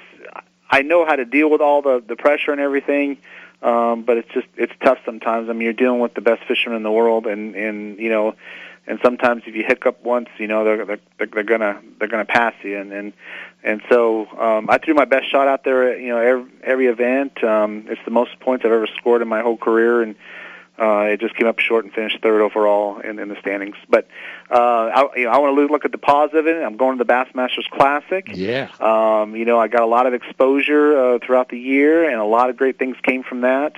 I 0.70 0.82
know 0.82 1.04
how 1.04 1.16
to 1.16 1.24
deal 1.24 1.50
with 1.50 1.60
all 1.60 1.82
the 1.82 2.02
the 2.06 2.16
pressure 2.16 2.52
and 2.52 2.60
everything. 2.60 3.18
Um, 3.62 4.04
but 4.04 4.16
it's 4.16 4.28
just 4.32 4.46
it's 4.56 4.72
tough 4.82 4.98
sometimes. 5.04 5.50
I 5.50 5.52
mean, 5.52 5.62
you're 5.62 5.72
dealing 5.74 6.00
with 6.00 6.14
the 6.14 6.22
best 6.22 6.44
fishermen 6.48 6.78
in 6.78 6.82
the 6.82 6.90
world, 6.90 7.26
and 7.26 7.54
and 7.54 7.98
you 7.98 8.08
know, 8.08 8.34
and 8.86 8.98
sometimes 9.02 9.42
if 9.46 9.54
you 9.54 9.64
hiccup 9.66 10.02
once, 10.02 10.28
you 10.38 10.46
know 10.46 10.64
they're 10.64 10.84
they're, 10.84 11.26
they're 11.26 11.42
gonna 11.42 11.80
they're 11.98 12.08
gonna 12.08 12.24
pass 12.24 12.54
you, 12.62 12.78
and 12.78 12.92
and 12.92 13.12
and 13.62 13.82
so 13.88 14.26
um, 14.38 14.70
I 14.70 14.78
threw 14.78 14.94
my 14.94 15.04
best 15.04 15.30
shot 15.30 15.48
out 15.48 15.64
there. 15.64 15.92
At, 15.92 16.00
You 16.00 16.08
know, 16.08 16.18
every, 16.18 16.50
every 16.62 16.86
event. 16.86 17.42
Um, 17.44 17.86
it's 17.88 18.00
the 18.04 18.10
most 18.10 18.38
points 18.40 18.64
I've 18.64 18.72
ever 18.72 18.88
scored 18.98 19.22
in 19.22 19.28
my 19.28 19.42
whole 19.42 19.56
career, 19.56 20.02
and 20.02 20.16
uh, 20.80 21.10
it 21.10 21.20
just 21.20 21.36
came 21.36 21.46
up 21.46 21.58
short 21.58 21.84
and 21.84 21.92
finished 21.92 22.18
third 22.22 22.40
overall 22.40 23.00
in, 23.00 23.18
in 23.18 23.28
the 23.28 23.36
standings. 23.40 23.76
But 23.88 24.08
uh, 24.50 24.54
I, 24.54 25.08
you 25.16 25.24
know, 25.24 25.30
I 25.30 25.38
want 25.38 25.54
to 25.54 25.66
look 25.66 25.84
at 25.84 25.92
the 25.92 25.98
positive 25.98 26.46
in 26.46 26.56
it. 26.56 26.62
I'm 26.62 26.78
going 26.78 26.96
to 26.96 27.04
the 27.04 27.12
Bassmasters 27.12 27.68
Classic. 27.70 28.30
Yeah. 28.32 28.70
Um, 28.80 29.36
you 29.36 29.44
know, 29.44 29.58
I 29.58 29.68
got 29.68 29.82
a 29.82 29.86
lot 29.86 30.06
of 30.06 30.14
exposure 30.14 30.96
uh, 30.96 31.18
throughout 31.24 31.50
the 31.50 31.58
year, 31.58 32.08
and 32.08 32.18
a 32.18 32.24
lot 32.24 32.48
of 32.48 32.56
great 32.56 32.78
things 32.78 32.96
came 33.02 33.22
from 33.22 33.42
that. 33.42 33.74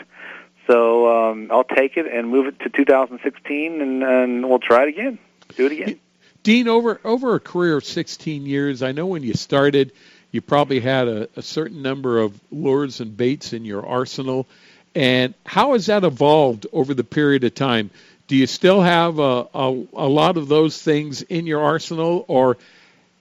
So 0.67 1.31
um, 1.31 1.49
I'll 1.51 1.65
take 1.65 1.97
it 1.97 2.07
and 2.07 2.29
move 2.29 2.47
it 2.47 2.61
to 2.61 2.69
2016, 2.69 3.81
and, 3.81 4.03
and 4.03 4.49
we'll 4.49 4.59
try 4.59 4.85
it 4.85 4.89
again. 4.89 5.19
Do 5.57 5.67
it 5.67 5.73
again. 5.73 6.01
Dean, 6.43 6.67
over 6.67 7.01
over 7.05 7.35
a 7.35 7.41
career 7.41 7.77
of 7.77 7.85
16 7.85 8.47
years, 8.47 8.83
I 8.83 8.93
know 8.93 9.07
when 9.07 9.23
you 9.23 9.35
started, 9.35 9.93
you 10.33 10.41
probably 10.41 10.81
had 10.81 11.07
a, 11.07 11.29
a 11.37 11.43
certain 11.43 11.83
number 11.83 12.19
of 12.19 12.39
lures 12.51 13.01
and 13.01 13.17
baits 13.17 13.53
in 13.53 13.65
your 13.65 13.87
arsenal. 13.87 14.47
And 14.95 15.35
how 15.47 15.73
has 15.73 15.87
that 15.87 16.05
evolved 16.05 16.67
over 16.73 16.95
the 16.95 17.05
period 17.05 17.45
of 17.45 17.55
time? 17.55 17.91
Do 18.27 18.37
you 18.37 18.47
still 18.47 18.81
have 18.81 19.19
a, 19.19 19.47
a, 19.55 19.85
a 19.95 20.09
lot 20.09 20.37
of 20.37 20.49
those 20.49 20.81
things 20.81 21.23
in 21.23 21.47
your 21.47 21.63
arsenal, 21.63 22.25
or 22.29 22.57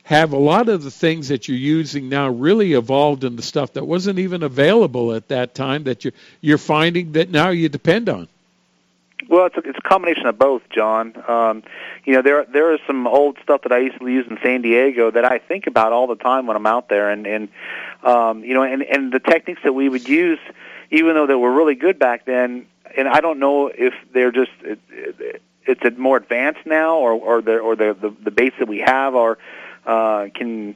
have 0.04 0.34
a 0.34 0.38
lot 0.38 0.70
of 0.70 0.84
the 0.84 0.92
things 0.92 1.28
that 1.28 1.48
you're 1.48 1.58
using 1.58 2.10
now 2.10 2.30
really 2.30 2.74
evolved 2.74 3.24
into 3.24 3.42
stuff 3.42 3.74
that 3.74 3.86
wasn't 3.86 4.20
even 4.20 4.44
available 4.44 5.14
at 5.14 5.28
that 5.28 5.54
time 5.54 5.84
that 5.84 6.04
you, 6.06 6.12
you're 6.42 6.58
finding 6.58 7.12
that 7.14 7.30
now 7.30 7.50
you 7.50 7.70
depend 7.70 8.10
on? 8.10 8.28
Well, 9.30 9.46
it's 9.46 9.56
a, 9.56 9.62
it's 9.62 9.78
a 9.78 9.88
combination 9.88 10.26
of 10.26 10.38
both, 10.38 10.64
John. 10.70 11.14
Um, 11.28 11.64
you 12.04 12.14
know, 12.14 12.22
there 12.22 12.46
there 12.46 12.74
is 12.74 12.80
some 12.88 13.08
old 13.08 13.38
stuff 13.44 13.62
that 13.62 13.72
I 13.72 13.78
used 13.80 14.00
to 14.00 14.08
use 14.08 14.26
in 14.28 14.38
San 14.44 14.62
Diego 14.62 15.12
that 15.12 15.24
I 15.24 15.38
think 15.38 15.68
about 15.68 15.94
all 15.94 16.08
the 16.08 16.16
time 16.16 16.48
when 16.48 16.58
I'm 16.58 16.66
out 16.66 16.90
there, 16.90 17.10
and 17.10 17.28
and 17.28 17.50
um, 18.04 18.44
you 18.44 18.54
know, 18.54 18.64
and 18.64 18.82
and 18.82 19.14
the 19.14 19.20
techniques 19.20 19.62
that 19.64 19.74
we 19.74 19.88
would 19.88 20.10
use, 20.10 20.40
even 20.90 21.14
though 21.14 21.28
they 21.28 21.36
were 21.36 21.54
really 21.54 21.76
good 21.76 22.00
back 22.00 22.26
then, 22.26 22.66
and 22.98 23.08
I 23.08 23.22
don't 23.22 23.40
know 23.40 23.68
if 23.68 23.94
they're 24.12 24.32
just 24.32 24.52
it, 24.64 24.80
it, 24.90 25.42
it's 25.66 25.98
more 25.98 26.18
advanced 26.18 26.66
now, 26.66 26.98
or 26.98 27.14
or 27.14 27.42
the 27.42 27.60
or 27.60 27.76
the 27.76 27.94
the, 27.94 28.10
the 28.10 28.52
that 28.60 28.68
we 28.68 28.80
have 28.80 29.16
are 29.16 29.38
uh, 29.86 30.28
can 30.34 30.76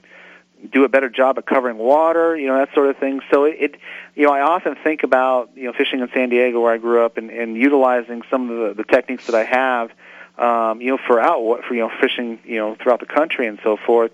do 0.72 0.84
a 0.84 0.90
better 0.90 1.10
job 1.10 1.38
at 1.38 1.46
covering 1.46 1.78
water, 1.78 2.36
you 2.36 2.48
know, 2.48 2.58
that 2.58 2.74
sort 2.74 2.90
of 2.90 2.98
thing. 2.98 3.22
So 3.32 3.44
it, 3.44 3.56
it 3.60 3.76
you 4.16 4.26
know, 4.26 4.34
I 4.34 4.42
often 4.42 4.76
think 4.84 5.04
about, 5.04 5.52
you 5.56 5.66
know, 5.66 5.74
fishing 5.74 6.00
in 6.00 6.10
San 6.14 6.30
Diego 6.30 6.62
where 6.62 6.74
I 6.74 6.78
grew 6.78 7.06
up 7.06 7.18
and, 7.18 7.30
and 7.30 7.56
utilizing 7.56 8.22
some 8.30 8.50
of 8.50 8.58
the, 8.78 8.84
the 8.84 8.84
techniques 8.84 9.28
that 9.28 9.36
I 9.36 9.44
have, 9.44 9.92
um, 10.38 10.82
you 10.82 10.92
know, 10.92 10.98
for 11.06 11.20
out, 11.20 11.64
for, 11.68 11.74
you 11.74 11.82
know, 11.82 11.92
fishing, 12.02 12.40
you 12.46 12.58
know, 12.58 12.76
throughout 12.76 13.00
the 13.00 13.06
country 13.06 13.48
and 13.48 13.60
so 13.64 13.78
forth. 13.78 14.12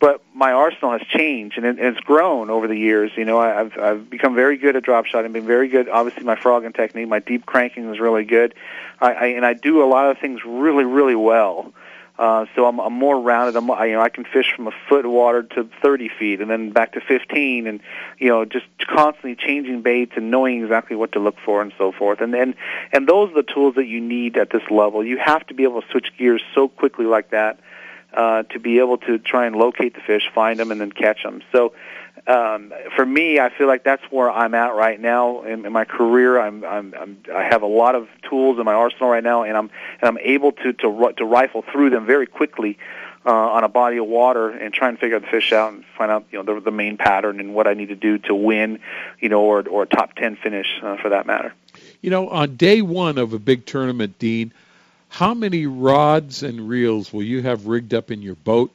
But 0.00 0.22
my 0.32 0.52
arsenal 0.52 0.92
has 0.92 1.02
changed 1.08 1.56
and, 1.56 1.66
it, 1.66 1.78
and 1.78 1.96
it's 1.96 2.00
grown 2.00 2.50
over 2.50 2.68
the 2.68 2.76
years. 2.76 3.10
You 3.16 3.24
know, 3.24 3.38
I, 3.38 3.60
I've, 3.60 3.78
I've 3.78 4.10
become 4.10 4.36
very 4.36 4.56
good 4.56 4.76
at 4.76 4.84
drop 4.84 5.06
shotting, 5.06 5.32
been 5.32 5.46
very 5.46 5.68
good. 5.68 5.88
Obviously, 5.88 6.22
my 6.22 6.36
frogging 6.36 6.72
technique, 6.72 7.08
my 7.08 7.18
deep 7.18 7.44
cranking 7.44 7.92
is 7.92 7.98
really 7.98 8.24
good. 8.24 8.54
I, 9.00 9.12
I, 9.12 9.26
and 9.26 9.44
I 9.44 9.54
do 9.54 9.82
a 9.82 9.86
lot 9.86 10.08
of 10.10 10.18
things 10.18 10.40
really, 10.46 10.84
really 10.84 11.16
well. 11.16 11.72
Uh, 12.18 12.46
so 12.56 12.66
I'm, 12.66 12.80
I'm 12.80 12.94
more 12.94 13.20
rounded. 13.20 13.56
I'm, 13.56 13.70
I, 13.70 13.86
you 13.86 13.92
know, 13.92 14.00
I 14.00 14.08
can 14.08 14.24
fish 14.24 14.52
from 14.54 14.66
a 14.66 14.72
foot 14.88 15.04
of 15.04 15.12
water 15.12 15.44
to 15.44 15.68
30 15.82 16.10
feet, 16.18 16.40
and 16.40 16.50
then 16.50 16.70
back 16.70 16.94
to 16.94 17.00
15, 17.00 17.66
and 17.68 17.80
you 18.18 18.28
know, 18.28 18.44
just 18.44 18.66
constantly 18.88 19.36
changing 19.36 19.82
baits 19.82 20.12
and 20.16 20.30
knowing 20.30 20.62
exactly 20.62 20.96
what 20.96 21.12
to 21.12 21.20
look 21.20 21.36
for 21.44 21.62
and 21.62 21.72
so 21.78 21.92
forth. 21.92 22.20
And 22.20 22.34
then, 22.34 22.56
and 22.92 23.06
those 23.06 23.30
are 23.30 23.34
the 23.34 23.42
tools 23.44 23.76
that 23.76 23.86
you 23.86 24.00
need 24.00 24.36
at 24.36 24.50
this 24.50 24.68
level. 24.68 25.04
You 25.04 25.18
have 25.18 25.46
to 25.46 25.54
be 25.54 25.62
able 25.62 25.82
to 25.82 25.88
switch 25.90 26.08
gears 26.18 26.42
so 26.54 26.66
quickly 26.66 27.06
like 27.06 27.30
that 27.30 27.60
uh, 28.12 28.42
to 28.44 28.58
be 28.58 28.78
able 28.78 28.98
to 28.98 29.18
try 29.18 29.46
and 29.46 29.56
locate 29.56 29.94
the 29.94 30.00
fish, 30.00 30.30
find 30.34 30.58
them, 30.58 30.70
and 30.70 30.80
then 30.80 30.92
catch 30.92 31.22
them. 31.22 31.42
So 31.52 31.72
um, 32.26 32.72
for 32.96 33.06
me, 33.06 33.38
I 33.38 33.50
feel 33.50 33.66
like 33.66 33.84
that's 33.84 34.02
where 34.10 34.30
I'm 34.30 34.54
at 34.54 34.74
right 34.74 35.00
now 35.00 35.42
in, 35.42 35.64
in 35.64 35.72
my 35.72 35.84
career. 35.84 36.40
I'm, 36.40 36.64
I'm, 36.64 36.94
I'm 36.98 37.16
I 37.34 37.44
have 37.44 37.62
a 37.62 37.66
lot 37.66 37.94
of 37.94 38.08
tools 38.28 38.58
in 38.58 38.64
my 38.64 38.74
arsenal 38.74 39.08
right 39.08 39.22
now, 39.22 39.44
and 39.44 39.56
I'm 39.56 39.70
and 40.00 40.08
I'm 40.08 40.18
able 40.18 40.52
to 40.52 40.72
to 40.72 41.12
to 41.16 41.24
rifle 41.24 41.64
through 41.72 41.90
them 41.90 42.06
very 42.06 42.26
quickly 42.26 42.78
uh, 43.24 43.30
on 43.30 43.64
a 43.64 43.68
body 43.68 43.98
of 43.98 44.06
water 44.06 44.50
and 44.50 44.72
try 44.72 44.88
and 44.88 44.98
figure 44.98 45.18
the 45.20 45.26
fish 45.26 45.52
out 45.52 45.72
and 45.72 45.84
find 45.96 46.10
out 46.10 46.26
you 46.30 46.42
know 46.42 46.54
the, 46.54 46.60
the 46.60 46.70
main 46.70 46.96
pattern 46.96 47.40
and 47.40 47.54
what 47.54 47.66
I 47.66 47.74
need 47.74 47.88
to 47.88 47.96
do 47.96 48.18
to 48.18 48.34
win, 48.34 48.80
you 49.20 49.28
know, 49.28 49.42
or 49.42 49.66
or 49.68 49.84
a 49.84 49.86
top 49.86 50.14
ten 50.14 50.36
finish 50.36 50.66
uh, 50.82 50.96
for 50.96 51.10
that 51.10 51.26
matter. 51.26 51.54
You 52.02 52.10
know, 52.10 52.28
on 52.28 52.56
day 52.56 52.82
one 52.82 53.18
of 53.18 53.32
a 53.32 53.38
big 53.38 53.66
tournament, 53.66 54.18
Dean, 54.18 54.52
how 55.08 55.34
many 55.34 55.66
rods 55.66 56.42
and 56.42 56.68
reels 56.68 57.12
will 57.12 57.22
you 57.22 57.42
have 57.42 57.66
rigged 57.66 57.94
up 57.94 58.10
in 58.10 58.22
your 58.22 58.36
boat? 58.36 58.72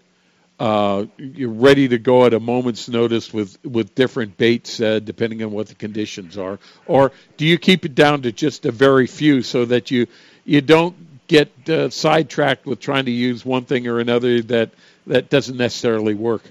uh, 0.59 1.05
you're 1.17 1.49
ready 1.49 1.87
to 1.87 1.97
go 1.97 2.25
at 2.25 2.33
a 2.33 2.39
moment's 2.39 2.87
notice 2.87 3.33
with 3.33 3.57
with 3.65 3.95
different 3.95 4.37
baits 4.37 4.79
uh, 4.79 4.99
depending 4.99 5.43
on 5.43 5.51
what 5.51 5.67
the 5.67 5.75
conditions 5.75 6.37
are, 6.37 6.59
or 6.85 7.11
do 7.37 7.45
you 7.45 7.57
keep 7.57 7.85
it 7.85 7.95
down 7.95 8.21
to 8.21 8.31
just 8.31 8.65
a 8.65 8.71
very 8.71 9.07
few 9.07 9.41
so 9.41 9.65
that 9.65 9.91
you 9.91 10.07
you 10.45 10.61
don't 10.61 10.95
get 11.27 11.51
uh, 11.69 11.89
sidetracked 11.89 12.65
with 12.65 12.79
trying 12.79 13.05
to 13.05 13.11
use 13.11 13.43
one 13.43 13.65
thing 13.65 13.87
or 13.87 13.99
another 13.99 14.41
that 14.41 14.69
that 15.07 15.29
doesn't 15.29 15.57
necessarily 15.57 16.13
work? 16.13 16.43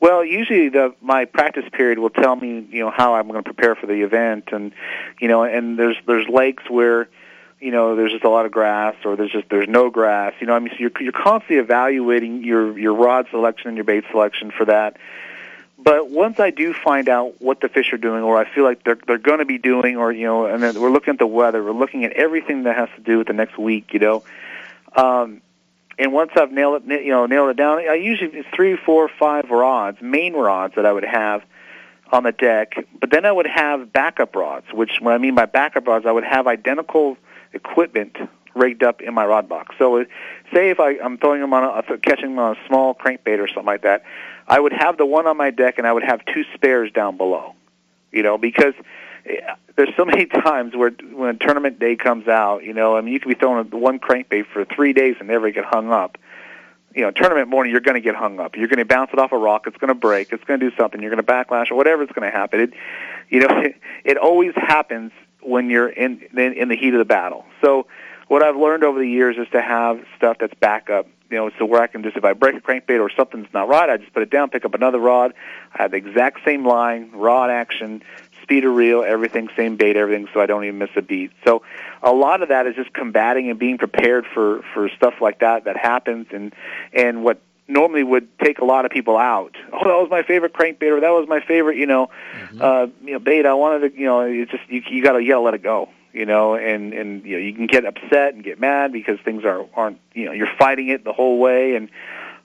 Well, 0.00 0.24
usually 0.24 0.68
the 0.68 0.94
my 1.00 1.26
practice 1.26 1.64
period 1.72 1.98
will 1.98 2.10
tell 2.10 2.36
me, 2.36 2.66
you 2.70 2.80
know, 2.80 2.90
how 2.90 3.14
I'm 3.14 3.28
going 3.28 3.42
to 3.42 3.50
prepare 3.50 3.76
for 3.76 3.86
the 3.86 4.02
event, 4.02 4.50
and 4.52 4.72
you 5.20 5.28
know, 5.28 5.44
and 5.44 5.78
there's 5.78 5.96
there's 6.06 6.28
lakes 6.28 6.68
where, 6.68 7.08
you 7.66 7.72
know, 7.72 7.96
there's 7.96 8.12
just 8.12 8.22
a 8.22 8.30
lot 8.30 8.46
of 8.46 8.52
grass, 8.52 8.94
or 9.04 9.16
there's 9.16 9.32
just 9.32 9.48
there's 9.48 9.66
no 9.66 9.90
grass. 9.90 10.34
You 10.38 10.46
know, 10.46 10.54
I 10.54 10.60
mean, 10.60 10.70
so 10.70 10.76
you're 10.78 10.92
you're 11.00 11.10
constantly 11.10 11.56
evaluating 11.56 12.44
your 12.44 12.78
your 12.78 12.94
rod 12.94 13.26
selection 13.32 13.66
and 13.66 13.76
your 13.76 13.82
bait 13.82 14.04
selection 14.12 14.52
for 14.52 14.66
that. 14.66 14.98
But 15.76 16.08
once 16.08 16.38
I 16.38 16.50
do 16.50 16.72
find 16.72 17.08
out 17.08 17.42
what 17.42 17.60
the 17.60 17.68
fish 17.68 17.92
are 17.92 17.98
doing, 17.98 18.22
or 18.22 18.38
I 18.38 18.48
feel 18.48 18.62
like 18.62 18.84
they're 18.84 18.98
they're 19.04 19.18
going 19.18 19.40
to 19.40 19.44
be 19.44 19.58
doing, 19.58 19.96
or 19.96 20.12
you 20.12 20.26
know, 20.26 20.46
and 20.46 20.62
then 20.62 20.80
we're 20.80 20.92
looking 20.92 21.14
at 21.14 21.18
the 21.18 21.26
weather, 21.26 21.60
we're 21.60 21.72
looking 21.72 22.04
at 22.04 22.12
everything 22.12 22.62
that 22.62 22.76
has 22.76 22.88
to 22.94 23.02
do 23.02 23.18
with 23.18 23.26
the 23.26 23.32
next 23.32 23.58
week, 23.58 23.92
you 23.92 23.98
know. 23.98 24.22
Um, 24.94 25.42
and 25.98 26.12
once 26.12 26.30
I've 26.36 26.52
nailed 26.52 26.88
it, 26.88 27.04
you 27.04 27.10
know, 27.10 27.26
nailed 27.26 27.50
it 27.50 27.56
down, 27.56 27.78
I 27.80 27.94
usually 27.94 28.30
it's 28.30 28.48
three, 28.54 28.76
four, 28.76 29.08
five 29.08 29.50
rods, 29.50 30.00
main 30.00 30.34
rods 30.34 30.76
that 30.76 30.86
I 30.86 30.92
would 30.92 31.04
have 31.04 31.42
on 32.12 32.22
the 32.22 32.32
deck. 32.32 32.86
But 33.00 33.10
then 33.10 33.24
I 33.24 33.32
would 33.32 33.48
have 33.48 33.92
backup 33.92 34.36
rods, 34.36 34.66
which 34.72 34.98
what 35.00 35.14
I 35.14 35.18
mean 35.18 35.34
by 35.34 35.46
backup 35.46 35.84
rods, 35.88 36.06
I 36.06 36.12
would 36.12 36.22
have 36.22 36.46
identical 36.46 37.16
equipment 37.52 38.16
rigged 38.54 38.82
up 38.82 39.02
in 39.02 39.14
my 39.14 39.24
rod 39.24 39.48
box. 39.48 39.74
So, 39.78 39.96
it, 39.96 40.08
say 40.52 40.70
if 40.70 40.80
I, 40.80 40.98
I'm 40.98 41.18
throwing 41.18 41.40
them 41.40 41.52
on, 41.52 41.64
a, 41.64 41.98
catching 41.98 42.30
them 42.30 42.38
on 42.38 42.56
a 42.56 42.66
small 42.66 42.94
crankbait 42.94 43.38
or 43.38 43.48
something 43.48 43.66
like 43.66 43.82
that, 43.82 44.04
I 44.48 44.60
would 44.60 44.72
have 44.72 44.96
the 44.96 45.06
one 45.06 45.26
on 45.26 45.36
my 45.36 45.50
deck, 45.50 45.78
and 45.78 45.86
I 45.86 45.92
would 45.92 46.04
have 46.04 46.24
two 46.24 46.44
spares 46.54 46.90
down 46.92 47.16
below. 47.16 47.54
You 48.12 48.22
know, 48.22 48.38
because 48.38 48.74
uh, 49.28 49.54
there's 49.76 49.94
so 49.96 50.04
many 50.06 50.26
times 50.26 50.74
where 50.74 50.90
when 51.12 51.38
tournament 51.38 51.78
day 51.78 51.96
comes 51.96 52.28
out, 52.28 52.64
you 52.64 52.72
know, 52.72 52.96
I 52.96 53.00
mean, 53.00 53.12
you 53.12 53.20
could 53.20 53.28
be 53.28 53.34
throwing 53.34 53.68
one 53.70 53.98
crankbait 53.98 54.46
for 54.52 54.64
three 54.64 54.92
days 54.92 55.16
and 55.18 55.28
never 55.28 55.50
get 55.50 55.64
hung 55.64 55.90
up. 55.90 56.18
You 56.94 57.02
know, 57.02 57.10
tournament 57.10 57.48
morning, 57.48 57.72
you're 57.72 57.82
going 57.82 57.96
to 57.96 58.00
get 58.00 58.14
hung 58.14 58.40
up. 58.40 58.56
You're 58.56 58.68
going 58.68 58.78
to 58.78 58.86
bounce 58.86 59.10
it 59.12 59.18
off 59.18 59.32
a 59.32 59.36
rock. 59.36 59.66
It's 59.66 59.76
going 59.76 59.88
to 59.88 59.94
break. 59.94 60.32
It's 60.32 60.42
going 60.44 60.60
to 60.60 60.70
do 60.70 60.76
something. 60.76 61.02
You're 61.02 61.14
going 61.14 61.22
to 61.22 61.30
backlash 61.30 61.70
or 61.70 61.74
whatever's 61.74 62.08
going 62.08 62.30
to 62.30 62.34
happen. 62.34 62.60
It, 62.60 62.72
you 63.28 63.40
know, 63.40 63.48
it, 63.50 63.76
it 64.04 64.16
always 64.16 64.54
happens 64.54 65.12
when 65.46 65.70
you're 65.70 65.88
in, 65.88 66.20
in 66.36 66.68
the 66.68 66.76
heat 66.76 66.94
of 66.94 66.98
the 66.98 67.04
battle. 67.04 67.44
So, 67.62 67.86
what 68.28 68.42
I've 68.42 68.56
learned 68.56 68.82
over 68.82 68.98
the 68.98 69.08
years 69.08 69.36
is 69.38 69.46
to 69.52 69.62
have 69.62 70.04
stuff 70.16 70.38
that's 70.40 70.54
backup. 70.54 71.06
You 71.30 71.38
know, 71.38 71.50
so 71.58 71.64
where 71.64 71.82
I 71.82 71.88
can 71.88 72.04
just 72.04 72.16
if 72.16 72.24
I 72.24 72.34
break 72.34 72.56
a 72.56 72.60
crankbait 72.60 73.00
or 73.00 73.10
something's 73.10 73.52
not 73.52 73.68
right, 73.68 73.90
I 73.90 73.96
just 73.96 74.12
put 74.12 74.22
it 74.22 74.30
down, 74.30 74.50
pick 74.50 74.64
up 74.64 74.74
another 74.74 74.98
rod. 74.98 75.34
I 75.74 75.82
have 75.82 75.90
the 75.90 75.96
exact 75.96 76.44
same 76.44 76.64
line, 76.64 77.10
rod 77.12 77.50
action, 77.50 78.02
speed 78.42 78.64
of 78.64 78.74
reel, 78.74 79.02
everything, 79.02 79.48
same 79.56 79.76
bait, 79.76 79.96
everything, 79.96 80.28
so 80.32 80.40
I 80.40 80.46
don't 80.46 80.64
even 80.64 80.78
miss 80.78 80.90
a 80.94 81.02
beat. 81.02 81.32
So 81.44 81.62
a 82.00 82.12
lot 82.12 82.42
of 82.42 82.50
that 82.50 82.68
is 82.68 82.76
just 82.76 82.92
combating 82.92 83.50
and 83.50 83.58
being 83.58 83.76
prepared 83.76 84.24
for 84.32 84.62
for 84.72 84.88
stuff 84.90 85.14
like 85.20 85.40
that 85.40 85.64
that 85.64 85.76
happens, 85.76 86.28
and 86.30 86.54
and 86.92 87.24
what 87.24 87.40
normally 87.68 88.02
would 88.02 88.28
take 88.38 88.58
a 88.58 88.64
lot 88.64 88.84
of 88.84 88.90
people 88.90 89.16
out. 89.16 89.56
Oh, 89.72 89.84
that 89.84 90.00
was 90.00 90.08
my 90.10 90.22
favorite 90.22 90.52
crankbait, 90.52 90.90
or 90.90 91.00
that 91.00 91.10
was 91.10 91.28
my 91.28 91.40
favorite, 91.40 91.76
you 91.76 91.86
know, 91.86 92.10
mm-hmm. 92.34 92.60
uh, 92.60 92.86
you 93.04 93.12
know, 93.14 93.18
bait. 93.18 93.46
I 93.46 93.54
wanted 93.54 93.90
to, 93.90 93.98
you 93.98 94.06
know, 94.06 94.20
it's 94.20 94.50
just 94.50 94.68
you, 94.68 94.82
you 94.88 95.02
got 95.02 95.12
to, 95.12 95.22
you 95.22 95.32
to 95.32 95.40
let 95.40 95.54
it 95.54 95.62
go, 95.62 95.88
you 96.12 96.26
know, 96.26 96.54
and 96.54 96.92
and 96.92 97.24
you 97.24 97.32
know, 97.32 97.38
you 97.38 97.52
can 97.52 97.66
get 97.66 97.84
upset 97.84 98.34
and 98.34 98.44
get 98.44 98.60
mad 98.60 98.92
because 98.92 99.18
things 99.20 99.44
are 99.44 99.66
aren't, 99.74 100.00
you 100.14 100.26
know, 100.26 100.32
you're 100.32 100.54
fighting 100.58 100.88
it 100.88 101.04
the 101.04 101.12
whole 101.12 101.38
way, 101.38 101.74
and 101.76 101.90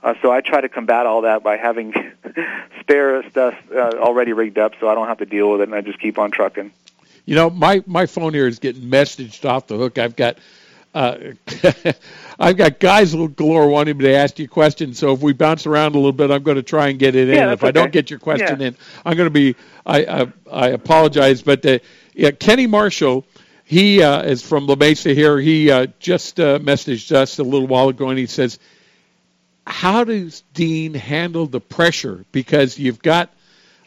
uh, 0.03 0.15
so 0.21 0.31
I 0.31 0.41
try 0.41 0.61
to 0.61 0.69
combat 0.69 1.05
all 1.05 1.21
that 1.21 1.43
by 1.43 1.57
having 1.57 1.93
spare 2.79 3.27
stuff 3.29 3.55
uh, 3.71 3.91
already 3.97 4.33
rigged 4.33 4.57
up, 4.57 4.73
so 4.79 4.89
I 4.89 4.95
don't 4.95 5.07
have 5.07 5.19
to 5.19 5.25
deal 5.25 5.51
with 5.51 5.61
it, 5.61 5.65
and 5.65 5.75
I 5.75 5.81
just 5.81 5.99
keep 5.99 6.17
on 6.17 6.31
trucking. 6.31 6.71
You 7.25 7.35
know, 7.35 7.49
my 7.49 7.83
my 7.85 8.07
phone 8.07 8.33
here 8.33 8.47
is 8.47 8.59
getting 8.59 8.83
messaged 8.83 9.47
off 9.47 9.67
the 9.67 9.77
hook. 9.77 9.97
I've 9.97 10.15
got. 10.15 10.37
Uh, 10.93 11.17
I've 12.39 12.57
got 12.57 12.79
guys 12.79 13.13
galore 13.13 13.67
wanting 13.69 13.97
me 13.97 14.05
to 14.05 14.13
ask 14.13 14.39
you 14.39 14.47
questions. 14.47 14.99
So 14.99 15.13
if 15.13 15.21
we 15.21 15.33
bounce 15.33 15.65
around 15.65 15.95
a 15.95 15.97
little 15.97 16.11
bit, 16.11 16.31
I'm 16.31 16.43
going 16.43 16.57
to 16.57 16.63
try 16.63 16.89
and 16.89 16.99
get 16.99 17.15
it 17.15 17.29
in. 17.29 17.35
Yeah, 17.35 17.53
if 17.53 17.59
okay. 17.59 17.69
I 17.69 17.71
don't 17.71 17.91
get 17.91 18.09
your 18.09 18.19
question 18.19 18.59
yeah. 18.59 18.67
in, 18.67 18.77
I'm 19.05 19.15
going 19.15 19.27
to 19.27 19.31
be. 19.31 19.55
I 19.85 20.05
I, 20.05 20.27
I 20.51 20.67
apologize, 20.69 21.41
but 21.41 21.65
uh, 21.65 21.79
yeah, 22.13 22.31
Kenny 22.31 22.67
Marshall, 22.67 23.25
he 23.63 24.03
uh, 24.03 24.23
is 24.23 24.41
from 24.41 24.67
La 24.67 24.75
Mesa 24.75 25.13
here. 25.13 25.39
He 25.39 25.71
uh, 25.71 25.87
just 25.99 26.39
uh, 26.39 26.59
messaged 26.59 27.11
us 27.11 27.39
a 27.39 27.43
little 27.43 27.67
while 27.67 27.89
ago, 27.89 28.09
and 28.09 28.19
he 28.19 28.25
says 28.25 28.59
how 29.65 30.03
does 30.03 30.43
Dean 30.53 30.93
handle 30.93 31.47
the 31.47 31.61
pressure? 31.61 32.25
Because 32.31 32.77
you've 32.77 33.01
got 33.01 33.29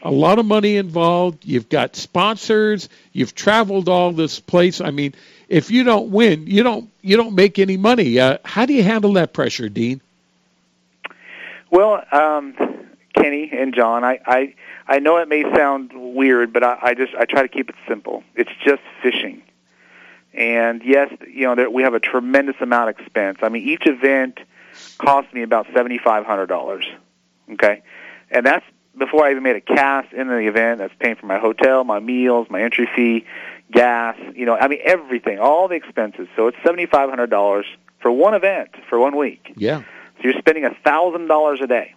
a 0.02 0.10
lot 0.10 0.38
of 0.38 0.46
money 0.46 0.76
involved, 0.76 1.44
you've 1.44 1.68
got 1.68 1.96
sponsors, 1.96 2.88
you've 3.12 3.34
traveled 3.34 3.88
all 3.88 4.12
this 4.12 4.38
place. 4.40 4.80
I 4.80 4.90
mean, 4.90 5.14
if 5.48 5.70
you 5.70 5.84
don't 5.84 6.10
win, 6.10 6.46
you 6.46 6.62
don't 6.62 6.90
you 7.02 7.16
don't 7.16 7.34
make 7.34 7.58
any 7.58 7.76
money. 7.76 8.18
Uh, 8.18 8.38
how 8.44 8.66
do 8.66 8.72
you 8.72 8.82
handle 8.82 9.12
that 9.14 9.32
pressure, 9.32 9.68
Dean? 9.68 10.00
Well, 11.70 12.04
um, 12.12 12.54
Kenny 13.14 13.50
and 13.52 13.74
John, 13.74 14.04
I, 14.04 14.20
I 14.26 14.54
I 14.86 14.98
know 14.98 15.16
it 15.18 15.28
may 15.28 15.42
sound 15.54 15.92
weird, 15.94 16.52
but 16.52 16.62
I, 16.62 16.78
I 16.82 16.94
just 16.94 17.14
I 17.14 17.24
try 17.24 17.42
to 17.42 17.48
keep 17.48 17.68
it 17.68 17.76
simple. 17.88 18.22
It's 18.34 18.50
just 18.64 18.82
fishing. 19.02 19.42
And 20.32 20.82
yes, 20.84 21.12
you 21.28 21.42
know, 21.42 21.54
there, 21.54 21.70
we 21.70 21.82
have 21.82 21.94
a 21.94 22.00
tremendous 22.00 22.56
amount 22.60 22.90
of 22.90 22.98
expense. 22.98 23.38
I 23.42 23.48
mean, 23.48 23.68
each 23.68 23.86
event 23.86 24.40
cost 24.98 25.32
me 25.32 25.42
about 25.42 25.66
seventy 25.74 25.98
five 25.98 26.26
hundred 26.26 26.46
dollars. 26.46 26.86
Okay, 27.52 27.82
and 28.30 28.44
that's 28.44 28.64
before 28.96 29.24
I 29.24 29.30
even 29.30 29.42
made 29.42 29.56
a 29.56 29.60
cast 29.60 30.12
in 30.12 30.28
the 30.28 30.46
event. 30.46 30.78
That's 30.78 30.94
paying 30.98 31.16
for 31.16 31.26
my 31.26 31.38
hotel, 31.38 31.84
my 31.84 32.00
meals, 32.00 32.48
my 32.50 32.62
entry 32.62 32.88
fee, 32.94 33.26
gas. 33.70 34.16
You 34.34 34.46
know, 34.46 34.56
I 34.56 34.68
mean 34.68 34.80
everything, 34.84 35.38
all 35.38 35.68
the 35.68 35.74
expenses. 35.74 36.28
So 36.36 36.48
it's 36.48 36.58
seventy 36.64 36.86
five 36.86 37.10
hundred 37.10 37.30
dollars 37.30 37.66
for 38.00 38.10
one 38.10 38.34
event 38.34 38.70
for 38.88 38.98
one 38.98 39.16
week. 39.16 39.52
Yeah. 39.56 39.80
So 40.16 40.22
you're 40.24 40.38
spending 40.38 40.64
a 40.64 40.74
thousand 40.84 41.26
dollars 41.26 41.60
a 41.62 41.66
day. 41.66 41.94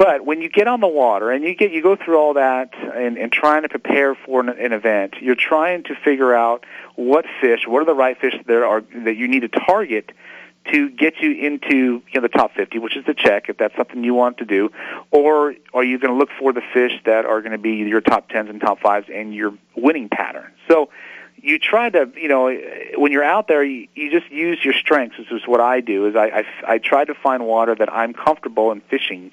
But 0.00 0.24
when 0.24 0.40
you 0.40 0.48
get 0.48 0.66
on 0.66 0.80
the 0.80 0.88
water 0.88 1.30
and 1.30 1.44
you 1.44 1.54
get 1.54 1.72
you 1.72 1.82
go 1.82 1.94
through 1.94 2.16
all 2.16 2.32
that 2.34 2.70
and, 2.74 3.18
and 3.18 3.30
trying 3.30 3.64
to 3.64 3.68
prepare 3.68 4.14
for 4.14 4.40
an, 4.40 4.48
an 4.48 4.72
event, 4.72 5.16
you're 5.20 5.34
trying 5.34 5.82
to 5.84 5.94
figure 5.94 6.34
out 6.34 6.64
what 6.94 7.26
fish, 7.42 7.66
what 7.66 7.82
are 7.82 7.84
the 7.84 7.94
right 7.94 8.18
fish 8.18 8.34
that 8.46 8.62
are 8.62 8.82
that 9.04 9.16
you 9.16 9.28
need 9.28 9.40
to 9.40 9.48
target 9.48 10.12
to 10.72 10.90
get 10.90 11.20
you 11.20 11.32
into 11.32 12.02
you 12.06 12.14
know, 12.14 12.20
the 12.20 12.28
top 12.28 12.54
50, 12.54 12.78
which 12.78 12.96
is 12.96 13.04
the 13.06 13.14
check, 13.14 13.48
if 13.48 13.56
that's 13.56 13.74
something 13.76 14.04
you 14.04 14.14
want 14.14 14.38
to 14.38 14.44
do, 14.44 14.70
or 15.10 15.54
are 15.72 15.84
you 15.84 15.98
going 15.98 16.12
to 16.12 16.18
look 16.18 16.30
for 16.38 16.52
the 16.52 16.62
fish 16.72 16.92
that 17.06 17.24
are 17.24 17.40
going 17.40 17.52
to 17.52 17.58
be 17.58 17.76
your 17.76 18.00
top 18.00 18.28
10s 18.28 18.50
and 18.50 18.60
top 18.60 18.80
5s 18.80 19.10
and 19.12 19.34
your 19.34 19.54
winning 19.74 20.08
pattern? 20.08 20.52
So 20.68 20.90
you 21.36 21.58
try 21.58 21.90
to, 21.90 22.10
you 22.14 22.28
know, 22.28 22.54
when 22.96 23.10
you're 23.10 23.24
out 23.24 23.48
there, 23.48 23.64
you, 23.64 23.88
you 23.94 24.10
just 24.10 24.30
use 24.30 24.58
your 24.62 24.74
strengths. 24.74 25.16
This 25.16 25.28
is 25.30 25.42
what 25.46 25.60
I 25.60 25.80
do, 25.80 26.06
is 26.06 26.14
I, 26.14 26.26
I, 26.26 26.44
I 26.74 26.78
try 26.78 27.04
to 27.04 27.14
find 27.14 27.46
water 27.46 27.74
that 27.74 27.92
I'm 27.92 28.12
comfortable 28.12 28.70
in 28.72 28.80
fishing 28.82 29.32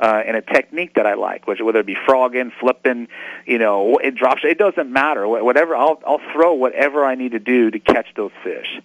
uh, 0.00 0.22
and 0.26 0.36
a 0.36 0.42
technique 0.42 0.94
that 0.94 1.06
I 1.06 1.14
like, 1.14 1.46
which 1.46 1.60
whether 1.60 1.80
it 1.80 1.86
be 1.86 1.96
frogging, 2.06 2.52
flipping, 2.58 3.08
you 3.46 3.58
know, 3.58 3.98
it 3.98 4.14
drops. 4.16 4.42
It 4.44 4.58
doesn't 4.58 4.90
matter. 4.90 5.26
Whatever 5.28 5.76
I'll 5.76 6.00
I'll 6.06 6.20
throw 6.32 6.54
whatever 6.54 7.04
I 7.04 7.14
need 7.14 7.32
to 7.32 7.38
do 7.38 7.70
to 7.70 7.78
catch 7.78 8.08
those 8.16 8.32
fish. 8.42 8.80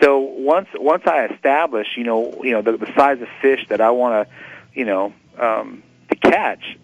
So 0.00 0.18
once 0.18 0.68
once 0.74 1.04
I 1.06 1.26
establish, 1.26 1.88
you 1.96 2.04
know, 2.04 2.40
you 2.42 2.52
know 2.52 2.62
the, 2.62 2.76
the 2.76 2.92
size 2.96 3.20
of 3.20 3.28
fish 3.40 3.66
that 3.68 3.80
I 3.80 3.90
want 3.90 4.28
to, 4.28 4.34
you 4.78 4.84
know, 4.84 5.12
um, 5.38 5.82
to 6.10 6.16
catch, 6.16 6.78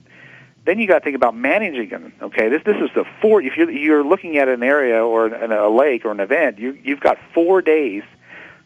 then 0.65 0.79
you 0.79 0.87
got 0.87 1.01
to 1.01 1.05
think 1.05 1.17
about 1.17 1.37
managing 1.37 1.91
them. 1.91 2.13
Okay, 2.23 2.49
this 2.49 2.63
this 2.65 2.77
is 2.77 2.91
the 2.95 3.05
four. 3.21 3.43
If 3.43 3.57
you're 3.57 3.71
you're 3.71 4.05
looking 4.05 4.39
at 4.39 4.49
an 4.49 4.63
area 4.63 5.05
or 5.05 5.27
an, 5.27 5.53
a 5.53 5.69
lake 5.69 6.05
or 6.05 6.11
an 6.11 6.21
event, 6.21 6.59
you 6.59 6.79
you've 6.83 7.01
got 7.01 7.19
four 7.35 7.61
days 7.61 8.03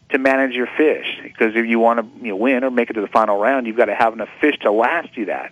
to 0.09 0.17
manage 0.17 0.55
your 0.55 0.67
fish 0.77 1.19
because 1.21 1.53
if 1.55 1.65
you 1.65 1.79
want 1.79 1.99
to 1.99 2.25
you 2.25 2.29
know, 2.29 2.37
win 2.37 2.63
or 2.63 2.71
make 2.71 2.89
it 2.89 2.93
to 2.93 3.01
the 3.01 3.07
final 3.07 3.37
round, 3.37 3.67
you've 3.67 3.75
got 3.75 3.85
to 3.85 3.95
have 3.95 4.13
enough 4.13 4.29
fish 4.39 4.57
to 4.59 4.71
last 4.71 5.17
you 5.17 5.25
that 5.25 5.51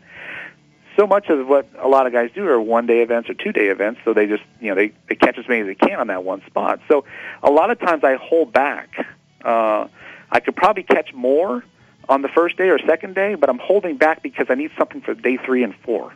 so 0.95 1.07
much 1.07 1.29
of 1.29 1.47
what 1.47 1.67
a 1.79 1.87
lot 1.87 2.07
of 2.07 2.13
guys 2.13 2.31
do 2.33 2.47
are 2.47 2.59
one 2.59 2.85
day 2.85 3.01
events 3.01 3.29
or 3.29 3.33
two 3.33 3.51
day 3.51 3.67
events, 3.67 4.01
so 4.05 4.13
they 4.13 4.27
just 4.27 4.43
you 4.59 4.69
know 4.69 4.75
they, 4.75 4.93
they 5.09 5.15
catch 5.15 5.37
as 5.37 5.47
many 5.47 5.61
as 5.61 5.67
they 5.67 5.75
can 5.75 5.99
on 5.99 6.07
that 6.07 6.23
one 6.23 6.41
spot. 6.45 6.79
So 6.87 7.05
a 7.43 7.49
lot 7.49 7.71
of 7.71 7.79
times 7.79 8.03
I 8.03 8.15
hold 8.15 8.53
back. 8.53 9.07
Uh, 9.43 9.87
I 10.31 10.39
could 10.39 10.55
probably 10.55 10.83
catch 10.83 11.13
more 11.13 11.63
on 12.09 12.21
the 12.21 12.29
first 12.29 12.57
day 12.57 12.69
or 12.69 12.79
second 12.79 13.15
day, 13.15 13.35
but 13.35 13.49
I'm 13.49 13.59
holding 13.59 13.97
back 13.97 14.21
because 14.21 14.47
I 14.49 14.55
need 14.55 14.71
something 14.77 15.01
for 15.01 15.13
day 15.13 15.37
three 15.37 15.63
and 15.63 15.75
four. 15.83 16.13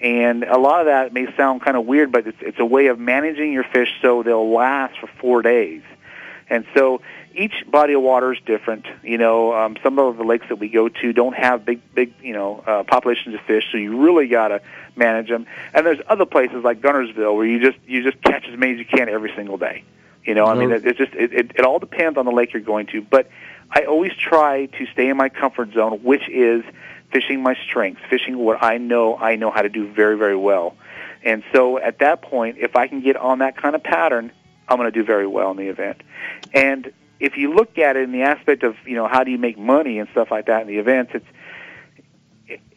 And 0.00 0.42
a 0.42 0.58
lot 0.58 0.80
of 0.80 0.86
that 0.86 1.12
may 1.12 1.26
sound 1.36 1.62
kind 1.62 1.76
of 1.76 1.86
weird, 1.86 2.10
but 2.10 2.26
it's, 2.26 2.38
it's 2.40 2.58
a 2.58 2.64
way 2.64 2.88
of 2.88 2.98
managing 2.98 3.52
your 3.52 3.62
fish 3.62 3.88
so 4.02 4.24
they'll 4.24 4.50
last 4.50 4.98
for 4.98 5.08
four 5.20 5.42
days. 5.42 5.82
And 6.50 6.66
so 6.74 7.00
each 7.34 7.64
body 7.70 7.94
of 7.94 8.02
water 8.02 8.32
is 8.32 8.38
different. 8.44 8.86
You 9.02 9.18
know, 9.18 9.54
um, 9.54 9.76
some 9.82 9.98
of 9.98 10.16
the 10.16 10.24
lakes 10.24 10.46
that 10.48 10.56
we 10.56 10.68
go 10.68 10.88
to 10.88 11.12
don't 11.12 11.34
have 11.34 11.64
big, 11.64 11.80
big, 11.94 12.14
you 12.22 12.32
know, 12.32 12.62
uh, 12.66 12.82
populations 12.84 13.34
of 13.34 13.40
fish, 13.42 13.64
so 13.70 13.78
you 13.78 14.02
really 14.04 14.28
got 14.28 14.48
to 14.48 14.60
manage 14.96 15.28
them. 15.28 15.46
And 15.74 15.86
there's 15.86 16.00
other 16.08 16.26
places 16.26 16.64
like 16.64 16.80
Guntersville 16.80 17.34
where 17.34 17.46
you 17.46 17.60
just 17.60 17.78
you 17.86 18.02
just 18.02 18.22
catch 18.22 18.46
as 18.48 18.58
many 18.58 18.72
as 18.72 18.78
you 18.78 18.84
can 18.84 19.08
every 19.08 19.32
single 19.34 19.58
day. 19.58 19.84
You 20.24 20.34
know, 20.34 20.46
I 20.46 20.54
mean, 20.54 20.70
it, 20.70 20.86
it 20.86 20.96
just 20.96 21.12
it, 21.14 21.32
it, 21.32 21.52
it 21.56 21.64
all 21.64 21.80
depends 21.80 22.16
on 22.16 22.24
the 22.24 22.30
lake 22.30 22.52
you're 22.52 22.62
going 22.62 22.86
to. 22.88 23.02
But 23.02 23.28
I 23.70 23.84
always 23.84 24.12
try 24.14 24.66
to 24.66 24.86
stay 24.86 25.08
in 25.08 25.16
my 25.16 25.28
comfort 25.28 25.72
zone, 25.72 26.02
which 26.04 26.28
is 26.28 26.62
fishing 27.10 27.42
my 27.42 27.56
strengths, 27.66 28.02
fishing 28.08 28.38
what 28.38 28.62
I 28.62 28.78
know 28.78 29.16
I 29.16 29.36
know 29.36 29.50
how 29.50 29.62
to 29.62 29.68
do 29.68 29.92
very, 29.92 30.16
very 30.16 30.36
well. 30.36 30.76
And 31.24 31.42
so 31.52 31.78
at 31.78 31.98
that 32.00 32.22
point, 32.22 32.58
if 32.58 32.76
I 32.76 32.88
can 32.88 33.00
get 33.00 33.16
on 33.16 33.40
that 33.40 33.56
kind 33.56 33.74
of 33.74 33.82
pattern, 33.82 34.32
I'm 34.68 34.76
going 34.76 34.90
to 34.90 34.96
do 34.96 35.04
very 35.04 35.26
well 35.26 35.50
in 35.50 35.56
the 35.56 35.68
event. 35.68 36.02
And 36.52 36.92
if 37.22 37.36
you 37.36 37.54
look 37.54 37.78
at 37.78 37.96
it 37.96 38.02
in 38.02 38.10
the 38.10 38.22
aspect 38.22 38.64
of, 38.64 38.74
you 38.84 38.96
know, 38.96 39.06
how 39.06 39.22
do 39.22 39.30
you 39.30 39.38
make 39.38 39.56
money 39.56 40.00
and 40.00 40.08
stuff 40.10 40.32
like 40.32 40.46
that 40.46 40.62
in 40.62 40.66
the 40.66 40.78
events, 40.78 41.12
it's 41.14 41.26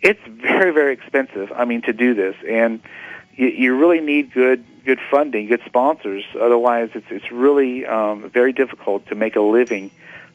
it's 0.01 0.19
very, 0.27 0.71
very 0.71 0.93
expensive. 0.93 1.51
I 1.51 1.65
mean, 1.65 1.81
to 1.81 1.93
do 1.93 2.13
this, 2.13 2.35
and 2.47 2.79
you, 3.35 3.47
you 3.47 3.75
really 3.75 3.99
need 3.99 4.31
good, 4.31 4.63
good 4.85 4.99
funding, 5.09 5.47
good 5.47 5.61
sponsors. 5.65 6.23
Otherwise, 6.39 6.91
it's 6.93 7.07
it's 7.09 7.31
really 7.31 7.87
um, 7.87 8.29
very 8.29 8.53
difficult 8.53 9.07
to 9.07 9.15
make 9.15 9.35
a 9.35 9.41
living 9.41 9.89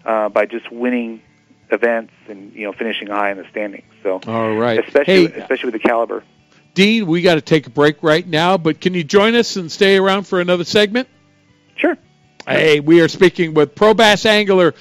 uh, 0.05 0.29
by 0.29 0.45
just 0.45 0.71
winning 0.73 1.23
events 1.71 2.13
and 2.29 2.53
you 2.53 2.67
know 2.67 2.73
finishing 2.73 3.07
high 3.07 3.31
in 3.31 3.39
the 3.39 3.47
standings. 3.49 3.85
So, 4.03 4.21
all 4.27 4.57
right, 4.57 4.85
especially 4.85 5.29
hey, 5.29 5.41
especially 5.41 5.71
with 5.71 5.81
the 5.81 5.89
caliber. 5.89 6.25
Dean, 6.75 7.07
we 7.07 7.23
got 7.23 7.37
to 7.37 7.41
take 7.41 7.69
a 7.69 7.71
break 7.71 8.03
right 8.03 8.27
now, 8.27 8.59
but 8.59 8.81
can 8.81 8.93
you 8.95 9.05
join 9.05 9.37
us 9.37 9.55
and 9.55 9.71
stay 9.71 9.97
around 9.97 10.25
for 10.25 10.41
another 10.41 10.65
segment? 10.65 11.09
Sure. 11.77 11.97
Hey, 12.51 12.81
we 12.81 13.01
are 13.01 13.07
speaking 13.07 13.55
with 13.55 13.77
pro 13.77 13.95
bass 13.95 14.27
angler 14.27 14.75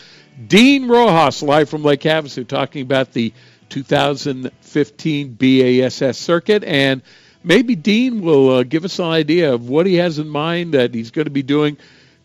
Dean 0.48 0.88
Rojas 0.88 1.44
live 1.44 1.70
from 1.70 1.84
Lake 1.84 2.02
Havasu, 2.02 2.48
talking 2.48 2.82
about 2.82 3.14
the 3.14 3.32
2015 3.70 5.34
BASS 5.34 6.18
circuit 6.18 6.64
and. 6.64 7.02
Maybe 7.42 7.76
Dean 7.76 8.20
will 8.22 8.50
uh, 8.50 8.64
give 8.64 8.84
us 8.84 9.00
an 9.00 9.06
idea 9.06 9.54
of 9.54 9.70
what 9.70 9.86
he 9.86 9.96
has 9.96 10.20
in 10.20 10.28
mind 10.28 10.74
that 10.74 10.94
he's 10.94 11.12
going 11.12 11.24
to 11.24 11.32
be 11.32 11.42
doing 11.42 11.78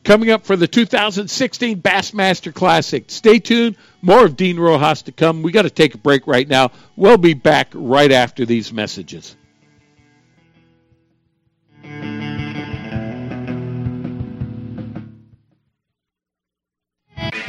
coming 0.02 0.30
up 0.30 0.44
for 0.44 0.56
the 0.56 0.66
2016 0.66 1.80
Bassmaster 1.80 2.52
Classic. 2.52 3.04
Stay 3.06 3.38
tuned. 3.38 3.76
More 4.02 4.24
of 4.24 4.36
Dean 4.36 4.58
Rojas 4.58 5.02
to 5.02 5.12
come. 5.12 5.42
We 5.44 5.52
got 5.52 5.62
to 5.62 5.70
take 5.70 5.94
a 5.94 5.98
break 5.98 6.26
right 6.26 6.48
now. 6.48 6.72
We'll 6.96 7.16
be 7.16 7.34
back 7.34 7.68
right 7.74 8.10
after 8.10 8.44
these 8.44 8.72
messages. 8.72 9.36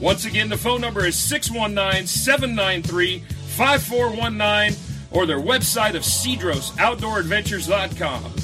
Once 0.00 0.24
again, 0.24 0.48
the 0.48 0.56
phone 0.56 0.80
number 0.80 1.04
is 1.06 1.16
619 1.16 2.06
793 2.06 3.18
5419 3.20 4.76
or 5.12 5.26
their 5.26 5.40
website 5.40 5.94
of 5.94 6.02
cedrosoutdooradventures.com. 6.02 8.43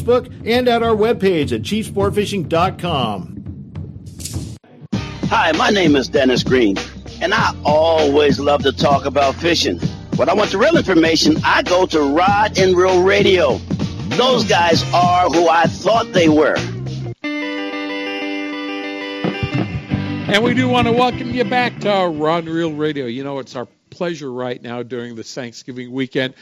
and 0.00 0.68
at 0.68 0.82
our 0.82 0.94
webpage 0.94 1.52
at 1.52 1.62
chiefsportfishing.com. 1.62 3.32
Hi, 5.28 5.52
my 5.52 5.70
name 5.70 5.96
is 5.96 6.08
Dennis 6.08 6.42
Green, 6.42 6.76
and 7.20 7.34
I 7.34 7.54
always 7.64 8.38
love 8.38 8.62
to 8.62 8.72
talk 8.72 9.06
about 9.06 9.34
fishing. 9.34 9.78
When 10.16 10.28
I 10.28 10.34
want 10.34 10.50
the 10.50 10.58
real 10.58 10.76
information, 10.76 11.36
I 11.44 11.62
go 11.62 11.84
to 11.86 12.00
Rod 12.00 12.58
and 12.58 12.76
Reel 12.76 13.02
Radio. 13.02 13.58
Those 14.16 14.44
guys 14.44 14.82
are 14.94 15.28
who 15.28 15.48
I 15.48 15.64
thought 15.64 16.12
they 16.12 16.28
were. 16.28 16.56
And 20.28 20.42
we 20.42 20.54
do 20.54 20.68
want 20.68 20.86
to 20.86 20.92
welcome 20.92 21.30
you 21.30 21.44
back 21.44 21.78
to 21.80 21.90
our 21.90 22.10
Rod 22.10 22.44
and 22.44 22.54
Reel 22.54 22.72
Radio. 22.72 23.06
You 23.06 23.24
know, 23.24 23.38
it's 23.38 23.54
our 23.56 23.66
pleasure 23.90 24.30
right 24.32 24.60
now 24.62 24.82
during 24.82 25.14
this 25.16 25.32
Thanksgiving 25.34 25.92
weekend 25.92 26.34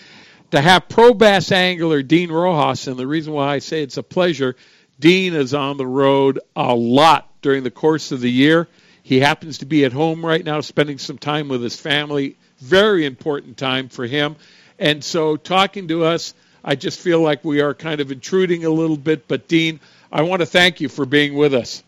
to 0.55 0.61
have 0.61 0.89
pro 0.89 1.13
bass 1.13 1.51
angler 1.51 2.03
Dean 2.03 2.31
Rojas. 2.31 2.87
And 2.87 2.97
the 2.97 3.07
reason 3.07 3.33
why 3.33 3.55
I 3.55 3.59
say 3.59 3.83
it's 3.83 3.97
a 3.97 4.03
pleasure, 4.03 4.55
Dean 5.01 5.35
is 5.35 5.53
on 5.53 5.77
the 5.77 5.87
road 5.87 6.39
a 6.55 6.75
lot 6.75 7.29
during 7.43 7.65
the 7.65 7.71
course 7.71 8.13
of 8.13 8.21
the 8.21 8.31
year. 8.31 8.69
He 9.03 9.21
happens 9.21 9.59
to 9.59 9.67
be 9.67 9.85
at 9.85 9.93
home 9.93 10.25
right 10.25 10.45
now 10.45 10.61
spending 10.61 10.99
some 10.99 11.19
time 11.19 11.49
with 11.49 11.63
his 11.63 11.79
family 11.79 12.37
very 12.61 13.05
important 13.05 13.57
time 13.57 13.89
for 13.89 14.07
him. 14.07 14.37
And 14.79 15.03
so, 15.03 15.37
talking 15.37 15.89
to 15.89 16.05
us, 16.05 16.35
I 16.65 16.77
just 16.77 17.01
feel 17.01 17.21
like 17.21 17.45
we 17.45 17.61
are 17.61 17.75
kind 17.75 18.01
of 18.01 18.11
intruding 18.11 18.65
a 18.65 18.71
little 18.71 18.97
bit. 18.97 19.29
But, 19.29 19.49
Dean, 19.49 19.81
I 20.11 20.23
want 20.23 20.41
to 20.41 20.47
thank 20.47 20.81
you 20.81 20.89
for 20.89 21.05
being 21.05 21.35
with 21.35 21.53
us. 21.53 21.83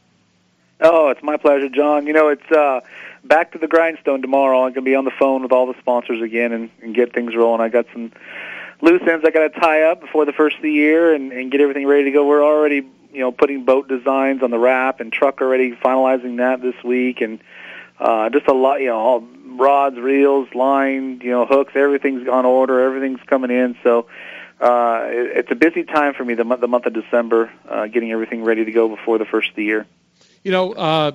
Oh, 0.81 1.09
it's 1.09 1.23
my 1.23 1.37
pleasure, 1.37 1.69
John. 1.69 2.07
You 2.07 2.13
know, 2.13 2.29
it's 2.29 2.51
uh, 2.51 2.81
back 3.25 3.53
to 3.53 3.59
the 3.59 3.67
grindstone 3.67 4.23
tomorrow. 4.23 4.59
I'm 4.59 4.73
going 4.73 4.75
to 4.75 4.83
be 4.83 4.95
on 4.95 5.05
the 5.05 5.13
phone 5.13 5.43
with 5.43 5.53
all 5.53 5.67
the 5.67 5.79
sponsors 5.79 6.21
again 6.21 6.53
and, 6.53 6.71
and 6.83 6.95
get 6.95 7.15
things 7.15 7.35
rolling. 7.35 7.61
I 7.61 7.69
got 7.69 7.87
some 7.93 8.13
loose 8.81 9.03
ends 9.09 9.25
I 9.27 9.31
got 9.31 9.53
to 9.53 9.61
tie 9.61 9.83
up 9.91 10.01
before 10.01 10.25
the 10.25 10.33
first 10.33 10.57
of 10.57 10.63
the 10.63 10.73
year 10.73 11.15
and, 11.15 11.33
and 11.33 11.51
get 11.51 11.61
everything 11.61 11.87
ready 11.87 12.05
to 12.05 12.11
go. 12.11 12.27
We're 12.27 12.45
already, 12.45 12.87
you 13.13 13.21
know, 13.21 13.33
putting 13.33 13.65
boat 13.65 13.89
designs 13.89 14.43
on 14.43 14.51
the 14.51 14.59
wrap 14.59 15.01
and 15.01 15.13
truck 15.13 15.41
already 15.41 15.73
finalizing 15.73 16.39
that 16.39 16.61
this 16.61 16.83
week, 16.85 17.21
and 17.21 17.41
uh, 17.99 18.31
just 18.31 18.47
a 18.47 18.55
lot, 18.55 18.81
you 18.81 18.89
know, 18.89 18.99
all 18.99 19.29
rods, 19.57 19.99
reels, 19.99 20.49
line, 20.55 21.21
you 21.23 21.31
know, 21.31 21.47
hooks. 21.47 21.73
Everything's 21.75 22.29
on 22.29 22.45
order. 22.45 22.81
Everything's 22.81 23.21
coming 23.27 23.51
in. 23.51 23.77
So 23.83 24.07
uh, 24.61 25.07
it, 25.07 25.39
it's 25.39 25.51
a 25.51 25.55
busy 25.55 25.85
time 25.85 26.15
for 26.15 26.25
me. 26.25 26.35
The 26.35 26.45
month, 26.45 26.61
the 26.61 26.69
month 26.69 26.87
of 26.87 26.93
December, 26.93 27.51
uh, 27.69 27.87
getting 27.87 28.13
everything 28.13 28.45
ready 28.45 28.65
to 28.65 28.73
go 28.73 28.89
before 28.89 29.19
the 29.19 29.25
first 29.25 29.51
of 29.51 29.57
the 29.57 29.65
year. 29.65 29.87
You 30.43 30.53
know, 30.53 30.75
uh, 30.75 31.11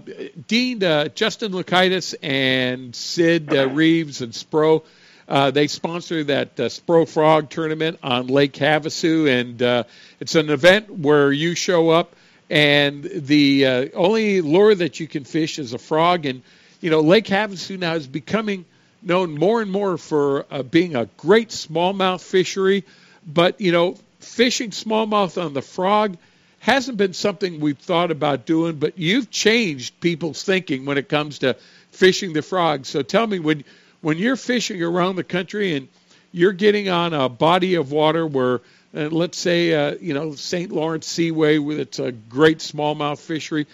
Dean, 0.47 0.83
uh, 0.83 1.07
Justin 1.07 1.53
Lukaitis 1.53 2.15
and 2.21 2.93
Sid 2.93 3.55
uh, 3.55 3.69
Reeves 3.69 4.21
and 4.21 4.33
Spro, 4.33 4.83
uh, 5.27 5.51
they 5.51 5.67
sponsor 5.67 6.23
that 6.25 6.59
uh, 6.59 6.63
Spro 6.63 7.07
Frog 7.07 7.49
tournament 7.49 7.99
on 8.03 8.27
Lake 8.27 8.53
Havasu, 8.53 9.29
and 9.29 9.61
uh, 9.61 9.83
it's 10.19 10.35
an 10.35 10.49
event 10.49 10.89
where 10.89 11.31
you 11.31 11.55
show 11.55 11.89
up, 11.89 12.15
and 12.49 13.03
the 13.03 13.65
uh, 13.65 13.87
only 13.93 14.41
lure 14.41 14.75
that 14.75 14.99
you 14.99 15.07
can 15.07 15.23
fish 15.23 15.59
is 15.59 15.73
a 15.73 15.77
frog. 15.77 16.25
And 16.25 16.41
you 16.81 16.89
know, 16.89 17.01
Lake 17.01 17.25
Havasu 17.25 17.79
now 17.79 17.93
is 17.93 18.07
becoming 18.07 18.65
known 19.01 19.37
more 19.37 19.61
and 19.61 19.71
more 19.71 19.97
for 19.97 20.45
uh, 20.51 20.63
being 20.63 20.95
a 20.95 21.05
great 21.17 21.49
smallmouth 21.49 22.21
fishery, 22.21 22.83
but 23.25 23.61
you 23.61 23.71
know, 23.71 23.97
fishing 24.19 24.71
smallmouth 24.71 25.43
on 25.43 25.53
the 25.53 25.61
frog 25.61 26.17
hasn't 26.59 26.97
been 26.97 27.13
something 27.13 27.59
we've 27.59 27.79
thought 27.79 28.11
about 28.11 28.45
doing, 28.45 28.75
but 28.75 28.97
you've 28.97 29.31
changed 29.31 29.99
people's 29.99 30.43
thinking 30.43 30.85
when 30.85 30.97
it 30.97 31.09
comes 31.09 31.39
to 31.39 31.55
fishing 31.89 32.33
the 32.33 32.41
frog. 32.43 32.85
So 32.85 33.01
tell 33.01 33.25
me 33.25 33.39
when 33.39 33.63
when 34.01 34.17
you're 34.17 34.35
fishing 34.35 34.81
around 34.83 35.15
the 35.15 35.23
country 35.23 35.75
and 35.75 35.87
you're 36.31 36.53
getting 36.53 36.89
on 36.89 37.13
a 37.13 37.29
body 37.29 37.75
of 37.75 37.91
water 37.91 38.25
where 38.25 38.61
uh, 38.95 39.07
let's 39.09 39.37
say 39.37 39.73
uh, 39.73 39.95
you 40.01 40.13
know 40.13 40.35
St. 40.35 40.71
Lawrence 40.71 41.07
Seaway 41.07 41.57
with 41.57 41.79
its 41.79 41.99
a 41.99 42.11
great 42.11 42.59
smallmouth 42.59 43.19
fishery, 43.19 43.67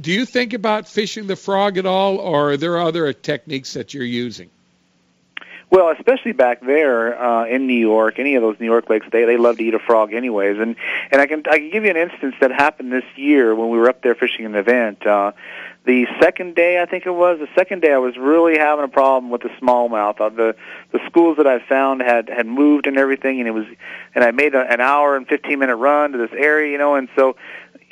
do 0.00 0.10
you 0.10 0.24
think 0.24 0.54
about 0.54 0.88
fishing 0.88 1.26
the 1.26 1.36
frog 1.36 1.78
at 1.78 1.86
all 1.86 2.16
or 2.16 2.52
are 2.52 2.56
there 2.56 2.80
other 2.80 3.12
techniques 3.12 3.74
that 3.74 3.92
you're 3.92 4.04
using? 4.04 4.50
Well, 5.72 5.88
especially 5.88 6.32
back 6.32 6.60
there 6.60 7.18
uh, 7.18 7.46
in 7.46 7.66
New 7.66 7.72
York, 7.72 8.18
any 8.18 8.34
of 8.34 8.42
those 8.42 8.60
New 8.60 8.66
York 8.66 8.90
lakes, 8.90 9.06
they 9.10 9.24
they 9.24 9.38
love 9.38 9.56
to 9.56 9.64
eat 9.64 9.72
a 9.72 9.78
frog, 9.78 10.12
anyways. 10.12 10.58
And 10.58 10.76
and 11.10 11.18
I 11.18 11.26
can 11.26 11.42
I 11.50 11.60
can 11.60 11.70
give 11.70 11.84
you 11.84 11.90
an 11.90 11.96
instance 11.96 12.34
that 12.42 12.52
happened 12.52 12.92
this 12.92 13.06
year 13.16 13.54
when 13.54 13.70
we 13.70 13.78
were 13.78 13.88
up 13.88 14.02
there 14.02 14.14
fishing 14.14 14.44
an 14.44 14.54
event. 14.54 15.06
Uh, 15.06 15.32
the 15.86 16.06
second 16.20 16.56
day, 16.56 16.80
I 16.80 16.84
think 16.84 17.06
it 17.06 17.10
was 17.10 17.38
the 17.38 17.48
second 17.54 17.80
day, 17.80 17.90
I 17.90 17.96
was 17.96 18.18
really 18.18 18.58
having 18.58 18.84
a 18.84 18.88
problem 18.88 19.30
with 19.30 19.40
the 19.40 19.48
smallmouth. 19.62 20.20
Uh, 20.20 20.28
the 20.28 20.56
the 20.92 21.00
schools 21.06 21.38
that 21.38 21.46
I 21.46 21.58
found 21.58 22.02
had 22.02 22.28
had 22.28 22.46
moved 22.46 22.86
and 22.86 22.98
everything, 22.98 23.38
and 23.38 23.48
it 23.48 23.52
was, 23.52 23.64
and 24.14 24.22
I 24.22 24.30
made 24.30 24.54
a, 24.54 24.70
an 24.70 24.82
hour 24.82 25.16
and 25.16 25.26
fifteen 25.26 25.58
minute 25.58 25.76
run 25.76 26.12
to 26.12 26.18
this 26.18 26.32
area, 26.36 26.70
you 26.70 26.76
know, 26.76 26.96
and 26.96 27.08
so 27.16 27.36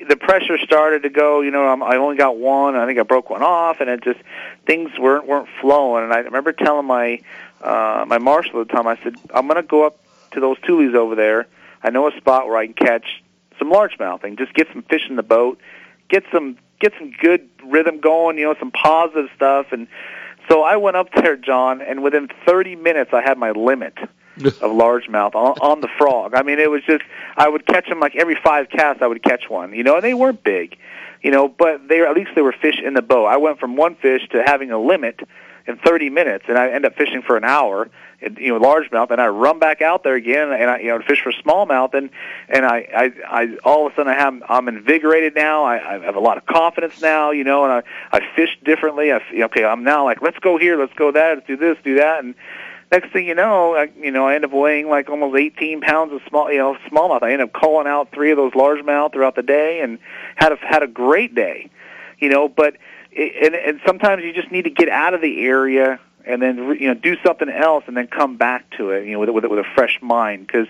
the 0.07 0.17
pressure 0.17 0.59
started 0.59 1.05
to 1.05 1.09
go. 1.09 1.41
You 1.41 1.51
know, 1.51 1.67
I'm, 1.67 1.83
I 1.83 1.97
only 1.97 2.17
got 2.17 2.37
one. 2.37 2.77
I 2.77 2.85
think 2.85 2.99
I 2.99 3.05
broke 3.05 3.31
one 3.31 3.43
off, 3.43 3.81
and 3.81 3.89
it 3.89 4.05
just 4.05 4.21
things 4.67 4.91
weren't 4.99 5.27
weren't 5.27 5.49
flowing. 5.63 6.05
And 6.05 6.13
I 6.13 6.19
remember 6.19 6.53
telling 6.53 6.85
my 6.85 7.21
uh, 7.61 8.05
my 8.07 8.19
marshal 8.19 8.61
at 8.61 8.69
the 8.69 8.75
time, 8.75 8.87
I 8.87 8.97
said, 9.03 9.17
I'm 9.35 9.47
going 9.47 9.57
to 9.57 9.67
go 9.67 9.87
up 9.87 9.99
to 10.33 10.41
those 10.41 10.59
tulies 10.59 10.95
over 10.95 11.15
there. 11.15 11.47
I 11.83 11.91
know 11.91 12.09
a 12.09 12.17
spot 12.17 12.47
where 12.47 12.57
I 12.57 12.67
can 12.67 12.75
catch 12.75 13.23
some 13.59 13.71
largemouth 13.71 14.25
and 14.25 14.39
just 14.39 14.55
get 14.55 14.69
some 14.73 14.83
fish 14.83 15.03
in 15.09 15.17
the 15.17 15.23
boat, 15.23 15.61
get 16.09 16.25
some 16.33 16.57
get 16.81 16.93
some 16.99 17.13
good 17.21 17.49
rhythm 17.65 18.01
going, 18.01 18.39
you 18.39 18.45
know, 18.45 18.55
some 18.59 18.71
positive 18.71 19.29
stuff. 19.37 19.67
And 19.71 19.87
so 20.49 20.63
I 20.63 20.77
went 20.77 20.97
up 20.97 21.09
there, 21.15 21.37
John, 21.37 21.83
and 21.83 22.03
within 22.03 22.29
30 22.47 22.77
minutes 22.77 23.11
I 23.13 23.21
had 23.21 23.37
my 23.37 23.51
limit 23.51 23.99
of 24.39 24.55
largemouth 24.55 25.35
on, 25.35 25.59
on 25.61 25.81
the 25.81 25.89
frog. 25.99 26.35
I 26.35 26.43
mean, 26.43 26.59
it 26.59 26.71
was 26.71 26.83
just 26.87 27.03
I 27.37 27.49
would 27.49 27.67
catch 27.67 27.89
them 27.89 28.01
like 28.01 28.17
every 28.17 28.37
five 28.43 28.71
casts 28.71 29.03
I 29.03 29.07
would 29.07 29.23
catch 29.23 29.49
one, 29.49 29.75
you 29.75 29.85
know, 29.85 29.97
and 29.97 30.05
they 30.05 30.15
weren't 30.15 30.43
big, 30.43 30.79
you 31.23 31.31
know, 31.31 31.49
but 31.49 31.87
they 31.89 32.01
at 32.01 32.15
least 32.15 32.31
they 32.35 32.43
were 32.43 32.53
fish 32.53 32.81
in 32.83 32.95
the 32.95 33.03
boat. 33.03 33.27
I 33.27 33.37
went 33.37 33.61
from 33.61 33.77
one 33.77 33.95
fish 33.97 34.27
to 34.31 34.43
having 34.45 34.71
a 34.71 34.79
limit 34.79 35.21
in 35.67 35.77
30 35.79 36.11
minutes, 36.11 36.45
and 36.49 36.59
I 36.59 36.71
end 36.71 36.85
up 36.85 36.97
fishing 36.97 37.23
for 37.23 37.37
an 37.37 37.45
hour, 37.45 37.89
you 38.21 38.53
know, 38.53 38.61
largemouth, 38.61 39.11
and 39.11 39.21
I 39.21 39.29
run 39.29 39.59
back 39.59 39.83
out 39.83 40.03
there 40.03 40.15
again, 40.15 40.53
and 40.53 40.71
I, 40.71 40.79
you 40.79 40.89
know, 40.89 41.01
fish 41.01 41.23
for 41.23 41.33
smallmouth, 41.33 41.95
and 41.95 42.11
and 42.49 42.65
I, 42.65 42.89
I, 42.95 43.13
I, 43.27 43.57
all 43.65 43.87
of 43.87 43.93
a 43.93 43.97
sudden 43.97 44.13
I 44.13 44.17
have, 44.17 44.43
I'm 44.49 44.69
invigorated 44.69 45.35
now. 45.35 45.65
I, 45.65 45.97
I 45.97 45.99
have 45.99 46.17
a 46.17 46.21
lot 46.21 46.37
of 46.37 46.47
confidence 46.47 47.01
now, 47.01 47.31
you 47.31 47.45
know, 47.45 47.65
and 47.65 47.73
I, 47.73 47.83
I 48.17 48.21
fish 48.35 48.59
differently. 48.65 49.13
I, 49.13 49.21
okay, 49.45 49.65
I'm 49.65 49.85
now 49.85 50.05
like, 50.05 50.23
let's 50.23 50.39
go 50.39 50.59
here, 50.59 50.79
let's 50.79 50.95
go 50.95 51.13
that, 51.13 51.35
let's 51.37 51.47
do 51.47 51.57
this, 51.57 51.79
do 51.83 51.97
that, 51.97 52.23
and 52.23 52.35
next 52.91 53.13
thing 53.13 53.27
you 53.27 53.35
know, 53.35 53.75
I, 53.75 53.91
you 53.99 54.11
know, 54.11 54.27
I 54.27 54.35
end 54.35 54.45
up 54.45 54.53
weighing 54.53 54.89
like 54.89 55.09
almost 55.09 55.39
18 55.39 55.81
pounds 55.81 56.13
of 56.13 56.21
small, 56.29 56.51
you 56.51 56.59
know, 56.59 56.77
smallmouth. 56.91 57.23
I 57.23 57.33
end 57.33 57.43
up 57.43 57.53
calling 57.53 57.87
out 57.87 58.11
three 58.13 58.31
of 58.31 58.37
those 58.37 58.53
largemouth 58.53 59.13
throughout 59.13 59.37
the 59.37 59.43
day, 59.43 59.81
and 59.81 59.99
had 60.37 60.53
a 60.53 60.57
had 60.57 60.83
a 60.83 60.89
great 60.89 61.35
day, 61.35 61.71
you 62.19 62.29
know, 62.29 62.49
but 62.49 62.77
and, 63.17 63.55
and 63.55 63.81
sometimes 63.87 64.23
you 64.23 64.33
just 64.33 64.51
need 64.51 64.63
to 64.63 64.71
get 64.71 64.89
out 64.89 65.15
of 65.15 65.21
the 65.21 65.45
area 65.45 65.99
and 66.25 66.41
then 66.41 66.77
you 66.79 66.89
know 66.89 66.95
do 66.95 67.17
something 67.25 67.49
else 67.49 67.85
and 67.87 67.97
then 67.97 68.07
come 68.07 68.37
back 68.37 68.71
to 68.77 68.91
it 68.91 69.07
you 69.07 69.13
know 69.13 69.21
with 69.21 69.31
with, 69.31 69.45
with 69.45 69.59
a 69.59 69.69
fresh 69.75 69.99
mind. 70.03 70.47
Because 70.47 70.67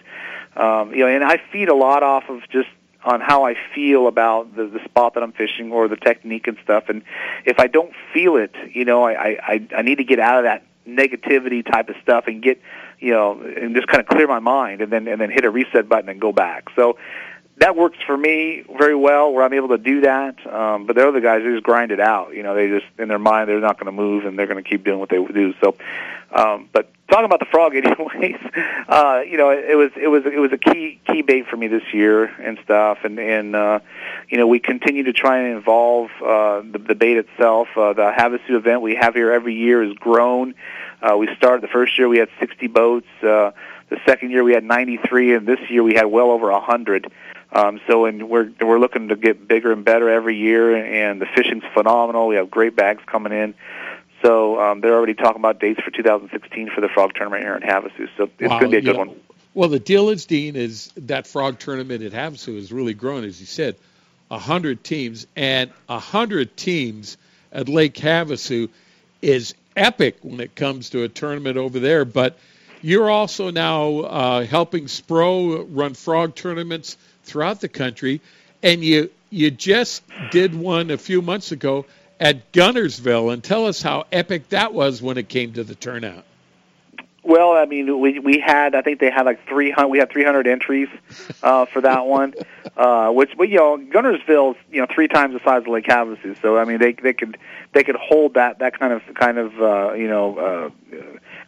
um, 0.57 0.93
you 0.93 1.01
know 1.01 1.09
and 1.09 1.25
I 1.25 1.41
feed 1.53 1.69
a 1.69 1.75
lot 1.75 2.03
off 2.03 2.25
of 2.29 2.49
just 2.49 2.69
on 3.03 3.23
how 3.23 3.47
I 3.47 3.57
feel 3.75 4.07
about 4.07 4.55
the, 4.55 4.67
the 4.67 4.85
spot 4.85 5.15
that 5.15 5.23
I'm 5.23 5.33
fishing 5.33 5.73
or 5.73 5.89
the 5.89 5.97
technique 5.97 6.47
and 6.47 6.59
stuff. 6.63 6.85
And 6.89 7.03
if 7.47 7.59
I 7.59 7.67
don't 7.67 7.93
feel 8.13 8.37
it 8.37 8.55
you 8.73 8.85
know 8.85 9.05
I, 9.05 9.39
I 9.43 9.69
I 9.77 9.83
need 9.83 9.97
to 9.97 10.05
get 10.05 10.19
out 10.19 10.39
of 10.39 10.45
that 10.45 10.65
negativity 10.87 11.65
type 11.65 11.89
of 11.89 11.97
stuff 12.03 12.25
and 12.27 12.43
get 12.43 12.61
you 12.99 13.13
know 13.13 13.41
and 13.41 13.75
just 13.75 13.87
kind 13.87 14.01
of 14.01 14.07
clear 14.07 14.27
my 14.27 14.41
mind 14.41 14.81
and 14.81 14.93
then 14.93 15.07
and 15.09 15.21
then 15.21 15.31
hit 15.31 15.45
a 15.45 15.51
reset 15.51 15.89
button 15.89 16.09
and 16.09 16.21
go 16.21 16.33
back. 16.33 16.69
So 16.75 16.97
that 17.59 17.77
works 17.77 17.99
for 18.07 18.17
me 18.17 18.65
very 18.79 18.97
well 18.97 19.33
where 19.33 19.45
I'm 19.45 19.53
able 19.53 19.69
to 19.69 19.79
do 19.79 20.01
that. 20.03 20.35
Um, 20.47 20.87
but 20.87 20.97
the 20.97 21.07
other 21.07 21.21
guys, 21.21 21.43
they 21.43 21.51
just 21.51 21.63
grind 21.63 21.93
it 21.93 22.01
out. 22.01 22.35
You 22.35 22.43
know, 22.43 22.55
they 22.55 22.69
just, 22.69 22.87
in 22.99 23.09
their 23.09 23.19
mind, 23.19 23.49
they're 23.49 23.61
not 23.61 23.77
going 23.77 23.87
to 23.87 23.93
move 23.93 24.25
and 24.25 24.39
they're 24.39 24.47
going 24.47 24.63
to 24.63 24.69
keep 24.69 24.83
doing 24.83 24.99
what 24.99 25.11
they 25.11 25.23
do. 25.23 25.53
So, 25.63 25.77
um, 26.33 26.71
but 26.73 26.91
talking 27.11 27.27
about 27.27 27.41
the 27.41 27.47
frog 27.47 27.75
anyways, 27.77 28.41
uh, 28.89 29.21
you 29.27 29.37
know, 29.37 29.51
it, 29.51 29.71
it 29.71 29.77
was, 29.77 29.91
it 29.95 30.09
was, 30.09 30.25
it 30.25 30.39
was 30.39 30.53
a 30.53 30.59
key, 30.59 31.01
key 31.07 31.21
bait 31.21 31.49
for 31.49 31.57
me 31.57 31.67
this 31.67 31.83
year 31.93 32.25
and 32.25 32.59
stuff. 32.65 32.99
And, 33.05 33.19
and, 33.19 33.55
uh, 33.55 33.81
you 34.31 34.39
know, 34.39 34.47
we 34.47 34.59
continue 34.59 35.03
to 35.03 35.13
try 35.13 35.41
and 35.41 35.57
involve, 35.57 36.11
uh, 36.25 36.63
the, 36.63 36.79
the 36.79 36.95
bait 36.95 37.19
itself. 37.19 37.69
Uh, 37.77 37.93
the 37.93 38.11
Havasu 38.11 38.51
event 38.51 38.81
we 38.81 38.95
have 38.95 39.15
here 39.15 39.33
every 39.33 39.55
year 39.55 39.85
has 39.85 39.93
grown. 39.95 40.55
Uh, 41.03 41.17
we 41.17 41.29
started 41.37 41.63
the 41.63 41.69
first 41.69 41.99
year 41.99 42.09
we 42.09 42.19
had 42.19 42.29
60 42.39 42.69
boats. 42.69 43.07
Uh, 43.23 43.51
the 43.91 43.99
second 44.07 44.31
year 44.31 44.45
we 44.45 44.53
had 44.53 44.65
93 44.65 45.35
and 45.35 45.47
this 45.47 45.59
year 45.69 45.83
we 45.83 45.95
had 45.95 46.07
well 46.07 46.31
over 46.31 46.51
100. 46.51 47.11
Um, 47.53 47.81
so, 47.87 48.05
and 48.05 48.29
we're 48.29 48.51
we're 48.61 48.79
looking 48.79 49.09
to 49.09 49.17
get 49.17 49.49
bigger 49.49 49.73
and 49.73 49.85
better 49.85 50.09
every 50.09 50.37
year, 50.37 50.77
and 50.77 51.21
the 51.21 51.27
fishing's 51.27 51.65
phenomenal. 51.75 52.29
We 52.29 52.37
have 52.37 52.51
great 52.51 52.77
bags 52.77 53.03
coming 53.07 53.33
in. 53.33 53.55
So 54.23 54.61
um, 54.61 54.81
they're 54.81 54.95
already 54.95 55.15
talking 55.15 55.41
about 55.41 55.61
dates 55.61 55.81
for 55.81 55.91
2016 55.91 56.71
for 56.75 56.81
the 56.81 56.89
frog 56.89 57.15
tournament 57.15 57.43
here 57.43 57.57
in 57.57 57.63
Havasu. 57.63 58.09
So 58.17 58.31
it's 58.39 58.51
wow, 58.51 58.61
going 58.61 58.65
to 58.65 58.69
be 58.69 58.77
a 58.77 58.81
good 58.83 58.97
yeah. 58.97 59.05
one. 59.05 59.21
Well, 59.55 59.69
the 59.69 59.81
deal 59.81 60.11
is, 60.11 60.27
Dean, 60.27 60.57
is 60.57 60.93
that 60.97 61.27
frog 61.27 61.59
tournament 61.59 62.03
at 62.03 62.13
Havasu 62.13 62.57
has 62.57 62.71
really 62.71 62.95
grown, 62.95 63.25
as 63.25 63.41
you 63.41 63.47
said, 63.47 63.77
a 64.31 64.39
hundred 64.39 64.85
teams, 64.85 65.27
and 65.35 65.71
a 65.89 65.99
hundred 65.99 66.57
teams 66.57 67.17
at 67.51 67.69
Lake 67.69 67.95
Havasu 67.95 68.69
is 69.23 69.55
epic 69.77 70.19
when 70.23 70.41
it 70.41 70.55
comes 70.55 70.91
to 70.91 71.03
a 71.03 71.09
tournament 71.09 71.57
over 71.57 71.81
there. 71.81 72.05
But 72.05 72.39
you're 72.81 73.11
also 73.11 73.51
now 73.51 74.01
uh, 74.01 74.47
helping 74.47 74.85
Spro 74.85 75.67
run 75.69 75.95
frog 75.95 76.35
tournaments 76.37 76.97
throughout 77.31 77.61
the 77.61 77.69
country, 77.69 78.21
and 78.63 78.85
you 78.85 79.11
you 79.31 79.51
just 79.51 80.03
did 80.31 80.55
one 80.55 80.91
a 80.91 80.99
few 80.99 81.23
months 81.23 81.53
ago 81.53 81.87
at 82.19 82.53
Guntersville, 82.53 83.33
and 83.33 83.43
tell 83.43 83.67
us 83.67 83.81
how 83.81 84.05
epic 84.13 84.49
that 84.51 84.75
was 84.75 85.01
when 85.01 85.17
it 85.17 85.29
came 85.29 85.53
to 85.55 85.65
the 85.65 85.75
turnout. 85.75 86.25
Well, 87.23 87.53
I 87.53 87.67
mean, 87.67 88.01
we 88.01 88.19
we 88.19 88.39
had 88.39 88.75
I 88.75 88.83
think 88.83 88.99
they 88.99 89.11
had 89.11 89.27
like 89.27 89.47
three 89.47 89.71
hundred. 89.71 89.89
We 89.89 89.99
had 89.99 90.11
three 90.11 90.25
hundred 90.25 90.47
entries 90.47 90.89
uh, 91.43 91.67
for 91.67 91.83
that 91.83 92.07
one, 92.07 92.35
uh, 92.77 93.11
which 93.11 93.31
but 93.37 93.49
you 93.49 93.59
know 93.59 93.79
Guntersville's 93.79 94.57
you 94.71 94.81
know 94.81 94.87
three 94.93 95.07
times 95.07 95.35
the 95.35 95.41
size 95.41 95.63
of 95.63 95.69
Lake 95.69 95.87
Havasu. 95.87 96.41
So 96.41 96.57
I 96.57 96.65
mean 96.65 96.79
they 96.79 96.93
they 96.93 97.13
could 97.13 97.39
they 97.73 97.85
could 97.85 97.97
hold 97.97 98.35
that 98.35 98.59
that 98.61 98.79
kind 98.79 98.93
of 98.93 99.03
kind 99.15 99.39
of 99.39 99.61
uh, 99.61 99.93
you 99.93 100.09
know 100.09 100.39
uh, 100.39 100.71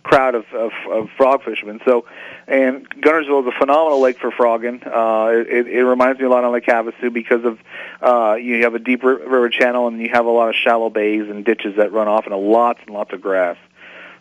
crowd 0.03 0.35
of, 0.35 0.45
of 0.53 0.73
of 0.91 1.11
frog 1.17 1.45
fishermen. 1.45 1.81
So 1.85 2.07
and 2.47 2.89
Guntersville 2.91 3.43
is 3.47 3.55
a 3.55 3.59
phenomenal 3.59 4.01
lake 4.01 4.19
for 4.19 4.31
frogging. 4.31 4.83
Uh, 4.85 5.45
it, 5.49 5.69
it 5.69 5.85
reminds 5.85 6.19
me 6.19 6.27
a 6.27 6.29
lot 6.29 6.45
of 6.45 6.53
Lake 6.53 6.67
Havasu 6.67 7.13
because 7.13 7.45
of 7.45 7.59
uh, 8.01 8.35
you 8.35 8.65
have 8.65 8.75
a 8.75 8.79
deep 8.79 9.03
river 9.05 9.49
channel 9.49 9.87
and 9.89 10.01
you 10.01 10.11
have 10.13 10.27
a 10.27 10.31
lot 10.31 10.49
of 10.49 10.55
shallow 10.57 10.91
bays 10.91 11.29
and 11.29 11.45
ditches 11.45 11.77
that 11.77 11.93
run 11.93 12.09
off 12.09 12.25
and 12.25 12.35
a 12.35 12.37
lots 12.37 12.81
and 12.85 12.95
lots 12.95 13.13
of 13.13 13.21
grass. 13.21 13.57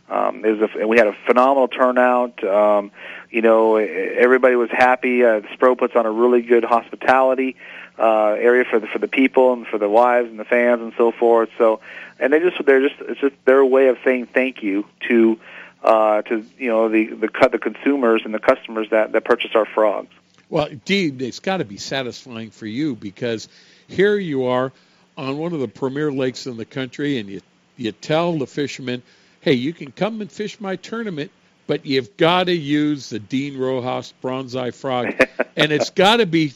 Um, 0.09 0.43
it 0.43 0.59
was 0.59 0.69
a, 0.75 0.87
we 0.87 0.97
had 0.97 1.07
a 1.07 1.15
phenomenal 1.25 1.69
turnout. 1.69 2.43
Um, 2.43 2.91
you 3.29 3.41
know, 3.41 3.77
everybody 3.77 4.55
was 4.55 4.69
happy. 4.69 5.23
Uh, 5.23 5.39
Spro 5.55 5.77
puts 5.77 5.95
on 5.95 6.05
a 6.05 6.11
really 6.11 6.41
good 6.41 6.65
hospitality 6.65 7.55
uh, 7.97 8.35
area 8.37 8.65
for 8.69 8.79
the 8.79 8.87
for 8.87 8.99
the 8.99 9.07
people 9.07 9.53
and 9.53 9.65
for 9.65 9.77
the 9.77 9.87
wives 9.87 10.29
and 10.29 10.39
the 10.39 10.45
fans 10.45 10.81
and 10.81 10.93
so 10.97 11.11
forth. 11.11 11.49
So, 11.57 11.79
and 12.19 12.33
they 12.33 12.39
just 12.39 12.63
they're 12.65 12.87
just 12.87 12.99
it's 13.01 13.21
just 13.21 13.35
their 13.45 13.63
way 13.63 13.87
of 13.87 13.97
saying 14.03 14.27
thank 14.27 14.61
you 14.61 14.85
to 15.07 15.39
uh, 15.83 16.21
to 16.23 16.45
you 16.57 16.69
know 16.69 16.89
the 16.89 17.07
the 17.07 17.49
the 17.51 17.59
consumers 17.59 18.21
and 18.25 18.33
the 18.33 18.39
customers 18.39 18.87
that 18.91 19.11
that 19.11 19.25
purchase 19.25 19.51
our 19.55 19.65
frogs. 19.65 20.13
Well, 20.49 20.69
Dean, 20.85 21.21
it's 21.21 21.39
got 21.39 21.57
to 21.57 21.65
be 21.65 21.77
satisfying 21.77 22.51
for 22.51 22.65
you 22.65 22.95
because 22.95 23.47
here 23.87 24.17
you 24.17 24.45
are 24.45 24.71
on 25.17 25.37
one 25.37 25.53
of 25.53 25.59
the 25.59 25.67
premier 25.67 26.11
lakes 26.11 26.45
in 26.45 26.57
the 26.57 26.65
country, 26.65 27.17
and 27.17 27.29
you 27.29 27.41
you 27.77 27.91
tell 27.91 28.37
the 28.37 28.47
fishermen, 28.47 29.01
"Hey, 29.41 29.53
you 29.53 29.73
can 29.73 29.91
come 29.91 30.21
and 30.21 30.31
fish 30.31 30.59
my 30.59 30.75
tournament, 30.75 31.31
but 31.67 31.85
you've 31.85 32.15
got 32.17 32.45
to 32.45 32.55
use 32.55 33.09
the 33.09 33.19
Dean 33.19 33.57
Rojas 33.57 34.13
bronze-eye 34.21 34.71
frog, 34.71 35.13
and 35.55 35.71
it's 35.71 35.89
got 35.89 36.17
to 36.17 36.25
be 36.25 36.53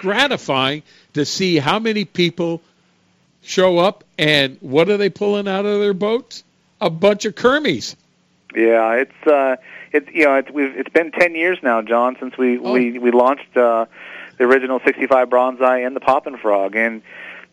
gratifying 0.00 0.82
to 1.14 1.24
see 1.24 1.56
how 1.56 1.78
many 1.78 2.04
people 2.04 2.62
show 3.42 3.78
up 3.78 4.04
and 4.18 4.58
what 4.60 4.88
are 4.88 4.96
they 4.96 5.10
pulling 5.10 5.48
out 5.48 5.66
of 5.66 5.80
their 5.80 5.94
boats? 5.94 6.44
A 6.80 6.90
bunch 6.90 7.24
of 7.24 7.34
Kermies. 7.34 7.96
Yeah, 8.54 8.92
it's 8.94 9.26
uh, 9.26 9.56
it's 9.92 10.08
you 10.12 10.24
know 10.24 10.36
it's 10.36 10.50
we've 10.50 10.74
it's 10.76 10.88
been 10.90 11.10
ten 11.10 11.34
years 11.34 11.58
now, 11.62 11.82
John, 11.82 12.16
since 12.18 12.36
we 12.38 12.58
oh. 12.58 12.72
we 12.72 12.98
we 12.98 13.10
launched 13.10 13.56
uh, 13.56 13.86
the 14.38 14.44
original 14.44 14.80
65 14.84 15.28
bronze-eye 15.28 15.80
and 15.80 15.94
the 15.94 16.00
poppin' 16.00 16.38
frog, 16.38 16.76
and 16.76 17.02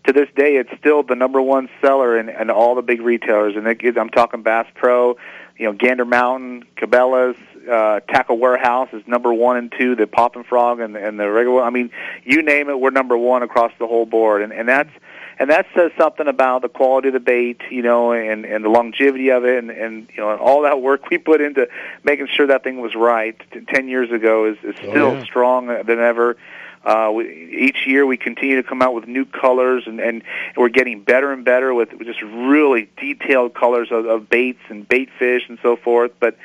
to 0.05 0.13
this 0.13 0.29
day, 0.35 0.57
it's 0.57 0.69
still 0.77 1.03
the 1.03 1.15
number 1.15 1.41
one 1.41 1.67
seller 1.81 2.17
in, 2.17 2.29
in 2.29 2.49
all 2.49 2.75
the 2.75 2.81
big 2.81 3.01
retailers. 3.01 3.55
And 3.55 3.67
it, 3.67 3.97
I'm 3.97 4.09
talking 4.09 4.43
Bass 4.43 4.67
Pro, 4.75 5.17
you 5.57 5.65
know, 5.65 5.73
Gander 5.73 6.05
Mountain, 6.05 6.65
Cabela's, 6.77 7.37
uh, 7.67 8.01
Tackle 8.01 8.37
Warehouse 8.37 8.89
is 8.93 9.01
number 9.07 9.33
one 9.33 9.57
and 9.57 9.73
two. 9.75 9.95
The 9.95 10.05
Poppin' 10.05 10.43
Frog 10.43 10.79
and, 10.79 10.95
and 10.95 11.19
the 11.19 11.29
regular. 11.29 11.63
I 11.63 11.71
mean, 11.71 11.89
you 12.23 12.43
name 12.43 12.69
it, 12.69 12.79
we're 12.79 12.91
number 12.91 13.17
one 13.17 13.41
across 13.41 13.71
the 13.79 13.87
whole 13.87 14.05
board, 14.05 14.43
and 14.43 14.53
and 14.53 14.69
that's 14.69 14.91
and 15.37 15.49
that 15.49 15.65
says 15.75 15.91
something 15.97 16.27
about 16.27 16.61
the 16.61 16.69
quality 16.69 17.09
of 17.09 17.13
the 17.13 17.19
bait, 17.19 17.61
you 17.69 17.81
know, 17.81 18.11
and 18.11 18.45
and 18.45 18.63
the 18.63 18.69
longevity 18.69 19.29
of 19.29 19.45
it, 19.45 19.57
and 19.57 19.69
and 19.69 20.07
you 20.15 20.21
know, 20.21 20.31
and 20.31 20.39
all 20.39 20.61
that 20.63 20.81
work 20.81 21.09
we 21.09 21.17
put 21.17 21.41
into 21.41 21.67
making 22.03 22.27
sure 22.27 22.47
that 22.47 22.63
thing 22.63 22.79
was 22.79 22.95
right 22.95 23.39
ten 23.67 23.87
years 23.87 24.11
ago 24.11 24.45
is, 24.45 24.57
is 24.63 24.75
oh, 24.83 24.89
still 24.89 25.07
oh, 25.07 25.13
yeah. 25.15 25.23
strong 25.23 25.67
than 25.67 25.99
ever. 25.99 26.37
Uh, 26.85 27.11
we, 27.11 27.49
each 27.51 27.87
year 27.87 28.05
we 28.05 28.15
continue 28.15 28.61
to 28.61 28.67
come 28.67 28.81
out 28.81 28.93
with 28.93 29.07
new 29.07 29.25
colors, 29.25 29.83
and, 29.87 29.99
and 29.99 30.21
we're 30.55 30.69
getting 30.69 31.01
better 31.01 31.31
and 31.31 31.43
better 31.43 31.73
with 31.73 31.89
just 32.03 32.21
really 32.21 32.87
detailed 32.97 33.55
colors 33.55 33.87
of, 33.89 34.05
of 34.05 34.29
baits 34.29 34.59
and 34.69 34.87
bait 34.87 35.09
fish 35.17 35.41
and 35.49 35.57
so 35.63 35.75
forth. 35.75 36.11
But 36.19 36.37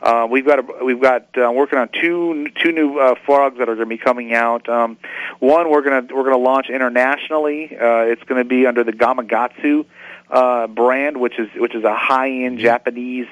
uh, 0.00 0.26
we've 0.30 0.46
got 0.46 0.58
a, 0.60 0.84
we've 0.84 1.00
got 1.00 1.26
uh, 1.36 1.50
working 1.50 1.78
on 1.78 1.88
two 1.88 2.48
two 2.62 2.72
new 2.72 2.98
uh, 2.98 3.14
frogs 3.26 3.58
that 3.58 3.68
are 3.68 3.74
going 3.74 3.88
to 3.88 3.96
be 3.96 3.98
coming 3.98 4.32
out. 4.32 4.68
Um, 4.68 4.96
one 5.40 5.70
we're 5.70 5.82
going 5.82 6.06
to 6.06 6.14
we're 6.14 6.22
going 6.22 6.36
to 6.36 6.42
launch 6.42 6.68
internationally. 6.68 7.76
Uh, 7.76 8.02
it's 8.02 8.22
going 8.24 8.42
to 8.42 8.48
be 8.48 8.66
under 8.66 8.84
the 8.84 8.92
Gamakatsu 8.92 9.86
uh, 10.30 10.66
brand, 10.68 11.18
which 11.18 11.38
is 11.38 11.48
which 11.56 11.74
is 11.74 11.84
a 11.84 11.94
high 11.96 12.30
end 12.30 12.58
Japanese 12.60 13.26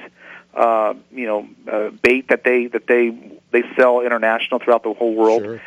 uh, 0.55 0.95
you 1.13 1.27
know 1.27 1.49
uh, 1.71 1.91
bait 2.03 2.29
that 2.29 2.43
they 2.43 2.67
that 2.67 2.87
they 2.89 3.11
they 3.53 3.63
sell 3.77 4.01
international 4.01 4.59
throughout 4.59 4.83
the 4.83 4.93
whole 4.93 5.15
world. 5.15 5.43
Sure. 5.43 5.63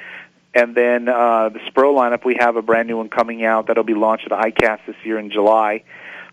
And 0.54 0.74
then 0.74 1.08
uh, 1.08 1.50
the 1.50 1.60
Spro 1.60 1.94
lineup, 1.94 2.26
we 2.26 2.36
have 2.40 2.56
a 2.56 2.64
brand 2.64 2.88
new 2.88 2.98
one 2.98 3.10
coming 3.10 3.46
out 3.46 3.68
that'll 3.68 3.84
be 3.84 3.94
launched 3.94 4.26
at 4.26 4.32
ICAST 4.32 4.88
this 4.88 4.96
year 5.04 5.20
in 5.20 5.30
July. 5.30 5.84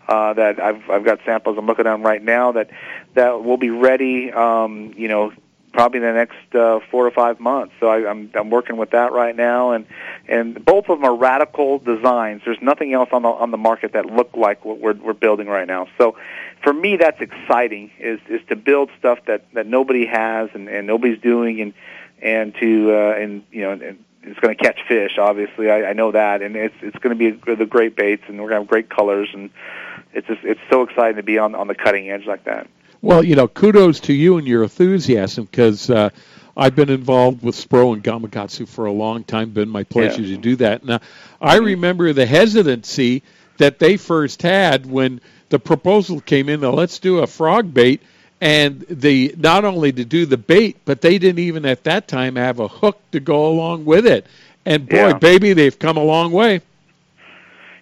Uh, 0.08 0.32
that 0.34 0.60
I've 0.60 0.88
I've 0.88 1.04
got 1.04 1.20
samples 1.24 1.58
I'm 1.58 1.66
looking 1.66 1.86
at 1.86 2.00
right 2.00 2.22
now 2.22 2.52
that 2.52 2.70
that 3.14 3.42
will 3.42 3.56
be 3.56 3.70
ready. 3.70 4.32
Um, 4.32 4.92
you 4.96 5.08
know, 5.08 5.32
probably 5.76 5.98
in 5.98 6.06
the 6.06 6.12
next 6.12 6.54
uh, 6.54 6.80
four 6.90 7.06
or 7.06 7.10
five 7.10 7.38
months. 7.38 7.74
So 7.78 7.88
I, 7.88 8.08
I'm 8.10 8.30
I'm 8.34 8.50
working 8.50 8.76
with 8.76 8.90
that 8.90 9.12
right 9.12 9.36
now, 9.36 9.72
and 9.72 9.86
and 10.26 10.64
both 10.64 10.88
of 10.88 10.98
them 10.98 11.04
are 11.04 11.14
radical 11.14 11.78
designs. 11.78 12.42
There's 12.44 12.62
nothing 12.62 12.94
else 12.94 13.10
on 13.12 13.22
the 13.22 13.28
on 13.28 13.50
the 13.50 13.58
market 13.58 13.92
that 13.92 14.06
look 14.06 14.30
like 14.36 14.64
what 14.64 14.80
we're 14.80 14.94
we're 14.94 15.12
building 15.12 15.46
right 15.46 15.66
now. 15.66 15.86
So 15.98 16.16
for 16.62 16.72
me, 16.72 16.96
that's 16.96 17.20
exciting. 17.20 17.90
Is 18.00 18.20
is 18.28 18.40
to 18.48 18.56
build 18.56 18.90
stuff 18.98 19.18
that 19.26 19.52
that 19.52 19.66
nobody 19.66 20.06
has 20.06 20.50
and 20.54 20.68
and 20.68 20.86
nobody's 20.86 21.20
doing, 21.20 21.60
and 21.60 21.74
and 22.22 22.54
to 22.60 22.92
uh, 22.92 23.12
and 23.12 23.44
you 23.52 23.62
know 23.62 23.72
and 23.72 24.04
it's 24.26 24.40
going 24.40 24.56
to 24.56 24.62
catch 24.62 24.80
fish. 24.88 25.18
Obviously, 25.18 25.70
I, 25.70 25.90
I 25.90 25.92
know 25.92 26.10
that, 26.12 26.42
and 26.42 26.56
it's 26.56 26.74
it's 26.82 26.98
going 26.98 27.16
to 27.16 27.32
be 27.32 27.54
the 27.54 27.66
great 27.66 27.96
baits, 27.96 28.24
and 28.26 28.38
we're 28.38 28.48
going 28.48 28.58
to 28.58 28.62
have 28.62 28.68
great 28.68 28.90
colors, 28.90 29.28
and 29.32 29.50
it's 30.12 30.26
just 30.26 30.44
it's 30.44 30.60
so 30.70 30.82
exciting 30.82 31.16
to 31.16 31.22
be 31.22 31.38
on 31.38 31.54
on 31.54 31.68
the 31.68 31.74
cutting 31.74 32.10
edge 32.10 32.26
like 32.26 32.44
that. 32.44 32.66
Well, 33.02 33.22
you 33.22 33.36
know, 33.36 33.46
kudos 33.46 34.00
to 34.00 34.12
you 34.12 34.36
and 34.38 34.46
your 34.46 34.64
enthusiasm 34.64 35.44
because 35.44 35.90
uh, 35.90 36.10
I've 36.56 36.74
been 36.74 36.90
involved 36.90 37.42
with 37.42 37.54
Spro 37.54 37.94
and 37.94 38.02
Gamakatsu 38.02 38.66
for 38.66 38.86
a 38.86 38.92
long 38.92 39.22
time. 39.22 39.50
Been 39.50 39.68
my 39.68 39.84
pleasure 39.84 40.22
yeah. 40.22 40.36
to 40.36 40.42
do 40.42 40.56
that. 40.56 40.84
Now, 40.84 41.00
I 41.40 41.58
remember 41.58 42.12
the 42.12 42.26
hesitancy 42.26 43.22
that 43.58 43.78
they 43.78 43.96
first 43.96 44.42
had 44.42 44.86
when 44.86 45.20
the 45.50 45.58
proposal 45.58 46.20
came 46.20 46.48
in. 46.48 46.60
That 46.60 46.72
let's 46.72 46.98
do 46.98 47.18
a 47.18 47.26
frog 47.26 47.72
bait 47.72 48.02
and 48.40 48.84
the 48.88 49.34
not 49.38 49.64
only 49.64 49.92
to 49.92 50.04
do 50.04 50.26
the 50.26 50.36
bait, 50.36 50.76
but 50.84 51.00
they 51.00 51.18
didn't 51.18 51.38
even 51.38 51.64
at 51.64 51.84
that 51.84 52.08
time 52.08 52.36
have 52.36 52.60
a 52.60 52.68
hook 52.68 53.00
to 53.12 53.20
go 53.20 53.46
along 53.46 53.84
with 53.84 54.06
it. 54.06 54.26
And 54.64 54.88
boy, 54.88 55.08
yeah. 55.08 55.18
baby, 55.18 55.52
they've 55.52 55.78
come 55.78 55.96
a 55.96 56.02
long 56.02 56.32
way. 56.32 56.60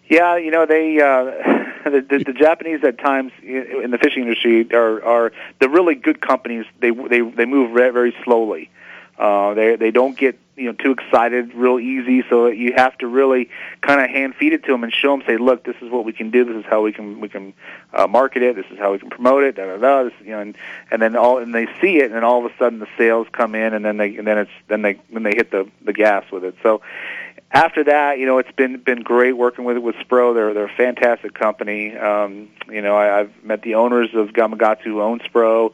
Yeah, 0.09 0.37
you 0.37 0.51
know 0.51 0.67
they 0.67 1.01
uh, 1.01 1.25
the, 1.85 2.01
the, 2.09 2.25
the 2.27 2.33
Japanese 2.33 2.85
at 2.85 2.99
times 2.99 3.33
in 3.43 3.91
the 3.91 3.99
fishing 3.99 4.25
industry 4.25 4.73
are 4.73 5.03
are 5.03 5.33
the 5.61 5.69
really 5.69 5.95
good 5.95 6.21
companies. 6.21 6.67
They 6.81 6.91
they 6.91 7.21
they 7.21 7.47
move 7.47 7.73
very, 7.73 7.91
very 7.91 8.15
slowly. 8.23 8.71
Uh, 9.19 9.55
they 9.55 9.77
they 9.77 9.91
don't 9.91 10.17
get 10.17 10.39
you 10.57 10.67
know 10.67 10.73
too 10.73 10.93
excited 10.93 11.55
real 11.55 11.79
easy. 11.79 12.25
So 12.29 12.47
you 12.49 12.75
have 12.77 12.97
to 12.99 13.07
really 13.07 13.51
kind 13.81 14.01
of 14.01 14.11
hand 14.11 14.35
feed 14.37 14.53
it 14.53 14.65
to 14.65 14.73
them 14.73 14.85
and 14.85 14.93
show 14.93 15.17
them. 15.17 15.27
Say, 15.27 15.37
look, 15.37 15.65
this 15.65 15.77
is 15.81 15.91
what 15.91 16.05
we 16.05 16.13
can 16.13 16.31
do. 16.31 16.45
This 16.45 16.57
is 16.57 16.65
how 16.69 16.83
we 16.83 16.93
can 16.93 17.21
we 17.21 17.29
can 17.29 17.55
uh, 17.93 18.07
market 18.07 18.43
it. 18.43 18.57
This 18.57 18.67
is 18.71 18.79
how 18.79 18.93
we 18.93 18.99
can 18.99 19.11
promote 19.11 19.45
it. 19.45 19.57
Da 19.57 19.67
da 19.67 19.77
da. 19.77 20.05
This, 20.05 20.13
you 20.23 20.31
know, 20.31 20.41
and 20.41 20.57
and 20.91 21.03
then 21.03 21.17
all 21.17 21.39
and 21.39 21.55
they 21.55 21.67
see 21.81 21.99
it, 21.99 22.07
and 22.07 22.15
then 22.15 22.25
all 22.25 22.45
of 22.45 22.51
a 22.51 22.57
sudden 22.59 22.79
the 22.79 22.89
sales 22.97 23.27
come 23.33 23.55
in, 23.55 23.75
and 23.75 23.85
then 23.85 23.97
they 23.97 24.17
and 24.17 24.27
then 24.27 24.39
it's 24.39 24.51
then 24.69 24.83
they 24.83 25.01
then 25.13 25.23
they 25.23 25.35
hit 25.35 25.51
the 25.51 25.69
the 25.85 25.93
gas 25.93 26.25
with 26.31 26.45
it. 26.45 26.55
So 26.63 26.83
after 27.51 27.85
that, 27.85 28.19
you 28.19 28.27
know, 28.27 28.39
it's 28.39 28.53
been 28.53 28.79
been 28.79 29.03
great 29.03 29.33
working 29.33 29.65
with 29.65 29.79
with 29.79 29.95
Spro. 29.97 30.35
They're 30.35 30.53
they're 30.55 30.67
a 30.67 30.77
fantastic 30.77 31.35
company. 31.35 31.97
Um, 31.97 32.51
you 32.69 32.83
know, 32.83 32.97
I, 32.97 33.21
I've 33.21 33.45
met 33.45 33.63
the 33.63 33.77
owners 33.77 34.11
of 34.15 34.29
Gamakatsu 34.29 34.85
who 34.85 35.01
own 35.01 35.21
Spro 35.21 35.73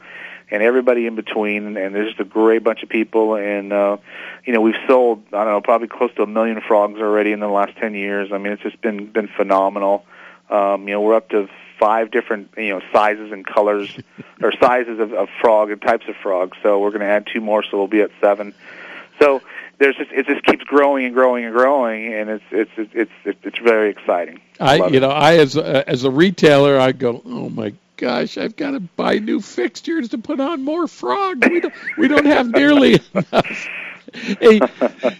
and 0.51 0.63
everybody 0.63 1.07
in 1.07 1.15
between. 1.15 1.77
And 1.77 1.95
there's 1.95 2.09
just 2.09 2.21
a 2.21 2.25
great 2.25 2.63
bunch 2.63 2.83
of 2.83 2.89
people. 2.89 3.37
And 3.37 3.73
uh, 3.73 3.99
you 4.45 4.53
know, 4.53 4.61
we've 4.61 4.75
sold 4.87 5.23
I 5.33 5.45
don't 5.45 5.53
know 5.53 5.61
probably 5.61 5.89
close 5.89 6.13
to 6.17 6.23
a 6.23 6.27
million 6.27 6.61
frogs 6.61 7.01
already 7.01 7.33
in 7.33 7.41
the 7.41 7.49
last 7.49 7.77
ten 7.77 7.95
years. 7.95 8.33
I 8.33 8.39
mean, 8.39 8.53
it's 8.53 8.63
just 8.63 8.81
been 8.81 9.07
been 9.07 9.29
phenomenal. 9.29 10.05
Um, 10.49 10.89
you 10.89 10.95
know, 10.95 11.01
we're 11.01 11.15
up 11.15 11.29
to 11.31 11.49
five 11.79 12.11
different 12.11 12.51
you 12.57 12.71
know 12.71 12.81
sizes 12.93 13.33
and 13.33 13.47
colors 13.47 13.97
or 14.43 14.53
sizes 14.61 15.01
of, 15.01 15.13
of 15.13 15.29
frog 15.41 15.71
and 15.71 15.81
types 15.81 16.07
of 16.09 16.17
frogs. 16.17 16.57
So 16.63 16.79
we're 16.79 16.91
going 16.91 17.01
to 17.01 17.07
add 17.07 17.27
two 17.33 17.41
more, 17.41 17.63
so 17.63 17.79
we'll 17.79 17.87
be 17.87 18.03
at 18.03 18.11
seven. 18.21 18.55
So 19.19 19.43
there's 19.79 19.97
just 19.97 20.11
it 20.13 20.27
just 20.27 20.45
keeps 20.45 20.63
growing 20.65 21.07
and 21.07 21.15
growing 21.15 21.45
and 21.45 21.55
growing, 21.55 22.13
and 22.13 22.31
it's 22.31 22.45
it's 22.51 22.71
it's 22.77 23.13
it's 23.25 23.39
it's 23.43 23.59
very 23.59 23.91
exciting. 23.91 24.41
I 24.61 24.77
Love 24.77 24.93
you 24.93 24.99
it. 24.99 25.01
know 25.01 25.11
I 25.11 25.39
as 25.39 25.57
a, 25.57 25.89
as 25.89 26.05
a 26.05 26.11
retailer 26.11 26.79
I 26.79 26.93
go 26.93 27.23
oh 27.25 27.49
my 27.49 27.73
gosh, 28.01 28.39
I've 28.39 28.57
got 28.57 28.71
to 28.73 28.81
buy 28.81 29.19
new 29.19 29.41
fixtures 29.41 30.09
to 30.11 30.19
put 30.19 30.41
on 30.41 30.65
more 30.65 30.89
frogs. 30.89 31.47
We 31.49 31.61
don't, 31.61 31.75
we 31.99 32.09
don't 32.09 32.25
have 32.27 32.51
nearly 32.51 32.95
enough. 33.15 33.69
Hey, 34.13 34.61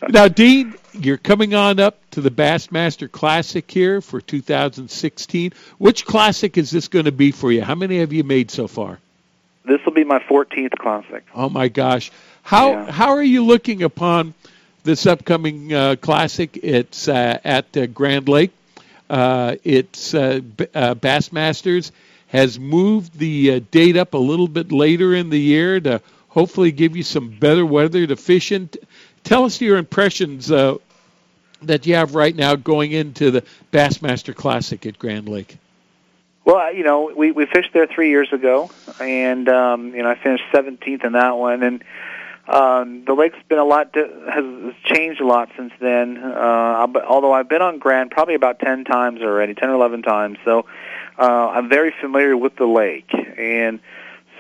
now, 0.09 0.27
Dean, 0.29 0.75
you're 0.95 1.19
coming 1.19 1.55
on 1.55 1.79
up 1.79 1.99
to 2.13 2.21
the 2.21 2.31
Bassmaster 2.31 3.11
Classic 3.11 3.71
here 3.71 4.01
for 4.01 4.21
2016. 4.21 5.53
Which 5.79 6.05
classic 6.07 6.59
is 6.59 6.71
this 6.71 6.89
going 6.89 7.05
to 7.05 7.13
be 7.13 7.31
for 7.31 7.53
you? 7.53 7.63
How 7.63 7.75
many 7.75 7.99
have 8.01 8.13
you 8.13 8.25
made 8.25 8.51
so 8.51 8.67
far? 8.67 8.99
This 9.65 9.79
will 9.85 9.93
be 9.93 10.05
my 10.05 10.19
14th 10.21 10.73
classic. 10.79 11.25
Oh 11.35 11.49
my 11.51 11.69
gosh, 11.69 12.11
how 12.43 12.71
Yeah. 12.73 12.91
how 12.91 13.11
are 13.11 13.23
you 13.23 13.45
looking 13.45 13.83
upon 13.83 14.35
this 14.83 15.07
upcoming 15.07 15.73
uh, 15.73 15.97
classic? 16.01 16.59
It's 16.63 17.07
uh, 17.07 17.39
at 17.45 17.77
uh, 17.77 17.87
Grand 17.87 18.29
Lake. 18.29 18.51
Uh, 19.09 19.57
it's 19.63 20.15
uh, 20.15 20.41
uh, 20.75 20.95
Bassmasters 20.95 21.93
has 22.31 22.59
moved 22.59 23.19
the 23.19 23.55
uh, 23.55 23.61
date 23.71 23.97
up 23.97 24.15
a 24.15 24.19
little 24.19 24.49
bit 24.49 24.73
later 24.73 25.15
in 25.15 25.31
the 25.31 25.41
year 25.41 25.81
to 25.81 26.01
hopefully 26.29 26.71
give 26.71 26.97
you 26.97 27.03
some 27.03 27.29
better 27.29 27.67
weather 27.67 28.07
to 28.07 28.17
fish 28.17 28.53
in. 28.53 28.69
Tell 29.25 29.45
us 29.45 29.61
your 29.61 29.77
impressions 29.77 30.51
uh, 30.51 30.77
that 31.63 31.87
you 31.87 31.97
have 31.97 32.15
right 32.15 32.35
now 32.35 32.55
going 32.55 32.93
into 32.93 33.31
the 33.31 33.43
Bassmaster 33.73 34.35
Classic 34.35 34.85
at 34.87 34.99
Grand 34.99 35.29
Lake. 35.29 35.59
Well, 36.45 36.73
you 36.73 36.85
know, 36.85 37.13
we 37.15 37.33
we 37.33 37.47
fished 37.47 37.73
there 37.73 37.87
three 37.87 38.09
years 38.09 38.33
ago, 38.33 38.71
and 38.99 39.49
um, 39.49 39.95
you 39.95 40.03
know, 40.03 40.11
I 40.11 40.15
finished 40.15 40.45
17th 40.53 41.05
in 41.05 41.13
that 41.13 41.37
one, 41.37 41.63
and 41.63 41.85
um, 42.49 43.05
the 43.05 43.13
lake's 43.13 43.39
been 43.49 43.59
a 43.59 43.65
lot 43.65 43.95
has 43.95 44.75
changed 44.85 45.21
a 45.21 45.27
lot 45.27 45.51
since 45.57 45.73
then. 45.81 46.17
Uh, 46.17 46.87
although 47.07 47.33
I've 47.33 47.49
been 47.49 47.63
on 47.63 47.79
Grand 47.79 48.11
probably 48.11 48.35
about 48.35 48.59
10 48.59 48.85
times 48.85 49.21
already, 49.21 49.55
10 49.55 49.69
or 49.69 49.75
11 49.75 50.03
times, 50.03 50.39
so 50.45 50.65
uh, 51.21 51.51
I'm 51.51 51.69
very 51.69 51.93
familiar 52.01 52.37
with 52.37 52.57
the 52.57 52.67
lake, 52.67 53.11
and 53.37 53.81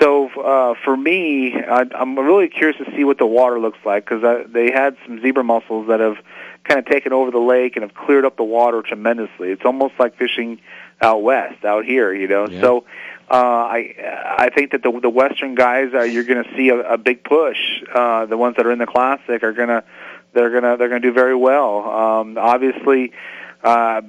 so 0.00 0.28
uh, 0.28 0.74
for 0.82 0.96
me, 0.96 1.54
I, 1.54 1.84
I'm 1.94 2.18
really 2.18 2.48
curious 2.48 2.78
to 2.78 2.90
see 2.96 3.04
what 3.04 3.18
the 3.18 3.26
water 3.26 3.60
looks 3.60 3.78
like 3.84 4.08
because 4.08 4.46
they 4.50 4.70
had 4.70 4.96
some 5.04 5.20
zebra 5.20 5.44
mussels 5.44 5.88
that 5.88 6.00
have 6.00 6.16
kind 6.64 6.80
of 6.80 6.86
taken 6.86 7.12
over 7.12 7.30
the 7.30 7.38
lake 7.38 7.76
and 7.76 7.82
have 7.82 7.94
cleared 7.94 8.24
up 8.24 8.36
the 8.36 8.44
water 8.44 8.80
tremendously. 8.82 9.50
It's 9.50 9.64
almost 9.64 9.94
like 9.98 10.16
fishing 10.16 10.60
out 11.02 11.22
west, 11.22 11.64
out 11.64 11.84
here, 11.84 12.14
you 12.14 12.28
know. 12.28 12.48
Yeah. 12.48 12.60
So 12.60 12.84
uh, 13.30 13.34
I 13.34 13.94
I 14.38 14.50
think 14.54 14.72
that 14.72 14.82
the 14.82 15.00
the 15.00 15.10
western 15.10 15.54
guys 15.54 15.92
are 15.92 16.06
you're 16.06 16.24
going 16.24 16.44
to 16.44 16.56
see 16.56 16.70
a, 16.70 16.94
a 16.94 16.98
big 16.98 17.22
push. 17.22 17.58
Uh, 17.94 18.24
the 18.24 18.38
ones 18.38 18.56
that 18.56 18.66
are 18.66 18.72
in 18.72 18.78
the 18.78 18.86
classic 18.86 19.42
are 19.42 19.52
gonna 19.52 19.84
they're 20.32 20.50
gonna 20.50 20.78
they're 20.78 20.88
gonna 20.88 21.00
do 21.00 21.12
very 21.12 21.36
well. 21.36 21.84
Um, 21.84 22.38
obviously. 22.38 23.12
Uh, 23.62 24.00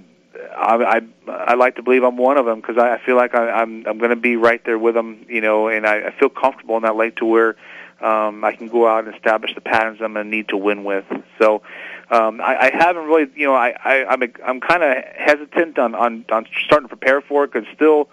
I, 0.55 1.01
I 1.27 1.31
I 1.31 1.53
like 1.55 1.75
to 1.75 1.83
believe 1.83 2.03
I'm 2.03 2.17
one 2.17 2.37
of 2.37 2.45
them 2.45 2.61
because 2.61 2.77
I, 2.77 2.95
I 2.95 3.01
feel 3.05 3.15
like 3.15 3.35
I, 3.35 3.49
I'm 3.49 3.85
I'm 3.87 3.97
going 3.97 4.09
to 4.09 4.15
be 4.15 4.35
right 4.35 4.63
there 4.65 4.77
with 4.77 4.95
them, 4.95 5.25
you 5.29 5.41
know, 5.41 5.67
and 5.67 5.85
I, 5.85 6.07
I 6.07 6.11
feel 6.19 6.29
comfortable 6.29 6.77
in 6.77 6.83
that 6.83 6.95
lake 6.95 7.17
to 7.17 7.25
where 7.25 7.55
um, 8.01 8.43
I 8.43 8.53
can 8.53 8.67
go 8.67 8.87
out 8.87 9.05
and 9.05 9.15
establish 9.15 9.53
the 9.53 9.61
patterns 9.61 9.99
I'm 10.01 10.13
going 10.13 10.25
to 10.25 10.29
need 10.29 10.49
to 10.49 10.57
win 10.57 10.83
with. 10.83 11.05
So 11.39 11.61
um, 12.09 12.41
I, 12.41 12.57
I 12.57 12.71
haven't 12.73 13.05
really, 13.05 13.29
you 13.35 13.47
know, 13.47 13.53
I, 13.55 13.75
I 13.83 14.05
I'm 14.05 14.23
I'm 14.45 14.59
kind 14.59 14.83
of 14.83 15.03
hesitant 15.15 15.77
on, 15.79 15.95
on 15.95 16.25
on 16.31 16.47
starting 16.65 16.89
to 16.89 16.95
prepare 16.95 17.21
for 17.21 17.43
it 17.45 17.53
because 17.53 17.67
still 17.75 18.09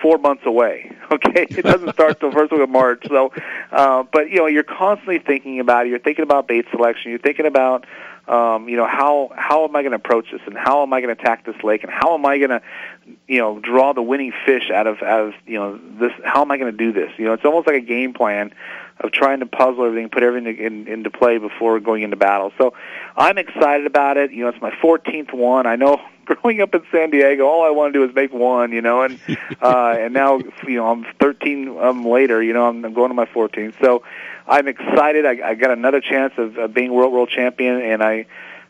four 0.00 0.18
months 0.18 0.44
away. 0.46 0.90
Okay, 1.10 1.46
it 1.48 1.62
doesn't 1.62 1.92
start 1.92 2.18
till 2.18 2.32
first 2.32 2.50
week 2.50 2.62
of 2.62 2.70
March. 2.70 3.04
So, 3.06 3.30
uh, 3.70 4.02
but 4.10 4.30
you 4.30 4.38
know, 4.38 4.46
you're 4.46 4.64
constantly 4.64 5.18
thinking 5.18 5.60
about 5.60 5.86
it. 5.86 5.90
You're 5.90 5.98
thinking 6.00 6.22
about 6.24 6.48
bait 6.48 6.64
selection. 6.70 7.10
You're 7.10 7.20
thinking 7.20 7.46
about, 7.46 7.84
um, 8.26 8.68
you 8.68 8.76
know, 8.76 8.86
how 8.86 9.30
how 9.36 9.64
am 9.64 9.76
I 9.76 9.82
going 9.82 9.92
to 9.92 9.96
approach 9.96 10.26
this, 10.32 10.40
and 10.46 10.56
how 10.56 10.82
am 10.82 10.92
I 10.92 11.00
going 11.00 11.14
to 11.14 11.20
attack 11.20 11.44
this 11.44 11.62
lake, 11.62 11.82
and 11.82 11.92
how 11.92 12.14
am 12.14 12.24
I 12.24 12.38
going 12.38 12.50
to, 12.50 12.62
you 13.28 13.38
know, 13.38 13.58
draw 13.58 13.92
the 13.92 14.02
winning 14.02 14.32
fish 14.46 14.70
out 14.70 14.86
of 14.86 15.02
out 15.02 15.28
of 15.28 15.34
you 15.46 15.58
know 15.58 15.78
this. 15.98 16.12
How 16.24 16.40
am 16.40 16.50
I 16.50 16.56
going 16.56 16.72
to 16.72 16.76
do 16.76 16.92
this? 16.92 17.10
You 17.18 17.26
know, 17.26 17.34
it's 17.34 17.44
almost 17.44 17.66
like 17.66 17.76
a 17.76 17.84
game 17.84 18.14
plan 18.14 18.52
of 19.00 19.12
trying 19.12 19.40
to 19.40 19.46
puzzle 19.46 19.84
everything, 19.84 20.08
put 20.08 20.22
everything 20.22 20.56
in, 20.56 20.86
into 20.86 21.10
play 21.10 21.38
before 21.38 21.80
going 21.80 22.02
into 22.02 22.16
battle. 22.16 22.52
So 22.56 22.74
I'm 23.16 23.38
excited 23.38 23.86
about 23.86 24.16
it. 24.16 24.32
You 24.32 24.44
know, 24.44 24.50
it's 24.50 24.60
my 24.60 24.70
14th 24.70 25.32
one. 25.32 25.66
I 25.66 25.76
know 25.76 26.00
growing 26.24 26.60
up 26.60 26.74
in 26.74 26.82
San 26.92 27.10
Diego, 27.10 27.46
all 27.46 27.64
I 27.66 27.70
want 27.70 27.92
to 27.92 27.98
do 27.98 28.08
is 28.08 28.14
make 28.14 28.32
one, 28.32 28.72
you 28.72 28.82
know, 28.82 29.02
and 29.02 29.18
uh, 29.62 29.96
and 29.98 30.14
now 30.14 30.38
you 30.38 30.76
know 30.76 30.90
I'm 30.90 31.04
13 31.20 31.78
um, 31.78 32.06
later. 32.06 32.42
You 32.42 32.52
know, 32.52 32.68
I'm, 32.68 32.84
I'm 32.84 32.94
going 32.94 33.08
to 33.10 33.14
my 33.14 33.26
14th. 33.26 33.74
So 33.80 34.04
I'm 34.46 34.68
excited. 34.68 35.26
I, 35.26 35.50
I 35.50 35.54
got 35.54 35.70
another 35.70 36.00
chance 36.00 36.34
of, 36.36 36.56
of 36.56 36.74
being 36.74 36.92
world 36.92 37.12
world 37.12 37.30
champion, 37.30 37.80
and 37.80 38.02
I. 38.02 38.26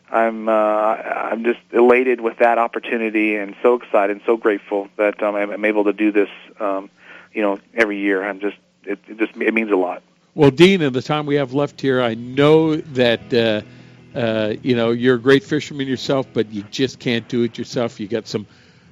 I'm 0.07 0.47
uh, 0.47 0.51
I'm 0.51 1.43
just 1.43 1.59
elated 1.71 2.21
with 2.21 2.37
that 2.37 2.59
opportunity, 2.59 3.35
and 3.37 3.55
so 3.63 3.73
excited 3.73 4.15
and 4.15 4.21
so 4.23 4.37
grateful 4.37 4.87
that 4.97 5.21
um, 5.23 5.35
I'm, 5.35 5.49
I'm 5.49 5.65
able 5.65 5.85
to 5.85 5.93
do 5.93 6.11
this. 6.11 6.29
Um, 6.59 6.91
you 7.35 7.41
know, 7.41 7.59
every 7.75 7.99
year. 7.99 8.23
I'm 8.23 8.39
just 8.39 8.57
it, 8.83 8.97
it 9.07 9.17
just 9.19 9.35
it 9.35 9.53
means 9.53 9.71
a 9.71 9.75
lot. 9.75 10.01
Well, 10.35 10.51
Dean, 10.51 10.81
in 10.81 10.91
the 10.91 11.01
time 11.01 11.25
we 11.25 11.35
have 11.35 11.53
left 11.53 11.79
here, 11.79 12.01
I 12.01 12.13
know 12.13 12.75
that 12.75 13.33
uh, 13.33 14.17
uh, 14.17 14.55
you 14.61 14.75
know 14.75 14.91
you're 14.91 15.15
a 15.15 15.19
great 15.19 15.45
fisherman 15.45 15.87
yourself, 15.87 16.27
but 16.33 16.51
you 16.51 16.63
just 16.71 16.99
can't 16.99 17.25
do 17.29 17.43
it 17.43 17.57
yourself. 17.57 18.01
You 18.01 18.09
got 18.09 18.27
some, 18.27 18.45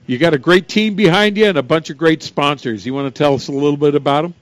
you 0.07 0.18
got 0.18 0.34
a 0.34 0.38
great 0.38 0.70
team 0.70 0.95
behind 0.95 1.38
you 1.38 1.45
and 1.45 1.57
a 1.57 1.64
bunch 1.64 1.90
of 1.90 1.98
great 1.98 2.24
sponsors. 2.24 2.86
You 2.86 2.94
want 2.94 3.14
to 3.14 3.18
tell 3.18 3.34
us 3.34 3.49
a 3.49 3.52
little 3.52 3.76
bit 3.76 3.94
about 3.94 4.22
them? 4.22 4.34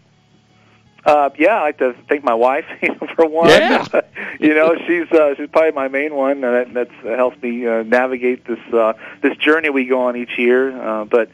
Uh, 1.04 1.32
yeah, 1.40 1.56
I 1.56 1.62
like 1.62 1.80
to 1.80 1.96
thank 2.08 2.24
my 2.24 2.36
wife 2.36 2.66
for 3.16 3.26
one. 3.26 3.50
Yeah. 3.50 3.88
you 4.40 4.54
know, 4.54 4.76
she's 4.86 5.12
uh, 5.12 5.34
she's 5.36 5.50
probably 5.50 5.72
my 5.72 5.88
main 5.88 6.14
one. 6.14 6.44
Uh, 6.44 6.52
that 6.52 6.74
that's, 6.76 6.94
uh, 7.04 7.16
helps 7.16 7.42
me 7.42 7.66
uh, 7.66 7.82
navigate 7.82 8.46
this 8.46 8.60
uh, 8.72 8.94
this 9.24 9.36
journey 9.38 9.72
we 9.72 9.86
go 9.86 10.04
on 10.04 10.16
each 10.16 10.38
year. 10.38 10.80
Uh, 10.80 11.06
but 11.06 11.32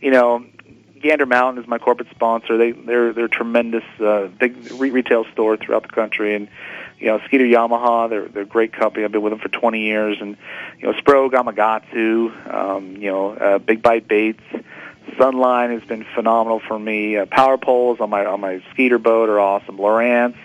you 0.00 0.12
know, 0.12 0.44
Gander 1.00 1.26
Mountain 1.26 1.62
is 1.62 1.68
my 1.68 1.78
corporate 1.78 2.08
sponsor. 2.10 2.56
They 2.56 2.72
they're 2.72 3.12
they're 3.12 3.26
a 3.26 3.30
tremendous 3.30 3.84
uh, 4.00 4.28
big 4.38 4.70
re- 4.72 4.90
retail 4.90 5.24
store 5.32 5.56
throughout 5.56 5.82
the 5.82 5.88
country, 5.88 6.34
and 6.34 6.48
you 6.98 7.06
know 7.06 7.20
Skeeter 7.26 7.44
Yamaha. 7.44 8.08
They're 8.08 8.28
they're 8.28 8.42
a 8.42 8.46
great 8.46 8.72
company. 8.72 9.04
I've 9.04 9.12
been 9.12 9.22
with 9.22 9.32
them 9.32 9.40
for 9.40 9.48
20 9.48 9.80
years, 9.80 10.18
and 10.20 10.36
you 10.78 10.86
know 10.86 10.92
Spro 10.98 11.30
Gamakatsu. 11.30 12.54
Um, 12.54 12.96
you 12.96 13.10
know 13.10 13.32
uh, 13.32 13.58
Big 13.58 13.82
Bite 13.82 14.08
Baits. 14.08 14.42
Sunline 15.16 15.72
has 15.72 15.82
been 15.88 16.04
phenomenal 16.14 16.60
for 16.60 16.78
me. 16.78 17.16
Uh, 17.16 17.26
power 17.26 17.58
poles 17.58 17.98
on 18.00 18.10
my 18.10 18.24
on 18.24 18.40
my 18.40 18.62
Skeeter 18.72 18.98
boat 18.98 19.28
are 19.28 19.40
awesome. 19.40 19.78
Lowrance. 19.78 20.36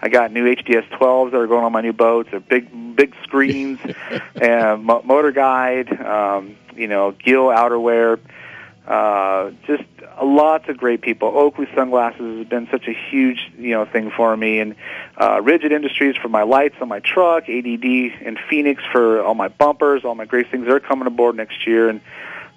I 0.00 0.08
got 0.08 0.30
new 0.32 0.44
HDS 0.54 0.88
12s 0.90 1.32
that 1.32 1.38
are 1.38 1.46
going 1.48 1.64
on 1.64 1.72
my 1.72 1.80
new 1.80 1.92
boats. 1.92 2.30
They're 2.30 2.40
big 2.40 2.68
big 2.96 3.14
screens 3.24 3.80
and 4.40 4.84
mo- 4.84 5.02
MotorGuide. 5.02 6.04
Um, 6.04 6.56
you 6.76 6.86
know 6.88 7.12
Gill 7.12 7.46
outerwear. 7.46 8.18
Uh, 8.88 9.50
just 9.66 9.84
lots 10.22 10.66
of 10.70 10.78
great 10.78 11.02
people. 11.02 11.28
Oakley 11.28 11.68
sunglasses 11.74 12.38
has 12.38 12.48
been 12.48 12.66
such 12.70 12.88
a 12.88 12.94
huge 13.10 13.52
you 13.58 13.72
know 13.72 13.84
thing 13.84 14.10
for 14.10 14.34
me, 14.34 14.60
and 14.60 14.76
uh, 15.20 15.42
Rigid 15.42 15.72
Industries 15.72 16.16
for 16.16 16.30
my 16.30 16.42
lights 16.44 16.76
on 16.80 16.88
my 16.88 17.00
truck, 17.00 17.50
ADD 17.50 17.84
and 17.84 18.38
Phoenix 18.48 18.82
for 18.90 19.22
all 19.22 19.34
my 19.34 19.48
bumpers, 19.48 20.06
all 20.06 20.14
my 20.14 20.24
great 20.24 20.50
things. 20.50 20.64
They're 20.66 20.80
coming 20.80 21.06
aboard 21.06 21.36
next 21.36 21.66
year, 21.66 21.90
and 21.90 22.00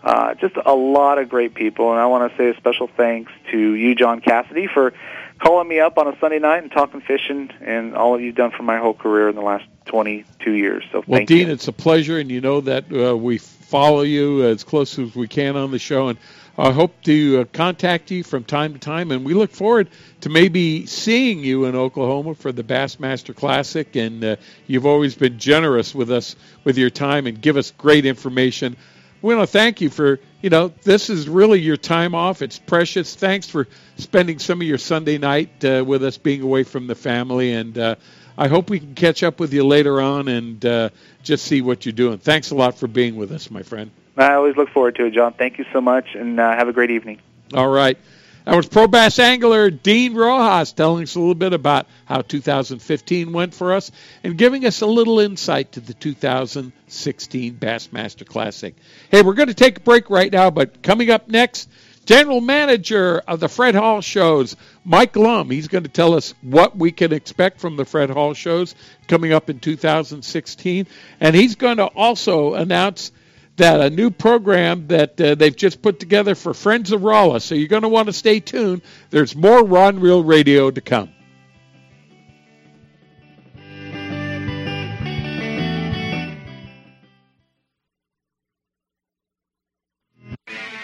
uh, 0.05 0.35
just 0.35 0.55
a 0.65 0.73
lot 0.73 1.17
of 1.17 1.27
great 1.27 1.53
people. 1.53 1.91
And 1.91 1.99
I 1.99 2.05
want 2.05 2.31
to 2.31 2.37
say 2.37 2.49
a 2.49 2.55
special 2.55 2.87
thanks 2.87 3.33
to 3.51 3.57
you, 3.57 3.93
John 3.93 4.21
Cassidy, 4.21 4.67
for 4.67 4.93
calling 5.39 5.67
me 5.67 5.81
up 5.81 5.97
on 5.97 6.07
a 6.07 6.17
Sunday 6.21 6.39
night 6.39 6.63
and 6.63 6.71
talking 6.71 7.01
fishing, 7.01 7.49
and 7.59 7.93
all 7.93 8.15
that 8.15 8.23
you've 8.23 8.35
done 8.35 8.51
for 8.51 8.63
my 8.63 8.77
whole 8.77 8.93
career 8.93 9.27
in 9.27 9.35
the 9.35 9.41
last 9.41 9.65
22 9.87 10.51
years. 10.51 10.85
So 10.93 11.03
Well, 11.05 11.25
Dean, 11.25 11.47
you. 11.47 11.53
it's 11.53 11.67
a 11.67 11.73
pleasure, 11.73 12.19
and 12.19 12.31
you 12.31 12.39
know 12.39 12.61
that 12.61 12.85
uh, 12.89 13.17
we 13.17 13.39
follow 13.71 14.01
you 14.01 14.45
as 14.45 14.65
close 14.65 14.99
as 14.99 15.15
we 15.15 15.29
can 15.29 15.55
on 15.55 15.71
the 15.71 15.79
show, 15.79 16.09
and 16.09 16.19
I 16.57 16.73
hope 16.73 17.01
to 17.03 17.39
uh, 17.39 17.45
contact 17.53 18.11
you 18.11 18.21
from 18.21 18.43
time 18.43 18.73
to 18.73 18.79
time, 18.79 19.11
and 19.11 19.23
we 19.23 19.33
look 19.33 19.51
forward 19.51 19.87
to 20.19 20.29
maybe 20.29 20.85
seeing 20.85 21.39
you 21.39 21.63
in 21.63 21.77
Oklahoma 21.77 22.35
for 22.35 22.51
the 22.51 22.63
Bassmaster 22.63 23.33
Classic. 23.33 23.95
And 23.95 24.21
uh, 24.21 24.35
you've 24.67 24.85
always 24.85 25.15
been 25.15 25.39
generous 25.39 25.95
with 25.95 26.11
us 26.11 26.35
with 26.65 26.77
your 26.77 26.89
time 26.89 27.27
and 27.27 27.41
give 27.41 27.55
us 27.55 27.71
great 27.71 28.05
information. 28.05 28.75
We 29.21 29.33
want 29.33 29.47
to 29.47 29.51
thank 29.51 29.79
you 29.79 29.89
for, 29.89 30.19
you 30.41 30.49
know, 30.49 30.73
this 30.83 31.09
is 31.09 31.29
really 31.29 31.61
your 31.61 31.77
time 31.77 32.13
off. 32.13 32.41
It's 32.41 32.59
precious. 32.59 33.15
Thanks 33.15 33.47
for 33.47 33.69
spending 33.95 34.39
some 34.39 34.59
of 34.59 34.67
your 34.67 34.79
Sunday 34.79 35.17
night 35.17 35.63
uh, 35.63 35.85
with 35.87 36.03
us, 36.03 36.17
being 36.17 36.41
away 36.41 36.63
from 36.63 36.87
the 36.87 36.95
family, 36.95 37.53
and 37.53 37.77
uh, 37.77 37.95
I 38.37 38.47
hope 38.47 38.69
we 38.69 38.79
can 38.79 38.95
catch 38.95 39.23
up 39.23 39.39
with 39.39 39.53
you 39.53 39.65
later 39.65 40.01
on 40.01 40.27
and 40.27 40.65
uh, 40.65 40.89
just 41.23 41.45
see 41.45 41.61
what 41.61 41.85
you're 41.85 41.93
doing. 41.93 42.17
Thanks 42.17 42.51
a 42.51 42.55
lot 42.55 42.77
for 42.77 42.87
being 42.87 43.15
with 43.15 43.31
us, 43.31 43.51
my 43.51 43.63
friend. 43.63 43.91
I 44.17 44.33
always 44.33 44.55
look 44.57 44.69
forward 44.69 44.95
to 44.95 45.05
it, 45.05 45.13
John. 45.13 45.33
Thank 45.33 45.57
you 45.57 45.65
so 45.71 45.81
much, 45.81 46.15
and 46.15 46.39
uh, 46.39 46.55
have 46.55 46.67
a 46.67 46.73
great 46.73 46.91
evening. 46.91 47.19
All 47.53 47.69
right. 47.69 47.97
That 48.45 48.55
was 48.55 48.67
Pro 48.67 48.87
Bass 48.87 49.19
Angler 49.19 49.69
Dean 49.69 50.15
Rojas 50.15 50.71
telling 50.71 51.03
us 51.03 51.13
a 51.13 51.19
little 51.19 51.35
bit 51.35 51.53
about 51.53 51.85
how 52.05 52.21
2015 52.21 53.33
went 53.33 53.53
for 53.53 53.73
us 53.73 53.91
and 54.23 54.35
giving 54.35 54.65
us 54.65 54.81
a 54.81 54.87
little 54.87 55.19
insight 55.19 55.73
to 55.73 55.79
the 55.79 55.93
2016 55.93 57.55
Bassmaster 57.55 58.25
Classic. 58.25 58.75
Hey, 59.11 59.21
we're 59.21 59.35
going 59.35 59.49
to 59.49 59.53
take 59.53 59.77
a 59.77 59.81
break 59.81 60.09
right 60.09 60.31
now, 60.31 60.49
but 60.49 60.81
coming 60.81 61.11
up 61.11 61.27
next, 61.27 61.69
General 62.05 62.41
Manager 62.41 63.19
of 63.27 63.39
the 63.39 63.47
Fred 63.47 63.75
Hall 63.75 64.01
shows, 64.01 64.55
Mike 64.83 65.15
Lum. 65.15 65.49
He's 65.49 65.67
going 65.67 65.83
to 65.83 65.89
tell 65.89 66.15
us 66.15 66.33
what 66.41 66.75
we 66.75 66.91
can 66.91 67.13
expect 67.13 67.61
from 67.61 67.75
the 67.75 67.85
Fred 67.85 68.09
Hall 68.09 68.33
shows 68.33 68.75
coming 69.07 69.33
up 69.33 69.49
in 69.49 69.59
2016. 69.59 70.87
And 71.19 71.35
he's 71.35 71.55
going 71.55 71.77
to 71.77 71.85
also 71.85 72.55
announce 72.55 73.11
that 73.57 73.79
a 73.79 73.89
new 73.89 74.09
program 74.09 74.87
that 74.87 75.21
uh, 75.21 75.35
they've 75.35 75.55
just 75.55 75.81
put 75.81 75.99
together 75.99 76.35
for 76.35 76.53
Friends 76.53 76.91
of 76.91 77.03
Rollo. 77.03 77.37
So 77.37 77.53
you're 77.55 77.67
going 77.67 77.83
to 77.83 77.89
want 77.89 78.07
to 78.07 78.13
stay 78.13 78.39
tuned. 78.39 78.81
There's 79.09 79.35
more 79.35 79.63
Rod 79.63 79.95
and 79.95 80.03
Reel 80.03 80.23
Radio 80.23 80.71
to 80.71 80.81
come. 80.81 81.11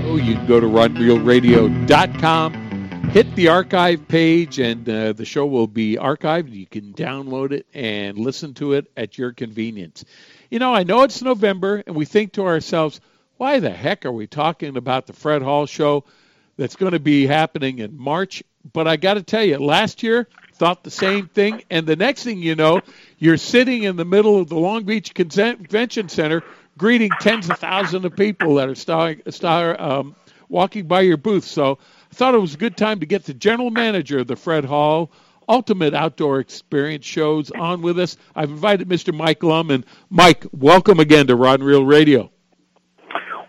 Oh, 0.04 0.16
you 0.16 0.36
can 0.36 0.46
go 0.46 0.60
to 0.60 0.66
rodreelradio.com, 0.68 2.54
hit 3.10 3.34
the 3.34 3.48
archive 3.48 4.06
page, 4.06 4.60
and 4.60 4.88
uh, 4.88 5.12
the 5.12 5.24
show 5.24 5.44
will 5.44 5.66
be 5.66 5.96
archived. 5.96 6.52
You 6.52 6.66
can 6.66 6.92
download 6.92 7.50
it 7.50 7.66
and 7.74 8.16
listen 8.16 8.54
to 8.54 8.74
it 8.74 8.88
at 8.96 9.18
your 9.18 9.32
convenience. 9.32 10.04
You 10.50 10.60
know, 10.60 10.72
I 10.72 10.84
know 10.84 11.02
it's 11.02 11.20
November, 11.20 11.82
and 11.84 11.96
we 11.96 12.04
think 12.04 12.34
to 12.34 12.44
ourselves, 12.44 13.00
why 13.36 13.58
the 13.60 13.70
heck 13.70 14.06
are 14.06 14.12
we 14.12 14.26
talking 14.26 14.76
about 14.76 15.06
the 15.06 15.12
Fred 15.12 15.42
Hall 15.42 15.66
show 15.66 16.04
that's 16.56 16.76
going 16.76 16.92
to 16.92 17.00
be 17.00 17.26
happening 17.26 17.78
in 17.78 17.96
March? 17.96 18.42
But 18.72 18.88
I 18.88 18.96
got 18.96 19.14
to 19.14 19.22
tell 19.22 19.44
you, 19.44 19.58
last 19.58 20.02
year 20.02 20.28
thought 20.54 20.82
the 20.82 20.90
same 20.90 21.28
thing, 21.28 21.62
and 21.70 21.86
the 21.86 21.96
next 21.96 22.24
thing 22.24 22.38
you 22.38 22.54
know, 22.54 22.80
you're 23.18 23.36
sitting 23.36 23.82
in 23.82 23.96
the 23.96 24.04
middle 24.04 24.40
of 24.40 24.48
the 24.48 24.58
Long 24.58 24.84
Beach 24.84 25.12
Convention 25.14 26.08
Center 26.08 26.42
greeting 26.78 27.10
tens 27.20 27.48
of 27.48 27.58
thousands 27.58 28.04
of 28.04 28.16
people 28.16 28.56
that 28.56 28.68
are 28.68 28.74
star, 28.74 29.16
star, 29.28 29.80
um, 29.80 30.16
walking 30.48 30.86
by 30.86 31.02
your 31.02 31.16
booth. 31.16 31.44
So 31.44 31.78
I 32.10 32.14
thought 32.14 32.34
it 32.34 32.40
was 32.40 32.54
a 32.54 32.58
good 32.58 32.76
time 32.76 33.00
to 33.00 33.06
get 33.06 33.24
the 33.24 33.34
general 33.34 33.70
manager 33.70 34.20
of 34.20 34.26
the 34.26 34.36
Fred 34.36 34.64
Hall 34.64 35.10
Ultimate 35.48 35.94
Outdoor 35.94 36.40
Experience 36.40 37.04
shows 37.04 37.50
on 37.50 37.82
with 37.82 37.98
us. 37.98 38.16
I've 38.34 38.50
invited 38.50 38.88
Mr. 38.88 39.14
Mike 39.14 39.42
Lum, 39.42 39.70
and 39.70 39.84
Mike, 40.10 40.44
welcome 40.52 41.00
again 41.00 41.26
to 41.28 41.36
Rod 41.36 41.60
and 41.60 41.68
Reel 41.68 41.84
Radio. 41.84 42.30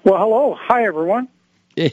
Well, 0.08 0.20
hello. 0.20 0.58
Hi, 0.58 0.86
everyone. 0.86 1.28
and 1.76 1.90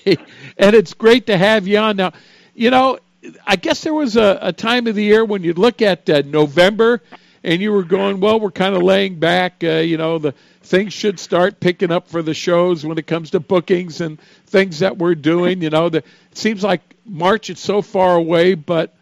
it's 0.56 0.94
great 0.94 1.26
to 1.26 1.36
have 1.36 1.66
you 1.66 1.78
on. 1.78 1.96
Now, 1.96 2.12
you 2.54 2.70
know, 2.70 3.00
I 3.44 3.56
guess 3.56 3.80
there 3.80 3.92
was 3.92 4.16
a, 4.16 4.38
a 4.40 4.52
time 4.52 4.86
of 4.86 4.94
the 4.94 5.02
year 5.02 5.24
when 5.24 5.42
you'd 5.42 5.58
look 5.58 5.82
at 5.82 6.08
uh, 6.08 6.22
November 6.24 7.02
and 7.42 7.60
you 7.60 7.72
were 7.72 7.82
going, 7.82 8.20
well, 8.20 8.38
we're 8.38 8.52
kind 8.52 8.76
of 8.76 8.84
laying 8.84 9.18
back. 9.18 9.64
Uh, 9.64 9.78
you 9.78 9.96
know, 9.96 10.18
the 10.20 10.32
things 10.62 10.92
should 10.92 11.18
start 11.18 11.58
picking 11.58 11.90
up 11.90 12.06
for 12.06 12.22
the 12.22 12.34
shows 12.34 12.86
when 12.86 12.98
it 12.98 13.08
comes 13.08 13.32
to 13.32 13.40
bookings 13.40 14.00
and 14.00 14.20
things 14.46 14.78
that 14.78 14.96
we're 14.96 15.16
doing. 15.16 15.60
You 15.60 15.70
know, 15.70 15.88
the, 15.88 15.98
it 15.98 16.38
seems 16.38 16.62
like 16.62 16.82
March 17.04 17.50
is 17.50 17.58
so 17.58 17.82
far 17.82 18.14
away, 18.14 18.54
but 18.54 18.94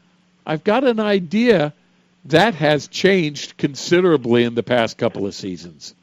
I've 0.46 0.64
got 0.64 0.84
an 0.84 1.00
idea 1.00 1.74
that 2.24 2.54
has 2.54 2.88
changed 2.88 3.58
considerably 3.58 4.44
in 4.44 4.54
the 4.54 4.62
past 4.62 4.96
couple 4.96 5.26
of 5.26 5.34
seasons. 5.34 5.94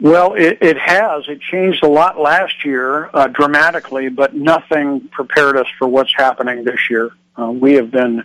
Well, 0.00 0.32
it, 0.32 0.58
it 0.62 0.78
has. 0.78 1.24
It 1.28 1.42
changed 1.42 1.84
a 1.84 1.88
lot 1.88 2.18
last 2.18 2.64
year, 2.64 3.10
uh, 3.12 3.26
dramatically, 3.26 4.08
but 4.08 4.34
nothing 4.34 5.08
prepared 5.08 5.58
us 5.58 5.66
for 5.78 5.86
what's 5.86 6.12
happening 6.16 6.64
this 6.64 6.88
year. 6.88 7.10
Uh, 7.38 7.50
we 7.50 7.74
have 7.74 7.90
been 7.90 8.24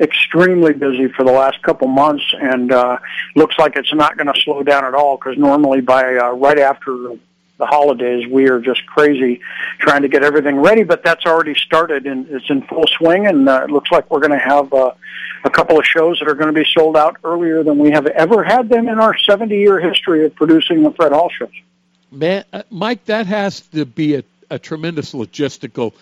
extremely 0.00 0.72
busy 0.72 1.08
for 1.08 1.24
the 1.24 1.32
last 1.32 1.62
couple 1.62 1.88
months, 1.88 2.24
and 2.40 2.72
uh, 2.72 2.96
looks 3.36 3.58
like 3.58 3.76
it's 3.76 3.92
not 3.92 4.16
going 4.16 4.32
to 4.32 4.40
slow 4.40 4.62
down 4.62 4.86
at 4.86 4.94
all. 4.94 5.18
Because 5.18 5.36
normally, 5.36 5.82
by 5.82 6.16
uh, 6.16 6.30
right 6.30 6.58
after 6.58 7.16
the 7.58 7.66
holidays, 7.66 8.26
we 8.26 8.48
are 8.48 8.58
just 8.58 8.86
crazy 8.86 9.42
trying 9.78 10.00
to 10.00 10.08
get 10.08 10.24
everything 10.24 10.56
ready. 10.56 10.84
But 10.84 11.04
that's 11.04 11.26
already 11.26 11.54
started, 11.54 12.06
and 12.06 12.28
it's 12.30 12.48
in 12.48 12.62
full 12.62 12.86
swing. 12.96 13.26
And 13.26 13.46
uh, 13.46 13.64
it 13.64 13.70
looks 13.70 13.90
like 13.92 14.10
we're 14.10 14.20
going 14.20 14.30
to 14.30 14.38
have. 14.38 14.72
Uh, 14.72 14.92
a 15.44 15.50
couple 15.50 15.78
of 15.78 15.86
shows 15.86 16.18
that 16.18 16.28
are 16.28 16.34
going 16.34 16.52
to 16.52 16.60
be 16.60 16.66
sold 16.74 16.96
out 16.96 17.16
earlier 17.24 17.62
than 17.62 17.78
we 17.78 17.90
have 17.90 18.06
ever 18.06 18.42
had 18.42 18.68
them 18.68 18.88
in 18.88 18.98
our 18.98 19.16
70 19.16 19.56
year 19.56 19.80
history 19.80 20.24
of 20.26 20.34
producing 20.34 20.82
the 20.82 20.90
Fred 20.92 21.12
Hall 21.12 21.30
shows. 21.30 21.52
Man, 22.10 22.44
uh, 22.52 22.62
Mike, 22.70 23.04
that 23.06 23.26
has 23.26 23.60
to 23.60 23.84
be 23.84 24.16
a, 24.16 24.24
a 24.50 24.58
tremendous 24.58 25.12
logistical 25.12 25.92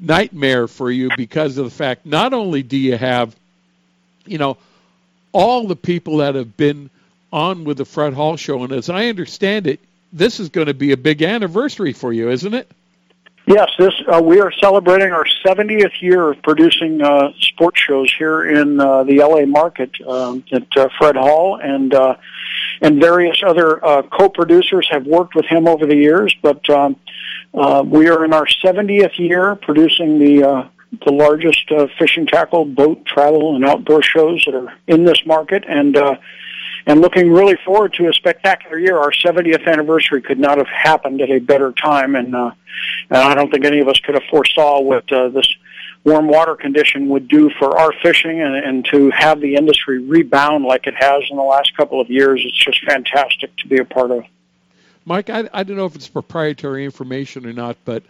nightmare 0.00 0.68
for 0.68 0.90
you 0.90 1.10
because 1.16 1.58
of 1.58 1.64
the 1.64 1.70
fact 1.70 2.06
not 2.06 2.32
only 2.32 2.62
do 2.62 2.76
you 2.76 2.96
have, 2.96 3.34
you 4.24 4.38
know, 4.38 4.56
all 5.32 5.66
the 5.66 5.76
people 5.76 6.18
that 6.18 6.34
have 6.34 6.56
been 6.56 6.88
on 7.32 7.64
with 7.64 7.76
the 7.76 7.84
Fred 7.84 8.14
Hall 8.14 8.36
show, 8.36 8.62
and 8.62 8.72
as 8.72 8.88
I 8.88 9.06
understand 9.06 9.66
it, 9.66 9.80
this 10.12 10.40
is 10.40 10.48
going 10.48 10.68
to 10.68 10.74
be 10.74 10.92
a 10.92 10.96
big 10.96 11.22
anniversary 11.22 11.92
for 11.92 12.12
you, 12.12 12.30
isn't 12.30 12.54
it? 12.54 12.70
Yes, 13.48 13.70
this 13.78 13.94
uh, 14.06 14.20
we 14.22 14.40
are 14.40 14.52
celebrating 14.52 15.10
our 15.10 15.24
70th 15.42 16.02
year 16.02 16.32
of 16.32 16.42
producing 16.42 17.00
uh, 17.00 17.30
sports 17.40 17.80
shows 17.80 18.12
here 18.12 18.46
in 18.46 18.78
uh, 18.78 19.04
the 19.04 19.20
LA 19.20 19.46
market 19.46 19.90
um, 20.06 20.44
at 20.52 20.66
uh, 20.76 20.90
Fred 20.98 21.16
Hall, 21.16 21.58
and 21.58 21.94
uh, 21.94 22.16
and 22.82 23.00
various 23.00 23.42
other 23.42 23.82
uh, 23.82 24.02
co-producers 24.02 24.86
have 24.90 25.06
worked 25.06 25.34
with 25.34 25.46
him 25.46 25.66
over 25.66 25.86
the 25.86 25.96
years. 25.96 26.36
But 26.42 26.68
um, 26.68 26.96
uh, 27.54 27.82
we 27.86 28.10
are 28.10 28.22
in 28.22 28.34
our 28.34 28.44
70th 28.44 29.18
year 29.18 29.54
producing 29.54 30.18
the 30.18 30.44
uh, 30.46 30.68
the 31.06 31.12
largest 31.12 31.72
uh, 31.72 31.86
fishing 31.98 32.26
tackle, 32.26 32.66
boat, 32.66 33.06
travel, 33.06 33.56
and 33.56 33.64
outdoor 33.64 34.02
shows 34.02 34.44
that 34.44 34.56
are 34.56 34.74
in 34.86 35.04
this 35.04 35.24
market, 35.24 35.64
and. 35.66 35.96
Uh, 35.96 36.16
and 36.88 37.02
looking 37.02 37.30
really 37.30 37.56
forward 37.66 37.92
to 37.92 38.08
a 38.08 38.12
spectacular 38.14 38.78
year. 38.78 38.96
Our 38.96 39.12
70th 39.12 39.66
anniversary 39.66 40.22
could 40.22 40.38
not 40.38 40.56
have 40.56 40.66
happened 40.68 41.20
at 41.20 41.30
a 41.30 41.38
better 41.38 41.70
time, 41.72 42.16
and, 42.16 42.34
uh, 42.34 42.50
and 43.10 43.18
I 43.18 43.34
don't 43.34 43.50
think 43.50 43.66
any 43.66 43.80
of 43.80 43.88
us 43.88 44.00
could 44.00 44.14
have 44.14 44.24
foresaw 44.30 44.80
what 44.80 45.12
uh, 45.12 45.28
this 45.28 45.46
warm 46.04 46.28
water 46.28 46.56
condition 46.56 47.10
would 47.10 47.28
do 47.28 47.50
for 47.50 47.78
our 47.78 47.92
fishing, 48.02 48.40
and, 48.40 48.56
and 48.56 48.84
to 48.86 49.10
have 49.10 49.40
the 49.40 49.54
industry 49.54 49.98
rebound 49.98 50.64
like 50.64 50.86
it 50.86 50.94
has 50.94 51.24
in 51.30 51.36
the 51.36 51.42
last 51.42 51.76
couple 51.76 52.00
of 52.00 52.08
years. 52.08 52.40
It's 52.42 52.56
just 52.56 52.82
fantastic 52.86 53.54
to 53.58 53.68
be 53.68 53.76
a 53.76 53.84
part 53.84 54.10
of. 54.10 54.24
Mike, 55.04 55.28
I, 55.28 55.48
I 55.52 55.64
don't 55.64 55.76
know 55.76 55.86
if 55.86 55.94
it's 55.94 56.08
proprietary 56.08 56.86
information 56.86 57.44
or 57.44 57.52
not, 57.52 57.76
but 57.84 58.02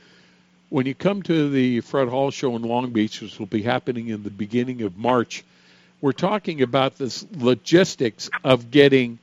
when 0.69 0.87
you 0.87 0.95
come 0.95 1.23
to 1.25 1.51
the 1.51 1.81
Fred 1.81 2.07
Hall 2.07 2.31
show 2.31 2.55
in 2.55 2.63
Long 2.63 2.91
Beach, 2.91 3.21
which 3.23 3.41
will 3.41 3.47
be 3.47 3.63
happening 3.63 4.09
in 4.09 4.23
the 4.23 4.31
beginning 4.31 4.83
of 4.83 4.97
March, 4.97 5.43
we're 6.01 6.13
talking 6.13 6.63
about 6.63 6.97
this 6.97 7.27
logistics 7.33 8.31
of 8.45 8.71
getting 8.71 9.19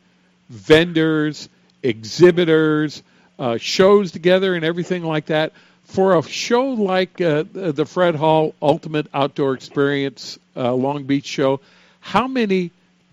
vendors, 0.50 1.50
exhibitors, 1.84 3.02
uh, 3.40 3.58
shows 3.58 4.12
together, 4.12 4.56
and 4.56 4.66
everything 4.66 5.04
like 5.04 5.28
that. 5.28 5.54
for 5.84 6.18
a 6.18 6.24
show 6.24 6.70
like 6.70 7.22
uh, 7.22 7.44
the 7.54 7.86
Fred 7.86 8.16
Hall 8.16 8.56
Ultimate 8.62 9.08
Outdoor 9.14 9.54
Experience 9.54 10.40
uh, 10.56 10.74
Long 10.74 11.04
Beach 11.04 11.28
show, 11.28 11.60
how 12.00 12.28
many 12.28 12.72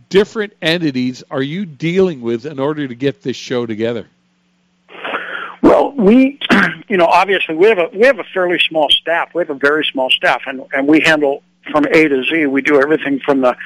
different 0.08 0.54
entities 0.62 1.22
are 1.30 1.42
you 1.42 1.66
dealing 1.66 2.22
with 2.22 2.46
in 2.46 2.58
order 2.58 2.88
to 2.88 2.94
get 2.94 3.22
this 3.22 3.36
show 3.36 3.66
together? 3.66 4.06
Well, 5.62 5.92
we, 5.92 6.38
you 6.88 6.96
know, 6.96 7.06
obviously 7.06 7.54
we 7.54 7.68
have 7.68 7.78
a 7.78 7.88
we 7.92 8.06
have 8.06 8.18
a 8.18 8.24
fairly 8.24 8.58
small 8.58 8.88
staff. 8.90 9.34
We 9.34 9.40
have 9.40 9.50
a 9.50 9.54
very 9.54 9.84
small 9.84 10.10
staff, 10.10 10.42
and 10.46 10.62
and 10.72 10.86
we 10.88 11.00
handle 11.00 11.42
from 11.70 11.84
A 11.86 12.08
to 12.08 12.24
Z. 12.24 12.46
We 12.46 12.62
do 12.62 12.80
everything 12.80 13.20
from 13.20 13.40
the 13.40 13.56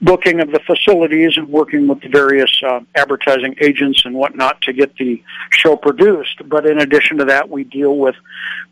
booking 0.00 0.40
of 0.40 0.50
the 0.50 0.60
facilities 0.60 1.36
and 1.36 1.48
working 1.48 1.88
with 1.88 2.00
the 2.00 2.08
various 2.08 2.50
uh, 2.62 2.80
advertising 2.94 3.56
agents 3.60 4.04
and 4.04 4.14
whatnot 4.14 4.60
to 4.62 4.72
get 4.72 4.96
the 4.96 5.22
show 5.50 5.76
produced. 5.76 6.48
But 6.48 6.66
in 6.66 6.78
addition 6.78 7.18
to 7.18 7.24
that, 7.26 7.48
we 7.48 7.64
deal 7.64 7.96
with 7.96 8.16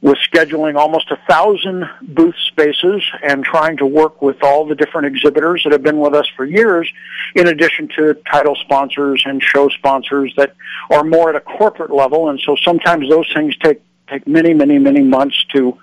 with 0.00 0.18
scheduling 0.18 0.76
almost 0.76 1.10
a 1.10 1.18
thousand 1.28 1.88
booth 2.02 2.36
spaces 2.46 3.02
and 3.22 3.44
trying 3.44 3.76
to 3.78 3.86
work 3.86 4.22
with 4.22 4.36
all 4.42 4.64
the 4.64 4.74
different 4.76 5.08
exhibitors 5.08 5.62
that 5.64 5.72
have 5.72 5.82
been 5.82 5.98
with 5.98 6.14
us 6.14 6.26
for 6.36 6.44
years, 6.44 6.88
in 7.34 7.48
addition 7.48 7.88
to 7.96 8.14
title 8.30 8.54
sponsors 8.54 9.22
and 9.26 9.42
show 9.42 9.68
sponsors 9.68 10.32
that 10.36 10.54
are 10.90 11.02
more 11.02 11.30
at 11.30 11.36
a 11.36 11.40
corporate 11.40 11.90
level. 11.90 12.28
And 12.28 12.38
so 12.40 12.56
sometimes 12.62 13.08
those 13.08 13.28
things 13.34 13.56
take 13.56 13.82
take 14.10 14.26
many, 14.26 14.54
many, 14.54 14.78
many 14.78 15.02
months 15.02 15.44
to 15.54 15.78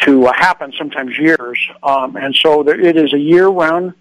to 0.00 0.26
uh, 0.26 0.32
happen. 0.34 0.72
Sometimes 0.76 1.18
years, 1.18 1.58
um, 1.82 2.16
and 2.16 2.34
so 2.34 2.62
there, 2.62 2.78
it 2.78 2.96
is 2.96 3.12
a 3.12 3.18
year-round 3.18 3.94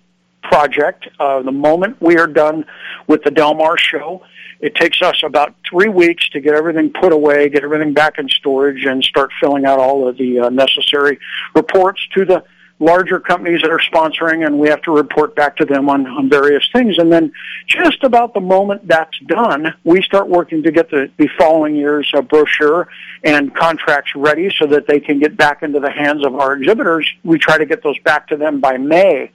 project. 0.44 1.08
Uh, 1.20 1.42
the 1.42 1.52
moment 1.52 2.02
we 2.02 2.18
are 2.18 2.28
done 2.28 2.66
with 3.08 3.24
the 3.24 3.32
Del 3.32 3.54
Mar 3.54 3.78
show, 3.78 4.22
it 4.60 4.76
takes 4.76 5.02
us 5.02 5.24
about 5.24 5.56
three 5.70 5.90
weeks 5.90 6.30
to 6.30 6.40
get 6.40 6.54
everything 6.54 6.92
put 6.92 7.12
away, 7.12 7.50
get 7.50 7.64
everything 7.64 7.94
back 7.94 8.18
in 8.18 8.28
storage, 8.30 8.86
and 8.86 9.04
start 9.04 9.32
filling 9.40 9.66
out 9.66 9.80
all 9.80 10.08
of 10.08 10.18
the 10.18 10.40
uh, 10.40 10.50
necessary 10.50 11.20
reports 11.56 12.02
to 12.14 12.26
the 12.26 12.44
larger 12.80 13.20
companies 13.20 13.62
that 13.62 13.72
are 13.72 13.80
sponsoring 13.80 14.46
and 14.46 14.60
we 14.60 14.68
have 14.68 14.82
to 14.82 14.92
report 14.92 15.36
back 15.36 15.56
to 15.58 15.66
them 15.66 15.90
on, 15.90 16.06
on 16.08 16.30
various 16.30 16.68
things. 16.74 16.98
And 16.98 17.12
then 17.12 17.32
just 17.68 18.04
about 18.04 18.34
the 18.34 18.42
moment 18.42 18.88
that's 18.88 19.18
done, 19.20 19.74
we 19.84 20.02
start 20.02 20.28
working 20.28 20.64
to 20.64 20.72
get 20.72 20.90
the, 20.90 21.10
the 21.18 21.30
following 21.38 21.76
year's 21.76 22.12
uh, 22.14 22.22
brochure 22.22 22.90
and 23.24 23.56
contracts 23.56 24.12
ready 24.16 24.54
so 24.60 24.68
that 24.68 24.88
they 24.88 25.00
can 25.00 25.20
get 25.20 25.38
back 25.38 25.64
into 25.64 25.80
the 25.80 25.92
hands 25.92 26.26
of 26.26 26.36
our 26.36 26.54
exhibitors. 26.54 27.10
We 27.24 27.38
try 27.38 27.58
to 27.58 27.66
get 27.66 27.84
those 27.84 28.00
back 28.00 28.28
to 28.30 28.38
them 28.38 28.60
by 28.60 28.78
May. 28.78 29.32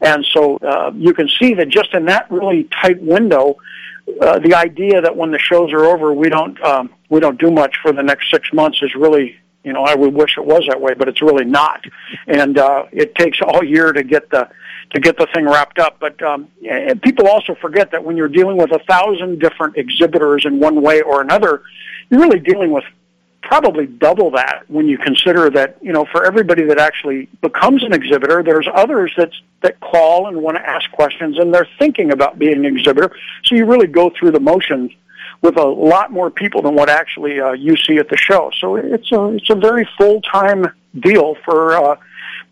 And 0.00 0.26
so 0.32 0.56
uh, 0.56 0.90
you 0.94 1.14
can 1.14 1.28
see 1.40 1.54
that 1.54 1.68
just 1.68 1.94
in 1.94 2.06
that 2.06 2.30
really 2.30 2.64
tight 2.64 3.00
window, 3.00 3.56
uh, 4.20 4.40
the 4.40 4.54
idea 4.54 5.00
that 5.00 5.16
when 5.16 5.30
the 5.30 5.38
shows 5.38 5.72
are 5.72 5.84
over, 5.84 6.12
we 6.12 6.28
don't 6.28 6.60
um, 6.62 6.90
we 7.08 7.20
don't 7.20 7.38
do 7.38 7.52
much 7.52 7.76
for 7.80 7.92
the 7.92 8.02
next 8.02 8.30
six 8.30 8.52
months 8.52 8.82
is 8.82 8.94
really 8.96 9.36
you 9.64 9.72
know, 9.72 9.84
I 9.84 9.94
would 9.94 10.12
wish 10.14 10.36
it 10.36 10.44
was 10.44 10.64
that 10.68 10.80
way, 10.80 10.94
but 10.94 11.08
it's 11.08 11.22
really 11.22 11.44
not. 11.44 11.84
And 12.26 12.58
uh, 12.58 12.86
it 12.92 13.14
takes 13.14 13.38
all 13.40 13.62
year 13.62 13.92
to 13.92 14.02
get 14.02 14.30
the 14.30 14.48
to 14.90 15.00
get 15.00 15.16
the 15.16 15.26
thing 15.32 15.46
wrapped 15.46 15.78
up. 15.78 15.98
But 16.00 16.20
um, 16.22 16.48
and 16.68 17.00
people 17.00 17.28
also 17.28 17.54
forget 17.54 17.92
that 17.92 18.04
when 18.04 18.16
you're 18.16 18.28
dealing 18.28 18.56
with 18.56 18.72
a 18.72 18.80
thousand 18.80 19.40
different 19.40 19.76
exhibitors 19.76 20.44
in 20.44 20.58
one 20.58 20.82
way 20.82 21.02
or 21.02 21.20
another, 21.20 21.62
you're 22.10 22.20
really 22.20 22.40
dealing 22.40 22.72
with 22.72 22.84
probably 23.42 23.86
double 23.86 24.30
that 24.30 24.62
when 24.68 24.88
you 24.88 24.96
consider 24.96 25.50
that 25.50 25.76
you 25.82 25.92
know 25.92 26.06
for 26.12 26.24
everybody 26.24 26.62
that 26.64 26.78
actually 26.78 27.28
becomes 27.40 27.82
an 27.82 27.92
exhibitor 27.92 28.40
there's 28.40 28.68
others 28.72 29.12
that 29.16 29.32
that 29.62 29.80
call 29.80 30.28
and 30.28 30.40
want 30.40 30.56
to 30.56 30.64
ask 30.66 30.90
questions 30.92 31.36
and 31.38 31.52
they're 31.52 31.68
thinking 31.76 32.12
about 32.12 32.38
being 32.38 32.64
an 32.64 32.64
exhibitor 32.64 33.10
so 33.44 33.56
you 33.56 33.66
really 33.66 33.88
go 33.88 34.10
through 34.16 34.30
the 34.30 34.38
motions 34.38 34.92
with 35.42 35.56
a 35.56 35.64
lot 35.64 36.10
more 36.12 36.30
people 36.30 36.62
than 36.62 36.74
what 36.74 36.88
actually 36.88 37.40
uh, 37.40 37.52
you 37.52 37.76
see 37.76 37.98
at 37.98 38.08
the 38.08 38.16
show. 38.16 38.50
So 38.58 38.76
it's 38.76 39.10
a 39.12 39.34
it's 39.34 39.50
a 39.50 39.56
very 39.56 39.88
full 39.98 40.22
time 40.22 40.72
deal 40.98 41.36
for. 41.44 41.74
Uh, 41.74 41.96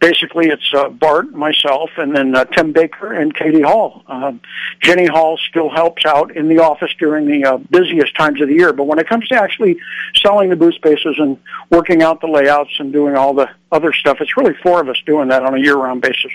basically, 0.00 0.48
it's 0.48 0.74
uh, 0.74 0.88
Bart, 0.88 1.30
myself, 1.32 1.90
and 1.96 2.14
then 2.16 2.34
uh, 2.34 2.44
Tim 2.46 2.72
Baker 2.72 3.12
and 3.12 3.34
Katie 3.34 3.60
Hall. 3.60 4.02
Uh, 4.06 4.32
Jenny 4.80 5.06
Hall 5.06 5.38
still 5.48 5.70
helps 5.70 6.04
out 6.04 6.34
in 6.34 6.48
the 6.48 6.58
office 6.58 6.90
during 6.98 7.26
the 7.26 7.44
uh, 7.44 7.56
busiest 7.58 8.16
times 8.16 8.40
of 8.40 8.48
the 8.48 8.54
year, 8.54 8.72
but 8.72 8.84
when 8.84 8.98
it 8.98 9.08
comes 9.08 9.28
to 9.28 9.36
actually 9.36 9.78
selling 10.16 10.50
the 10.50 10.56
booth 10.56 10.74
spaces 10.74 11.16
and 11.18 11.38
working 11.70 12.02
out 12.02 12.20
the 12.20 12.26
layouts 12.26 12.72
and 12.78 12.92
doing 12.92 13.14
all 13.14 13.34
the 13.34 13.48
other 13.70 13.92
stuff, 13.92 14.18
it's 14.20 14.36
really 14.36 14.54
four 14.62 14.80
of 14.80 14.88
us 14.88 15.00
doing 15.06 15.28
that 15.28 15.44
on 15.44 15.54
a 15.54 15.58
year 15.58 15.76
round 15.76 16.00
basis. 16.00 16.32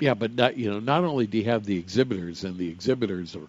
Yeah, 0.00 0.14
but 0.14 0.32
not, 0.34 0.56
you 0.56 0.70
know, 0.70 0.78
not 0.78 1.02
only 1.02 1.26
do 1.26 1.38
you 1.38 1.44
have 1.44 1.64
the 1.64 1.76
exhibitors, 1.76 2.44
and 2.44 2.56
the 2.56 2.68
exhibitors 2.68 3.34
are 3.34 3.48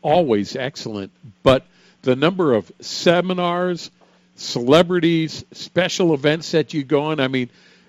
always 0.00 0.56
excellent, 0.56 1.12
but 1.42 1.66
the 2.02 2.16
number 2.16 2.52
of 2.52 2.70
seminars, 2.80 3.90
celebrities, 4.36 5.44
special 5.52 6.14
events 6.14 6.52
that 6.52 6.74
you 6.74 6.84
go 6.84 7.04
on. 7.04 7.20
I 7.20 7.28
mean, 7.28 7.48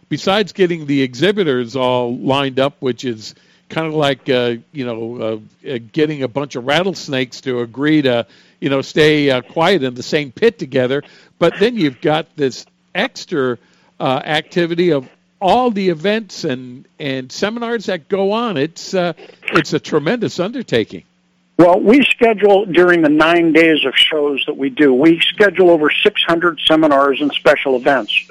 besides 0.10 0.54
getting 0.54 0.86
the 0.86 1.02
exhibitors 1.02 1.76
all 1.76 2.16
lined 2.16 2.60
up, 2.60 2.76
which 2.80 3.04
is 3.04 3.36
kind 3.70 3.88
of 3.88 3.94
like 3.94 4.30
uh, 4.30 4.56
you 4.72 4.86
know 4.86 5.22
uh, 5.66 5.70
uh, 5.74 5.80
getting 5.92 6.24
a 6.24 6.28
bunch 6.28 6.56
of 6.56 6.66
rattlesnakes 6.66 7.42
to 7.42 7.62
agree 7.62 8.02
to 8.04 8.26
you 8.60 8.70
know 8.70 8.82
stay 8.82 9.32
uh, 9.32 9.42
quiet 9.42 9.84
in 9.84 9.96
the 9.96 10.04
same 10.04 10.32
pit 10.32 10.60
together. 10.60 11.04
But 11.40 11.60
then 11.60 11.76
you've 11.76 12.02
got 12.02 12.36
this 12.36 12.66
extra 12.94 13.58
uh, 14.00 14.22
activity 14.24 14.92
of 14.92 15.10
all 15.42 15.72
the 15.72 15.90
events 15.90 16.44
and 16.44 16.86
and 17.00 17.32
seminars 17.32 17.88
that 17.88 18.08
go 18.08 18.32
on. 18.32 18.58
It's 18.58 18.94
uh, 18.94 19.14
it's 19.54 19.74
a 19.74 19.80
tremendous 19.80 20.40
undertaking. 20.40 21.04
Well, 21.58 21.80
we 21.80 22.04
schedule 22.04 22.66
during 22.66 23.04
the 23.04 23.10
nine 23.10 23.54
days 23.54 23.86
of 23.86 23.94
shows 23.96 24.44
that 24.48 24.58
we 24.58 24.70
do. 24.70 24.92
We 24.94 25.20
schedule 25.20 25.70
over 25.70 25.92
600 25.92 26.60
seminars 26.66 27.22
and 27.22 27.32
special 27.32 27.76
events 27.76 28.28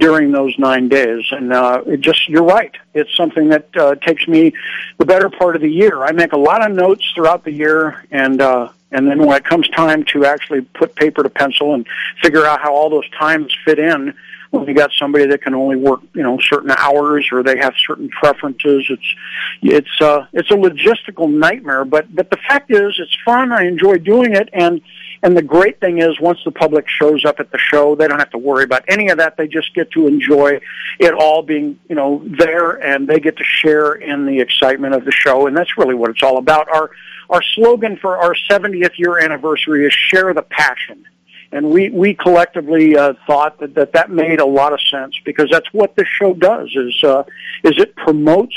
during 0.00 0.32
those 0.32 0.58
nine 0.58 0.88
days, 0.88 1.24
and 1.30 1.52
uh, 1.52 1.82
it 1.86 2.00
just 2.00 2.28
you're 2.28 2.42
right. 2.42 2.74
It's 2.92 3.14
something 3.16 3.50
that 3.50 3.68
uh, 3.76 3.94
takes 3.96 4.26
me 4.26 4.54
the 4.98 5.04
better 5.04 5.30
part 5.30 5.54
of 5.54 5.62
the 5.62 5.70
year. 5.70 6.02
I 6.02 6.10
make 6.10 6.32
a 6.32 6.38
lot 6.38 6.68
of 6.68 6.76
notes 6.76 7.08
throughout 7.14 7.44
the 7.44 7.52
year, 7.52 8.04
and 8.10 8.40
uh, 8.40 8.70
and 8.90 9.06
then 9.06 9.24
when 9.24 9.36
it 9.36 9.44
comes 9.44 9.68
time 9.68 10.04
to 10.06 10.24
actually 10.24 10.62
put 10.62 10.96
paper 10.96 11.22
to 11.22 11.30
pencil 11.30 11.74
and 11.74 11.86
figure 12.22 12.44
out 12.44 12.60
how 12.60 12.74
all 12.74 12.90
those 12.90 13.08
times 13.10 13.54
fit 13.64 13.78
in, 13.78 14.14
when 14.54 14.68
you 14.68 14.74
got 14.74 14.92
somebody 14.98 15.26
that 15.26 15.42
can 15.42 15.54
only 15.54 15.76
work, 15.76 16.00
you 16.14 16.22
know, 16.22 16.38
certain 16.40 16.70
hours 16.70 17.28
or 17.32 17.42
they 17.42 17.58
have 17.58 17.74
certain 17.86 18.08
preferences, 18.08 18.86
it's 18.88 19.14
it's 19.62 20.00
uh 20.00 20.26
it's 20.32 20.50
a 20.50 20.54
logistical 20.54 21.32
nightmare. 21.32 21.84
But 21.84 22.14
but 22.14 22.30
the 22.30 22.38
fact 22.48 22.70
is, 22.70 22.94
it's 22.98 23.16
fun. 23.24 23.52
I 23.52 23.64
enjoy 23.64 23.98
doing 23.98 24.34
it, 24.34 24.48
and 24.52 24.80
and 25.22 25.36
the 25.36 25.42
great 25.42 25.80
thing 25.80 25.98
is, 25.98 26.20
once 26.20 26.38
the 26.44 26.50
public 26.50 26.86
shows 26.86 27.24
up 27.24 27.40
at 27.40 27.50
the 27.50 27.58
show, 27.58 27.94
they 27.94 28.06
don't 28.06 28.18
have 28.18 28.30
to 28.30 28.38
worry 28.38 28.64
about 28.64 28.84
any 28.88 29.08
of 29.08 29.18
that. 29.18 29.36
They 29.36 29.48
just 29.48 29.74
get 29.74 29.90
to 29.92 30.06
enjoy 30.06 30.60
it 30.98 31.14
all 31.14 31.42
being, 31.42 31.80
you 31.88 31.94
know, 31.94 32.22
there, 32.26 32.72
and 32.72 33.08
they 33.08 33.20
get 33.20 33.38
to 33.38 33.44
share 33.44 33.94
in 33.94 34.26
the 34.26 34.40
excitement 34.40 34.94
of 34.94 35.06
the 35.06 35.12
show, 35.12 35.46
and 35.46 35.56
that's 35.56 35.78
really 35.78 35.94
what 35.94 36.10
it's 36.10 36.22
all 36.22 36.38
about. 36.38 36.68
Our 36.68 36.90
our 37.30 37.42
slogan 37.42 37.96
for 37.96 38.18
our 38.18 38.36
70th 38.50 38.98
year 38.98 39.18
anniversary 39.18 39.86
is 39.86 39.94
"Share 39.94 40.34
the 40.34 40.42
Passion." 40.42 41.06
And 41.54 41.70
we 41.70 41.88
we 41.90 42.14
collectively 42.14 42.96
uh, 42.96 43.14
thought 43.26 43.60
that, 43.60 43.74
that 43.74 43.92
that 43.92 44.10
made 44.10 44.40
a 44.40 44.44
lot 44.44 44.72
of 44.72 44.80
sense 44.90 45.14
because 45.24 45.48
that's 45.50 45.72
what 45.72 45.94
this 45.96 46.08
show 46.08 46.34
does 46.34 46.68
is 46.74 47.02
uh, 47.04 47.22
is 47.62 47.78
it 47.78 47.94
promotes 47.96 48.56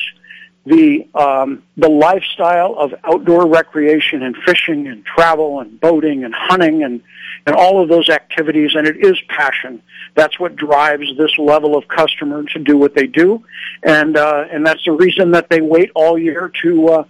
the 0.65 1.07
um, 1.15 1.63
the 1.77 1.87
lifestyle 1.87 2.75
of 2.77 2.93
outdoor 3.05 3.47
recreation 3.47 4.21
and 4.23 4.35
fishing 4.45 4.87
and 4.87 5.05
travel 5.05 5.61
and 5.61 5.79
boating 5.79 6.25
and 6.25 6.33
hunting 6.33 6.83
and 6.83 7.01
and 7.45 7.55
all 7.55 7.81
of 7.81 7.87
those 7.87 8.09
activities. 8.09 8.71
And 8.75 8.85
it 8.85 8.97
is 8.97 9.17
passion. 9.29 9.81
That's 10.15 10.37
what 10.39 10.55
drives 10.55 11.05
this 11.17 11.37
level 11.37 11.77
of 11.77 11.87
customer 11.87 12.43
to 12.43 12.59
do 12.59 12.77
what 12.77 12.95
they 12.95 13.07
do. 13.07 13.45
And 13.83 14.17
uh, 14.17 14.45
and 14.51 14.65
that's 14.65 14.83
the 14.83 14.91
reason 14.91 15.31
that 15.31 15.49
they 15.49 15.61
wait 15.61 15.91
all 15.95 16.17
year 16.17 16.51
to 16.63 16.89
uh, 16.89 17.03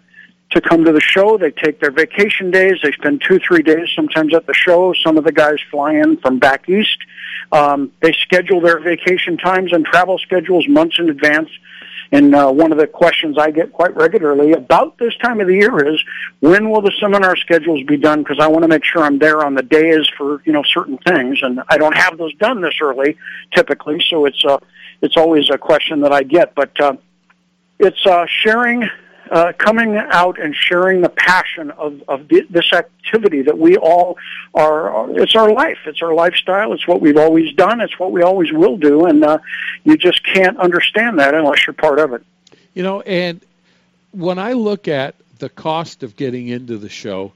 to 0.52 0.61
come 0.61 0.86
to 0.86 0.91
the 0.91 1.02
show. 1.02 1.38
They 1.38 1.52
take 1.52 1.80
their 1.80 1.91
vacation 1.91 2.52
days. 2.52 2.78
They 2.82 2.91
spend 2.91 3.22
two, 3.28 3.40
three 3.40 3.61
days 3.61 3.90
sometimes 3.95 4.34
at 4.34 4.45
the 4.48 4.53
show. 4.53 4.94
Some 5.03 5.18
of 5.18 5.24
the 5.24 5.32
guys 5.32 5.57
fly 5.69 5.94
in 5.94 6.18
from 6.18 6.40
back 6.40 6.69
east. 6.69 6.98
Um, 7.52 7.91
they 8.02 8.14
schedule 8.14 8.61
their 8.61 8.80
vacation 8.80 9.38
times 9.38 9.74
and 9.74 9.86
travel 9.86 10.18
schedules 10.19 10.68
months 10.68 10.99
in 10.99 11.10
advance. 11.10 11.49
And 12.11 12.34
uh, 12.34 12.49
one 12.52 12.72
of 12.72 12.78
the 12.78 12.88
questions 12.88 13.38
I 13.38 13.52
get 13.52 13.74
quite 13.74 13.94
regularly 13.95 14.53
about 14.53 14.98
this 14.98 15.15
time 15.18 15.41
of 15.41 15.48
the 15.48 15.56
year 15.56 15.94
is, 15.94 16.02
when 16.40 16.69
will 16.69 16.82
the 16.82 16.94
seminar 17.02 17.36
schedules 17.36 17.84
be 17.86 17.98
done? 17.98 18.24
Because 18.24 18.40
I 18.40 18.48
want 18.48 18.64
to 18.64 18.69
make 18.69 18.86
sure 18.86 19.03
I'm 19.03 19.19
there 19.19 19.44
on 19.44 19.56
the 19.56 19.64
days 19.64 20.07
for 20.18 20.41
you 20.45 20.53
know 20.53 20.64
certain 20.64 20.98
things, 20.99 21.40
and 21.41 21.61
I 21.68 21.78
don't 21.78 21.98
have 21.98 22.18
those 22.18 22.34
done 22.36 22.61
this 22.61 22.76
early 22.82 23.18
typically. 23.53 24.02
So 24.10 24.26
it's 24.26 24.44
uh, 24.45 24.60
it's 25.02 25.18
always 25.18 25.49
a 25.49 25.57
question 25.57 25.99
that 26.02 26.14
I 26.14 26.24
get, 26.24 26.56
but 26.56 26.80
uh, 26.80 26.94
it's 27.78 28.06
uh, 28.06 28.26
sharing 28.26 28.90
uh, 29.32 29.54
coming 29.58 29.95
out 29.95 30.40
and 30.40 30.56
sharing 30.56 31.02
the 31.02 31.10
passion 31.10 31.72
of, 31.72 32.02
of 32.08 32.28
this 32.28 32.72
activity 32.74 33.41
that 33.44 33.58
we 33.58 33.78
all 33.78 34.18
are, 34.54 35.10
it's 35.20 35.36
our 35.36 35.52
life, 35.52 35.80
it's 35.86 36.02
our 36.02 36.14
lifestyle, 36.14 36.74
it's 36.74 36.88
what 36.88 37.02
we've 37.02 37.18
always 37.18 37.54
done, 37.56 37.82
it's 37.82 37.98
what 37.99 38.12
we 38.12 38.22
always 38.22 38.52
will 38.52 38.78
do, 38.78 39.06
and 39.06 39.24
uh, 39.24 39.40
you 39.84 39.98
just 39.98 40.24
can't 40.26 40.58
understand 40.58 41.20
that 41.20 41.34
unless 41.34 41.66
you're 41.66 41.74
part 41.74 41.99
of 41.99 42.14
it. 42.14 42.24
You 42.74 42.84
know, 42.84 43.02
and 43.02 43.41
when 44.12 44.40
I 44.40 44.54
look 44.54 44.88
at 44.88 45.16
the 45.40 45.49
cost 45.49 46.04
of 46.04 46.16
getting 46.16 46.48
into 46.48 46.78
the 46.78 46.90
show, 46.90 47.34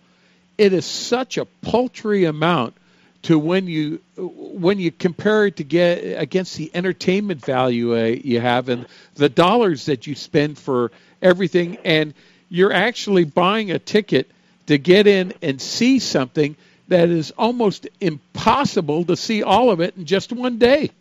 it 0.58 0.74
is 0.74 0.86
such 0.86 1.38
a 1.38 1.46
paltry 1.46 2.26
amount 2.26 2.76
to 3.24 3.38
when 3.38 3.68
you 3.68 4.02
when 4.16 4.80
you 4.80 4.92
compare 4.92 5.46
it 5.46 5.58
to 5.58 5.64
get 5.64 5.98
against 6.20 6.56
the 6.58 6.72
entertainment 6.74 7.44
value 7.44 7.96
uh, 7.96 8.04
you 8.04 8.40
have 8.40 8.70
and 8.70 8.88
the 9.16 9.30
dollars 9.30 9.86
that 9.86 10.08
you 10.08 10.16
spend 10.16 10.58
for 10.58 10.92
everything 11.22 11.78
and 11.84 12.14
you're 12.50 12.74
actually 12.74 13.24
buying 13.24 13.72
a 13.72 13.80
ticket 13.80 14.30
to 14.68 14.78
get 14.78 15.08
in 15.08 15.34
and 15.42 15.62
see 15.62 16.00
something 16.00 16.56
that 16.90 17.10
is 17.10 17.32
almost 17.38 17.88
impossible 18.02 19.06
to 19.06 19.16
see 19.16 19.44
all 19.44 19.72
of 19.72 19.80
it 19.80 19.96
in 19.96 20.06
just 20.06 20.34
one 20.34 20.58
day. 20.58 20.92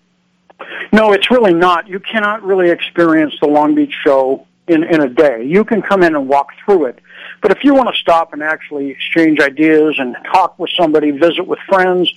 No, 0.93 1.13
it's 1.13 1.31
really 1.31 1.55
not. 1.55 1.89
You 1.89 1.99
cannot 1.99 2.43
really 2.43 2.71
experience 2.71 3.35
the 3.41 3.49
Long 3.49 3.75
Beach 3.75 3.95
show 4.05 4.47
in, 4.69 4.85
in 4.85 5.01
a 5.01 5.09
day. 5.09 5.45
You 5.45 5.65
can 5.65 5.83
come 5.83 6.03
in 6.03 6.15
and 6.15 6.29
walk 6.29 6.51
through 6.65 6.87
it. 6.87 7.01
But 7.43 7.53
if 7.53 7.65
you 7.65 7.75
want 7.75 7.93
to 7.95 8.01
stop 8.01 8.33
and 8.33 8.43
actually 8.43 8.91
exchange 8.91 9.41
ideas 9.41 9.97
and 9.99 10.17
talk 10.33 10.59
with 10.59 10.71
somebody, 10.79 11.11
visit 11.11 11.47
with 11.47 11.59
friends, 11.69 12.13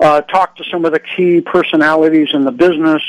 uh, 0.00 0.22
talk 0.22 0.56
to 0.56 0.64
some 0.64 0.84
of 0.84 0.92
the 0.92 1.00
key 1.00 1.40
personalities 1.40 2.28
in 2.32 2.44
the 2.44 2.52
business, 2.52 3.02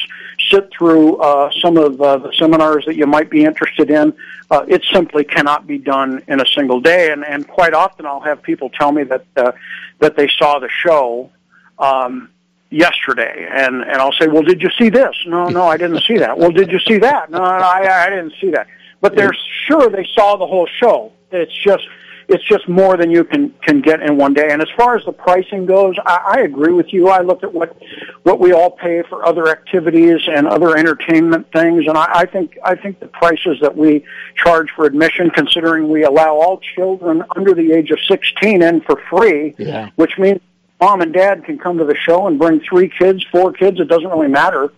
sit 0.50 0.70
through 0.78 1.18
uh, 1.18 1.52
some 1.62 1.78
of 1.78 2.02
uh, 2.02 2.18
the 2.18 2.34
seminars 2.34 2.86
that 2.86 2.96
you 2.96 3.06
might 3.06 3.30
be 3.30 3.44
interested 3.46 3.90
in, 3.90 4.14
uh, 4.52 4.66
it 4.68 4.84
simply 4.92 5.24
cannot 5.24 5.68
be 5.68 5.78
done 5.78 6.22
in 6.28 6.42
a 6.42 6.46
single 6.46 6.82
day. 6.82 7.12
And, 7.12 7.26
and 7.26 7.48
quite 7.48 7.74
often, 7.74 8.06
I'll 8.06 8.20
have 8.22 8.42
people 8.42 8.70
tell 8.70 8.92
me 8.92 9.04
that 9.04 9.26
uh, 9.36 9.52
that 10.00 10.16
they 10.16 10.28
saw 10.28 10.60
the 10.60 10.70
show. 10.70 11.32
Um, 11.78 12.30
yesterday. 12.72 13.48
And 13.52 13.82
and 13.82 13.96
I'll 13.96 14.12
say 14.14 14.28
well 14.28 14.44
did 14.44 14.62
you 14.62 14.70
see 14.78 14.90
this? 14.90 15.16
No 15.26 15.48
no 15.50 15.64
I 15.64 15.78
didn't 15.78 16.04
see 16.04 16.18
that. 16.18 16.38
Well 16.38 16.52
did 16.52 16.72
you 16.72 16.80
see 16.80 16.98
that? 17.00 17.32
No, 17.32 17.40
no 17.40 17.44
I 17.46 18.06
I 18.06 18.10
didn't 18.10 18.34
see 18.40 18.52
that. 18.52 18.68
But 19.02 19.16
they're 19.16 19.36
sure 19.66 19.90
they 19.90 20.08
saw 20.14 20.36
the 20.36 20.46
whole 20.46 20.68
show. 20.68 21.14
It's 21.32 21.56
just 21.64 21.88
it's 22.30 22.44
just 22.44 22.70
more 22.70 22.96
than 22.96 23.10
you 23.10 23.24
can 23.24 23.50
can 23.62 23.82
get 23.82 24.02
in 24.02 24.16
one 24.16 24.34
day. 24.34 24.50
And 24.52 24.62
as 24.62 24.70
far 24.78 24.96
as 24.96 25.04
the 25.04 25.12
pricing 25.12 25.66
goes, 25.66 25.96
I, 26.06 26.36
I 26.36 26.40
agree 26.42 26.72
with 26.72 26.94
you. 26.94 27.10
I 27.10 27.22
looked 27.22 27.44
at 27.44 27.54
what 27.54 27.76
what 28.24 28.40
we 28.40 28.54
all 28.54 28.72
pay 28.72 29.02
for 29.10 29.26
other 29.26 29.50
activities 29.50 30.22
and 30.28 30.48
other 30.48 30.78
entertainment 30.78 31.52
things, 31.52 31.88
and 31.88 31.98
I, 31.98 32.08
I 32.14 32.26
think 32.26 32.58
I 32.64 32.76
think 32.76 33.00
the 33.00 33.08
prices 33.08 33.58
that 33.62 33.76
we 33.76 34.06
charge 34.36 34.70
for 34.76 34.86
admission, 34.86 35.32
considering 35.32 35.90
we 35.90 36.04
allow 36.04 36.36
all 36.36 36.60
children 36.76 37.24
under 37.36 37.54
the 37.54 37.72
age 37.72 37.90
of 37.90 38.00
16 38.08 38.62
in 38.62 38.82
for 38.82 39.02
free, 39.10 39.56
yeah. 39.58 39.90
which 39.96 40.18
means 40.20 40.40
mom 40.80 41.02
and 41.02 41.12
dad 41.12 41.44
can 41.46 41.58
come 41.58 41.80
to 41.80 41.86
the 41.86 41.96
show 41.96 42.28
and 42.28 42.38
bring 42.38 42.60
three 42.62 42.90
kids, 42.90 43.26
four 43.32 43.52
kids. 43.52 43.80
It 43.80 43.88
doesn't 43.88 44.10
really 44.10 44.28
matter 44.28 44.72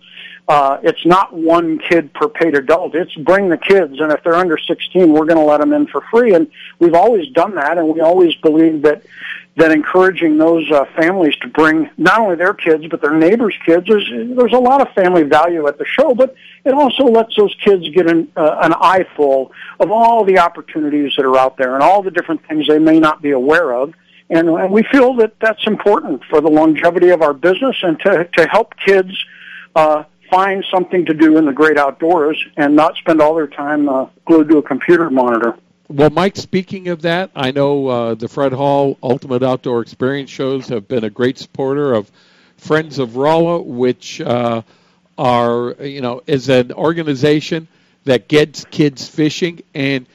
uh, 0.48 0.78
it's 0.82 1.06
not 1.06 1.32
one 1.32 1.78
kid 1.78 2.12
per 2.12 2.28
paid 2.28 2.54
adult. 2.54 2.94
It's 2.94 3.14
bring 3.14 3.48
the 3.48 3.56
kids, 3.56 4.00
and 4.00 4.12
if 4.12 4.22
they're 4.24 4.34
under 4.34 4.58
16, 4.58 5.12
we're 5.12 5.24
going 5.24 5.38
to 5.38 5.44
let 5.44 5.60
them 5.60 5.72
in 5.72 5.86
for 5.86 6.02
free. 6.10 6.34
And 6.34 6.50
we've 6.78 6.94
always 6.94 7.28
done 7.28 7.54
that, 7.54 7.78
and 7.78 7.88
we 7.88 8.00
always 8.00 8.34
believe 8.36 8.82
that 8.82 9.02
that 9.56 9.70
encouraging 9.70 10.38
those 10.38 10.70
uh, 10.70 10.86
families 10.96 11.36
to 11.36 11.48
bring 11.48 11.90
not 11.98 12.18
only 12.20 12.36
their 12.36 12.54
kids 12.54 12.86
but 12.90 13.02
their 13.02 13.14
neighbors' 13.14 13.54
kids. 13.66 13.86
There's 13.86 14.08
there's 14.10 14.52
a 14.52 14.58
lot 14.58 14.80
of 14.80 14.92
family 14.94 15.24
value 15.24 15.66
at 15.68 15.78
the 15.78 15.84
show, 15.84 16.14
but 16.14 16.34
it 16.64 16.72
also 16.72 17.04
lets 17.04 17.36
those 17.36 17.54
kids 17.62 17.88
get 17.90 18.10
an 18.10 18.32
uh, 18.36 18.58
an 18.62 18.74
eyeful 18.80 19.52
of 19.78 19.90
all 19.90 20.24
the 20.24 20.38
opportunities 20.38 21.12
that 21.16 21.26
are 21.26 21.36
out 21.36 21.56
there 21.58 21.74
and 21.74 21.82
all 21.82 22.02
the 22.02 22.10
different 22.10 22.46
things 22.48 22.66
they 22.66 22.78
may 22.78 22.98
not 22.98 23.20
be 23.20 23.30
aware 23.30 23.72
of. 23.74 23.92
And, 24.30 24.48
and 24.48 24.72
we 24.72 24.82
feel 24.84 25.14
that 25.16 25.38
that's 25.40 25.66
important 25.66 26.24
for 26.24 26.40
the 26.40 26.48
longevity 26.50 27.10
of 27.10 27.20
our 27.20 27.34
business 27.34 27.76
and 27.82 28.00
to 28.00 28.24
to 28.36 28.46
help 28.48 28.74
kids. 28.84 29.12
Uh, 29.74 30.04
find 30.32 30.64
something 30.70 31.04
to 31.04 31.12
do 31.12 31.36
in 31.36 31.44
the 31.44 31.52
great 31.52 31.76
outdoors 31.76 32.42
and 32.56 32.74
not 32.74 32.96
spend 32.96 33.20
all 33.20 33.34
their 33.34 33.46
time 33.46 33.86
uh, 33.86 34.06
glued 34.24 34.48
to 34.48 34.56
a 34.56 34.62
computer 34.62 35.10
monitor. 35.10 35.58
Well, 35.88 36.08
Mike, 36.08 36.36
speaking 36.36 36.88
of 36.88 37.02
that, 37.02 37.30
I 37.36 37.50
know 37.50 37.86
uh, 37.86 38.14
the 38.14 38.28
Fred 38.28 38.54
Hall 38.54 38.96
Ultimate 39.02 39.42
Outdoor 39.42 39.82
Experience 39.82 40.30
shows 40.30 40.68
have 40.68 40.88
been 40.88 41.04
a 41.04 41.10
great 41.10 41.36
supporter 41.36 41.92
of 41.92 42.10
Friends 42.56 42.98
of 42.98 43.16
Rollo, 43.16 43.60
which 43.60 44.22
uh, 44.22 44.62
are, 45.18 45.74
you 45.80 46.00
know, 46.00 46.22
is 46.26 46.48
an 46.48 46.72
organization 46.72 47.68
that 48.04 48.26
gets 48.26 48.64
kids 48.64 49.06
fishing. 49.06 49.60
And 49.74 50.06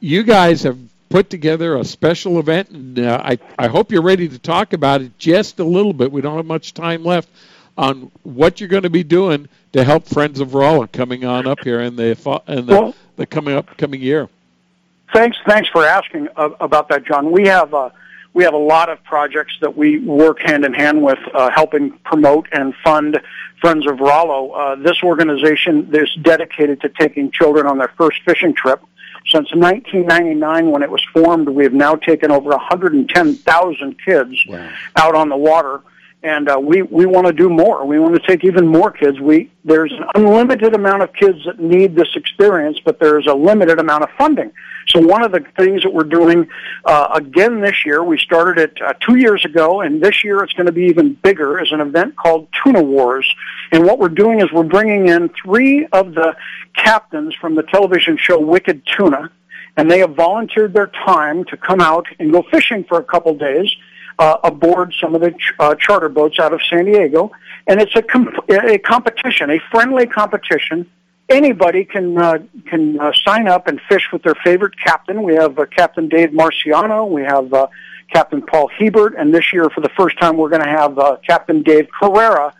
you 0.00 0.24
guys 0.24 0.64
have 0.64 0.78
put 1.10 1.30
together 1.30 1.76
a 1.76 1.84
special 1.84 2.40
event, 2.40 2.70
and 2.70 2.98
uh, 2.98 3.22
I, 3.22 3.38
I 3.56 3.68
hope 3.68 3.92
you're 3.92 4.02
ready 4.02 4.28
to 4.28 4.38
talk 4.38 4.72
about 4.72 5.00
it 5.00 5.16
just 5.16 5.60
a 5.60 5.64
little 5.64 5.92
bit. 5.92 6.10
We 6.10 6.22
don't 6.22 6.36
have 6.36 6.46
much 6.46 6.74
time 6.74 7.04
left 7.04 7.28
on 7.80 8.10
what 8.24 8.60
you're 8.60 8.68
going 8.68 8.82
to 8.82 8.90
be 8.90 9.02
doing 9.02 9.48
to 9.72 9.82
help 9.82 10.06
Friends 10.06 10.38
of 10.38 10.52
Rollo 10.52 10.86
coming 10.86 11.24
on 11.24 11.46
up 11.46 11.60
here 11.64 11.80
in 11.80 11.96
the 11.96 12.10
in 12.46 12.66
the, 12.66 12.72
well, 12.72 12.94
the 13.16 13.24
coming 13.24 13.56
up 13.56 13.74
coming 13.78 14.02
year. 14.02 14.28
Thanks, 15.14 15.38
thanks 15.46 15.68
for 15.70 15.84
asking 15.84 16.28
uh, 16.36 16.50
about 16.60 16.90
that, 16.90 17.04
John. 17.06 17.30
We 17.32 17.48
have 17.48 17.72
uh, 17.72 17.88
we 18.34 18.44
have 18.44 18.52
a 18.52 18.58
lot 18.58 18.90
of 18.90 19.02
projects 19.02 19.54
that 19.62 19.76
we 19.76 19.98
work 19.98 20.40
hand 20.40 20.66
in 20.66 20.74
hand 20.74 21.02
with, 21.02 21.18
uh, 21.34 21.50
helping 21.50 21.92
promote 22.04 22.46
and 22.52 22.74
fund 22.84 23.18
Friends 23.62 23.86
of 23.86 23.98
Rollo. 23.98 24.50
Uh, 24.50 24.76
this 24.76 25.02
organization 25.02 25.88
is 25.92 26.14
dedicated 26.20 26.82
to 26.82 26.90
taking 26.90 27.30
children 27.30 27.66
on 27.66 27.78
their 27.78 27.92
first 27.96 28.20
fishing 28.24 28.54
trip. 28.54 28.80
Since 29.26 29.54
1999, 29.54 30.70
when 30.70 30.82
it 30.82 30.90
was 30.90 31.04
formed, 31.12 31.48
we 31.48 31.64
have 31.64 31.72
now 31.72 31.94
taken 31.94 32.30
over 32.30 32.50
110,000 32.50 33.96
kids 34.04 34.46
wow. 34.46 34.70
out 34.96 35.14
on 35.14 35.28
the 35.28 35.36
water 35.36 35.82
and 36.22 36.50
uh, 36.50 36.58
we 36.60 36.82
we 36.82 37.06
want 37.06 37.26
to 37.26 37.32
do 37.32 37.48
more. 37.48 37.84
We 37.86 37.98
want 37.98 38.14
to 38.14 38.26
take 38.26 38.44
even 38.44 38.66
more 38.66 38.90
kids. 38.90 39.18
We 39.18 39.50
there's 39.64 39.92
an 39.92 40.04
unlimited 40.14 40.74
amount 40.74 41.02
of 41.02 41.12
kids 41.14 41.38
that 41.46 41.58
need 41.58 41.94
this 41.94 42.08
experience, 42.14 42.78
but 42.84 42.98
there's 42.98 43.26
a 43.26 43.34
limited 43.34 43.78
amount 43.78 44.04
of 44.04 44.10
funding. 44.18 44.52
So 44.88 45.00
one 45.00 45.22
of 45.22 45.32
the 45.32 45.44
things 45.56 45.82
that 45.82 45.92
we're 45.92 46.04
doing 46.04 46.48
uh, 46.84 47.08
again 47.14 47.60
this 47.60 47.86
year, 47.86 48.02
we 48.04 48.18
started 48.18 48.62
it 48.62 48.82
uh, 48.82 48.92
two 49.00 49.16
years 49.16 49.44
ago, 49.44 49.80
and 49.80 50.02
this 50.02 50.22
year 50.22 50.42
it's 50.42 50.52
going 50.52 50.66
to 50.66 50.72
be 50.72 50.84
even 50.84 51.14
bigger. 51.14 51.60
Is 51.60 51.72
an 51.72 51.80
event 51.80 52.16
called 52.16 52.48
Tuna 52.62 52.82
Wars, 52.82 53.26
and 53.72 53.84
what 53.84 53.98
we're 53.98 54.08
doing 54.08 54.40
is 54.40 54.52
we're 54.52 54.62
bringing 54.62 55.08
in 55.08 55.30
three 55.42 55.86
of 55.86 56.14
the 56.14 56.36
captains 56.76 57.34
from 57.34 57.54
the 57.54 57.62
television 57.62 58.18
show 58.18 58.38
Wicked 58.38 58.82
Tuna, 58.96 59.30
and 59.78 59.90
they 59.90 60.00
have 60.00 60.14
volunteered 60.14 60.74
their 60.74 60.88
time 60.88 61.44
to 61.46 61.56
come 61.56 61.80
out 61.80 62.06
and 62.18 62.30
go 62.30 62.44
fishing 62.50 62.84
for 62.84 62.98
a 62.98 63.04
couple 63.04 63.34
days 63.34 63.74
uh, 64.20 64.36
aboard 64.44 64.94
some 65.00 65.14
of 65.14 65.22
the 65.22 65.30
ch- 65.30 65.54
uh, 65.58 65.74
charter 65.74 66.10
boats 66.10 66.38
out 66.38 66.52
of 66.52 66.60
San 66.68 66.84
Diego, 66.84 67.32
and 67.66 67.80
it's 67.80 67.96
a, 67.96 68.02
comp- 68.02 68.48
a 68.50 68.78
competition, 68.78 69.50
a 69.50 69.58
friendly 69.70 70.06
competition. 70.06 70.88
Anybody 71.30 71.84
can 71.84 72.18
uh, 72.18 72.38
can 72.68 73.00
uh, 73.00 73.12
sign 73.24 73.48
up 73.48 73.66
and 73.66 73.80
fish 73.88 74.08
with 74.12 74.22
their 74.22 74.34
favorite 74.44 74.74
captain. 74.78 75.22
We 75.22 75.36
have 75.36 75.58
uh, 75.58 75.64
Captain 75.66 76.08
Dave 76.08 76.30
Marciano. 76.30 77.08
We 77.08 77.22
have 77.22 77.52
uh, 77.54 77.68
Captain 78.12 78.42
Paul 78.42 78.68
Hebert, 78.68 79.14
and 79.16 79.32
this 79.32 79.52
year, 79.52 79.70
for 79.70 79.80
the 79.80 79.90
first 79.96 80.18
time, 80.20 80.36
we're 80.36 80.50
going 80.50 80.62
to 80.62 80.68
have 80.68 80.98
uh, 80.98 81.16
Captain 81.26 81.62
Dave 81.62 81.88
Carraro. 82.00 82.52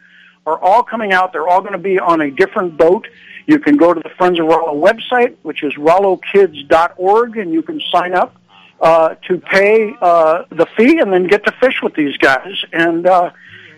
Are 0.46 0.58
all 0.58 0.82
coming 0.82 1.12
out. 1.12 1.32
They're 1.32 1.46
all 1.46 1.60
going 1.60 1.74
to 1.74 1.78
be 1.78 1.98
on 1.98 2.22
a 2.22 2.30
different 2.30 2.78
boat. 2.78 3.06
You 3.46 3.58
can 3.58 3.76
go 3.76 3.92
to 3.92 4.00
the 4.00 4.08
Friends 4.16 4.40
of 4.40 4.46
Rollo 4.46 4.74
website, 4.74 5.36
which 5.42 5.62
is 5.62 5.74
rollokids.org, 5.74 7.36
and 7.36 7.52
you 7.52 7.62
can 7.62 7.80
sign 7.92 8.14
up 8.14 8.39
uh, 8.80 9.14
to 9.28 9.38
pay 9.38 9.94
uh, 10.00 10.44
the 10.50 10.66
fee 10.76 10.98
and 10.98 11.12
then 11.12 11.26
get 11.26 11.44
to 11.44 11.52
fish 11.52 11.80
with 11.82 11.94
these 11.94 12.16
guys. 12.16 12.64
And 12.72 13.06
uh, 13.06 13.30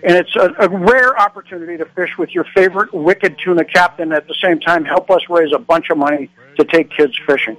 and 0.04 0.16
it's 0.16 0.34
a, 0.34 0.52
a 0.58 0.68
rare 0.68 1.16
opportunity 1.18 1.76
to 1.76 1.84
fish 1.84 2.18
with 2.18 2.34
your 2.34 2.44
favorite 2.54 2.92
wicked 2.92 3.38
tuna 3.38 3.64
captain 3.64 4.12
at 4.12 4.26
the 4.26 4.34
same 4.34 4.58
time 4.58 4.84
help 4.84 5.10
us 5.10 5.22
raise 5.28 5.52
a 5.52 5.58
bunch 5.58 5.90
of 5.90 5.98
money 5.98 6.28
to 6.56 6.64
take 6.64 6.90
kids 6.90 7.18
fishing. 7.26 7.56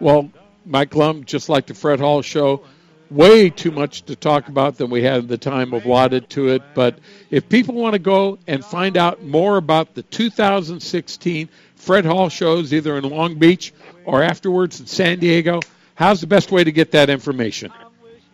Well, 0.00 0.30
Mike 0.64 0.94
Lum, 0.94 1.24
just 1.24 1.48
like 1.48 1.66
the 1.66 1.74
Fred 1.74 2.00
Hall 2.00 2.22
show, 2.22 2.64
way 3.10 3.50
too 3.50 3.70
much 3.70 4.02
to 4.06 4.16
talk 4.16 4.48
about 4.48 4.78
than 4.78 4.90
we 4.90 5.02
had 5.02 5.28
the 5.28 5.36
time 5.36 5.72
allotted 5.72 6.30
to 6.30 6.48
it. 6.48 6.62
But 6.74 6.98
if 7.30 7.48
people 7.48 7.74
want 7.74 7.92
to 7.92 7.98
go 7.98 8.38
and 8.46 8.64
find 8.64 8.96
out 8.96 9.22
more 9.22 9.58
about 9.58 9.94
the 9.94 10.02
2016 10.02 11.48
Fred 11.76 12.04
Hall 12.06 12.30
shows, 12.30 12.72
either 12.72 12.96
in 12.96 13.08
Long 13.08 13.34
Beach 13.34 13.74
or 14.06 14.22
afterwards 14.22 14.80
in 14.80 14.86
San 14.86 15.18
Diego, 15.18 15.60
How's 15.94 16.20
the 16.20 16.26
best 16.26 16.50
way 16.50 16.64
to 16.64 16.72
get 16.72 16.92
that 16.92 17.10
information? 17.10 17.72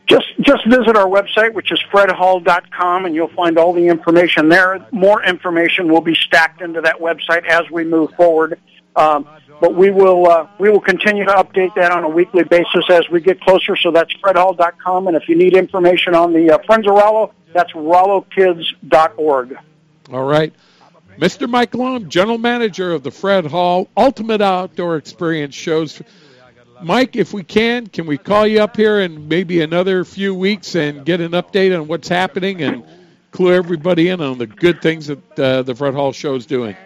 Just 0.06 0.26
just 0.40 0.66
visit 0.66 0.96
our 0.96 1.06
website, 1.06 1.52
which 1.52 1.70
is 1.70 1.80
fredhall.com, 1.92 3.04
and 3.04 3.14
you'll 3.14 3.28
find 3.28 3.58
all 3.58 3.72
the 3.72 3.86
information 3.86 4.48
there. 4.48 4.84
More 4.90 5.22
information 5.22 5.92
will 5.92 6.00
be 6.00 6.14
stacked 6.14 6.62
into 6.62 6.80
that 6.80 6.96
website 6.96 7.46
as 7.46 7.70
we 7.70 7.84
move 7.84 8.10
forward. 8.14 8.58
Um, 8.96 9.28
but 9.60 9.74
we 9.74 9.90
will 9.90 10.28
uh, 10.28 10.48
we 10.58 10.70
will 10.70 10.80
continue 10.80 11.24
to 11.24 11.32
update 11.32 11.74
that 11.76 11.92
on 11.92 12.02
a 12.02 12.08
weekly 12.08 12.44
basis 12.44 12.88
as 12.88 13.08
we 13.08 13.20
get 13.20 13.40
closer. 13.40 13.76
So 13.76 13.90
that's 13.92 14.12
fredhall.com, 14.14 15.06
and 15.06 15.16
if 15.16 15.28
you 15.28 15.36
need 15.36 15.54
information 15.54 16.14
on 16.14 16.32
the 16.32 16.52
uh, 16.52 16.58
Friends 16.66 16.86
of 16.86 16.94
Rollo, 16.94 17.32
that's 17.52 17.72
rollokids.org. 17.72 19.58
All 20.12 20.24
right. 20.24 20.52
Mr. 21.18 21.48
Mike 21.48 21.74
Lum, 21.74 22.08
General 22.08 22.38
Manager 22.38 22.92
of 22.92 23.02
the 23.02 23.10
Fred 23.10 23.44
Hall 23.44 23.88
Ultimate 23.96 24.40
Outdoor 24.40 24.96
Experience 24.96 25.54
shows 25.54 26.00
Mike, 26.82 27.16
if 27.16 27.32
we 27.32 27.42
can, 27.42 27.86
can 27.86 28.06
we 28.06 28.18
call 28.18 28.46
you 28.46 28.60
up 28.60 28.76
here 28.76 29.00
in 29.00 29.28
maybe 29.28 29.60
another 29.60 30.04
few 30.04 30.34
weeks 30.34 30.74
and 30.74 31.04
get 31.04 31.20
an 31.20 31.32
update 31.32 31.78
on 31.78 31.86
what's 31.88 32.08
happening 32.08 32.62
and 32.62 32.84
clue 33.30 33.52
everybody 33.52 34.08
in 34.08 34.20
on 34.20 34.38
the 34.38 34.46
good 34.46 34.80
things 34.82 35.06
that 35.06 35.38
uh, 35.38 35.62
the 35.62 35.74
Fred 35.74 35.94
Hall 35.94 36.12
show 36.12 36.34
is 36.34 36.46
doing? 36.46 36.76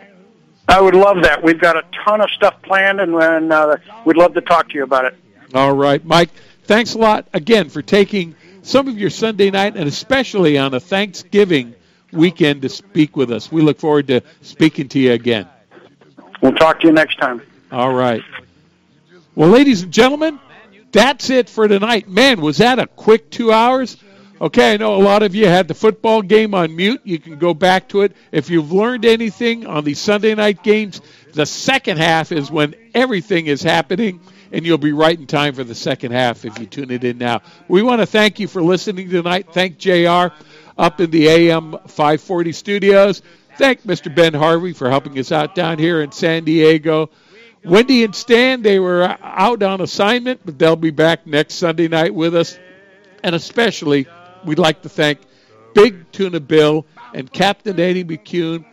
I 0.68 0.80
would 0.80 0.94
love 0.94 1.22
that. 1.22 1.42
We've 1.42 1.60
got 1.60 1.76
a 1.76 1.84
ton 2.04 2.20
of 2.20 2.30
stuff 2.30 2.60
planned, 2.62 3.00
and, 3.00 3.52
uh, 3.52 3.76
we'd 4.04 4.16
love 4.16 4.34
to 4.34 4.40
talk 4.40 4.68
to 4.70 4.74
you 4.74 4.82
about 4.82 5.04
it. 5.04 5.14
All 5.54 5.74
right, 5.74 6.04
Mike. 6.04 6.30
Thanks 6.64 6.94
a 6.94 6.98
lot 6.98 7.28
again 7.34 7.68
for 7.68 7.82
taking 7.82 8.34
some 8.62 8.88
of 8.88 8.98
your 8.98 9.10
Sunday 9.10 9.50
night 9.50 9.76
and 9.76 9.86
especially 9.86 10.56
on 10.56 10.72
a 10.72 10.80
Thanksgiving 10.80 11.74
weekend 12.10 12.62
to 12.62 12.70
speak 12.70 13.16
with 13.16 13.30
us. 13.30 13.52
We 13.52 13.60
look 13.60 13.78
forward 13.78 14.08
to 14.08 14.22
speaking 14.40 14.88
to 14.88 14.98
you 14.98 15.12
again. 15.12 15.46
We'll 16.40 16.54
talk 16.54 16.80
to 16.80 16.86
you 16.86 16.92
next 16.92 17.18
time. 17.18 17.42
All 17.70 17.92
right. 17.92 18.22
Well, 19.36 19.48
ladies 19.48 19.82
and 19.82 19.93
gentlemen, 19.93 20.39
that's 20.93 21.28
it 21.28 21.48
for 21.48 21.66
tonight. 21.66 22.09
Man, 22.09 22.40
was 22.40 22.59
that 22.59 22.78
a 22.78 22.86
quick 22.86 23.31
two 23.31 23.51
hours? 23.51 23.97
Okay, 24.40 24.74
I 24.74 24.77
know 24.77 24.94
a 24.94 25.02
lot 25.02 25.24
of 25.24 25.35
you 25.35 25.47
had 25.47 25.66
the 25.66 25.74
football 25.74 26.23
game 26.23 26.55
on 26.55 26.77
mute. 26.77 27.01
You 27.02 27.19
can 27.19 27.39
go 27.39 27.52
back 27.52 27.89
to 27.89 28.02
it. 28.02 28.12
If 28.31 28.48
you've 28.48 28.70
learned 28.70 29.05
anything 29.05 29.66
on 29.66 29.82
these 29.82 29.98
Sunday 29.98 30.36
night 30.36 30.62
games, 30.62 31.01
the 31.32 31.47
second 31.47 31.98
half 31.98 32.31
is 32.31 32.48
when 32.48 32.77
everything 32.94 33.47
is 33.47 33.61
happening, 33.61 34.20
and 34.52 34.65
you'll 34.65 34.78
be 34.78 34.93
right 34.93 35.19
in 35.19 35.27
time 35.27 35.55
for 35.55 35.65
the 35.65 35.74
second 35.74 36.12
half 36.12 36.44
if 36.44 36.56
you 36.61 36.66
tune 36.66 36.93
it 36.93 37.02
in 37.02 37.19
now. 37.19 37.43
We 37.66 37.82
want 37.82 38.02
to 38.02 38.06
thank 38.06 38.39
you 38.39 38.47
for 38.47 38.62
listening 38.62 39.11
tonight. 39.11 39.48
Thank 39.52 39.78
JR 39.78 40.32
up 40.78 41.01
in 41.01 41.11
the 41.11 41.27
AM 41.27 41.73
540 41.73 42.52
studios. 42.52 43.23
Thank 43.56 43.82
Mr. 43.82 44.15
Ben 44.15 44.35
Harvey 44.35 44.73
for 44.73 44.89
helping 44.90 45.19
us 45.19 45.32
out 45.32 45.56
down 45.56 45.78
here 45.78 46.02
in 46.02 46.12
San 46.12 46.44
Diego. 46.44 47.11
Wendy 47.64 48.04
and 48.04 48.14
Stan, 48.14 48.62
they 48.62 48.78
were 48.78 49.16
out 49.22 49.62
on 49.62 49.80
assignment, 49.80 50.40
but 50.44 50.58
they'll 50.58 50.76
be 50.76 50.90
back 50.90 51.26
next 51.26 51.54
Sunday 51.54 51.88
night 51.88 52.14
with 52.14 52.34
us. 52.34 52.58
And 53.22 53.34
especially, 53.34 54.06
we'd 54.44 54.58
like 54.58 54.82
to 54.82 54.88
thank 54.88 55.20
Big 55.74 56.12
Tuna 56.12 56.40
Bill 56.40 56.86
and 57.14 57.32
Captain 57.32 57.78
Eddie 57.80 58.04
McCune 58.04 58.64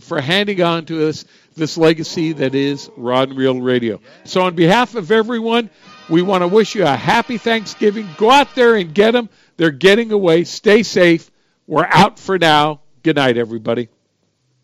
for 0.00 0.20
handing 0.20 0.62
on 0.62 0.84
to 0.86 1.08
us 1.08 1.24
this 1.54 1.76
legacy 1.76 2.32
that 2.32 2.54
is 2.54 2.90
Rod 2.96 3.30
and 3.30 3.38
Reel 3.38 3.60
Radio. 3.60 4.00
So, 4.24 4.42
on 4.42 4.54
behalf 4.54 4.94
of 4.94 5.10
everyone, 5.10 5.70
we 6.08 6.22
want 6.22 6.42
to 6.42 6.48
wish 6.48 6.74
you 6.74 6.84
a 6.84 6.96
happy 6.96 7.38
Thanksgiving. 7.38 8.08
Go 8.16 8.30
out 8.30 8.54
there 8.54 8.76
and 8.76 8.94
get 8.94 9.12
them. 9.12 9.28
They're 9.56 9.70
getting 9.70 10.12
away. 10.12 10.44
Stay 10.44 10.82
safe. 10.82 11.30
We're 11.66 11.86
out 11.86 12.18
for 12.18 12.38
now. 12.38 12.80
Good 13.02 13.16
night, 13.16 13.36
everybody. 13.36 13.88